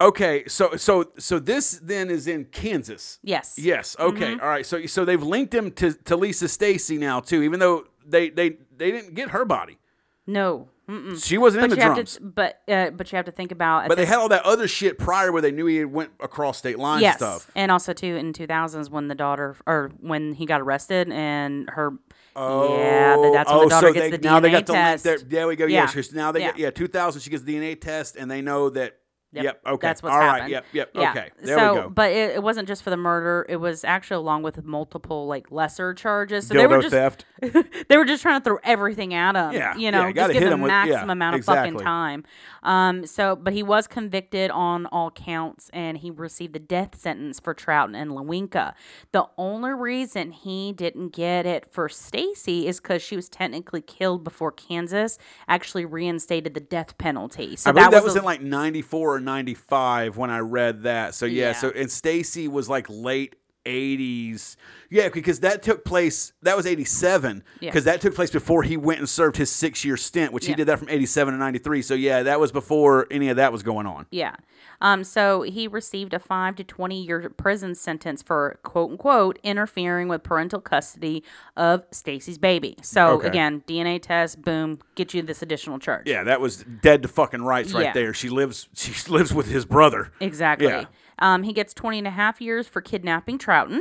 okay, 0.00 0.44
so 0.46 0.76
so 0.76 1.10
so 1.18 1.38
this 1.38 1.78
then 1.82 2.10
is 2.10 2.26
in 2.26 2.46
Kansas. 2.46 3.18
Yes. 3.22 3.54
Yes. 3.58 3.96
Okay. 3.98 4.32
Mm-hmm. 4.32 4.40
All 4.40 4.48
right. 4.48 4.66
So 4.66 4.86
so 4.86 5.04
they've 5.04 5.22
linked 5.22 5.54
him 5.54 5.70
to, 5.72 5.92
to 5.92 6.16
Lisa 6.16 6.46
Stasi 6.46 6.98
now 6.98 7.20
too, 7.20 7.42
even 7.42 7.60
though 7.60 7.86
they 8.04 8.28
they 8.30 8.56
they 8.76 8.90
didn't 8.90 9.14
get 9.14 9.30
her 9.30 9.44
body. 9.44 9.78
No. 10.26 10.68
Mm-mm. 10.88 11.24
She 11.24 11.38
wasn't 11.38 11.64
in 11.64 11.70
But 11.70 11.74
the 11.76 11.80
you 11.80 11.86
have 11.88 11.94
drums. 11.94 12.14
to, 12.16 12.20
but 12.22 12.60
uh, 12.68 12.90
but 12.90 13.10
you 13.10 13.16
have 13.16 13.24
to 13.24 13.32
think 13.32 13.52
about. 13.52 13.88
but 13.88 13.96
they 13.96 14.04
had 14.04 14.18
all 14.18 14.28
that 14.28 14.44
other 14.44 14.68
shit 14.68 14.98
prior 14.98 15.32
where 15.32 15.40
they 15.40 15.50
knew 15.50 15.64
he 15.66 15.84
went 15.84 16.10
across 16.20 16.58
state 16.58 16.78
lines 16.78 17.02
yes, 17.02 17.14
and 17.22 17.40
stuff. 17.40 17.50
and 17.56 17.70
also 17.72 17.92
too 17.94 18.16
in 18.16 18.32
2000s 18.34 18.90
when 18.90 19.08
the 19.08 19.14
daughter 19.14 19.56
or 19.66 19.90
when 20.00 20.34
he 20.34 20.44
got 20.46 20.60
arrested 20.60 21.10
and 21.10 21.70
her. 21.70 21.92
Oh, 22.36 22.76
yeah, 22.76 23.16
th- 23.16 23.32
that's 23.32 23.50
when 23.50 23.58
oh, 23.60 23.62
the 23.64 23.68
daughter 23.70 23.86
so 23.88 23.92
gets 23.94 24.10
they, 24.10 24.16
the 24.16 24.18
now 24.28 24.38
DNA 24.40 24.42
they 24.42 24.50
got 24.50 24.66
test. 24.66 25.04
the 25.04 25.08
there. 25.10 25.18
There 25.18 25.46
we 25.48 25.56
go. 25.56 25.66
Yeah. 25.66 25.88
Yeah. 25.94 26.02
now 26.12 26.32
they 26.32 26.40
get 26.40 26.58
Yeah. 26.58 26.64
yeah. 26.66 26.70
2000. 26.70 27.20
She 27.20 27.30
gets 27.30 27.44
the 27.44 27.54
DNA 27.56 27.80
test, 27.80 28.16
and 28.16 28.30
they 28.30 28.42
know 28.42 28.68
that. 28.70 28.98
Yep. 29.34 29.44
Yep, 29.44 29.60
okay. 29.66 29.86
That's 29.86 30.02
what's 30.02 30.14
All 30.14 30.20
right. 30.20 30.34
happened. 30.34 30.50
Yep. 30.50 30.66
Yep. 30.72 30.90
Yeah. 30.94 31.10
Okay. 31.10 31.30
There 31.42 31.58
so, 31.58 31.74
we 31.74 31.80
go. 31.80 31.88
but 31.90 32.12
it, 32.12 32.36
it 32.36 32.42
wasn't 32.42 32.68
just 32.68 32.82
for 32.82 32.90
the 32.90 32.96
murder. 32.96 33.44
It 33.48 33.56
was 33.56 33.84
actually 33.84 34.16
along 34.16 34.42
with 34.42 34.64
multiple 34.64 35.26
like 35.26 35.50
lesser 35.50 35.94
charges. 35.94 36.46
So 36.46 36.54
they 36.54 36.66
were 36.66 36.80
just 36.80 36.92
theft. 36.92 37.24
they 37.88 37.96
were 37.96 38.04
just 38.04 38.22
trying 38.22 38.40
to 38.40 38.44
throw 38.44 38.58
everything 38.62 39.14
at 39.14 39.36
him. 39.36 39.52
Yeah, 39.52 39.76
you 39.76 39.90
know, 39.90 40.06
yeah, 40.06 40.12
just 40.12 40.32
give 40.32 40.42
him 40.42 40.60
with- 40.60 40.68
maximum 40.68 41.08
yeah, 41.08 41.12
amount 41.12 41.34
of 41.34 41.38
exactly. 41.38 41.72
fucking 41.72 41.84
time. 41.84 42.24
Um, 42.62 43.06
so, 43.06 43.36
but 43.36 43.52
he 43.52 43.62
was 43.62 43.86
convicted 43.86 44.50
on 44.50 44.86
all 44.86 45.10
counts, 45.10 45.70
and 45.72 45.98
he 45.98 46.10
received 46.10 46.54
the 46.54 46.58
death 46.58 46.94
sentence 46.98 47.40
for 47.40 47.54
Trouten 47.54 47.94
and 47.94 48.12
Lewinka. 48.12 48.74
The 49.12 49.26
only 49.36 49.72
reason 49.72 50.32
he 50.32 50.72
didn't 50.72 51.10
get 51.10 51.46
it 51.46 51.66
for 51.70 51.88
Stasi 51.88 52.64
is 52.64 52.80
because 52.80 53.02
she 53.02 53.16
was 53.16 53.28
technically 53.28 53.82
killed 53.82 54.24
before 54.24 54.52
Kansas 54.52 55.18
actually 55.48 55.84
reinstated 55.84 56.54
the 56.54 56.60
death 56.60 56.96
penalty. 56.98 57.56
So 57.56 57.70
I 57.70 57.72
believe 57.72 57.90
that, 57.90 58.02
was, 58.02 58.14
was, 58.14 58.16
a- 58.16 58.18
in 58.20 58.24
like 58.24 58.40
94 58.40 59.16
or 59.16 59.20
95 59.24 60.16
when 60.16 60.30
I 60.30 60.38
read 60.38 60.82
that. 60.82 61.14
So 61.14 61.26
yeah, 61.26 61.46
Yeah. 61.48 61.52
so 61.52 61.68
and 61.70 61.88
Stasi 61.88 62.48
was 62.48 62.68
like 62.68 62.86
late 62.88 63.34
80s. 63.64 64.56
Yeah, 64.90 65.08
because 65.08 65.40
that 65.40 65.62
took 65.62 65.84
place 65.84 66.32
that 66.42 66.56
was 66.56 66.66
87 66.66 67.42
Yeah. 67.60 67.70
because 67.70 67.84
that 67.84 68.00
took 68.00 68.14
place 68.14 68.30
before 68.30 68.62
he 68.62 68.76
went 68.76 69.00
and 69.00 69.08
served 69.08 69.36
his 69.36 69.50
6-year 69.50 69.96
stint, 69.96 70.32
which 70.32 70.46
he 70.46 70.54
did 70.54 70.66
that 70.68 70.78
from 70.78 70.88
87 70.88 71.32
to 71.34 71.38
93. 71.38 71.82
So 71.82 71.94
yeah, 71.94 72.22
that 72.22 72.38
was 72.38 72.52
before 72.52 73.06
any 73.10 73.28
of 73.28 73.36
that 73.36 73.50
was 73.52 73.62
going 73.62 73.86
on. 73.86 74.06
Yeah. 74.10 74.36
Um, 74.80 75.02
so 75.02 75.42
he 75.42 75.66
received 75.66 76.12
a 76.14 76.18
five 76.18 76.56
to 76.56 76.64
20 76.64 77.02
year 77.02 77.30
prison 77.36 77.74
sentence 77.74 78.22
for 78.22 78.58
quote 78.62 78.90
unquote 78.92 79.38
interfering 79.42 80.08
with 80.08 80.22
parental 80.22 80.60
custody 80.60 81.24
of 81.56 81.88
Stasi's 81.90 82.38
baby. 82.38 82.76
So 82.82 83.12
Okay. 83.14 83.28
again, 83.28 83.62
DNA 83.66 84.00
test, 84.00 84.42
boom, 84.42 84.78
get 84.94 85.14
you 85.14 85.22
this 85.22 85.42
additional 85.42 85.78
charge. 85.78 86.06
Yeah, 86.06 86.22
that 86.24 86.40
was 86.40 86.64
dead 86.82 87.02
to 87.02 87.08
fucking 87.08 87.42
rights 87.42 87.72
right 87.72 87.84
Yeah. 87.86 87.92
there. 87.92 88.14
She 88.14 88.28
lives 88.28 88.68
she 88.74 88.92
lives 89.10 89.32
with 89.32 89.46
his 89.48 89.64
brother. 89.64 90.12
Exactly. 90.20 90.86
Yeah. 91.20 91.34
Um, 91.34 91.42
he 91.42 91.52
gets 91.52 91.74
20 91.74 91.98
and 91.98 92.06
a 92.06 92.10
half 92.10 92.40
years 92.40 92.66
for 92.66 92.80
kidnapping 92.80 93.38
Trouten, 93.38 93.80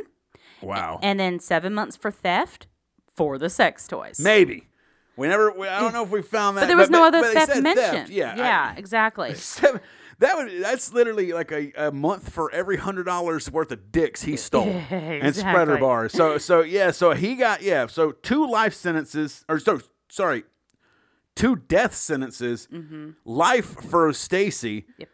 Wow. 0.61 0.99
and 1.03 1.19
then 1.19 1.39
seven 1.39 1.73
months 1.73 1.95
for 1.95 2.11
theft, 2.11 2.67
for 3.15 3.37
the 3.37 3.49
sex 3.49 3.87
toys. 3.87 4.19
Maybe. 4.19 4.67
We 5.15 5.27
never. 5.27 5.51
We, 5.51 5.67
I 5.67 5.79
don't 5.79 5.93
know 5.93 6.03
if 6.03 6.09
we 6.09 6.21
found 6.23 6.57
that. 6.57 6.61
but 6.61 6.67
there 6.67 6.77
was 6.77 6.89
no 6.89 7.05
other 7.05 7.21
but 7.21 7.33
theft 7.33 7.61
mentioned. 7.61 8.09
Yeah. 8.09 8.33
I- 8.33 8.37
yeah, 8.37 8.73
exactly. 8.75 9.33
seven, 9.35 9.79
that 10.17 10.35
would. 10.37 10.63
That's 10.63 10.91
literally 10.91 11.31
like 11.33 11.51
a, 11.51 11.71
a 11.77 11.91
month 11.91 12.31
for 12.31 12.51
every 12.51 12.77
hundred 12.77 13.03
dollars 13.03 13.51
worth 13.51 13.71
of 13.71 13.91
dicks 13.91 14.23
he 14.23 14.35
stole 14.37 14.63
and 14.89 15.35
spreader 15.35 15.77
bars. 15.77 16.13
So 16.13 16.39
so 16.39 16.61
yeah. 16.61 16.89
So 16.89 17.11
he 17.11 17.35
got 17.35 17.61
yeah. 17.61 17.85
So 17.85 18.11
two 18.11 18.49
life 18.49 18.73
sentences 18.73 19.45
or 19.47 19.59
so 19.59 19.81
sorry, 20.09 20.45
two 21.35 21.57
death 21.57 21.93
sentences. 21.93 22.67
Life 23.23 23.75
for 23.83 24.09
Stasi. 24.13 24.85
Mm-hmm. 24.85 24.91
Yep. 24.97 25.09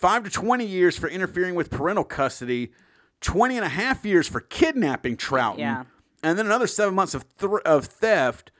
Five 0.00 0.24
to 0.24 0.30
twenty 0.30 0.64
years 0.66 0.96
for 0.98 1.08
interfering 1.08 1.54
with 1.54 1.70
parental 1.70 2.04
custody. 2.04 2.72
20 3.20 3.56
and 3.56 3.66
a 3.66 3.68
half 3.68 4.06
years 4.06 4.26
for 4.26 4.40
kidnapping 4.40 5.14
Trouten. 5.14 5.58
Yeah. 5.58 5.84
And 6.22 6.38
then 6.38 6.46
another 6.46 6.66
seven 6.66 6.94
months 6.94 7.12
of 7.14 7.24
thr 7.36 7.58
of 7.66 7.84
theft. 7.84 8.50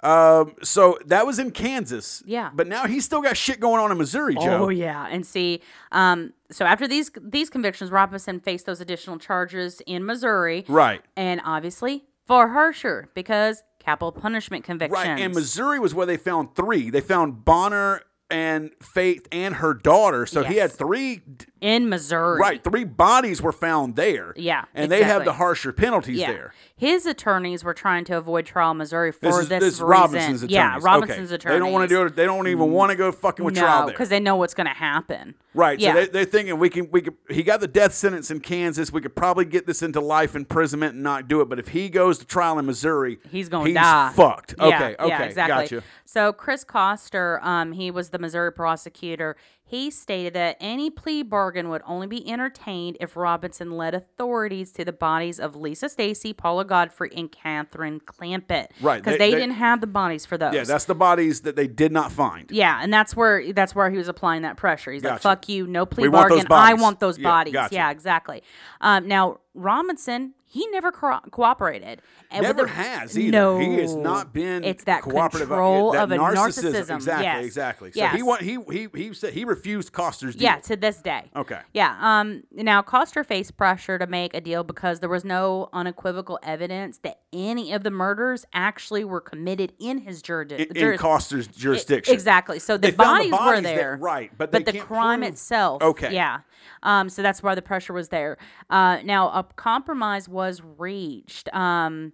Um, 0.00 0.54
so 0.62 0.98
that 1.06 1.24
was 1.24 1.38
in 1.38 1.52
Kansas. 1.52 2.22
Yeah. 2.26 2.50
But 2.52 2.66
now 2.66 2.86
he's 2.86 3.04
still 3.04 3.20
got 3.22 3.36
shit 3.36 3.60
going 3.60 3.80
on 3.80 3.92
in 3.92 3.98
Missouri, 3.98 4.34
Joe. 4.34 4.64
Oh 4.64 4.68
yeah, 4.68 5.06
and 5.10 5.24
see, 5.26 5.60
um, 5.92 6.32
so 6.50 6.64
after 6.64 6.86
these 6.88 7.10
these 7.20 7.48
convictions, 7.50 7.90
Robinson 7.92 8.38
faced 8.40 8.66
those 8.66 8.80
additional 8.80 9.18
charges 9.18 9.80
in 9.86 10.04
Missouri, 10.04 10.64
Right. 10.68 11.00
and 11.16 11.40
obviously 11.44 12.04
for 12.26 12.48
Hersher 12.48 13.06
because 13.14 13.62
capital 13.80 14.12
punishment 14.12 14.64
convictions. 14.64 15.04
Right. 15.04 15.20
And 15.20 15.34
Missouri 15.34 15.78
was 15.80 15.94
where 15.94 16.06
they 16.06 16.16
found 16.16 16.54
three. 16.54 16.90
They 16.90 17.00
found 17.00 17.44
Bonner 17.44 18.02
and 18.30 18.70
Faith 18.82 19.26
and 19.32 19.54
her 19.56 19.72
daughter. 19.74 20.26
So 20.26 20.42
he 20.44 20.56
had 20.56 20.70
three 20.72 21.22
in 21.60 21.88
Missouri, 21.88 22.38
right, 22.38 22.62
three 22.62 22.84
bodies 22.84 23.42
were 23.42 23.52
found 23.52 23.96
there. 23.96 24.32
Yeah, 24.36 24.64
And 24.74 24.92
they 24.92 25.02
have 25.02 25.24
the 25.24 25.32
harsher 25.32 25.72
penalties 25.72 26.18
Yeah. 26.18 26.30
there. 26.32 26.54
His 26.76 27.04
attorneys 27.06 27.64
were 27.64 27.74
trying 27.74 28.04
to 28.04 28.16
avoid 28.16 28.46
trial 28.46 28.70
in 28.70 28.76
Missouri 28.76 29.10
for 29.10 29.18
This 29.22 29.34
this, 29.34 29.42
is, 29.42 29.48
this 29.48 29.62
is 29.64 29.70
reason. 29.80 29.86
Robinson's 29.88 30.42
attorneys. 30.44 30.54
Yeah, 30.54 30.76
Okay. 30.76 30.84
Robinson's 30.84 31.32
attorneys. 31.32 31.56
They 31.56 31.58
don't 31.64 31.72
want 31.72 31.88
to 31.88 31.94
do 31.96 32.04
it. 32.04 32.14
They 32.14 32.26
don't 32.26 32.46
even 32.46 32.70
want 32.70 32.90
to 32.90 32.96
go 32.96 33.10
fucking 33.10 33.44
with 33.44 33.56
trial 33.56 33.86
there. 33.86 33.92
because 33.94 34.08
they 34.08 34.20
know 34.20 34.36
what's 34.36 34.54
going 34.54 34.68
to 34.68 34.72
happen. 34.74 35.34
Right. 35.54 35.80
Yeah. 35.80 35.94
So 35.94 36.00
they, 36.00 36.06
they're 36.06 36.24
thinking 36.24 36.56
we 36.60 36.70
can 36.70 36.88
we 36.92 37.00
could 37.02 37.14
he 37.28 37.42
got 37.42 37.58
the 37.58 37.66
death 37.66 37.92
sentence 37.92 38.30
in 38.30 38.38
Kansas. 38.38 38.92
We 38.92 39.00
could 39.00 39.16
probably 39.16 39.44
get 39.44 39.66
this 39.66 39.82
into 39.82 40.00
life 40.00 40.36
imprisonment 40.36 40.94
and 40.94 41.02
not 41.02 41.26
do 41.26 41.40
it. 41.40 41.48
But 41.48 41.58
if 41.58 41.68
he 41.68 41.88
goes 41.88 42.18
to 42.18 42.24
trial 42.26 42.60
in 42.60 42.66
Missouri, 42.66 43.18
He's 43.28 43.48
gonna 43.48 43.66
he's 43.66 43.74
die. 43.74 44.12
fucked. 44.14 44.54
Yeah, 44.58 44.64
Okay. 44.66 44.96
Okay. 45.00 45.08
yeah, 45.08 45.22
exactly. 45.22 45.54
Got 45.64 45.70
you. 45.72 45.82
So 46.04 46.32
Chris 46.32 46.62
Koster, 46.62 47.40
um, 47.42 47.72
he 47.72 47.90
was 47.90 48.10
the 48.10 48.17
Missouri 48.18 48.52
prosecutor. 48.52 49.36
He 49.70 49.90
stated 49.90 50.32
that 50.32 50.56
any 50.60 50.88
plea 50.88 51.22
bargain 51.22 51.68
would 51.68 51.82
only 51.86 52.06
be 52.06 52.26
entertained 52.30 52.96
if 53.00 53.16
Robinson 53.16 53.72
led 53.72 53.92
authorities 53.94 54.72
to 54.72 54.84
the 54.84 54.94
bodies 54.94 55.38
of 55.38 55.54
Lisa 55.54 55.86
Stasi, 55.90 56.34
Paula 56.34 56.64
Godfrey, 56.64 57.10
and 57.14 57.30
Catherine 57.30 58.00
Clampitt. 58.00 58.68
Right, 58.80 58.96
Because 59.02 59.18
they- 59.18 59.18
they, 59.18 59.30
they- 59.32 59.40
didn't 59.40 59.56
have 59.56 59.82
the 59.82 59.86
bodies 59.86 60.24
for 60.24 60.38
those. 60.38 60.54
Yeah, 60.54 60.64
that's 60.64 60.86
the 60.86 60.94
bodies 60.94 61.42
that 61.42 61.54
they 61.54 61.66
did 61.66 61.92
not 61.92 62.10
find. 62.10 62.50
Yeah, 62.50 62.80
and 62.82 62.90
that's 62.90 63.14
where 63.14 63.52
that's 63.52 63.74
where 63.74 63.90
he 63.90 63.98
was 63.98 64.08
applying 64.08 64.40
that 64.40 64.56
pressure. 64.56 64.90
He's 64.90 65.04
like, 65.04 65.20
"Fuck 65.20 65.50
you, 65.50 65.66
no 65.66 65.84
plea 65.84 66.04
We 66.04 66.08
want 66.08 66.30
bargain. 66.30 66.46
those 66.48 66.58
I 66.58 66.72
want 66.72 66.98
those 67.00 67.18
Yeah, 67.18 67.28
bodies." 67.28 67.52
gotcha. 67.52 67.74
Yeah, 67.74 67.90
exactly. 67.90 68.42
Um, 68.80 69.06
now 69.06 69.40
Robinson, 69.52 70.32
he 70.46 70.66
never 70.68 70.90
co- 70.92 71.20
cooperated. 71.30 72.00
And 72.30 72.42
Never 72.42 72.62
the- 72.64 72.68
has 72.68 73.18
either. 73.18 73.30
No, 73.32 73.58
He 73.58 73.76
has 73.78 73.96
not 73.96 74.32
been 74.34 74.62
It's 74.62 74.84
that 74.84 75.00
cooperative. 75.02 75.48
control 75.48 75.92
that 75.92 76.04
of 76.04 76.12
a 76.12 76.16
narcissism. 76.18 76.96
Exactly. 76.96 77.24
Yes. 77.24 77.44
Exactly. 77.44 77.90
So 77.92 77.96
Yes. 78.00 78.14
he 78.16 78.22
want, 78.22 78.42
he 78.42 78.58
he 78.70 78.88
he 78.94 79.14
said 79.14 79.32
he 79.32 79.44
refused 79.58 79.92
Koster's 79.92 80.34
deal. 80.34 80.44
Yeah, 80.44 80.56
to 80.56 80.76
this 80.76 81.02
day. 81.02 81.30
Okay. 81.36 81.60
Yeah. 81.74 81.96
Um. 82.00 82.42
Now, 82.52 82.82
Coster 82.82 83.24
faced 83.24 83.56
pressure 83.56 83.98
to 83.98 84.06
make 84.06 84.34
a 84.34 84.40
deal 84.40 84.64
because 84.64 85.00
there 85.00 85.08
was 85.08 85.24
no 85.24 85.68
unequivocal 85.72 86.38
evidence 86.42 86.98
that 86.98 87.20
any 87.32 87.72
of 87.72 87.82
the 87.82 87.90
murders 87.90 88.44
actually 88.52 89.04
were 89.04 89.20
committed 89.20 89.72
in 89.78 89.98
his 89.98 90.22
jurisdiction. 90.22 90.76
In, 90.76 90.92
in 90.92 90.98
Koster's 90.98 91.46
jurisdiction. 91.46 92.14
Exactly. 92.14 92.58
So 92.58 92.76
the 92.76 92.92
found 92.92 93.24
the 93.24 93.30
bodies, 93.30 93.32
were 93.32 93.38
bodies 93.38 93.62
that- 93.64 93.76
there, 93.76 93.96
right, 94.00 94.30
but 94.38 94.50
but 94.52 94.64
the 94.64 94.78
crime 94.78 95.20
prove- 95.20 95.32
itself. 95.32 95.82
Okay. 95.82 96.14
Yeah. 96.14 96.40
Um. 96.82 97.08
So 97.08 97.22
that's 97.22 97.42
why 97.42 97.54
the 97.54 97.62
pressure 97.62 97.92
was 97.92 98.08
there. 98.08 98.38
Uh. 98.70 98.98
Now 99.04 99.28
a 99.28 99.44
compromise 99.56 100.28
was 100.28 100.62
reached. 100.78 101.52
Um. 101.54 102.12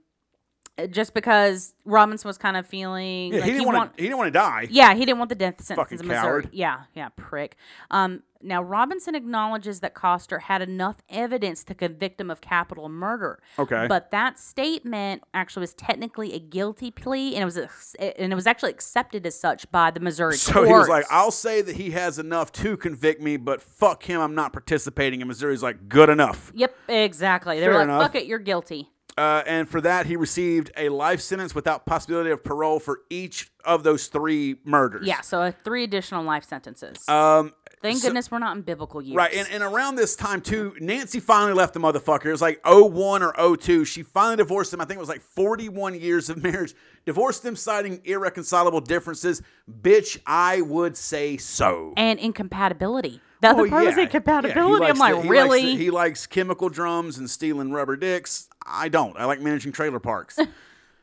Just 0.91 1.15
because 1.15 1.73
Robinson 1.85 2.27
was 2.27 2.37
kind 2.37 2.57
of 2.57 2.67
feeling 2.67 3.33
Yeah, 3.33 3.41
like 3.41 3.45
he 3.47 3.53
didn't 3.53 3.67
want 3.67 3.79
want- 3.79 3.97
to. 3.97 4.03
He 4.03 4.09
didn't 4.09 4.19
want 4.19 4.29
to 4.33 4.39
die. 4.39 4.67
yeah, 4.71 4.93
he 4.95 5.05
didn't 5.05 5.19
want 5.19 5.29
the 5.29 5.37
death 5.37 5.61
sentence 5.63 5.85
Fucking 5.89 6.01
in 6.01 6.07
Missouri. 6.09 6.43
coward. 6.43 6.49
Yeah, 6.53 6.81
yeah, 6.95 7.11
prick. 7.15 7.57
Um, 7.93 8.25
now 8.43 8.61
Robinson 8.61 9.15
acknowledges 9.15 9.79
that 9.81 9.95
Koster 9.95 10.41
had 10.41 10.63
enough 10.63 10.97
evidence 11.09 11.63
to 11.65 11.75
convict 11.77 12.21
him 12.21 12.29
of 12.29 12.41
capital 12.41 12.89
murder. 12.89 13.41
Okay. 13.57 13.87
but 13.89 14.11
that 14.11 14.37
statement 14.39 15.23
actually 15.33 15.61
was 15.61 15.75
technically 15.75 16.33
a 16.35 16.41
guilty 16.41 16.91
plea, 16.91 17.35
and 17.37 17.43
it 17.43 17.45
was 17.45 17.57
ex- 17.57 17.95
and 18.01 18.33
it 18.33 18.35
was 18.35 18.47
actually 18.49 18.71
accepted 18.71 19.25
as 19.27 19.39
such 19.39 19.71
by 19.71 19.93
the 19.93 20.01
Missouri 20.01 20.33
court. 20.33 20.41
So 20.41 20.53
courts. 20.55 20.69
he 20.69 20.75
was 20.75 20.89
like, 20.89 21.05
"I'll 21.09 21.31
say 21.31 21.63
that 21.63 21.77
he 21.77 21.93
has 21.93 22.19
enough 22.19 22.51
to 22.53 22.77
convict 22.77 23.23
me, 23.23 23.37
but 23.37 23.63
fuck 23.63 24.03
him, 24.03 24.21
I'm 24.21 24.35
not 24.35 24.53
participating." 24.53 25.23
And 25.23 25.29
Missouri's 25.29 25.63
like, 25.63 25.89
"Good 25.89 26.09
enough." 26.11 26.51
"Yep, 26.57 26.75
exactly." 26.89 27.61
They 27.61 27.67
Fair 27.67 27.75
were 27.75 27.79
like, 27.79 27.85
enough. 27.85 28.03
"Fuck 28.03 28.15
it, 28.17 28.27
you're 28.27 28.41
guilty." 28.41 28.91
Uh, 29.17 29.43
and 29.47 29.69
for 29.69 29.81
that, 29.81 30.07
he 30.07 30.17
received 30.17 30.71
a 30.77 30.89
life 30.89 31.21
sentence 31.21 31.55
without 31.55 31.87
possibility 31.87 32.31
of 32.31 32.43
parole 32.43 32.81
for 32.81 33.01
each 33.11 33.51
of 33.65 33.83
those 33.85 34.09
three 34.09 34.57
murders. 34.65 35.07
Yeah, 35.07 35.21
so 35.21 35.41
uh, 35.43 35.53
three 35.65 35.85
additional 35.85 36.25
life 36.25 36.45
sentences. 36.45 37.09
Um, 37.09 37.53
Thank 37.81 37.99
so- 37.99 38.09
goodness 38.09 38.31
we're 38.31 38.39
not 38.41 38.57
in 38.57 38.63
biblical 38.63 39.01
years. 39.03 39.15
Right, 39.17 39.33
and, 39.35 39.47
and 39.53 39.63
around 39.63 39.95
this 39.97 40.17
time 40.17 40.41
too, 40.41 40.75
Nancy 40.81 41.21
finally 41.21 41.53
left 41.53 41.75
the 41.75 41.81
motherfucker. 41.81 42.27
It 42.27 42.33
was 42.33 42.43
like 42.43 42.61
01 42.67 43.23
or 43.23 43.57
02. 43.57 43.85
She 43.85 44.03
finally 44.03 44.37
divorced 44.37 44.73
him. 44.75 44.81
I 44.81 44.85
think 44.85 44.97
it 44.97 45.01
was 45.01 45.09
like 45.09 45.21
41 45.23 46.01
years 46.01 46.29
of 46.29 46.43
marriage. 46.43 46.75
Divorced 47.07 47.45
him, 47.45 47.55
citing 47.55 48.01
irreconcilable 48.05 48.81
differences. 48.81 49.43
Bitch, 49.71 50.19
I 50.27 50.63
would 50.63 50.97
say 50.97 51.37
so. 51.37 51.93
and 51.97 52.19
incompatibility. 52.19 53.21
The 53.43 53.51
other 53.51 53.67
Oh, 53.67 53.69
part 53.69 53.85
was 53.85 53.97
yeah. 53.97 54.05
incompatibility. 54.05 54.85
Yeah, 54.85 54.91
I'm 54.91 54.99
like, 54.99 55.15
to- 55.17 55.23
he 55.23 55.29
really? 55.29 55.63
Likes 55.63 55.73
to- 55.73 55.77
he 55.85 55.91
likes 55.91 56.27
chemical 56.27 56.69
drums 56.71 57.19
and 57.19 57.29
stealing 57.29 57.71
rubber 57.73 57.97
dicks. 57.97 58.49
I 58.67 58.89
don't. 58.89 59.17
I 59.19 59.25
like 59.25 59.41
managing 59.41 59.73
trailer 59.73 60.01
parks. 60.01 60.39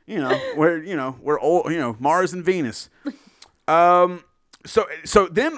you 0.07 0.17
know, 0.17 0.35
where 0.55 0.81
you 0.83 0.95
know 0.95 1.15
we're 1.21 1.39
old. 1.39 1.71
You 1.71 1.77
know, 1.79 1.95
Mars 1.99 2.33
and 2.33 2.43
Venus. 2.43 2.89
Um. 3.67 4.23
So 4.65 4.85
so 5.05 5.27
then 5.27 5.57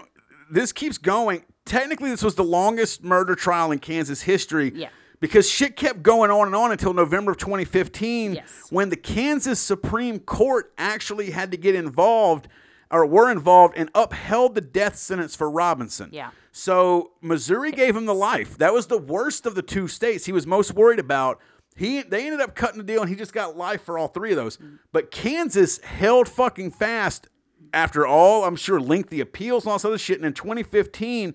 this 0.52 0.72
keeps 0.72 0.98
going. 0.98 1.44
Technically, 1.66 2.10
this 2.10 2.24
was 2.24 2.36
the 2.36 2.44
longest 2.44 3.04
murder 3.04 3.36
trial 3.36 3.72
in 3.72 3.80
Kansas 3.80 4.22
history. 4.24 4.72
Yeah. 4.76 4.90
Because 5.20 5.50
shit 5.50 5.78
kept 5.78 6.04
going 6.04 6.30
on 6.32 6.48
and 6.48 6.56
on 6.56 6.74
until 6.74 6.94
November 6.94 7.32
of 7.32 7.38
2015, 7.38 8.34
Yes. 8.34 8.68
when 8.70 8.90
the 8.90 8.98
Kansas 8.98 9.58
Supreme 9.58 10.20
Court 10.20 10.74
actually 10.78 11.32
had 11.32 11.50
to 11.52 11.58
get 11.58 11.76
involved 11.76 12.50
or 12.92 13.06
were 13.06 13.32
involved 13.32 13.76
and 13.78 13.90
upheld 13.96 14.54
the 14.54 14.60
death 14.60 14.98
sentence 14.98 15.34
for 15.34 15.50
Robinson. 15.50 16.10
Yeah. 16.12 16.32
So 16.52 17.12
Missouri 17.22 17.72
gave 17.72 17.96
him 17.96 18.06
the 18.06 18.14
life. 18.14 18.58
That 18.58 18.74
was 18.74 18.88
the 18.88 18.98
worst 18.98 19.46
of 19.46 19.56
the 19.56 19.62
two 19.62 19.88
states 19.88 20.26
he 20.26 20.34
was 20.34 20.46
most 20.46 20.74
worried 20.74 21.00
about. 21.00 21.40
He 21.76 22.02
they 22.04 22.26
ended 22.26 22.42
up 22.42 22.56
cutting 22.56 22.78
the 22.78 22.84
deal 22.84 23.02
and 23.02 23.10
he 23.10 23.16
just 23.16 23.34
got 23.34 23.58
life 23.58 23.82
for 23.82 23.98
all 23.98 24.08
three 24.08 24.32
of 24.32 24.38
those. 24.38 24.58
But 24.92 25.12
Kansas 25.12 25.80
held 25.80 26.30
fucking 26.30 26.72
fast 26.72 27.28
after 27.74 28.06
all, 28.06 28.46
I'm 28.46 28.56
sure, 28.56 28.80
lengthy 28.80 29.20
appeals 29.20 29.64
and 29.64 29.72
all 29.72 29.78
this 29.78 29.86
other 29.86 29.98
shit. 29.98 30.18
And 30.18 30.26
in 30.26 30.34
2015, 30.34 31.34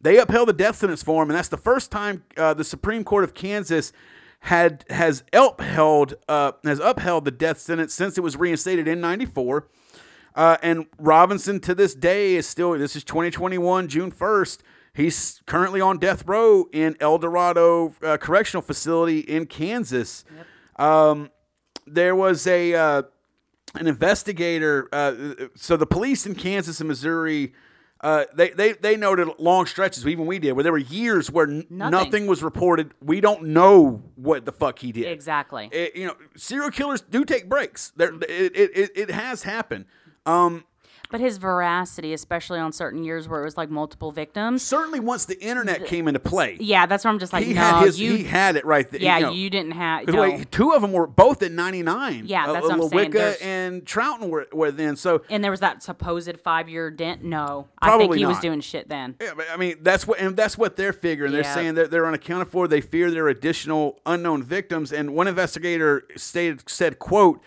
they 0.00 0.18
upheld 0.18 0.48
the 0.48 0.52
death 0.52 0.76
sentence 0.76 1.02
for 1.02 1.22
him, 1.22 1.30
and 1.30 1.36
that's 1.36 1.48
the 1.48 1.56
first 1.56 1.90
time 1.90 2.24
uh, 2.36 2.54
the 2.54 2.64
Supreme 2.64 3.02
Court 3.02 3.24
of 3.24 3.34
Kansas 3.34 3.92
had 4.40 4.84
has 4.90 5.24
upheld 5.32 6.14
uh, 6.28 6.52
has 6.62 6.78
upheld 6.78 7.24
the 7.24 7.32
death 7.32 7.58
sentence 7.58 7.92
since 7.92 8.16
it 8.16 8.20
was 8.20 8.36
reinstated 8.36 8.86
in 8.86 9.00
'94. 9.00 9.66
Uh, 10.34 10.56
and 10.62 10.86
Robinson 10.98 11.58
to 11.58 11.74
this 11.74 11.94
day 11.96 12.36
is 12.36 12.46
still, 12.46 12.78
this 12.78 12.94
is 12.94 13.02
2021, 13.02 13.88
June 13.88 14.12
1st. 14.12 14.58
He's 14.98 15.40
currently 15.46 15.80
on 15.80 15.98
death 15.98 16.26
row 16.26 16.66
in 16.72 16.96
El 16.98 17.18
Dorado 17.18 17.94
uh, 18.02 18.16
Correctional 18.16 18.62
Facility 18.62 19.20
in 19.20 19.46
Kansas. 19.46 20.24
Um, 20.76 21.30
there 21.86 22.16
was 22.16 22.46
a 22.48 22.74
uh, 22.74 23.02
an 23.76 23.86
investigator. 23.86 24.88
Uh, 24.92 25.34
so 25.54 25.76
the 25.76 25.86
police 25.86 26.26
in 26.26 26.34
Kansas 26.34 26.80
and 26.80 26.88
Missouri, 26.88 27.52
uh, 28.00 28.24
they, 28.34 28.50
they 28.50 28.72
they 28.72 28.96
noted 28.96 29.28
long 29.38 29.66
stretches, 29.66 30.04
even 30.06 30.26
we 30.26 30.40
did, 30.40 30.52
where 30.52 30.64
there 30.64 30.72
were 30.72 30.78
years 30.78 31.30
where 31.30 31.46
n- 31.46 31.66
nothing. 31.70 31.90
Nothing. 31.92 32.26
was 32.26 32.42
reported. 32.42 32.92
We 33.00 33.20
don't 33.20 33.44
know 33.44 34.02
what 34.16 34.44
the 34.46 34.52
fuck 34.52 34.80
he 34.80 34.90
did. 34.90 35.06
Exactly. 35.06 35.68
It- 35.72 35.94
you 35.94 36.06
know, 36.08 36.16
serial 36.36 36.70
killers 36.70 37.02
do 37.02 37.24
take 37.24 37.48
breaks. 37.48 37.92
There, 37.96 38.12
it, 38.14 38.56
it, 38.56 38.70
it, 38.76 38.90
it 38.96 39.10
has 39.10 39.44
happened. 39.44 39.84
Um, 40.26 40.64
But 41.10 41.20
his 41.20 41.38
veracity, 41.38 42.12
especially 42.12 42.58
on 42.58 42.70
certain 42.72 43.02
years 43.02 43.26
where 43.28 43.40
it 43.40 43.44
was 43.44 43.56
like 43.56 43.70
multiple 43.70 44.12
victims. 44.12 44.62
Certainly, 44.62 45.00
once 45.00 45.24
the 45.24 45.40
internet 45.42 45.86
came 45.86 46.06
into 46.06 46.20
play, 46.20 46.58
Yeah, 46.60 46.84
that's 46.84 47.04
where 47.04 47.10
I'm 47.12 47.18
just 47.18 47.32
like, 47.32 47.46
he 47.46 47.54
no, 47.54 47.60
had 47.62 47.84
his. 47.86 47.98
you. 47.98 48.14
he 48.14 48.24
had 48.24 48.56
it 48.56 48.66
right 48.66 48.90
there. 48.90 49.00
yeah, 49.00 49.16
you, 49.16 49.24
know. 49.24 49.32
you 49.32 49.48
didn't 49.48 49.70
have. 49.72 50.06
No. 50.06 50.20
wait, 50.20 50.50
two 50.52 50.72
of 50.72 50.82
them 50.82 50.92
were 50.92 51.06
both 51.06 51.42
at 51.42 51.50
99. 51.50 52.24
Yeah, 52.26 52.44
Uh, 52.48 52.52
that's 52.52 52.68
what 52.68 52.72
I'm 52.74 52.88
saying. 53.10 53.36
And 53.40 53.84
Trouten 53.86 54.28
were, 54.28 54.48
were 54.52 54.70
then. 54.70 54.96
So 54.96 55.22
and 55.30 55.42
there 55.42 55.50
was 55.50 55.60
that 55.60 55.82
supposed 55.82 56.38
five 56.40 56.68
year 56.68 56.90
dent. 56.90 57.24
No, 57.24 57.68
I 57.80 57.96
think 57.96 58.14
he 58.14 58.26
was 58.26 58.38
doing 58.40 58.60
shit 58.60 58.88
then. 58.90 59.14
Yeah, 59.18 59.32
but, 59.34 59.46
I 59.50 59.56
mean, 59.56 59.76
that's 59.80 60.06
what, 60.06 60.18
and 60.20 60.36
that's 60.36 60.58
what 60.58 60.76
they're 60.76 60.92
figuring. 60.92 61.32
They're 61.32 61.42
Yeah. 61.42 61.54
saying 61.54 61.74
that 61.76 61.90
they're 61.90 62.06
unaccounted 62.06 62.48
for. 62.48 62.68
They 62.68 62.82
fear 62.82 63.10
there 63.10 63.24
are 63.24 63.28
additional 63.30 63.98
unknown 64.04 64.42
victims. 64.42 64.92
And 64.92 65.14
one 65.14 65.26
investigator 65.26 66.04
stated, 66.16 66.68
said, 66.68 66.98
"quote 66.98 67.40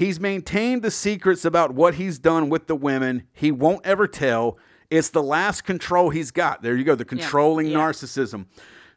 He's 0.00 0.18
maintained 0.18 0.80
the 0.80 0.90
secrets 0.90 1.44
about 1.44 1.74
what 1.74 1.96
he's 1.96 2.18
done 2.18 2.48
with 2.48 2.68
the 2.68 2.74
women. 2.74 3.24
He 3.34 3.52
won't 3.52 3.84
ever 3.84 4.08
tell. 4.08 4.56
It's 4.88 5.10
the 5.10 5.22
last 5.22 5.64
control 5.64 6.08
he's 6.08 6.30
got. 6.30 6.62
There 6.62 6.74
you 6.74 6.84
go, 6.84 6.94
the 6.94 7.04
controlling 7.04 7.66
yeah. 7.66 7.76
narcissism." 7.76 8.46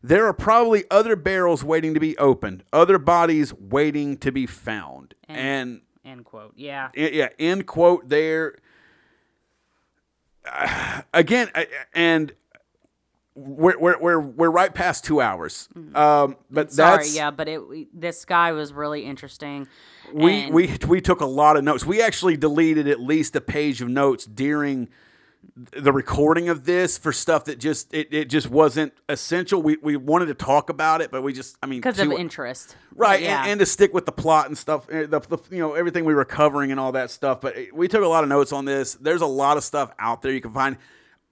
There 0.02 0.26
are 0.26 0.34
probably 0.34 0.86
other 0.90 1.18
barrels 1.18 1.62
waiting 1.62 1.94
to 1.94 2.00
be 2.00 2.18
opened, 2.18 2.64
other 2.72 2.98
bodies 2.98 3.54
waiting 3.54 4.16
to 4.20 4.32
be 4.32 4.46
found. 4.46 5.14
And, 5.28 5.82
End 6.06 6.24
quote. 6.24 6.54
Yeah. 6.56 6.88
yeah, 6.96 7.28
end 7.38 7.68
quote 7.68 8.08
there. 8.08 8.56
again, 11.14 11.50
I- 11.54 11.68
and 11.94 12.32
we're, 13.36 13.80
we're, 13.80 14.00
we're, 14.00 14.20
we're 14.20 14.50
right 14.52 14.74
past 14.74 15.04
two 15.06 15.20
hours. 15.22 15.68
Um, 15.96 16.38
but 16.52 16.68
Mm-hmm. 16.68 16.76
Sorry, 16.76 16.98
that's, 16.98 17.16
yeah, 17.16 17.32
but 17.32 17.48
it 17.48 17.68
we- 17.68 17.88
this 17.94 18.26
guy 18.26 18.52
was 18.52 18.72
really 18.74 19.06
interesting. 19.06 19.68
we, 20.14 20.34
and- 20.44 20.54
we, 20.54 20.78
we 20.88 21.02
took 21.02 21.22
a 21.22 21.26
lot 21.26 21.58
of 21.58 21.64
notes. 21.64 21.86
We 21.86 22.02
actually 22.02 22.38
deleted 22.38 22.88
at 22.88 23.00
least 23.00 23.36
a 23.36 23.42
page 23.42 23.82
of 23.82 23.90
notes 23.90 24.26
during 24.26 24.90
the 25.72 25.92
recording 25.92 26.48
of 26.48 26.64
this 26.64 26.98
for 26.98 27.12
stuff 27.12 27.46
that 27.46 27.60
just, 27.60 27.94
it, 27.94 28.14
it 28.14 28.26
just 28.30 28.50
wasn't 28.50 28.94
essential. 29.10 29.62
We, 29.62 29.78
we 29.82 29.98
wanted 29.98 30.28
to 30.28 30.34
talk 30.36 30.70
about 30.70 31.02
it, 31.02 31.12
but 31.12 31.22
we 31.22 31.34
just, 31.34 31.58
I 31.62 31.66
mean, 31.66 31.80
because 31.82 32.00
of 32.00 32.12
interest. 32.14 32.78
Right, 32.96 33.22
Yeah. 33.22 33.42
and, 33.42 33.52
and 33.52 33.60
to 33.60 33.66
stick 33.66 33.94
with 33.94 34.06
the 34.06 34.12
plot 34.14 34.48
and 34.48 34.58
stuff, 34.58 34.88
eh, 34.90 35.06
the, 35.06 35.20
the, 35.20 35.38
you 35.52 35.60
know 35.60 35.74
everything 35.74 36.06
we 36.06 36.14
were 36.16 36.24
covering 36.26 36.72
and 36.72 36.80
all 36.80 36.94
that 36.94 37.12
stuff. 37.12 37.42
But 37.42 37.58
eh, 37.58 37.66
we 37.74 37.88
took 37.90 38.04
a 38.04 38.08
lot 38.08 38.24
of 38.24 38.30
notes 38.30 38.54
on 38.54 38.64
this. 38.66 38.94
There's 38.96 39.22
a 39.22 39.26
lot 39.28 39.58
of 39.58 39.64
stuff 39.64 39.92
out 40.00 40.22
there 40.22 40.32
you 40.32 40.40
can 40.42 40.54
find, 40.54 40.78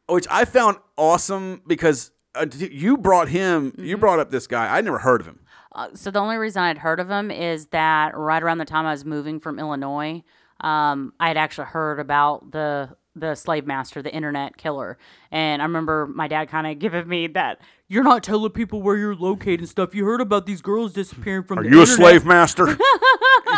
which 0.07 0.27
I 0.29 0.45
found 0.45 0.77
awesome 0.97 1.61
because 1.67 2.11
uh, 2.35 2.45
you 2.57 2.97
brought 2.97 3.29
him, 3.29 3.73
you 3.77 3.95
Mm-hmm. 3.95 3.99
brought 3.99 4.19
up 4.19 4.31
this 4.31 4.47
guy. 4.47 4.75
I 4.77 4.81
never 4.81 4.99
heard 4.99 5.21
of 5.21 5.27
him. 5.27 5.39
Uh, 5.73 5.87
so 5.93 6.11
the 6.11 6.19
only 6.19 6.37
reason 6.37 6.61
I'd 6.63 6.79
heard 6.79 6.99
of 6.99 7.09
him 7.09 7.31
is 7.31 7.67
that 7.67 8.15
right 8.17 8.43
around 8.43 8.57
the 8.57 8.65
time 8.65 8.85
I 8.85 8.91
was 8.91 9.05
moving 9.05 9.39
from 9.39 9.57
Illinois, 9.57 10.23
um, 10.59 11.13
I 11.19 11.29
had 11.29 11.37
actually 11.37 11.67
heard 11.67 11.99
about 11.99 12.51
the 12.51 12.95
the 13.13 13.35
slave 13.35 13.67
master, 13.67 14.01
the 14.01 14.13
internet 14.13 14.55
killer, 14.55 14.97
and 15.31 15.61
I 15.61 15.65
remember 15.65 16.07
my 16.07 16.29
dad 16.29 16.47
kind 16.47 16.65
of 16.65 16.79
giving 16.79 17.05
me 17.09 17.27
that 17.27 17.59
you're 17.91 18.05
not 18.05 18.23
telling 18.23 18.49
people 18.51 18.81
where 18.81 18.95
you're 18.95 19.15
located 19.15 19.59
and 19.59 19.67
stuff. 19.69 19.93
You 19.93 20.05
heard 20.05 20.21
about 20.21 20.45
these 20.45 20.61
girls 20.61 20.93
disappearing 20.93 21.43
from 21.43 21.59
Are 21.59 21.63
the 21.63 21.69
you 21.69 21.81
a 21.81 21.85
slave 21.85 22.25
master? 22.25 22.77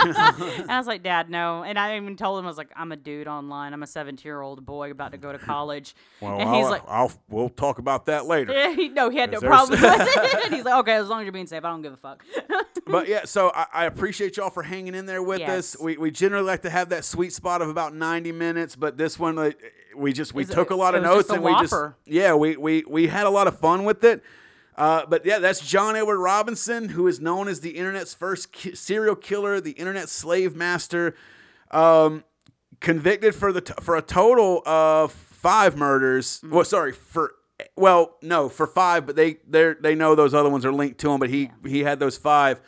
And 0.06 0.72
I 0.72 0.78
was 0.78 0.88
like, 0.88 1.04
Dad, 1.04 1.30
no. 1.30 1.64
And 1.64 1.78
I 1.78 1.96
even 1.98 2.18
told 2.18 2.40
him 2.40 2.46
I 2.46 2.48
was 2.50 2.58
like, 2.58 2.72
I'm 2.76 2.92
a 2.92 2.96
dude 2.96 3.28
online. 3.28 3.74
I'm 3.74 3.84
a 3.84 3.88
17 3.88 4.28
year 4.28 4.42
old 4.42 4.66
boy 4.66 4.92
about 4.92 5.12
to 5.12 5.18
go 5.18 5.32
to 5.32 5.38
college. 5.38 5.96
well, 6.20 6.40
and 6.40 6.50
I'll, 6.50 6.70
like. 6.70 6.82
I'll, 6.88 7.12
we'll 7.30 7.50
talk 7.50 7.78
about 7.80 8.08
that 8.08 8.26
later. 8.26 8.52
No, 8.94 9.10
he 9.10 9.18
had 9.18 9.32
no 9.32 9.40
there's- 9.40 9.50
problems 9.50 9.82
with 9.82 10.08
it. 10.08 10.46
And 10.46 10.54
he's 10.54 10.66
like, 10.66 10.80
okay, 10.80 10.94
as 10.94 11.08
long 11.08 11.22
as 11.22 11.26
you're 11.26 11.32
being 11.32 11.48
safe, 11.48 11.64
I 11.64 11.70
don't 11.70 11.82
give 11.82 11.94
a 11.94 11.98
fuck. 11.98 12.26
but 12.86 13.08
yeah, 13.08 13.26
so 13.26 13.52
I, 13.54 13.66
I 13.74 13.86
appreciate 13.86 14.36
y'all 14.38 14.50
for 14.50 14.64
hanging 14.64 14.96
in 14.96 15.06
there 15.06 15.24
with 15.24 15.42
us. 15.42 15.80
We, 15.80 15.98
we 15.98 16.12
generally 16.12 16.46
like 16.46 16.64
to 16.64 16.70
have 16.70 16.90
that 16.90 17.06
sweet 17.06 17.34
spot 17.34 17.62
of 17.62 17.70
about 17.70 17.96
ninety 17.96 18.32
minutes, 18.32 18.76
but 18.76 18.98
this 18.98 19.18
one 19.18 19.36
like, 19.36 19.58
we 19.96 20.14
just 20.14 20.34
we 20.34 20.46
took 20.46 20.70
a 20.70 20.76
lot 20.76 20.96
of 20.96 21.04
notes 21.04 21.30
and 21.30 21.44
we 21.44 21.52
just 21.54 21.74
yeah 22.06 22.34
we, 22.34 22.56
we 22.58 22.84
we 22.88 23.08
had 23.08 23.26
a 23.26 23.30
lot 23.30 23.48
of 23.48 23.60
fun 23.60 23.84
with 23.84 24.04
it. 24.04 24.24
Uh, 24.76 25.06
but 25.08 25.26
yeah, 25.26 25.40
that's 25.40 25.66
John 25.66 25.96
Edward 25.96 26.20
Robinson, 26.20 26.90
who 26.90 27.08
is 27.08 27.20
known 27.20 27.48
as 27.48 27.60
the 27.60 27.72
internet's 27.72 28.14
first 28.14 28.52
ki- 28.52 28.74
serial 28.74 29.16
killer, 29.16 29.62
the 29.62 29.72
internet 29.72 30.10
slave 30.10 30.56
master, 30.56 31.16
um, 31.70 32.24
convicted 32.80 33.36
for 33.36 33.52
the 33.54 33.62
t- 33.62 33.74
for 33.82 33.96
a 33.96 34.02
total 34.02 34.64
of 34.66 35.12
five 35.12 35.78
murders. 35.78 36.38
Mm-hmm. 36.40 36.56
Well, 36.56 36.66
sorry 36.66 36.92
for 36.92 37.36
well, 37.76 38.18
no, 38.22 38.50
for 38.50 38.66
five, 38.66 39.06
but 39.06 39.16
they 39.16 39.38
they 39.48 39.76
they 39.80 39.96
know 39.96 40.16
those 40.16 40.34
other 40.34 40.50
ones 40.50 40.66
are 40.66 40.74
linked 40.74 41.00
to 41.02 41.12
him, 41.12 41.20
but 41.20 41.30
he 41.30 41.52
he 41.66 41.82
had 41.82 42.00
those 42.00 42.18
five. 42.18 42.60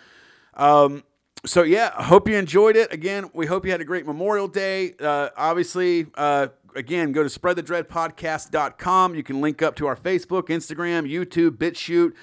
Um, 0.54 1.04
so 1.46 1.64
yeah, 1.64 1.92
I 1.98 2.04
hope 2.04 2.28
you 2.28 2.36
enjoyed 2.38 2.76
it. 2.76 2.92
Again, 2.94 3.30
we 3.34 3.46
hope 3.46 3.66
you 3.66 3.72
had 3.72 3.82
a 3.82 3.86
great 3.86 4.06
Memorial 4.06 4.48
Day. 4.48 4.94
Uh, 5.00 5.30
obviously, 5.38 6.08
uh, 6.16 6.48
again, 6.76 7.12
go 7.12 7.24
to 7.24 7.30
spreadthedreadpodcast.com. 7.30 9.16
You 9.16 9.24
can 9.24 9.42
link 9.42 9.62
up 9.62 9.76
to 9.78 9.88
our 9.88 9.96
Facebook, 9.96 10.44
Instagram, 10.44 11.10
YouTube, 11.10 11.52
BitChute, 11.52 12.14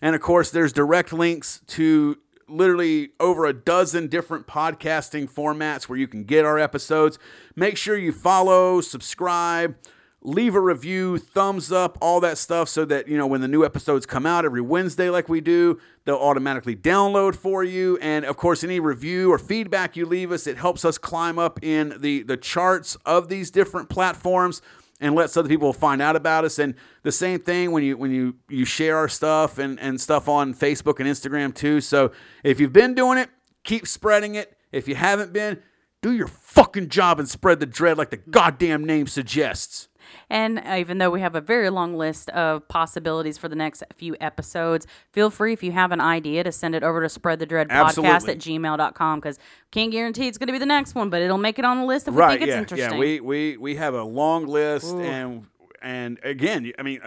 and 0.00 0.14
of 0.14 0.22
course, 0.22 0.50
there's 0.50 0.72
direct 0.72 1.12
links 1.12 1.60
to 1.68 2.18
literally 2.48 3.10
over 3.20 3.44
a 3.46 3.52
dozen 3.52 4.08
different 4.08 4.46
podcasting 4.46 5.30
formats 5.30 5.88
where 5.88 5.98
you 5.98 6.08
can 6.08 6.24
get 6.24 6.44
our 6.44 6.58
episodes. 6.58 7.18
Make 7.54 7.76
sure 7.76 7.96
you 7.96 8.12
follow, 8.12 8.80
subscribe, 8.80 9.76
leave 10.20 10.54
a 10.54 10.60
review, 10.60 11.18
thumbs 11.18 11.70
up, 11.70 11.96
all 12.00 12.20
that 12.20 12.38
stuff 12.38 12.68
so 12.68 12.84
that, 12.84 13.06
you 13.06 13.16
know, 13.16 13.26
when 13.26 13.40
the 13.40 13.48
new 13.48 13.64
episodes 13.64 14.04
come 14.04 14.26
out 14.26 14.44
every 14.44 14.60
Wednesday 14.60 15.08
like 15.10 15.28
we 15.28 15.40
do, 15.40 15.78
they'll 16.04 16.16
automatically 16.16 16.74
download 16.74 17.36
for 17.36 17.62
you. 17.62 17.98
And 18.00 18.24
of 18.24 18.36
course, 18.36 18.64
any 18.64 18.80
review 18.80 19.32
or 19.32 19.38
feedback 19.38 19.96
you 19.96 20.06
leave 20.06 20.32
us, 20.32 20.46
it 20.46 20.56
helps 20.56 20.84
us 20.84 20.98
climb 20.98 21.38
up 21.38 21.62
in 21.62 21.94
the 22.00 22.22
the 22.22 22.36
charts 22.36 22.96
of 23.06 23.28
these 23.28 23.50
different 23.50 23.88
platforms 23.88 24.60
and 25.00 25.14
lets 25.14 25.36
other 25.36 25.48
people 25.48 25.72
find 25.72 26.02
out 26.02 26.16
about 26.16 26.44
us. 26.44 26.58
And 26.58 26.74
the 27.02 27.12
same 27.12 27.38
thing 27.38 27.70
when 27.70 27.84
you 27.84 27.96
when 27.96 28.10
you 28.10 28.36
you 28.48 28.64
share 28.64 28.96
our 28.96 29.08
stuff 29.08 29.58
and 29.58 29.78
and 29.78 30.00
stuff 30.00 30.28
on 30.28 30.52
Facebook 30.52 30.98
and 30.98 31.08
Instagram 31.08 31.54
too. 31.54 31.80
So 31.80 32.10
if 32.42 32.58
you've 32.58 32.72
been 32.72 32.94
doing 32.94 33.18
it, 33.18 33.30
keep 33.62 33.86
spreading 33.86 34.34
it. 34.34 34.56
If 34.72 34.88
you 34.88 34.96
haven't 34.96 35.32
been, 35.32 35.62
do 36.02 36.12
your 36.12 36.26
fucking 36.26 36.88
job 36.88 37.18
and 37.18 37.28
spread 37.28 37.60
the 37.60 37.66
dread 37.66 37.96
like 37.98 38.10
the 38.10 38.16
goddamn 38.16 38.84
name 38.84 39.06
suggests. 39.06 39.88
And 40.30 40.58
uh, 40.58 40.76
even 40.78 40.98
though 40.98 41.10
we 41.10 41.20
have 41.20 41.34
a 41.34 41.40
very 41.40 41.70
long 41.70 41.96
list 41.96 42.28
of 42.30 42.66
possibilities 42.68 43.38
for 43.38 43.48
the 43.48 43.56
next 43.56 43.82
few 43.94 44.16
episodes, 44.20 44.86
feel 45.12 45.30
free 45.30 45.52
if 45.52 45.62
you 45.62 45.72
have 45.72 45.92
an 45.92 46.00
idea 46.00 46.44
to 46.44 46.52
send 46.52 46.74
it 46.74 46.82
over 46.82 47.06
to 47.06 47.20
spreadthedreadpodcast 47.20 47.68
podcast 47.68 48.28
at 48.28 48.38
gmail.com 48.38 49.20
because 49.20 49.38
can't 49.70 49.92
guarantee 49.92 50.28
it's 50.28 50.38
going 50.38 50.46
to 50.48 50.52
be 50.52 50.58
the 50.58 50.66
next 50.66 50.94
one, 50.94 51.10
but 51.10 51.22
it'll 51.22 51.38
make 51.38 51.58
it 51.58 51.64
on 51.64 51.78
the 51.78 51.84
list 51.84 52.08
if 52.08 52.14
we 52.14 52.20
right 52.20 52.38
think 52.38 52.42
it's 52.42 52.50
yeah 52.50 52.58
interesting. 52.58 52.92
yeah 52.92 52.98
we 52.98 53.20
we 53.20 53.56
we 53.56 53.76
have 53.76 53.94
a 53.94 54.02
long 54.02 54.46
list 54.46 54.94
and 54.96 55.46
and 55.82 56.18
again 56.22 56.72
i 56.78 56.82
mean 56.82 57.00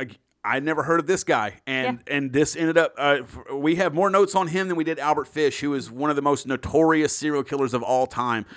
I 0.43 0.59
never 0.59 0.81
heard 0.81 0.99
of 0.99 1.05
this 1.05 1.23
guy, 1.23 1.61
and 1.67 1.99
and 2.07 2.33
this 2.33 2.55
ended 2.55 2.75
up. 2.75 2.95
Uh, 2.97 3.19
we 3.53 3.75
have 3.75 3.93
more 3.93 4.09
notes 4.09 4.33
on 4.33 4.47
him 4.47 4.69
than 4.69 4.75
we 4.75 4.83
did 4.83 4.97
Albert 4.97 5.27
Fish, 5.27 5.59
who 5.59 5.75
is 5.75 5.91
one 5.91 6.09
of 6.09 6.15
the 6.15 6.21
most 6.23 6.47
notorious 6.47 7.15
serial 7.15 7.43
killers 7.43 7.75
of 7.75 7.83
all 7.83 8.07
time. 8.07 8.47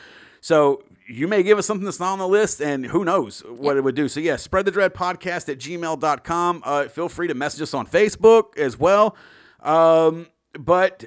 So 0.40 0.82
you 1.06 1.28
may 1.28 1.42
give 1.42 1.58
us 1.58 1.66
something 1.66 1.84
that's 1.84 2.00
not 2.00 2.12
on 2.12 2.18
the 2.18 2.28
list, 2.28 2.60
and 2.60 2.86
who 2.86 3.04
knows 3.04 3.40
what 3.40 3.76
it 3.76 3.82
would 3.84 3.94
do. 3.94 4.08
So 4.08 4.20
yeah, 4.20 4.36
spread 4.36 4.64
the 4.64 4.70
dread 4.70 4.94
podcast 4.94 5.48
at 5.48 5.58
gmail.com. 5.58 6.62
Uh, 6.64 6.88
feel 6.88 7.08
free 7.08 7.28
to 7.28 7.34
message 7.34 7.62
us 7.62 7.74
on 7.74 7.86
Facebook 7.86 8.56
as 8.58 8.78
well. 8.78 9.16
Um, 9.62 10.26
but 10.58 11.04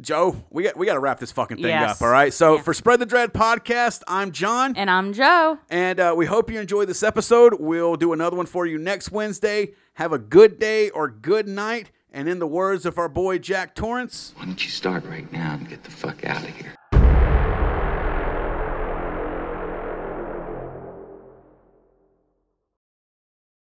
Joe, 0.00 0.44
we 0.50 0.64
got 0.64 0.76
we 0.76 0.86
got 0.86 0.94
to 0.94 1.00
wrap 1.00 1.20
this 1.20 1.30
fucking 1.32 1.58
thing 1.58 1.66
Yes. 1.66 2.00
up. 2.00 2.02
All 2.06 2.12
right. 2.12 2.32
So 2.32 2.56
Yeah. 2.56 2.62
for 2.62 2.74
spread 2.74 3.00
the 3.00 3.06
dread 3.06 3.32
podcast, 3.32 4.02
I'm 4.08 4.32
John. 4.32 4.74
and 4.76 4.90
I'm 4.90 5.12
Joe. 5.12 5.58
And 5.70 6.00
uh, 6.00 6.14
we 6.16 6.26
hope 6.26 6.50
you 6.50 6.58
enjoyed 6.60 6.88
this 6.88 7.02
episode. 7.02 7.54
We'll 7.60 7.96
do 7.96 8.12
another 8.12 8.36
one 8.36 8.46
for 8.46 8.66
you 8.66 8.78
next 8.78 9.10
Wednesday. 9.12 9.74
Have 9.94 10.12
a 10.12 10.18
good 10.18 10.58
day 10.58 10.90
or 10.90 11.08
good 11.08 11.46
night. 11.48 11.90
And 12.12 12.28
in 12.28 12.38
the 12.38 12.46
words 12.46 12.86
of 12.86 12.96
our 12.98 13.08
boy 13.08 13.38
Jack 13.38 13.74
Torrance, 13.74 14.34
Why 14.36 14.44
don't 14.44 14.64
you 14.64 14.70
start 14.70 15.04
right 15.06 15.30
now 15.32 15.54
and 15.54 15.68
get 15.68 15.82
the 15.82 15.90
fuck 15.90 16.24
out 16.24 16.42
of 16.44 16.48
here? 16.50 16.74